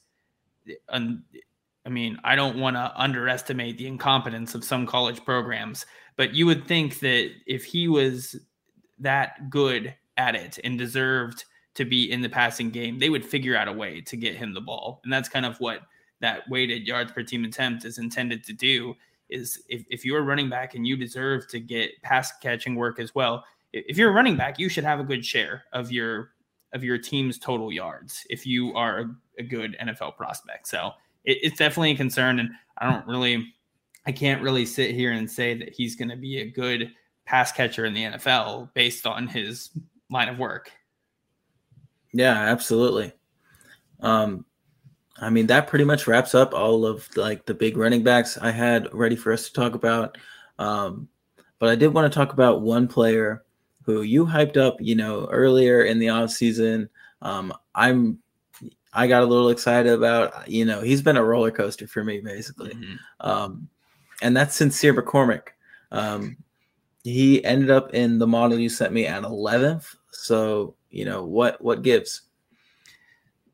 and 0.90 1.22
I 1.88 1.90
mean, 1.90 2.20
I 2.26 2.36
don't 2.36 2.60
want 2.60 2.76
to 2.76 2.92
underestimate 2.98 3.78
the 3.78 3.88
incompetence 3.88 4.54
of 4.54 4.66
some 4.66 4.86
college 4.86 5.24
programs, 5.24 5.86
but 6.18 6.34
you 6.34 6.46
would 6.46 6.68
think 6.68 7.00
that 7.00 7.32
if 7.46 7.64
he 7.64 7.88
was 7.88 8.36
that 9.00 9.50
good 9.50 9.96
at 10.18 10.36
it 10.36 10.60
and 10.66 10.78
deserved 10.78 11.46
to 11.76 11.86
be 11.86 12.12
in 12.12 12.22
the 12.22 12.28
passing 12.28 12.72
game, 12.72 13.00
they 13.00 13.10
would 13.10 13.26
figure 13.26 13.56
out 13.56 13.70
a 13.70 13.74
way 13.74 14.02
to 14.02 14.18
get 14.18 14.36
him 14.36 14.54
the 14.54 14.60
ball. 14.60 15.00
And 15.06 15.14
that's 15.14 15.30
kind 15.30 15.46
of 15.46 15.58
what 15.62 15.84
that 16.20 16.42
weighted 16.50 16.86
yards 16.86 17.14
per 17.14 17.24
team 17.24 17.46
attempt 17.46 17.86
is 17.86 18.00
intended 18.00 18.44
to 18.44 18.54
do 18.54 18.94
is 19.30 19.64
if, 19.70 19.86
if 19.90 20.04
you're 20.04 20.20
a 20.20 20.24
running 20.24 20.50
back 20.50 20.76
and 20.76 20.86
you 20.86 20.98
deserve 20.98 21.48
to 21.50 21.60
get 21.60 22.02
pass 22.02 22.34
catching 22.40 22.76
work 22.76 23.00
as 23.00 23.16
well, 23.16 23.46
if 23.72 23.98
you're 23.98 24.10
a 24.10 24.14
running 24.14 24.36
back, 24.36 24.60
you 24.60 24.68
should 24.68 24.84
have 24.84 25.00
a 25.00 25.06
good 25.06 25.26
share 25.26 25.64
of 25.72 25.90
your 25.90 26.32
of 26.74 26.84
your 26.84 26.98
team's 26.98 27.40
total 27.40 27.72
yards 27.72 28.26
if 28.30 28.46
you 28.46 28.74
are 28.74 29.00
a, 29.00 29.16
a 29.40 29.44
good 29.44 29.78
NFL 29.82 30.18
prospect. 30.18 30.68
So 30.68 30.92
it, 31.26 31.38
it's 31.42 31.58
definitely 31.58 31.92
a 31.92 31.98
concern. 31.98 32.40
And 32.40 32.50
I 32.78 32.92
don't 32.92 33.08
really 33.08 33.54
I 34.06 34.12
can't 34.14 34.42
really 34.42 34.66
sit 34.66 34.96
here 34.96 35.12
and 35.12 35.30
say 35.30 35.54
that 35.56 35.74
he's 35.74 35.98
going 35.98 36.10
to 36.10 36.16
be 36.16 36.40
a 36.40 36.50
good 36.50 36.92
pass 37.26 37.52
catcher 37.52 37.86
in 37.86 37.94
the 37.94 38.04
NFL 38.04 38.74
based 38.74 39.06
on 39.06 39.28
his 39.28 39.70
line 40.10 40.30
of 40.30 40.40
work. 40.40 40.72
Yeah, 42.14 42.32
absolutely. 42.34 43.12
Um, 44.00 44.46
I 45.20 45.30
mean, 45.30 45.48
that 45.48 45.68
pretty 45.68 45.84
much 45.84 46.08
wraps 46.08 46.34
up 46.34 46.54
all 46.54 46.86
of 46.86 47.08
like 47.18 47.46
the 47.46 47.54
big 47.54 47.76
running 47.76 48.02
backs 48.02 48.38
I 48.38 48.52
had 48.52 48.88
ready 48.94 49.18
for 49.18 49.34
us 49.34 49.48
to 49.48 49.54
talk 49.54 49.76
about. 49.76 50.18
Um, 50.58 51.10
but 51.60 51.68
I 51.70 51.76
did 51.76 51.94
want 51.94 52.12
to 52.12 52.16
talk 52.18 52.32
about 52.32 52.62
one 52.62 52.88
player 52.88 53.44
who 53.84 54.04
you 54.04 54.26
hyped 54.26 54.58
up, 54.58 54.78
you 54.80 54.96
know, 54.96 55.28
earlier 55.32 55.84
in 55.84 56.00
the 56.00 56.10
off 56.10 56.30
season. 56.30 56.90
Um, 57.22 57.54
I'm, 57.76 58.20
I 58.98 59.06
got 59.06 59.22
a 59.22 59.28
little 59.28 59.50
excited 59.50 59.94
about, 59.94 60.50
you 60.50 60.66
know, 60.66 60.82
he's 60.82 61.04
been 61.04 61.18
a 61.18 61.24
roller 61.24 61.52
coaster 61.52 61.88
for 61.88 62.04
me 62.04 62.20
basically. 62.20 62.72
Mm-hmm. 62.72 62.96
Um, 63.20 63.70
and 64.24 64.36
that's 64.36 64.56
Sincere 64.56 64.94
McCormick. 64.94 65.50
Um, 65.92 66.36
he 67.04 67.46
ended 67.46 67.70
up 67.70 67.94
in 67.94 68.18
the 68.18 68.26
model 68.26 68.58
you 68.58 68.70
sent 68.70 68.92
me 68.92 69.06
at 69.06 69.22
11th. 69.22 69.96
So, 70.12 70.74
you 70.90 71.06
know, 71.06 71.24
what, 71.24 71.62
what 71.62 71.84
gives? 71.84 72.24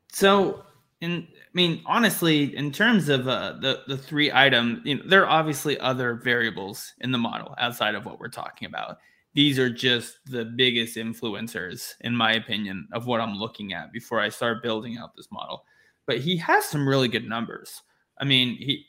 So 0.08 0.64
in 1.02 1.28
I 1.28 1.56
mean, 1.56 1.82
honestly, 1.86 2.56
in 2.56 2.72
terms 2.72 3.08
of 3.08 3.28
uh, 3.28 3.52
the 3.60 3.82
the 3.86 3.96
three 3.96 4.32
items, 4.32 4.80
you 4.84 4.96
know, 4.96 5.02
there 5.06 5.22
are 5.22 5.28
obviously 5.28 5.78
other 5.78 6.14
variables 6.14 6.94
in 7.00 7.12
the 7.12 7.18
model 7.18 7.54
outside 7.58 7.94
of 7.94 8.04
what 8.04 8.18
we're 8.18 8.28
talking 8.28 8.66
about. 8.66 8.98
These 9.34 9.58
are 9.58 9.70
just 9.70 10.18
the 10.26 10.44
biggest 10.44 10.96
influencers, 10.96 11.94
in 12.00 12.14
my 12.14 12.32
opinion, 12.32 12.88
of 12.92 13.06
what 13.06 13.20
I'm 13.20 13.36
looking 13.36 13.72
at 13.72 13.92
before 13.92 14.20
I 14.20 14.28
start 14.28 14.62
building 14.62 14.96
out 14.96 15.16
this 15.16 15.30
model. 15.32 15.64
But 16.06 16.18
he 16.18 16.36
has 16.38 16.64
some 16.64 16.88
really 16.88 17.08
good 17.08 17.28
numbers. 17.28 17.82
I 18.18 18.24
mean, 18.24 18.56
he 18.56 18.86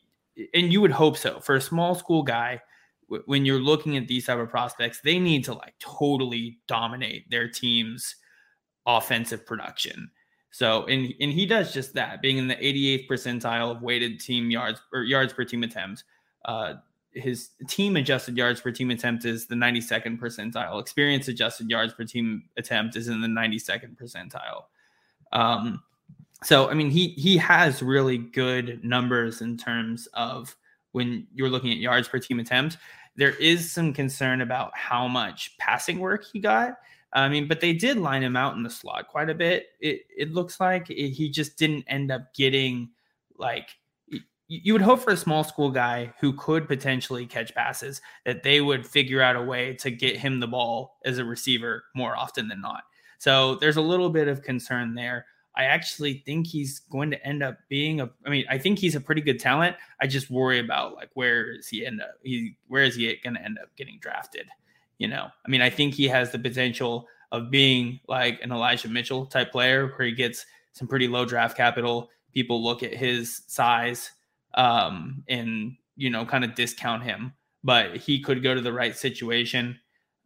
and 0.54 0.72
you 0.72 0.82
would 0.82 0.92
hope 0.92 1.18
so 1.18 1.40
for 1.40 1.56
a 1.56 1.62
small 1.62 1.96
school 1.96 2.24
guy. 2.24 2.62
When 3.26 3.46
you're 3.46 3.60
looking 3.60 3.98
at 3.98 4.08
these 4.08 4.26
type 4.26 4.40
of 4.40 4.50
prospects, 4.50 5.00
they 5.02 5.20
need 5.20 5.46
to 5.46 5.54
like 5.54 5.76
totally 5.80 6.60
dominate 6.68 7.30
their 7.30 7.48
team's 7.48 8.16
offensive 8.88 9.46
production 9.46 10.10
so, 10.56 10.86
and 10.86 11.14
and 11.20 11.34
he 11.34 11.46
does 11.46 11.74
just 11.74 11.94
that, 11.96 12.22
being 12.22 12.38
in 12.38 12.48
the 12.48 12.56
88th 12.56 13.10
percentile 13.10 13.76
of 13.76 13.82
weighted 13.82 14.22
team 14.22 14.50
yards 14.50 14.82
or 14.94 15.04
yards 15.04 15.34
per 15.34 15.44
team 15.44 15.64
attempt. 15.64 16.06
Uh, 16.46 16.76
his 17.16 17.50
team 17.68 17.96
adjusted 17.96 18.38
yards 18.38 18.62
per 18.62 18.72
team 18.72 18.92
attempt 18.92 19.26
is 19.26 19.48
the 19.48 19.56
92nd 19.56 20.20
percentile. 20.20 20.80
Experience 20.80 21.28
adjusted 21.28 21.70
yards 21.70 21.94
per 21.94 22.04
team 22.04 22.44
attempt 22.58 22.96
is 22.96 23.08
in 23.08 23.22
the 23.22 23.28
92nd 23.28 23.96
percentile. 23.98 24.64
Um, 25.32 25.82
so 26.44 26.70
I 26.70 26.74
mean, 26.74 26.92
he 26.92 27.10
he 27.10 27.38
has 27.38 27.82
really 27.82 28.18
good 28.18 28.84
numbers 28.84 29.42
in 29.42 29.58
terms 29.58 30.08
of 30.14 30.56
when 30.92 31.26
you're 31.34 31.50
looking 31.50 31.72
at 31.72 31.78
yards 31.78 32.08
per 32.08 32.20
team 32.20 32.40
attempt. 32.40 32.78
There 33.16 33.36
is 33.36 33.72
some 33.72 33.94
concern 33.94 34.42
about 34.42 34.76
how 34.76 35.08
much 35.08 35.58
passing 35.58 36.00
work 36.00 36.26
he 36.32 36.40
got. 36.40 36.78
I 37.14 37.30
mean, 37.30 37.48
but 37.48 37.62
they 37.62 37.72
did 37.72 37.98
line 37.98 38.24
him 38.24 38.36
out 38.36 38.58
in 38.58 38.64
the 38.64 38.70
slot 38.70 39.08
quite 39.08 39.30
a 39.30 39.34
bit. 39.34 39.68
It 39.80 40.02
it 40.16 40.32
looks 40.34 40.60
like 40.60 40.90
it, 40.90 41.12
he 41.12 41.30
just 41.30 41.58
didn't 41.58 41.86
end 41.88 42.12
up 42.12 42.34
getting 42.34 42.90
like 43.38 43.70
you 44.48 44.74
would 44.74 44.82
hope 44.82 45.00
for 45.00 45.12
a 45.12 45.18
small 45.18 45.44
school 45.44 45.72
guy 45.72 46.14
who 46.20 46.34
could 46.34 46.68
potentially 46.68 47.26
catch 47.26 47.54
passes 47.56 48.02
that 48.26 48.44
they 48.44 48.62
would 48.62 48.86
figure 48.86 49.22
out 49.22 49.36
a 49.36 49.42
way 49.42 49.74
to 49.76 49.90
get 49.90 50.18
him 50.18 50.40
the 50.40 50.48
ball 50.48 50.98
as 51.04 51.18
a 51.18 51.26
receiver 51.26 51.86
more 51.96 52.16
often 52.16 52.48
than 52.48 52.62
not. 52.62 52.84
So 53.18 53.56
there's 53.56 53.78
a 53.78 53.82
little 53.82 54.10
bit 54.10 54.28
of 54.28 54.44
concern 54.44 54.94
there. 54.94 55.26
I 55.58 55.64
actually 55.66 56.22
think 56.26 56.48
he's 56.48 56.80
going 56.80 57.10
to 57.12 57.26
end 57.26 57.42
up 57.42 57.58
being 57.70 58.02
a 58.02 58.10
I 58.26 58.30
mean, 58.30 58.46
I 58.50 58.58
think 58.58 58.78
he's 58.78 58.96
a 58.96 59.02
pretty 59.02 59.22
good 59.22 59.40
talent. 59.40 59.78
I 60.02 60.08
just 60.08 60.30
worry 60.30 60.60
about 60.60 60.96
like 60.96 61.10
where 61.14 61.56
is 61.56 61.68
he 61.68 61.86
end 61.86 62.02
up 62.02 62.16
he 62.24 62.58
where 62.68 62.84
is 62.84 62.96
he 62.96 63.16
going 63.24 63.36
to 63.36 63.42
end 63.42 63.58
up 63.62 63.70
getting 63.78 63.98
drafted? 64.00 64.48
You 64.98 65.08
know, 65.08 65.28
I 65.46 65.50
mean, 65.50 65.62
I 65.62 65.70
think 65.70 65.94
he 65.94 66.08
has 66.10 66.32
the 66.32 66.40
potential 66.40 67.08
of 67.32 67.50
being 67.50 68.00
like 68.08 68.42
an 68.44 68.52
Elijah 68.52 68.90
Mitchell 68.90 69.26
type 69.26 69.52
player 69.52 69.88
where 69.88 70.08
he 70.08 70.14
gets 70.14 70.46
some 70.74 70.88
pretty 70.88 71.08
low 71.08 71.26
draft 71.26 71.58
capital. 71.58 72.10
People 72.34 72.64
look 72.64 72.84
at 72.84 72.94
his 72.94 73.44
size 73.48 74.12
um, 74.56 75.24
and, 75.28 75.76
you 75.96 76.10
know, 76.10 76.26
kind 76.26 76.44
of 76.44 76.56
discount 76.56 77.04
him, 77.04 77.34
but 77.64 77.96
he 77.98 78.20
could 78.22 78.42
go 78.42 78.56
to 78.56 78.62
the 78.62 78.74
right 78.74 78.96
situation, 78.96 79.80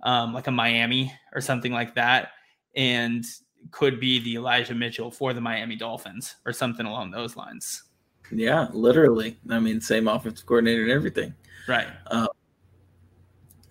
um, 0.03 0.34
like 0.34 0.47
a 0.47 0.51
Miami 0.51 1.13
or 1.34 1.41
something 1.41 1.71
like 1.71 1.95
that, 1.95 2.30
and 2.75 3.25
could 3.71 3.99
be 3.99 4.19
the 4.19 4.36
Elijah 4.36 4.73
Mitchell 4.73 5.11
for 5.11 5.34
the 5.34 5.41
Miami 5.41 5.75
Dolphins 5.75 6.36
or 6.45 6.53
something 6.53 6.86
along 6.86 7.11
those 7.11 7.36
lines. 7.36 7.84
Yeah, 8.32 8.67
literally. 8.73 9.38
I 9.49 9.59
mean, 9.59 9.82
same 9.82 10.07
offensive 10.07 10.45
coordinator 10.45 10.84
and 10.84 10.91
everything. 10.91 11.34
Right. 11.67 11.88
Uh, 12.07 12.27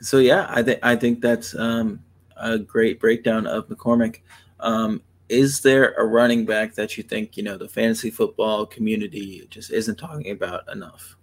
so 0.01 0.19
yeah, 0.19 0.47
I 0.49 0.63
think 0.63 0.81
I 0.83 0.97
think 0.97 1.21
that's 1.21 1.55
um, 1.57 2.01
a 2.37 2.59
great 2.59 3.01
breakdown 3.01 3.47
of 3.47 3.69
McCormick. 3.69 4.21
Um, 4.61 5.03
is 5.29 5.61
there 5.61 5.93
a 5.95 6.05
running 6.05 6.45
back 6.45 6.75
that 6.75 6.97
you 6.97 7.03
think 7.03 7.37
you 7.37 7.43
know 7.43 7.57
the 7.57 7.69
fantasy 7.69 8.11
football 8.11 8.67
community 8.67 9.47
just 9.51 9.71
isn't 9.71 9.97
talking 9.97 10.31
about 10.31 10.71
enough? 10.73 11.17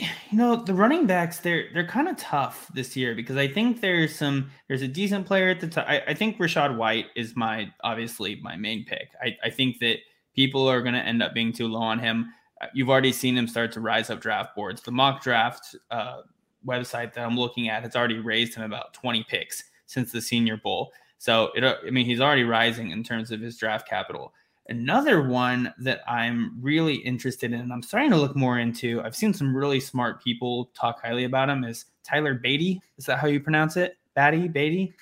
You 0.00 0.38
know 0.38 0.56
the 0.56 0.74
running 0.74 1.06
backs 1.06 1.38
they're 1.38 1.66
they're 1.72 1.86
kind 1.86 2.08
of 2.08 2.16
tough 2.16 2.68
this 2.74 2.96
year 2.96 3.14
because 3.14 3.36
I 3.36 3.48
think 3.48 3.80
there's 3.80 4.14
some 4.14 4.50
there's 4.68 4.82
a 4.82 4.88
decent 4.88 5.26
player 5.26 5.48
at 5.48 5.60
the 5.60 5.68
top. 5.68 5.86
I, 5.88 6.02
I 6.08 6.14
think 6.14 6.38
Rachaad 6.38 6.76
White 6.76 7.06
is 7.14 7.36
my 7.36 7.72
obviously 7.82 8.40
my 8.42 8.56
main 8.56 8.84
pick. 8.84 9.10
I, 9.22 9.36
I 9.44 9.50
think 9.50 9.78
that 9.80 9.98
people 10.34 10.68
are 10.68 10.82
going 10.82 10.94
to 10.94 11.00
end 11.00 11.22
up 11.22 11.32
being 11.32 11.52
too 11.52 11.68
low 11.68 11.80
on 11.80 11.98
him. 11.98 12.32
Uh, 12.60 12.66
you've 12.74 12.90
already 12.90 13.12
seen 13.12 13.36
him 13.36 13.46
start 13.46 13.72
to 13.72 13.80
rise 13.80 14.10
up 14.10 14.20
draft 14.20 14.54
boards. 14.54 14.82
The 14.82 14.90
mock 14.90 15.22
draft 15.22 15.76
uh, 15.90 16.22
website 16.66 17.14
that 17.14 17.24
I'm 17.24 17.36
looking 17.36 17.68
at 17.68 17.82
has 17.82 17.94
already 17.94 18.18
raised 18.18 18.54
him 18.54 18.64
about 18.64 18.94
20 18.94 19.24
picks 19.28 19.64
since 19.86 20.12
the 20.12 20.20
Senior 20.20 20.56
Bowl. 20.56 20.92
So 21.24 21.48
it, 21.54 21.64
I 21.64 21.88
mean, 21.88 22.04
he's 22.04 22.20
already 22.20 22.44
rising 22.44 22.90
in 22.90 23.02
terms 23.02 23.30
of 23.30 23.40
his 23.40 23.56
draft 23.56 23.88
capital. 23.88 24.34
Another 24.68 25.22
one 25.22 25.72
that 25.78 26.02
I'm 26.06 26.54
really 26.60 26.96
interested 26.96 27.50
in, 27.54 27.60
and 27.60 27.72
I'm 27.72 27.82
starting 27.82 28.10
to 28.10 28.18
look 28.18 28.36
more 28.36 28.58
into. 28.58 29.00
I've 29.00 29.16
seen 29.16 29.32
some 29.32 29.56
really 29.56 29.80
smart 29.80 30.22
people 30.22 30.70
talk 30.74 31.00
highly 31.02 31.24
about 31.24 31.48
him. 31.48 31.64
Is 31.64 31.86
Tyler 32.02 32.38
Badie? 32.38 32.78
Is 32.98 33.06
that 33.06 33.20
how 33.20 33.28
you 33.28 33.40
pronounce 33.40 33.78
it? 33.78 33.96
Batty 34.12 34.48
Beatty? 34.48 34.92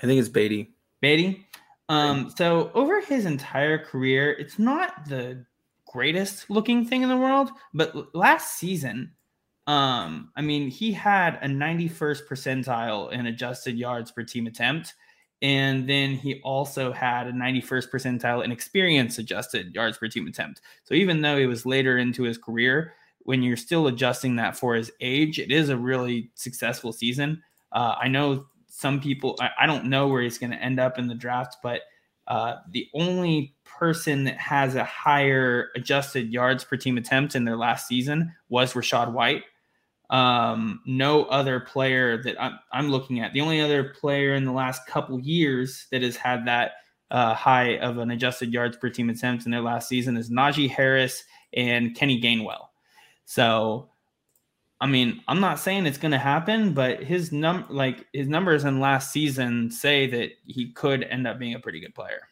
I 0.00 0.06
think 0.06 0.20
it's 0.20 0.28
Beatty. 0.28 0.70
Beatty. 1.00 1.44
Um, 1.88 2.32
so 2.36 2.70
over 2.74 3.00
his 3.00 3.26
entire 3.26 3.84
career, 3.84 4.30
it's 4.34 4.60
not 4.60 5.08
the 5.08 5.44
greatest 5.88 6.48
looking 6.48 6.84
thing 6.84 7.02
in 7.02 7.08
the 7.08 7.16
world, 7.16 7.50
but 7.74 8.14
last 8.14 8.58
season 8.58 9.10
um, 9.70 10.32
I 10.34 10.42
mean, 10.42 10.68
he 10.68 10.90
had 10.90 11.38
a 11.42 11.46
91st 11.46 12.26
percentile 12.28 13.12
in 13.12 13.26
adjusted 13.26 13.78
yards 13.78 14.10
per 14.10 14.24
team 14.24 14.48
attempt. 14.48 14.94
And 15.42 15.88
then 15.88 16.16
he 16.16 16.40
also 16.42 16.90
had 16.90 17.28
a 17.28 17.32
91st 17.32 17.88
percentile 17.88 18.44
in 18.44 18.50
experience 18.50 19.18
adjusted 19.18 19.72
yards 19.72 19.96
per 19.96 20.08
team 20.08 20.26
attempt. 20.26 20.60
So 20.82 20.94
even 20.94 21.22
though 21.22 21.38
he 21.38 21.46
was 21.46 21.64
later 21.64 21.98
into 21.98 22.24
his 22.24 22.36
career, 22.36 22.94
when 23.20 23.44
you're 23.44 23.56
still 23.56 23.86
adjusting 23.86 24.34
that 24.36 24.56
for 24.56 24.74
his 24.74 24.90
age, 25.00 25.38
it 25.38 25.52
is 25.52 25.68
a 25.68 25.76
really 25.76 26.32
successful 26.34 26.92
season. 26.92 27.40
Uh, 27.70 27.94
I 27.96 28.08
know 28.08 28.46
some 28.66 29.00
people, 29.00 29.36
I, 29.40 29.50
I, 29.60 29.66
don't 29.66 29.84
know 29.84 30.08
where 30.08 30.20
he's 30.20 30.38
going 30.38 30.50
to 30.50 30.60
end 30.60 30.80
up 30.80 30.98
in 30.98 31.06
the 31.06 31.14
draft, 31.14 31.58
but 31.62 31.82
uh, 32.26 32.56
the 32.72 32.88
only 32.92 33.54
person 33.64 34.24
that 34.24 34.38
has 34.38 34.74
a 34.74 34.84
higher 34.84 35.68
adjusted 35.76 36.32
yards 36.32 36.64
per 36.64 36.76
team 36.76 36.98
attempt 36.98 37.36
in 37.36 37.44
their 37.44 37.56
last 37.56 37.86
season 37.86 38.34
was 38.48 38.74
Rachaad 38.74 39.12
White. 39.12 39.44
Um, 40.10 40.80
no 40.86 41.24
other 41.26 41.60
player 41.60 42.20
that 42.24 42.40
I'm, 42.42 42.58
I'm, 42.72 42.90
looking 42.90 43.20
at, 43.20 43.32
the 43.32 43.40
only 43.42 43.60
other 43.60 43.84
player 43.84 44.34
in 44.34 44.44
the 44.44 44.52
last 44.52 44.84
couple 44.86 45.20
years 45.20 45.86
that 45.92 46.02
has 46.02 46.16
had 46.16 46.46
that 46.46 46.72
uh, 47.12 47.32
high 47.34 47.78
of 47.78 47.98
an 47.98 48.10
adjusted 48.10 48.52
yards 48.52 48.76
per 48.76 48.90
team 48.90 49.08
attempt 49.08 49.44
in 49.44 49.52
their 49.52 49.60
last 49.60 49.88
season 49.88 50.16
is 50.16 50.28
Najee 50.28 50.68
Harris 50.68 51.22
and 51.52 51.94
Kenny 51.94 52.20
Gainwell. 52.20 52.66
So, 53.24 53.90
I 54.80 54.88
mean, 54.88 55.22
I'm 55.28 55.40
not 55.40 55.60
saying 55.60 55.86
it's 55.86 55.98
going 55.98 56.12
to 56.12 56.18
happen, 56.18 56.72
but 56.72 57.02
his 57.02 57.30
num 57.30 57.66
like 57.68 58.06
his 58.12 58.26
numbers 58.26 58.64
in 58.64 58.80
last 58.80 59.12
season 59.12 59.70
say 59.70 60.08
that 60.08 60.30
he 60.44 60.72
could 60.72 61.04
end 61.04 61.26
up 61.28 61.38
being 61.38 61.54
a 61.54 61.60
pretty 61.60 61.78
good 61.78 61.94
player. 61.94 62.22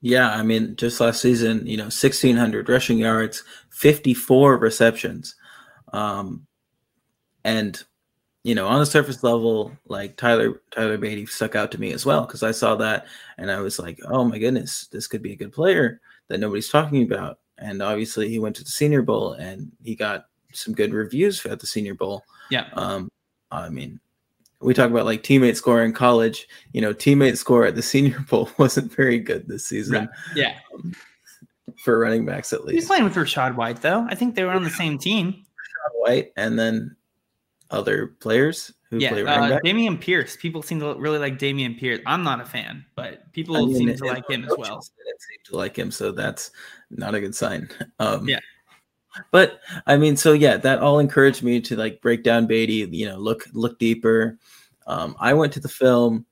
Yeah, 0.00 0.30
I 0.30 0.42
mean, 0.42 0.76
just 0.76 1.00
last 1.00 1.22
season, 1.22 1.66
you 1.66 1.78
know, 1.78 1.84
1,600 1.84 2.68
rushing 2.68 2.98
yards, 2.98 3.42
54 3.70 4.58
receptions. 4.58 5.34
Um, 5.94 6.46
and, 7.44 7.82
you 8.42 8.54
know, 8.54 8.66
on 8.66 8.80
the 8.80 8.86
surface 8.86 9.22
level, 9.22 9.72
like 9.86 10.16
Tyler 10.16 10.60
Tyler 10.70 10.98
Badie 10.98 11.28
stuck 11.28 11.54
out 11.54 11.70
to 11.72 11.80
me 11.80 11.92
as 11.92 12.04
well 12.04 12.22
because 12.22 12.42
I 12.42 12.50
saw 12.50 12.74
that 12.76 13.06
and 13.38 13.50
I 13.50 13.60
was 13.60 13.78
like, 13.78 13.98
oh 14.08 14.24
my 14.24 14.38
goodness, 14.38 14.88
this 14.88 15.06
could 15.06 15.22
be 15.22 15.32
a 15.32 15.36
good 15.36 15.52
player 15.52 16.00
that 16.28 16.40
nobody's 16.40 16.68
talking 16.68 17.02
about. 17.02 17.38
And 17.58 17.82
obviously, 17.82 18.28
he 18.28 18.38
went 18.38 18.56
to 18.56 18.64
the 18.64 18.70
Senior 18.70 19.02
Bowl 19.02 19.32
and 19.34 19.70
he 19.82 19.94
got 19.94 20.26
some 20.52 20.74
good 20.74 20.92
reviews 20.92 21.44
at 21.46 21.60
the 21.60 21.66
Senior 21.66 21.94
Bowl. 21.94 22.24
Yeah. 22.50 22.68
Um, 22.74 23.10
I 23.50 23.68
mean, 23.68 24.00
we 24.60 24.74
talk 24.74 24.90
about 24.90 25.04
like 25.04 25.22
teammate 25.22 25.56
score 25.56 25.82
in 25.82 25.92
college. 25.92 26.48
You 26.72 26.80
know, 26.80 26.92
teammate 26.94 27.36
score 27.36 27.64
at 27.64 27.76
the 27.76 27.82
Senior 27.82 28.20
Bowl 28.30 28.50
wasn't 28.58 28.92
very 28.92 29.18
good 29.18 29.46
this 29.48 29.66
season 29.66 29.94
Right. 29.94 30.08
Yeah. 30.34 30.54
for 31.84 31.98
running 31.98 32.24
backs 32.24 32.52
at 32.52 32.64
least. 32.64 32.74
He's 32.74 32.86
playing 32.86 33.04
with 33.04 33.14
Rachaad 33.14 33.56
White 33.56 33.82
though. 33.82 34.06
I 34.08 34.14
think 34.14 34.34
they 34.34 34.44
were 34.44 34.52
on 34.52 34.64
the 34.64 34.70
same 34.70 34.98
team. 34.98 35.32
Rachaad 35.32 36.00
White 36.00 36.32
and 36.36 36.58
then 36.58 36.96
other 37.74 38.08
players 38.20 38.72
who 38.90 38.98
Yeah, 38.98 39.10
play 39.10 39.22
running 39.22 39.52
uh, 39.52 39.54
back. 39.56 39.64
Dameon 39.64 40.00
Pierce. 40.00 40.36
People 40.36 40.62
seem 40.62 40.80
to 40.80 40.94
really 40.94 41.18
like 41.18 41.38
Dameon 41.38 41.78
Pierce. 41.78 42.00
I'm 42.06 42.22
not 42.22 42.40
a 42.40 42.44
fan, 42.44 42.84
but 42.94 43.30
people 43.32 43.56
I 43.56 43.60
mean, 43.66 43.74
seem 43.74 43.96
to 43.96 44.04
like 44.06 44.28
him 44.30 44.44
as 44.44 44.54
well. 44.56 44.80
seem 44.82 44.94
to 45.46 45.56
like 45.56 45.76
him, 45.76 45.90
so 45.90 46.12
that's 46.12 46.50
not 46.90 47.14
a 47.14 47.20
good 47.20 47.34
sign. 47.34 47.68
Um, 47.98 48.28
Yeah. 48.28 48.40
But 49.30 49.60
I 49.86 49.96
mean, 49.96 50.16
so 50.16 50.32
yeah, 50.32 50.56
that 50.56 50.80
all 50.80 50.98
encouraged 50.98 51.42
me 51.42 51.60
to 51.62 51.76
like 51.76 52.00
break 52.00 52.24
down 52.24 52.48
Badie. 52.48 52.92
You 52.92 53.06
know, 53.08 53.16
look 53.16 53.44
look 53.52 53.78
deeper. 53.78 54.38
Um, 54.86 55.14
I 55.20 55.34
went 55.34 55.52
to 55.54 55.60
the 55.60 55.68
film. 55.68 56.26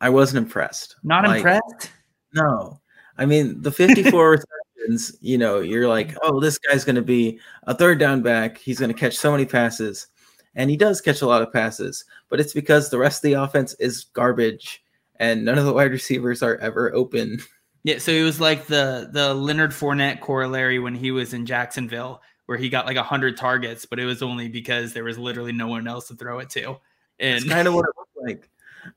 I 0.00 0.08
wasn't 0.08 0.44
impressed. 0.44 0.96
Not 1.02 1.24
Like, 1.24 1.36
impressed. 1.38 1.90
No, 2.34 2.80
I 3.18 3.26
mean 3.26 3.60
the 3.60 3.70
54 3.70 4.42
receptions. 4.82 5.18
You 5.20 5.38
know, 5.38 5.60
you're 5.60 5.88
like, 5.88 6.08
mm-hmm. 6.08 6.18
oh, 6.22 6.40
this 6.40 6.58
guy's 6.58 6.84
going 6.84 6.96
to 6.96 7.02
be 7.02 7.38
a 7.64 7.74
third 7.74 7.98
down 7.98 8.22
back. 8.22 8.58
He's 8.58 8.78
going 8.78 8.92
to 8.92 8.98
catch 8.98 9.16
so 9.16 9.32
many 9.32 9.46
passes, 9.46 10.08
and 10.54 10.70
he 10.70 10.76
does 10.76 11.00
catch 11.00 11.22
a 11.22 11.26
lot 11.26 11.42
of 11.42 11.52
passes. 11.52 12.04
But 12.28 12.40
it's 12.40 12.52
because 12.52 12.90
the 12.90 12.98
rest 12.98 13.24
of 13.24 13.30
the 13.30 13.34
offense 13.34 13.74
is 13.74 14.04
garbage, 14.04 14.82
and 15.16 15.44
none 15.44 15.58
of 15.58 15.64
the 15.64 15.72
wide 15.72 15.92
receivers 15.92 16.42
are 16.42 16.56
ever 16.56 16.94
open. 16.94 17.40
Yeah, 17.84 17.98
so 17.98 18.12
it 18.12 18.22
was 18.22 18.40
like 18.40 18.66
the 18.66 19.08
the 19.12 19.34
Leonard 19.34 19.72
Fournette 19.72 20.20
corollary 20.20 20.78
when 20.78 20.94
he 20.94 21.10
was 21.10 21.34
in 21.34 21.46
Jacksonville, 21.46 22.22
where 22.46 22.58
he 22.58 22.68
got 22.68 22.86
like 22.86 22.96
hundred 22.96 23.36
targets, 23.36 23.86
but 23.86 23.98
it 23.98 24.04
was 24.04 24.22
only 24.22 24.48
because 24.48 24.92
there 24.92 25.04
was 25.04 25.18
literally 25.18 25.52
no 25.52 25.68
one 25.68 25.88
else 25.88 26.08
to 26.08 26.14
throw 26.14 26.38
it 26.38 26.50
to. 26.50 26.78
It's 27.18 27.42
And 27.42 27.50
kind 27.50 27.68
of 27.68 27.74
what 27.74 27.84
it 27.84 27.94
looked 27.98 28.28
like. 28.28 28.48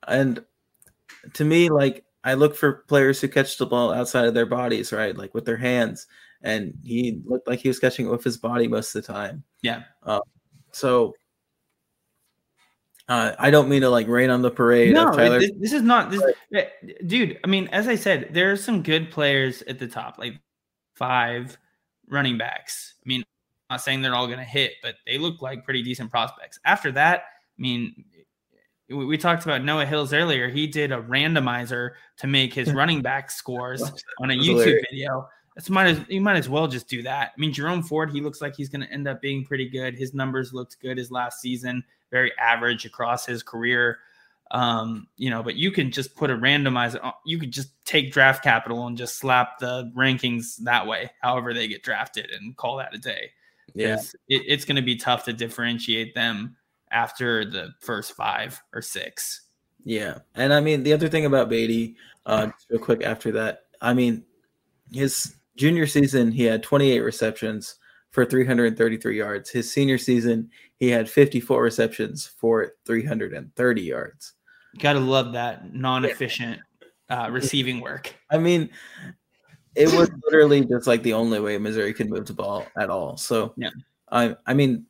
And 0.07 0.43
to 1.33 1.43
me, 1.43 1.69
like 1.69 2.03
I 2.25 2.33
look 2.33 2.55
for 2.55 2.83
players 2.87 3.21
who 3.21 3.27
catch 3.27 3.57
the 3.57 3.67
ball 3.67 3.93
outside 3.93 4.25
of 4.25 4.33
their 4.33 4.47
bodies, 4.47 4.91
right? 4.91 5.15
Like 5.15 5.35
with 5.35 5.45
their 5.45 5.57
hands. 5.57 6.07
And 6.41 6.73
he 6.83 7.21
looked 7.23 7.47
like 7.47 7.59
he 7.59 7.67
was 7.67 7.79
catching 7.79 8.07
it 8.07 8.09
with 8.09 8.23
his 8.23 8.35
body 8.35 8.67
most 8.67 8.95
of 8.95 9.05
the 9.05 9.13
time. 9.13 9.43
Yeah. 9.61 9.83
Uh, 10.03 10.21
so 10.71 11.13
uh, 13.07 13.33
I 13.37 13.51
don't 13.51 13.69
mean 13.69 13.81
to 13.81 13.89
like 13.89 14.07
rain 14.07 14.31
on 14.31 14.41
the 14.41 14.49
parade 14.49 14.95
no, 14.95 15.09
of 15.09 15.15
Tyler. 15.15 15.39
this, 15.39 15.51
this 15.59 15.73
is 15.73 15.83
not 15.83 16.09
this, 16.09 16.23
eh, 16.53 16.65
dude. 17.05 17.39
I 17.43 17.47
mean, 17.47 17.67
as 17.67 17.87
I 17.87 17.95
said, 17.95 18.29
there 18.31 18.51
are 18.51 18.57
some 18.57 18.81
good 18.81 19.11
players 19.11 19.61
at 19.63 19.77
the 19.77 19.87
top, 19.87 20.17
like 20.17 20.39
five 20.95 21.55
running 22.09 22.39
backs. 22.39 22.95
I 22.99 23.07
mean, 23.07 23.21
I'm 23.69 23.75
not 23.75 23.81
saying 23.81 24.01
they're 24.01 24.15
all 24.15 24.27
going 24.27 24.39
to 24.39 24.43
hit, 24.43 24.73
but 24.81 24.95
they 25.05 25.19
look 25.19 25.43
like 25.43 25.63
pretty 25.63 25.83
decent 25.83 26.09
prospects. 26.09 26.59
After 26.65 26.91
that, 26.93 27.19
I 27.57 27.61
mean, 27.61 28.05
we, 28.89 29.05
we 29.05 29.17
talked 29.17 29.43
about 29.43 29.63
Noah 29.63 29.85
Hills 29.85 30.13
earlier. 30.13 30.49
He 30.49 30.67
did 30.67 30.91
a 30.91 31.01
randomizer 31.01 31.91
to 32.17 32.27
make 32.27 32.53
his 32.53 32.71
running 32.73 33.01
back 33.01 33.31
scores 33.31 33.81
on 34.19 34.31
a 34.31 34.33
YouTube 34.33 34.81
video. 34.89 35.27
That's 35.55 35.69
might 35.69 35.87
as 35.87 36.01
you 36.09 36.19
might 36.19 36.35
as 36.35 36.49
well 36.49 36.67
just 36.67 36.89
do 36.89 37.01
that. 37.03 37.31
I 37.35 37.39
mean, 37.39 37.53
Jerome 37.53 37.81
Ford, 37.81 38.11
he 38.11 38.21
looks 38.21 38.41
like 38.41 38.55
he's 38.55 38.69
going 38.69 38.85
to 38.85 38.91
end 38.91 39.07
up 39.07 39.21
being 39.21 39.45
pretty 39.45 39.69
good. 39.69 39.97
His 39.97 40.13
numbers 40.13 40.53
looked 40.53 40.81
good 40.81 40.97
his 40.97 41.11
last 41.11 41.39
season, 41.39 41.83
very 42.11 42.31
average 42.37 42.85
across 42.85 43.25
his 43.25 43.41
career. 43.41 43.99
Um, 44.51 45.07
you 45.15 45.29
know, 45.29 45.41
but 45.41 45.55
you 45.55 45.71
can 45.71 45.91
just 45.91 46.15
put 46.15 46.29
a 46.29 46.35
randomizer. 46.35 47.11
You 47.25 47.39
could 47.39 47.51
just 47.51 47.69
take 47.85 48.11
draft 48.11 48.43
capital 48.43 48.85
and 48.85 48.97
just 48.97 49.17
slap 49.17 49.59
the 49.59 49.91
rankings 49.95 50.57
that 50.63 50.85
way, 50.85 51.09
however 51.21 51.53
they 51.53 51.67
get 51.67 51.83
drafted, 51.83 52.29
and 52.31 52.55
call 52.57 52.77
that 52.77 52.93
a 52.93 52.97
day. 52.97 53.31
yeah. 53.73 53.95
It, 54.27 54.43
it's 54.45 54.65
going 54.65 54.75
to 54.75 54.81
be 54.81 54.97
tough 54.97 55.23
to 55.25 55.33
differentiate 55.33 56.13
them 56.15 56.57
after 56.95 57.43
the 57.43 57.73
first 57.81 58.13
five 58.13 58.59
or 58.73 58.81
six. 58.81 59.41
Yeah, 59.83 60.19
and 60.33 60.53
I 60.53 60.61
mean 60.61 60.81
the 60.81 60.93
other 60.93 61.09
thing 61.09 61.25
about 61.25 61.49
Badie, 61.49 61.95
uh, 62.25 62.49
real 62.69 62.79
quick 62.79 63.03
after 63.03 63.31
that, 63.33 63.65
I 63.81 63.93
mean 63.93 64.23
his 64.91 65.35
junior 65.57 65.85
season 65.87 66.31
he 66.31 66.43
had 66.43 66.63
28 66.63 67.01
receptions 67.01 67.75
for 68.11 68.25
333 68.25 69.17
yards. 69.17 69.49
His 69.49 69.71
senior 69.71 69.97
season 69.97 70.49
he 70.77 70.89
had 70.89 71.09
54 71.09 71.61
receptions 71.61 72.25
for 72.25 72.73
330 72.85 73.81
yards. 73.81 74.33
Gotta 74.79 74.99
love 74.99 75.33
that 75.33 75.73
non-efficient 75.73 76.59
uh, 77.09 77.29
receiving 77.29 77.81
work. 77.81 78.15
I 78.31 78.37
mean, 78.37 78.69
it 79.75 79.91
was 79.93 80.09
literally 80.23 80.65
just 80.65 80.87
like 80.87 81.03
the 81.03 81.13
only 81.13 81.39
way 81.41 81.57
Missouri 81.57 81.93
could 81.93 82.09
move 82.09 82.25
the 82.25 82.33
ball 82.33 82.65
at 82.77 82.89
all. 82.89 83.17
So 83.17 83.53
Yeah. 83.57 83.69
I 84.11 84.35
I 84.47 84.53
mean 84.53 84.85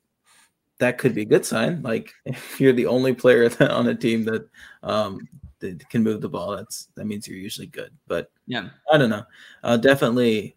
that 0.79 0.97
could 0.97 1.15
be 1.15 1.21
a 1.21 1.25
good 1.25 1.45
sign. 1.45 1.81
Like 1.81 2.13
if 2.25 2.59
you're 2.59 2.73
the 2.73 2.87
only 2.87 3.13
player 3.13 3.49
on 3.59 3.87
a 3.87 3.95
team 3.95 4.23
that 4.25 4.47
um 4.83 5.27
that 5.59 5.87
can 5.89 6.03
move 6.03 6.21
the 6.21 6.29
ball, 6.29 6.55
that's 6.55 6.89
that 6.95 7.05
means 7.05 7.27
you're 7.27 7.37
usually 7.37 7.67
good. 7.67 7.91
But 8.07 8.31
Yeah. 8.47 8.69
I 8.91 8.97
don't 8.97 9.09
know. 9.09 9.23
Uh, 9.63 9.77
definitely 9.77 10.55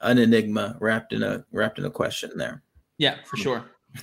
an 0.00 0.18
enigma 0.18 0.76
wrapped 0.80 1.12
in 1.12 1.22
a 1.22 1.44
wrapped 1.52 1.78
in 1.78 1.84
a 1.84 1.90
question 1.90 2.30
there. 2.36 2.62
Yeah, 2.98 3.16
for 3.24 3.36
sure. 3.36 3.64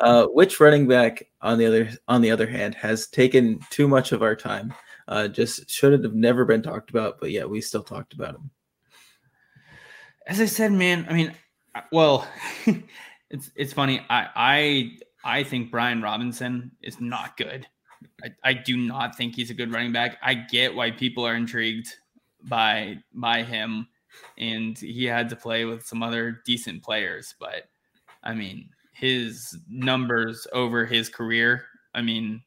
Uh, 0.00 0.26
which 0.26 0.58
running 0.58 0.88
back 0.88 1.28
on 1.40 1.56
the 1.56 1.64
other 1.64 1.88
on 2.08 2.20
the 2.20 2.30
other 2.30 2.48
hand 2.48 2.74
has 2.74 3.06
taken 3.06 3.60
too 3.70 3.86
much 3.86 4.10
of 4.10 4.20
our 4.20 4.34
time? 4.34 4.74
Uh, 5.06 5.28
just 5.28 5.70
shouldn't 5.70 6.02
have 6.02 6.14
never 6.14 6.44
been 6.44 6.60
talked 6.60 6.90
about, 6.90 7.20
but 7.20 7.30
yeah, 7.30 7.44
we 7.44 7.60
still 7.60 7.84
talked 7.84 8.14
about 8.14 8.34
him. 8.34 8.50
As 10.26 10.40
I 10.40 10.46
said, 10.46 10.72
man, 10.72 11.06
I 11.08 11.12
mean, 11.12 11.32
well, 11.92 12.26
it's 13.34 13.50
it's 13.56 13.72
funny. 13.72 14.00
I 14.08 14.28
I 14.36 14.90
I 15.24 15.42
think 15.42 15.70
Brian 15.70 16.00
Robinson 16.00 16.70
is 16.82 17.00
not 17.00 17.36
good. 17.36 17.66
I, 18.22 18.30
I 18.44 18.52
do 18.54 18.76
not 18.76 19.16
think 19.16 19.34
he's 19.34 19.50
a 19.50 19.54
good 19.54 19.72
running 19.72 19.92
back. 19.92 20.18
I 20.22 20.34
get 20.34 20.74
why 20.74 20.92
people 20.92 21.26
are 21.26 21.34
intrigued 21.34 21.88
by 22.44 22.98
by 23.12 23.42
him, 23.42 23.88
and 24.38 24.78
he 24.78 25.04
had 25.04 25.28
to 25.30 25.36
play 25.36 25.64
with 25.64 25.84
some 25.84 26.02
other 26.02 26.42
decent 26.46 26.84
players. 26.84 27.34
But 27.40 27.64
I 28.22 28.34
mean, 28.34 28.70
his 28.92 29.58
numbers 29.68 30.46
over 30.52 30.86
his 30.86 31.08
career, 31.08 31.64
I 31.92 32.02
mean, 32.02 32.40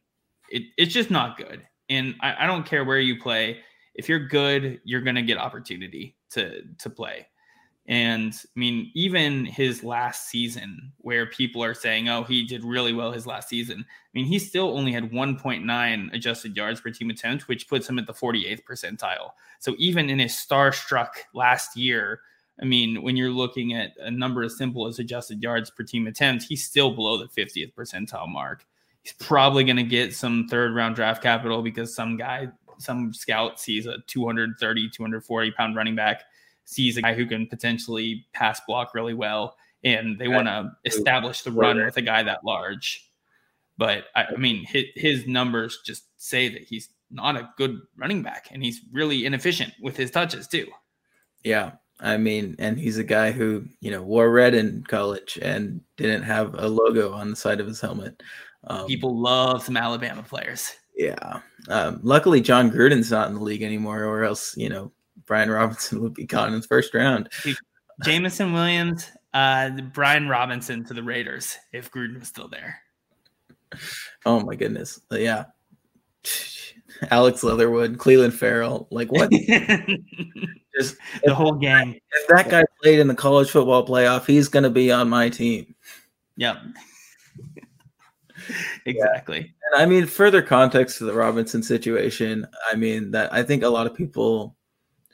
it, 0.50 0.64
it's 0.78 0.94
just 0.94 1.12
not 1.12 1.38
good. 1.38 1.68
And 1.90 2.16
I, 2.22 2.46
I 2.46 2.48
don't 2.48 2.66
care 2.66 2.86
where 2.86 3.00
you 3.00 3.20
play. 3.20 3.60
If 3.96 4.08
you're 4.08 4.26
good, 4.26 4.80
you're 4.86 5.02
gonna 5.02 5.22
get 5.22 5.38
opportunity 5.38 6.16
to 6.32 6.62
to 6.80 6.90
play. 6.90 7.28
And 7.90 8.34
I 8.34 8.60
mean, 8.60 8.92
even 8.96 9.46
his 9.46 9.82
last 9.82 10.28
season, 10.28 10.92
where 10.98 11.26
people 11.26 11.64
are 11.64 11.74
saying, 11.74 12.10
oh, 12.10 12.24
he 12.24 12.44
did 12.44 12.66
really 12.66 12.94
well 12.94 13.14
his 13.14 13.26
last 13.26 13.48
season. 13.48 13.86
I 13.88 14.10
mean, 14.14 14.26
he 14.26 14.40
still 14.40 14.78
only 14.78 14.92
had 14.92 15.12
1.9 15.12 16.14
adjusted 16.14 16.58
yards 16.58 16.82
per 16.82 16.90
team 16.90 17.10
attempt, 17.10 17.48
which 17.48 17.70
puts 17.70 17.90
him 17.90 17.98
at 17.98 18.06
the 18.06 18.14
48th 18.14 18.64
percentile. 18.66 19.32
So 19.60 19.74
even 19.78 20.10
in 20.10 20.20
his 20.20 20.34
starstruck 20.34 21.12
last 21.34 21.78
year, 21.78 22.20
I 22.62 22.66
mean, 22.66 23.04
when 23.04 23.16
you're 23.16 23.30
looking 23.30 23.74
at 23.74 23.92
a 24.00 24.12
number 24.12 24.44
as 24.44 24.58
simple 24.58 24.88
as 24.88 25.00
adjusted 25.00 25.42
yards 25.42 25.70
per 25.70 25.84
team 25.84 26.08
attempt, 26.08 26.44
he's 26.44 26.66
still 26.66 26.92
below 26.94 27.18
the 27.18 27.28
50th 27.28 27.74
percentile 27.74 28.28
mark. 28.28 28.66
He's 29.02 29.14
probably 29.14 29.64
going 29.64 29.78
to 29.78 29.84
get 29.84 30.14
some 30.14 30.48
third 30.50 30.76
round 30.76 30.98
draft 30.98 31.24
capital 31.24 31.62
because 31.62 31.96
some 31.96 32.18
guy, 32.18 32.50
some 32.80 33.14
scout 33.14 33.62
sees 33.62 33.86
a 33.86 34.00
230, 34.08 34.90
240 34.90 35.52
pound 35.52 35.78
running 35.78 35.96
back 35.96 36.24
sees 36.68 36.98
a 36.98 37.02
guy 37.02 37.14
who 37.14 37.26
can 37.26 37.48
potentially 37.48 38.26
pass 38.34 38.60
block 38.68 38.94
really 38.94 39.14
well, 39.14 39.56
and 39.86 40.20
they 40.20 40.28
want 40.28 40.48
to 40.48 40.70
establish 40.84 41.42
the 41.42 41.52
run 41.52 41.78
with 41.78 41.96
a 41.96 42.02
guy 42.02 42.22
that 42.22 42.44
large. 42.44 43.10
But 43.78 44.06
I, 44.16 44.26
I 44.26 44.36
mean, 44.36 44.66
his, 44.66 44.84
his 44.96 45.28
numbers 45.28 45.80
just 45.86 46.04
say 46.18 46.50
that 46.50 46.64
he's 46.64 46.90
not 47.10 47.38
a 47.38 47.50
good 47.58 47.80
running 47.96 48.22
back, 48.22 48.50
and 48.52 48.62
he's 48.62 48.82
really 48.92 49.26
inefficient 49.26 49.74
with 49.82 49.96
his 49.96 50.12
touches 50.12 50.46
too. 50.46 50.68
Yeah. 51.44 51.72
I 52.02 52.18
mean, 52.18 52.56
and 52.60 52.78
he's 52.78 52.98
a 52.98 53.04
guy 53.04 53.32
who, 53.32 53.66
you 53.80 53.90
know, 53.90 54.04
wore 54.04 54.30
red 54.30 54.54
in 54.54 54.84
college 54.88 55.40
and 55.42 55.82
didn't 55.96 56.24
have 56.24 56.54
a 56.56 56.68
logo 56.68 57.14
on 57.14 57.30
the 57.30 57.36
side 57.36 57.60
of 57.62 57.66
his 57.66 57.80
helmet. 57.80 58.22
Um, 58.66 58.88
People 58.88 59.18
love 59.18 59.64
some 59.64 59.78
Alabama 59.78 60.22
players. 60.22 60.74
yeah. 60.98 61.40
Um, 61.70 62.00
luckily, 62.04 62.42
Jon 62.42 62.70
Gruden's 62.70 63.10
not 63.10 63.30
in 63.30 63.36
the 63.36 63.44
league 63.44 63.64
anymore, 63.64 64.04
or 64.04 64.24
else, 64.26 64.56
you 64.58 64.70
know, 64.70 64.92
Brian 65.28 65.52
Robinson 65.52 66.02
would 66.02 66.14
be 66.14 66.26
gone 66.26 66.54
in 66.54 66.62
the 66.62 66.68
first 66.68 66.94
round. 66.94 67.30
Jameson 68.04 68.54
Williams, 68.54 69.12
uh, 69.34 69.70
Brian 69.94 70.28
Robinson 70.28 70.84
to 70.86 70.94
the 70.94 71.04
Raiders 71.04 71.58
if 71.74 71.92
Gruden 71.92 72.20
was 72.20 72.28
still 72.28 72.48
there. 72.48 72.80
Oh 74.26 74.40
my 74.40 74.56
goodness. 74.56 75.00
Yeah. 75.12 75.46
Alex 77.12 77.44
Leatherwood, 77.44 77.98
Clelin 77.98 78.34
Ferrell. 78.34 78.88
Like 78.90 79.12
what? 79.12 79.30
Just 80.80 80.96
the 81.24 81.36
whole 81.36 81.54
gang. 81.54 82.00
if 82.14 82.28
that 82.28 82.50
guy 82.50 82.64
played 82.82 83.00
in 83.00 83.08
the 83.08 83.16
college 83.16 83.50
football 83.50 83.86
playoff, 83.86 84.26
he's 84.26 84.48
going 84.48 84.64
to 84.64 84.70
be 84.70 84.92
on 84.92 85.10
my 85.10 85.30
team. 85.30 85.76
Yep. 86.38 86.58
exactly. 88.86 89.40
And 89.40 89.82
I 89.82 89.86
mean, 89.86 90.06
further 90.06 90.42
context 90.42 90.98
to 91.00 91.06
the 91.06 91.14
Robinson 91.14 91.62
situation. 91.64 92.48
I 92.72 92.76
mean, 92.76 93.12
that 93.12 93.34
I 93.34 93.44
think 93.44 93.64
a 93.64 93.70
lot 93.70 93.88
of 93.88 93.94
people 93.94 94.57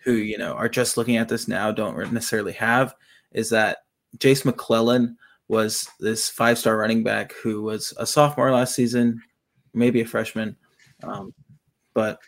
who 0.04 0.14
you 0.14 0.38
know 0.38 0.54
are 0.54 0.70
just 0.70 0.98
looking 0.98 1.18
at 1.18 1.30
this 1.30 1.48
now 1.48 1.72
don't 1.72 1.98
necessarily 2.12 2.54
have 2.54 2.94
is 3.32 3.50
that 3.50 3.80
Jase 4.20 4.46
McClellan 4.46 5.18
was 5.48 5.88
this 6.00 6.30
five-star 6.30 6.78
running 6.78 7.04
back 7.04 7.34
who 7.34 7.64
was 7.64 7.94
a 7.98 8.06
sophomore 8.06 8.52
last 8.52 8.76
season, 8.76 9.22
maybe 9.74 10.02
a 10.02 10.06
freshman, 10.06 10.56
um, 11.04 11.34
but 11.94 12.20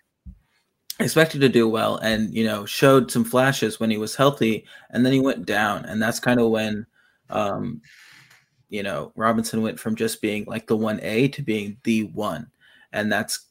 expected 1.00 1.42
to 1.42 1.50
do 1.50 1.68
well, 1.68 1.98
and 1.98 2.34
you 2.34 2.46
know 2.46 2.66
showed 2.66 3.12
some 3.12 3.24
flashes 3.24 3.80
when 3.80 3.92
he 3.92 3.98
was 3.98 4.16
healthy, 4.16 4.66
and 4.90 5.06
then 5.06 5.14
he 5.14 5.20
went 5.20 5.46
down, 5.46 5.86
and 5.86 6.02
that's 6.02 6.20
kind 6.20 6.40
of 6.40 6.50
when. 6.50 6.86
Um, 7.30 7.82
you 8.70 8.84
know, 8.84 9.12
Robinson 9.16 9.62
went 9.62 9.80
from 9.80 9.96
just 9.96 10.22
being 10.22 10.44
like 10.46 10.68
the 10.68 10.78
1A 10.78 11.32
to 11.34 11.42
being 11.42 11.78
the 11.84 12.04
one. 12.04 12.48
And 12.92 13.12
that's, 13.12 13.45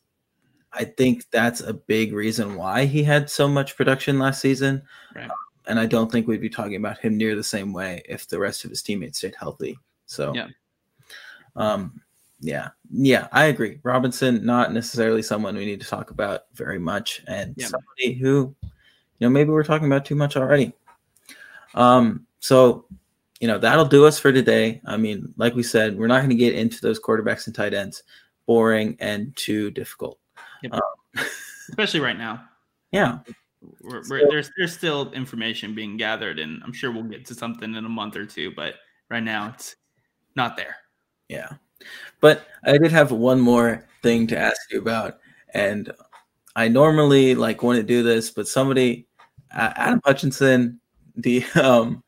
I 0.75 0.85
think 0.85 1.31
that's 1.31 1.61
a 1.61 1.73
big 1.73 2.13
reason 2.13 2.57
why 2.57 2.85
he 2.85 3.03
had 3.03 3.31
so 3.31 3.47
much 3.49 3.77
production 3.77 4.19
last 4.19 4.41
season. 4.41 4.83
Right. 5.15 5.31
And 5.67 5.79
I 5.79 5.87
don't 5.87 6.11
think 6.11 6.27
we'd 6.27 6.41
be 6.41 6.51
talking 6.51 6.77
about 6.77 6.99
him 6.99 7.17
near 7.17 7.35
the 7.37 7.45
same 7.45 7.73
way 7.73 8.03
if 8.09 8.29
the 8.29 8.39
rest 8.39 8.65
of 8.65 8.71
his 8.71 8.83
teammates 8.83 9.19
stayed 9.19 9.35
healthy. 9.39 9.79
So, 10.07 10.35
Yeah. 10.35 10.49
um, 11.57 12.01
yeah, 12.41 12.71
yeah, 12.91 13.29
I 13.33 13.45
agree. 13.47 13.79
Robinson, 13.83 14.45
not 14.45 14.73
necessarily 14.73 15.23
someone 15.23 15.57
we 15.57 15.65
need 15.65 15.81
to 15.81 15.87
talk 15.89 16.11
about 16.11 16.43
very 16.55 16.79
much, 16.79 17.23
and 17.27 17.55
Yeah. 17.57 17.69
somebody 17.69 18.15
who, 18.15 18.55
you 18.63 18.71
know, 19.21 19.31
maybe 19.31 19.51
we're 19.51 19.65
talking 19.65 19.87
about 19.87 20.05
too 20.05 20.17
much 20.17 20.37
already. 20.37 20.73
Um, 21.75 22.27
so 22.41 22.87
you 23.41 23.49
know 23.49 23.59
that'll 23.59 23.85
do 23.85 24.07
us 24.07 24.19
for 24.19 24.33
today. 24.33 24.81
I 24.87 24.97
mean, 24.97 25.33
like 25.37 25.55
we 25.55 25.63
said, 25.63 25.99
we're 25.99 26.07
not 26.07 26.19
going 26.19 26.31
to 26.31 26.37
get 26.37 26.55
into 26.55 26.81
those 26.81 27.01
quarterbacks 27.01 27.47
and 27.47 27.55
tight 27.55 27.75
ends, 27.75 28.03
boring 28.47 28.97
and 29.01 29.35
too 29.37 29.71
difficult. 29.71 30.19
Especially 31.69 32.01
right 32.01 32.19
now. 32.19 32.45
Yeah, 32.93 33.19
We're, 33.83 34.03
we're, 34.09 34.21
So- 34.21 34.27
there's 34.31 34.51
there's 34.57 34.73
still 34.75 35.11
information 35.13 35.75
being 35.75 35.97
gathered, 35.97 36.39
and 36.39 36.63
I'm 36.65 36.73
sure 36.73 36.93
we'll 36.93 37.03
get 37.05 37.25
to 37.27 37.35
something 37.35 37.75
in 37.75 37.85
a 37.85 37.89
month 37.89 38.17
or 38.17 38.27
two. 38.27 38.53
But 38.55 38.75
right 39.11 39.23
now, 39.23 39.51
it's 39.55 39.77
not 40.37 40.57
there. 40.57 40.77
yeah. 41.29 41.49
But 42.21 42.47
I 42.65 42.79
did 42.79 42.93
have 42.93 43.11
one 43.13 43.41
more 43.41 43.85
thing 44.03 44.27
to 44.29 44.39
ask 44.39 44.59
you 44.71 44.79
about, 44.79 45.19
and 45.53 45.93
I 46.57 46.69
normally 46.69 47.35
like 47.35 47.63
want 47.63 47.77
to 47.77 47.83
do 47.83 48.03
this, 48.03 48.31
but 48.31 48.49
somebody, 48.49 49.07
Adam 49.51 50.01
Hutchinson, 50.05 50.81
the 51.17 51.45
um, 51.61 52.03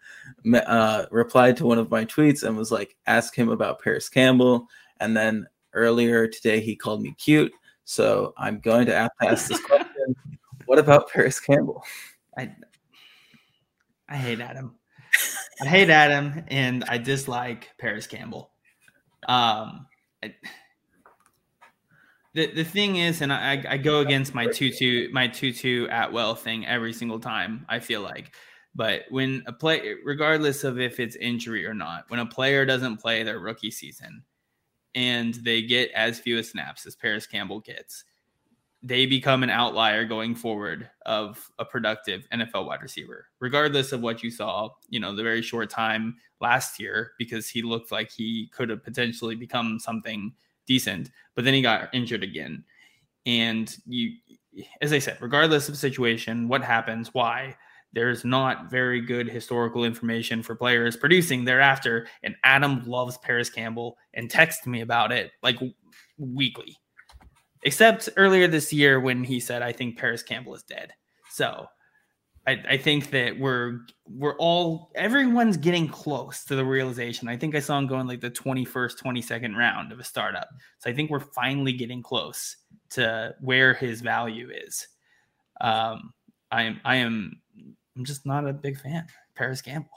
uh, 0.55 1.07
replied 1.11 1.57
to 1.59 1.67
one 1.67 1.79
of 1.79 1.91
my 1.91 2.05
tweets 2.07 2.43
and 2.43 2.57
was 2.57 2.71
like, 2.73 2.97
ask 3.07 3.35
him 3.35 3.49
about 3.51 3.83
Parris 3.83 4.09
Campbell, 4.09 4.67
and 5.01 5.15
then 5.17 5.47
earlier 5.75 6.27
today 6.27 6.61
he 6.61 6.75
called 6.75 7.03
me 7.03 7.15
cute, 7.19 7.53
so 7.87 8.35
I'm 8.37 8.59
going 8.59 8.85
to 8.87 8.95
ask 9.23 9.49
this 9.49 9.61
question. 9.61 10.17
What 10.67 10.81
about 10.81 11.09
Parris 11.09 11.39
Campbell? 11.39 11.85
I 12.37 12.51
I 14.09 14.17
hate 14.17 14.41
Adam. 14.41 14.75
I 15.63 15.67
hate 15.67 15.89
Adam, 15.89 16.45
and 16.49 16.85
I 16.89 16.99
dislike 16.99 17.71
Parris 17.79 18.09
Campbell. 18.09 18.51
Um, 19.29 19.87
I, 20.23 20.35
the 22.35 22.53
the 22.53 22.65
thing 22.65 22.97
is, 22.97 23.23
and 23.23 23.33
I 23.33 23.65
I 23.69 23.77
go 23.77 24.01
against 24.01 24.35
my 24.35 24.47
tutu 24.47 25.09
my 25.13 25.29
tutu 25.29 25.87
at 25.87 26.13
well 26.13 26.35
thing 26.35 26.67
every 26.67 26.93
single 26.93 27.21
time. 27.21 27.65
I 27.69 27.79
feel 27.79 28.01
like, 28.01 28.35
but 28.75 29.03
when 29.11 29.45
a 29.47 29.53
play, 29.53 29.95
regardless 30.05 30.65
of 30.65 30.81
if 30.81 30.99
it's 30.99 31.15
injury 31.15 31.65
or 31.65 31.73
not, 31.73 32.07
when 32.09 32.19
a 32.19 32.27
player 32.27 32.67
doesn't 32.67 32.97
play 32.97 33.23
their 33.23 33.39
rookie 33.39 33.71
season, 33.71 34.25
and 34.97 35.35
they 35.35 35.63
get 35.63 35.93
as 35.93 36.19
few 36.19 36.43
snaps 36.43 36.87
as 36.87 36.97
Parris 36.97 37.27
Campbell 37.27 37.61
gets, 37.61 38.05
they 38.83 39.05
become 39.05 39.43
an 39.43 39.51
outlier 39.51 40.05
going 40.05 40.35
forward 40.35 40.89
of 41.05 41.51
a 41.59 41.65
productive 41.65 42.27
NFL 42.33 42.67
wide 42.67 42.83
receiver, 42.83 43.27
regardless 43.39 43.93
of 43.93 44.01
what 44.01 44.23
you 44.23 44.31
saw, 44.31 44.71
you 44.89 44.99
know, 44.99 45.15
the 45.15 45.23
very 45.23 45.43
short 45.43 45.69
time 45.69 46.17
last 46.41 46.81
year, 46.81 47.13
because 47.19 47.49
he 47.49 47.63
looked 47.63 47.93
like 47.93 48.11
he 48.11 48.49
could 48.53 48.71
have 48.71 48.83
potentially 48.83 49.35
become 49.35 49.79
something 49.79 50.33
decent, 50.67 51.11
but 51.35 51.45
then 51.45 51.55
he 51.55 51.61
got 51.63 51.95
injured 51.95 52.23
again. 52.23 52.65
And 53.27 53.77
you, 53.87 54.13
as 54.81 54.93
I 54.93 54.99
said, 54.99 55.19
regardless 55.21 55.69
of 55.69 55.77
situation, 55.77 56.49
what 56.49 56.63
happens, 56.63 57.13
why, 57.13 57.55
there's 57.97 58.25
not 58.25 58.71
very 58.71 59.01
good 59.01 59.27
historical 59.27 59.83
information 59.83 60.43
for 60.43 60.55
players 60.55 60.97
producing 60.97 61.45
thereafter. 61.45 62.07
And 62.23 62.37
Adam 62.45 62.85
loves 62.85 63.17
Parris 63.19 63.51
Campbell 63.51 63.97
and 64.13 64.31
texts 64.31 64.67
me 64.67 64.83
about 64.83 65.13
it 65.13 65.33
like 65.43 65.59
weekly 66.19 66.77
except 67.67 68.09
earlier 68.17 68.47
this 68.47 68.73
year 68.73 69.01
when 69.01 69.25
he 69.25 69.41
said, 69.41 69.63
"I 69.63 69.73
think 69.73 69.99
Parris 69.99 70.23
Campbell 70.23 70.55
is 70.55 70.63
dead." 70.63 70.93
So, 71.31 71.67
I, 72.47 72.63
I 72.69 72.77
think 72.77 73.11
that 73.11 73.39
we're 73.39 73.81
we're 74.07 74.37
all 74.37 74.93
everyone's 74.95 75.57
getting 75.57 75.89
close 75.89 76.45
to 76.45 76.55
the 76.55 76.65
realization. 76.65 77.29
I 77.29 77.37
think 77.37 77.55
I 77.55 77.61
saw 77.61 77.77
him 77.79 77.87
going 77.87 78.07
like 78.07 78.21
the 78.21 78.31
twenty 78.31 78.65
first, 78.65 78.99
twenty 78.99 79.21
second 79.21 79.57
round 79.57 79.93
of 79.93 79.99
a 79.99 80.05
startup. 80.05 80.49
So 80.79 80.89
I 80.89 80.95
think 80.95 81.11
we're 81.11 81.21
finally 81.21 81.73
getting 81.73 82.03
close 82.03 82.57
to 82.91 83.35
where 83.41 83.75
his 83.75 84.01
value 84.01 84.49
is. 84.51 84.87
Um, 85.61 86.13
I 86.53 86.63
am 86.63 86.81
I 86.85 86.97
am 86.97 87.41
I'm 87.97 88.05
just 88.05 88.27
not 88.27 88.47
a 88.47 88.53
big 88.53 88.79
fan. 88.79 89.07
Parris 89.35 89.63
Campbell. 89.63 89.91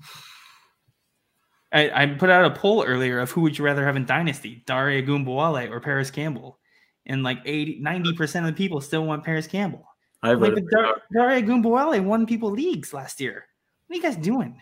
I, 1.72 2.02
I 2.02 2.06
put 2.06 2.30
out 2.30 2.44
a 2.50 2.54
poll 2.54 2.84
earlier 2.84 3.18
of 3.18 3.30
who 3.30 3.40
would 3.42 3.58
you 3.58 3.64
rather 3.64 3.84
have 3.84 3.96
in 3.96 4.06
Dynasty, 4.06 4.62
Dare 4.66 5.02
Ogunbowale 5.02 5.70
or 5.70 5.80
Parris 5.80 6.10
Campbell? 6.10 6.58
And 7.04 7.22
like 7.22 7.38
80, 7.44 7.82
90% 7.82 8.40
of 8.40 8.46
the 8.46 8.52
people 8.52 8.80
still 8.80 9.04
want 9.04 9.24
Parris 9.24 9.46
Campbell. 9.46 9.86
I 10.22 10.30
Like, 10.30 10.38
voted 10.38 10.64
but 10.70 10.70
for 10.70 10.82
Dar- 10.82 11.02
Dare 11.12 11.42
Ogunbowale 11.42 12.02
won 12.02 12.24
people 12.26 12.50
leagues 12.50 12.94
last 12.94 13.20
year. 13.20 13.46
What 13.86 13.94
are 13.94 13.96
you 13.96 14.02
guys 14.02 14.16
doing? 14.16 14.60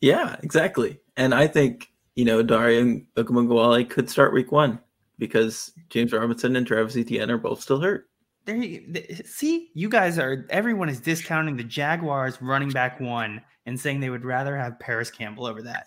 Yeah, 0.00 0.36
exactly. 0.42 1.00
And 1.16 1.34
I 1.34 1.46
think, 1.46 1.88
you 2.14 2.24
know, 2.24 2.42
Dare 2.42 2.84
Ogunbowale 3.16 3.88
could 3.88 4.10
start 4.10 4.34
week 4.34 4.52
one 4.52 4.78
because 5.18 5.72
James 5.88 6.12
Robinson 6.12 6.56
and 6.56 6.66
Travis 6.66 6.96
Etienne 6.96 7.30
are 7.30 7.38
both 7.38 7.62
still 7.62 7.80
hurt. 7.80 8.08
There, 8.46 8.56
you, 8.56 9.04
see, 9.24 9.70
you 9.74 9.88
guys 9.88 10.18
are. 10.18 10.46
Everyone 10.50 10.88
is 10.88 11.00
discounting 11.00 11.56
the 11.56 11.64
Jaguars 11.64 12.40
running 12.40 12.70
back 12.70 13.00
one 13.00 13.42
and 13.66 13.78
saying 13.78 14.00
they 14.00 14.10
would 14.10 14.24
rather 14.24 14.56
have 14.56 14.78
Parris 14.78 15.10
Campbell 15.10 15.46
over 15.46 15.62
that. 15.62 15.86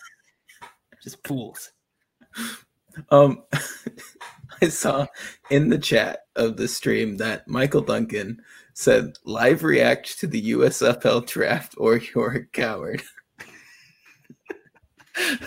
Just 1.01 1.25
fools. 1.25 1.71
Um, 3.09 3.43
I 4.61 4.67
saw 4.67 5.07
in 5.49 5.69
the 5.69 5.77
chat 5.77 6.25
of 6.35 6.57
the 6.57 6.67
stream 6.67 7.15
that 7.17 7.47
Michael 7.47 7.81
Duncan 7.81 8.41
said, 8.73 9.13
live 9.23 9.63
react 9.63 10.19
to 10.19 10.27
the 10.27 10.51
USFL 10.51 11.25
draft 11.25 11.75
or 11.77 11.97
you're 11.97 12.31
a 12.33 12.45
coward. 12.47 13.01
I 15.15 15.37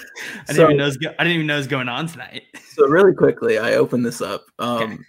didn't 0.46 0.56
So- 0.56 0.64
even 0.64 0.76
know. 0.78 0.84
was 0.84 0.96
go- 0.96 1.14
I 1.18 1.24
didn't 1.24 1.34
even 1.34 1.46
know 1.46 1.54
it 1.54 1.58
was 1.58 1.66
going 1.66 1.88
on 1.88 2.06
tonight. 2.06 2.44
So 2.74 2.86
really 2.86 3.14
quickly, 3.14 3.58
I 3.58 3.74
opened 3.74 4.04
this 4.06 4.20
up. 4.22 4.46
Um, 4.58 5.04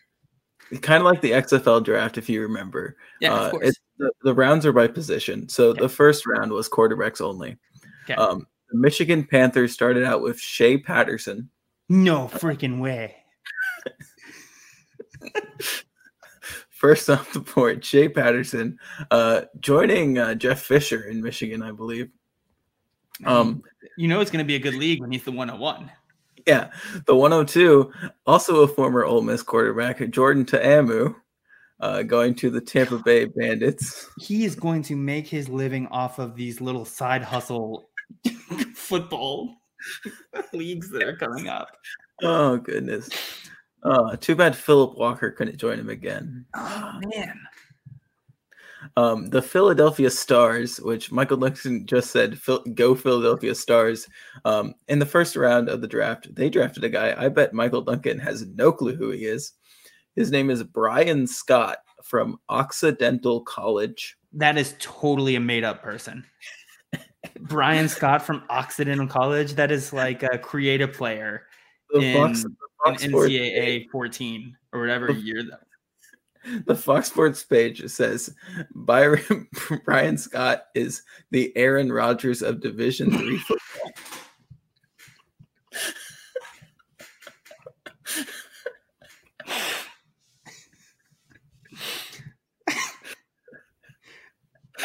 kind 0.81 1.01
of 1.01 1.05
like 1.05 1.21
the 1.21 1.31
XFL 1.31 1.83
draft, 1.83 2.17
if 2.17 2.29
you 2.29 2.41
remember. 2.41 2.97
Yeah, 3.21 3.33
Uh, 3.33 3.45
of 3.45 3.51
course. 3.51 3.61
it's- 3.63 3.79
the, 3.99 4.11
the 4.23 4.33
rounds 4.33 4.65
are 4.65 4.73
by 4.73 4.87
position. 4.87 5.47
So 5.47 5.71
the 5.71 5.87
first 5.87 6.25
round 6.25 6.51
was 6.51 6.67
quarterbacks 6.67 7.21
only. 7.21 7.57
Okay. 8.05 8.15
Um, 8.15 8.47
the 8.71 8.77
Michigan 8.79 9.23
Panthers 9.23 9.71
started 9.71 10.03
out 10.03 10.21
with 10.23 10.39
Shea 10.39 10.77
Patterson. 10.79 11.49
no 11.89 12.27
freaking 12.27 12.79
way. 12.81 13.15
First 16.69 17.09
off 17.09 17.31
the 17.31 17.39
board, 17.39 17.85
Shea 17.85 18.09
Patterson, 18.09 18.77
uh, 19.09 19.43
joining 19.61 20.17
uh, 20.17 20.35
Jeff 20.35 20.61
Fisher 20.63 21.03
in 21.03 21.21
Michigan, 21.21 21.61
I 21.63 21.71
believe. 21.71 22.09
Um, 23.25 23.63
You 23.95 24.09
know 24.09 24.19
it's 24.19 24.31
going 24.31 24.43
to 24.43 24.47
be 24.47 24.55
a 24.55 24.59
good 24.59 24.73
league 24.75 24.99
when 24.99 25.11
he's 25.11 25.23
the 25.23 25.31
101. 25.31 25.89
Yeah, 26.47 26.71
the 27.05 27.15
102, 27.15 27.91
also 28.25 28.61
a 28.61 28.67
former 28.67 29.05
Ole 29.05 29.21
Miss 29.21 29.43
quarterback, 29.43 30.09
Jordan 30.09 30.45
Ta'amu, 30.45 31.15
uh, 31.79 32.03
going 32.03 32.35
to 32.35 32.49
the 32.49 32.61
Tampa 32.61 32.97
Bay 32.99 33.25
Bandits. 33.25 34.09
He 34.19 34.45
is 34.45 34.55
going 34.55 34.83
to 34.83 34.95
make 34.95 35.27
his 35.27 35.49
living 35.49 35.87
off 35.87 36.19
of 36.19 36.35
these 36.35 36.61
little 36.61 36.85
side 36.85 37.23
hustle 37.23 37.89
football 38.75 39.55
leagues 40.53 40.89
that 40.91 41.03
are 41.03 41.15
coming 41.15 41.47
up. 41.47 41.69
Oh 42.21 42.57
goodness. 42.57 43.09
Uh, 43.83 44.15
too 44.15 44.35
bad 44.35 44.55
Philip 44.55 44.97
Walker 44.97 45.31
couldn't 45.31 45.57
join 45.57 45.77
him 45.77 45.89
again. 45.89 46.45
Oh 46.55 46.99
man. 47.13 47.39
Um, 48.97 49.29
the 49.29 49.41
Philadelphia 49.41 50.09
Stars, 50.09 50.79
which 50.79 51.11
Michael 51.11 51.37
Nixon 51.37 51.85
just 51.85 52.11
said, 52.11 52.37
"Phil- 52.37 52.63
"Go 52.73 52.95
Philadelphia 52.95 53.55
Stars." 53.55 54.07
Um, 54.45 54.73
in 54.87 54.99
the 54.99 55.05
first 55.05 55.35
round 55.35 55.69
of 55.69 55.81
the 55.81 55.87
draft, 55.87 56.33
they 56.33 56.49
drafted 56.49 56.83
a 56.83 56.89
guy. 56.89 57.15
I 57.17 57.29
bet 57.29 57.53
Michael 57.53 57.81
Duncan 57.81 58.19
has 58.19 58.45
no 58.47 58.71
clue 58.71 58.95
who 58.95 59.11
he 59.11 59.25
is. 59.25 59.53
His 60.15 60.31
name 60.31 60.49
is 60.49 60.63
Bryan 60.63 61.25
Scott 61.25 61.77
from 62.03 62.39
Occidental 62.49 63.41
College. 63.41 64.17
That 64.33 64.57
is 64.57 64.75
totally 64.79 65.35
a 65.35 65.39
made 65.39 65.63
up 65.63 65.81
person. 65.81 66.25
Bryan 67.39 67.87
Scott 67.87 68.21
from 68.21 68.43
Occidental 68.49 69.07
College. 69.07 69.53
That 69.53 69.71
is 69.71 69.93
like 69.93 70.23
a 70.23 70.37
creative 70.37 70.93
player 70.93 71.47
The 71.91 71.99
in, 72.01 72.15
Fox, 72.15 72.43
the 72.43 72.49
in 72.49 72.55
Fox 72.85 73.03
Sports 73.03 73.29
NCAA 73.29 73.89
14 73.89 74.57
or 74.73 74.81
whatever 74.81 75.11
year. 75.11 75.43
That, 75.43 75.61
the 76.65 76.75
Fox 76.75 77.07
Sports 77.07 77.43
page 77.43 77.85
says 77.89 78.33
Byron 78.73 79.47
Bryan 79.85 80.17
Scott 80.17 80.65
is 80.75 81.03
the 81.31 81.55
Aaron 81.55 81.91
Rodgers 81.91 82.41
of 82.41 82.61
Division 82.61 83.11
Three 83.17 83.37
football. 83.37 83.91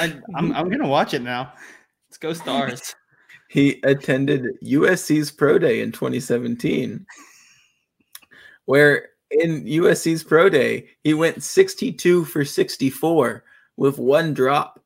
I, 0.00 0.16
I'm, 0.36 0.52
I'm 0.52 0.66
going 0.66 0.78
to 0.78 0.86
watch 0.86 1.12
it 1.12 1.22
now. 1.22 1.52
Let's 2.08 2.18
go, 2.18 2.32
Stars. 2.32 2.94
He 3.48 3.80
attended 3.82 4.46
USC's 4.64 5.32
Pro 5.32 5.58
Day 5.58 5.80
in 5.80 5.90
2017, 5.90 7.04
where 8.66 9.08
in 9.30 9.64
USC's 9.64 10.22
Pro 10.22 10.48
Day 10.48 10.88
he 11.02 11.14
went 11.14 11.42
62 11.42 12.24
for 12.24 12.44
64 12.44 13.44
with 13.76 13.98
one 13.98 14.34
drop. 14.34 14.80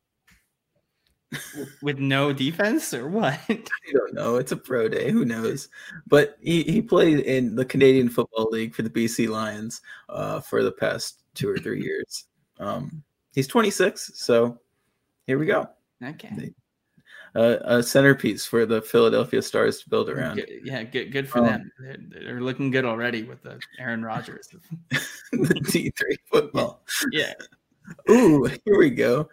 With 1.81 1.99
no 1.99 2.33
defense 2.33 2.93
or 2.93 3.09
what? 3.09 3.41
I 3.49 3.63
don't 3.93 4.13
know. 4.13 4.37
It's 4.37 4.53
a 4.53 4.57
pro 4.57 4.87
day. 4.89 5.11
Who 5.11 5.25
knows? 5.25 5.71
But 6.07 6.37
he, 6.43 6.63
he 6.65 6.83
played 6.83 7.21
in 7.21 7.55
the 7.55 7.65
Canadian 7.65 8.11
Football 8.11 8.49
League 8.51 8.75
for 8.75 8.83
the 8.83 8.91
BC 8.91 9.31
Lions 9.31 9.81
uh, 10.11 10.41
for 10.41 10.63
the 10.63 10.73
past 10.73 11.23
two 11.35 11.49
or 11.49 11.57
three 11.57 11.83
years. 11.83 12.27
Um, 12.59 13.03
he's 13.35 13.47
26, 13.47 14.13
so 14.15 14.61
here 15.27 15.39
we 15.39 15.47
go. 15.47 15.69
Okay. 16.05 16.53
Uh, 17.35 17.57
a 17.65 17.83
centerpiece 17.83 18.45
for 18.45 18.67
the 18.67 18.83
Philadelphia 18.83 19.41
Stars 19.41 19.81
to 19.81 19.89
build 19.89 20.11
around. 20.11 20.37
Good, 20.37 20.51
yeah, 20.65 20.83
good, 20.83 21.11
good 21.13 21.27
for 21.29 21.39
Um, 21.39 21.47
them. 21.47 21.73
They're, 21.81 21.97
they're 22.25 22.41
looking 22.43 22.71
good 22.71 22.85
already 22.85 23.23
with 23.23 23.43
the 23.43 23.59
Aaron 23.79 24.05
Rodgers. 24.05 24.49
the 24.91 25.39
D3 25.39 26.17
football. 26.31 26.83
yeah. 27.11 27.33
Ooh, 28.11 28.45
here 28.45 28.77
we 28.79 28.91
go. 28.91 29.31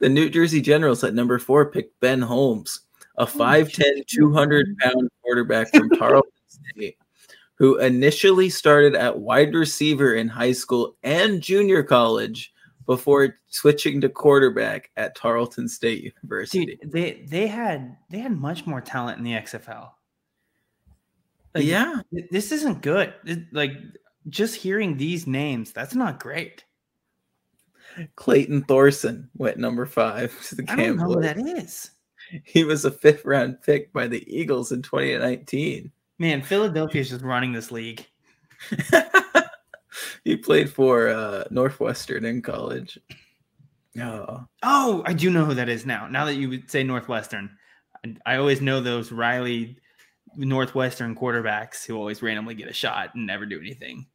the 0.00 0.08
New 0.08 0.28
Jersey 0.30 0.60
Generals 0.60 1.02
at 1.04 1.14
number 1.14 1.38
four 1.40 1.70
picked 1.70 1.98
Ben 2.00 2.22
Holmes, 2.22 2.82
a 3.18 3.26
5'10, 3.26 4.06
200 4.06 4.78
pound 4.78 5.08
quarterback 5.22 5.68
from 5.74 5.90
Tarleton 5.98 6.30
State, 6.46 6.96
who 7.56 7.78
initially 7.78 8.50
started 8.50 8.94
at 8.94 9.18
wide 9.18 9.52
receiver 9.54 10.14
in 10.14 10.28
high 10.28 10.52
school 10.52 10.96
and 11.02 11.40
junior 11.42 11.82
college 11.82 12.52
before 12.86 13.38
switching 13.48 14.00
to 14.00 14.08
quarterback 14.08 14.90
at 14.96 15.16
Tarleton 15.16 15.68
State 15.68 16.02
University. 16.04 16.66
Dude, 16.66 16.92
they 16.92 17.24
they 17.26 17.46
had 17.46 17.96
they 18.10 18.18
had 18.18 18.38
much 18.38 18.66
more 18.66 18.80
talent 18.80 19.18
in 19.18 19.24
the 19.24 19.32
XFL. 19.32 19.90
Like, 21.54 21.64
yeah, 21.64 22.00
this 22.30 22.52
isn't 22.52 22.82
good. 22.82 23.14
It- 23.24 23.52
like 23.52 23.72
just 24.28 24.54
hearing 24.54 24.96
these 24.96 25.26
names, 25.26 25.72
that's 25.72 25.94
not 25.94 26.18
great. 26.20 26.64
Clayton 28.16 28.64
Thorson 28.64 29.30
went 29.36 29.58
number 29.58 29.86
five 29.86 30.34
to 30.48 30.56
the 30.56 30.64
I 30.68 30.76
don't 30.76 30.96
know 30.96 31.04
who 31.04 31.20
that 31.20 31.38
is. 31.38 31.90
He 32.42 32.64
was 32.64 32.84
a 32.84 32.90
fifth 32.90 33.24
round 33.24 33.62
pick 33.62 33.92
by 33.92 34.08
the 34.08 34.24
Eagles 34.34 34.72
in 34.72 34.82
2019. 34.82 35.92
Man, 36.18 36.42
Philadelphia 36.42 37.00
is 37.02 37.10
just 37.10 37.22
running 37.22 37.52
this 37.52 37.70
league. 37.70 38.06
he 40.24 40.36
played 40.36 40.70
for 40.70 41.08
uh, 41.08 41.44
Northwestern 41.50 42.24
in 42.24 42.42
college. 42.42 42.98
Oh, 44.00 44.44
Oh, 44.62 45.02
I 45.06 45.12
do 45.12 45.30
know 45.30 45.44
who 45.44 45.54
that 45.54 45.68
is 45.68 45.86
now. 45.86 46.08
Now 46.08 46.24
that 46.24 46.34
you 46.34 46.48
would 46.48 46.70
say 46.70 46.82
Northwestern, 46.82 47.56
I, 48.04 48.16
I 48.26 48.36
always 48.36 48.60
know 48.60 48.80
those 48.80 49.12
Riley 49.12 49.76
Northwestern 50.36 51.14
quarterbacks 51.14 51.86
who 51.86 51.96
always 51.96 52.22
randomly 52.22 52.54
get 52.54 52.68
a 52.68 52.72
shot 52.72 53.14
and 53.14 53.26
never 53.26 53.46
do 53.46 53.60
anything. 53.60 54.06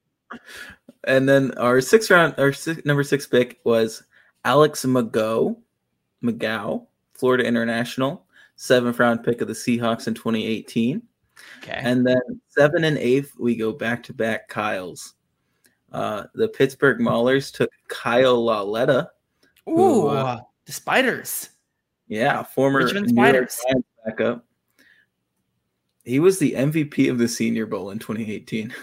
and 1.05 1.27
then 1.27 1.57
our 1.57 1.81
sixth 1.81 2.11
round, 2.11 2.35
our 2.37 2.51
six, 2.53 2.85
number 2.85 3.03
six 3.03 3.25
pick 3.25 3.59
was 3.63 4.03
Alex 4.45 4.85
McGough, 4.85 5.57
McGough, 6.23 6.85
Florida 7.13 7.45
International, 7.45 8.25
seventh 8.55 8.99
round 8.99 9.23
pick 9.23 9.41
of 9.41 9.47
the 9.47 9.53
Seahawks 9.53 10.07
in 10.07 10.13
2018. 10.13 11.01
Okay. 11.63 11.79
And 11.81 12.05
then 12.05 12.21
seven 12.49 12.83
and 12.83 12.97
eighth, 12.97 13.33
we 13.39 13.55
go 13.55 13.71
back 13.71 14.03
to 14.03 14.13
back 14.13 14.49
Kyles. 14.49 15.13
Uh, 15.91 16.23
the 16.35 16.47
Pittsburgh 16.47 16.99
Maulers 16.99 17.51
took 17.53 17.71
Kyle 17.87 18.43
Lauletta. 18.43 19.09
Ooh, 19.67 19.75
who, 19.75 20.07
uh, 20.07 20.39
the 20.65 20.71
Spiders. 20.71 21.49
Yeah, 22.07 22.43
former 22.43 22.79
Richmond 22.83 23.09
Spiders. 23.09 23.59
Backup. 24.05 24.45
He 26.05 26.19
was 26.19 26.39
the 26.39 26.53
MVP 26.53 27.09
of 27.11 27.17
the 27.17 27.27
Senior 27.27 27.65
Bowl 27.65 27.91
in 27.91 27.99
2018. 27.99 28.73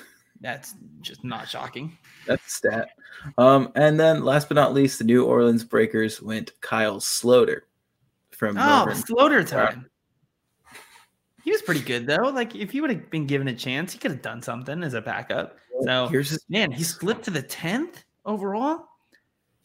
That's 0.40 0.74
just 1.00 1.24
not 1.24 1.48
shocking. 1.48 1.96
That's 2.26 2.46
a 2.46 2.50
stat. 2.50 2.88
Um, 3.38 3.72
and 3.74 3.98
then 3.98 4.24
last 4.24 4.48
but 4.48 4.54
not 4.54 4.74
least, 4.74 4.98
the 4.98 5.04
New 5.04 5.24
Orleans 5.24 5.64
Breakers 5.64 6.20
went 6.22 6.52
Kyle 6.60 7.00
Sloter 7.00 7.62
from 8.30 8.56
Oh, 8.58 8.64
Melbourne. 8.66 8.94
floater 8.96 9.42
time. 9.42 9.88
He 11.46 11.52
was 11.52 11.62
pretty 11.62 11.80
good 11.80 12.08
though. 12.08 12.24
Like 12.34 12.56
if 12.56 12.72
he 12.72 12.80
would 12.80 12.90
have 12.90 13.08
been 13.08 13.24
given 13.24 13.46
a 13.46 13.54
chance, 13.54 13.92
he 13.92 14.00
could 14.00 14.10
have 14.10 14.20
done 14.20 14.42
something 14.42 14.82
as 14.82 14.94
a 14.94 15.00
backup. 15.00 15.56
So 15.84 16.08
Here's 16.08 16.28
his 16.28 16.44
man, 16.48 16.72
he 16.72 16.82
slipped 16.82 17.24
to 17.26 17.30
the 17.30 17.40
tenth 17.40 18.02
overall. 18.24 18.88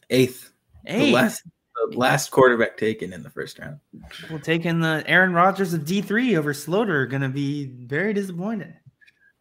eighth, 0.08 0.52
the 0.86 1.10
last, 1.12 1.42
the 1.90 1.98
last 1.98 2.30
quarterback 2.30 2.76
taken 2.76 3.12
in 3.12 3.24
the 3.24 3.30
first 3.30 3.58
round. 3.58 3.80
people 4.10 4.38
taking 4.38 4.78
the 4.78 5.02
Aaron 5.08 5.32
Rodgers 5.32 5.74
of 5.74 5.84
D 5.84 6.00
three 6.02 6.36
over 6.36 6.52
Sloter 6.52 7.10
gonna 7.10 7.28
be 7.28 7.64
very 7.66 8.14
disappointed. 8.14 8.74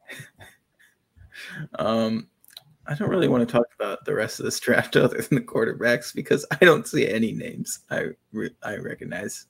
Um, 1.80 2.28
I 2.88 2.94
don't 2.96 3.10
really 3.10 3.28
want 3.28 3.48
to 3.48 3.52
talk 3.52 3.66
about 3.80 4.06
the 4.06 4.14
rest 4.14 4.40
of 4.40 4.46
this 4.46 4.60
draft 4.60 4.96
other 4.96 5.22
than 5.22 5.36
the 5.36 5.42
quarterbacks 5.46 6.14
because 6.14 6.46
I 6.52 6.66
don't 6.66 6.88
see 6.88 7.08
any 7.08 7.32
names 7.34 7.80
I 7.90 8.10
re- 8.32 8.56
I 8.64 8.78
recognize. 8.78 9.48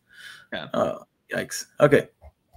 Yeah. 0.51 0.67
Uh, 0.73 0.99
yikes. 1.33 1.65
Okay, 1.79 2.07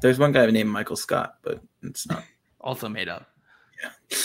there's 0.04 0.18
one 0.18 0.32
guy 0.32 0.44
named 0.50 0.68
Michael 0.68 0.96
Scott, 0.96 1.36
but 1.42 1.60
it's 1.82 2.06
not. 2.06 2.22
Also 2.60 2.88
made 2.88 3.10
up. 3.10 3.28
Yeah. 3.82 4.16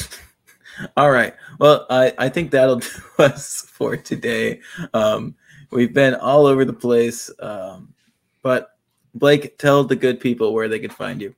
All 0.95 1.11
right. 1.11 1.33
Well, 1.59 1.85
I, 1.89 2.13
I 2.17 2.29
think 2.29 2.51
that'll 2.51 2.77
do 2.79 2.87
us 3.17 3.63
for 3.63 3.97
today. 3.97 4.61
Um, 4.93 5.35
we've 5.71 5.93
been 5.93 6.15
all 6.15 6.45
over 6.45 6.63
the 6.63 6.71
place. 6.71 7.29
Um, 7.41 7.93
but 8.41 8.77
Blake, 9.13 9.57
tell 9.57 9.83
the 9.83 9.97
good 9.97 10.21
people 10.21 10.53
where 10.53 10.69
they 10.69 10.79
could 10.79 10.93
find 10.93 11.21
you. 11.21 11.35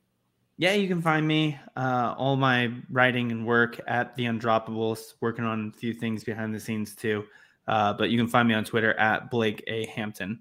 Yeah, 0.58 0.74
you 0.74 0.86
can 0.86 1.02
find 1.02 1.26
me 1.26 1.58
uh, 1.74 2.14
all 2.16 2.36
my 2.36 2.72
writing 2.88 3.32
and 3.32 3.44
work 3.44 3.80
at 3.88 4.14
the 4.14 4.26
Undroppables, 4.26 5.14
working 5.20 5.44
on 5.44 5.72
a 5.74 5.76
few 5.76 5.92
things 5.92 6.22
behind 6.22 6.54
the 6.54 6.60
scenes 6.60 6.94
too. 6.94 7.24
Uh, 7.66 7.94
but 7.94 8.10
you 8.10 8.18
can 8.18 8.28
find 8.28 8.46
me 8.46 8.54
on 8.54 8.62
Twitter 8.64 8.94
at 8.94 9.28
Blake 9.28 9.64
A 9.66 9.86
Hampton 9.86 10.38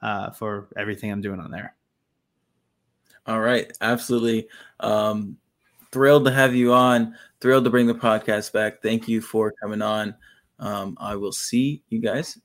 uh, 0.00 0.30
for 0.30 0.68
everything 0.74 1.12
I'm 1.12 1.20
doing 1.20 1.38
on 1.38 1.50
there. 1.50 1.74
All 3.28 3.40
right. 3.40 3.70
Absolutely. 3.80 4.48
Um, 4.80 5.36
thrilled 5.92 6.24
to 6.24 6.32
have 6.32 6.54
you 6.54 6.72
on. 6.72 7.14
Thrilled 7.40 7.64
to 7.64 7.70
bring 7.70 7.86
the 7.86 7.94
podcast 7.94 8.52
back. 8.52 8.82
Thank 8.82 9.06
you 9.06 9.20
for 9.20 9.52
coming 9.52 9.82
on. 9.82 10.14
Um, 10.58 10.96
I 10.98 11.14
will 11.14 11.32
see 11.32 11.82
you 11.90 12.00
guys 12.00 12.40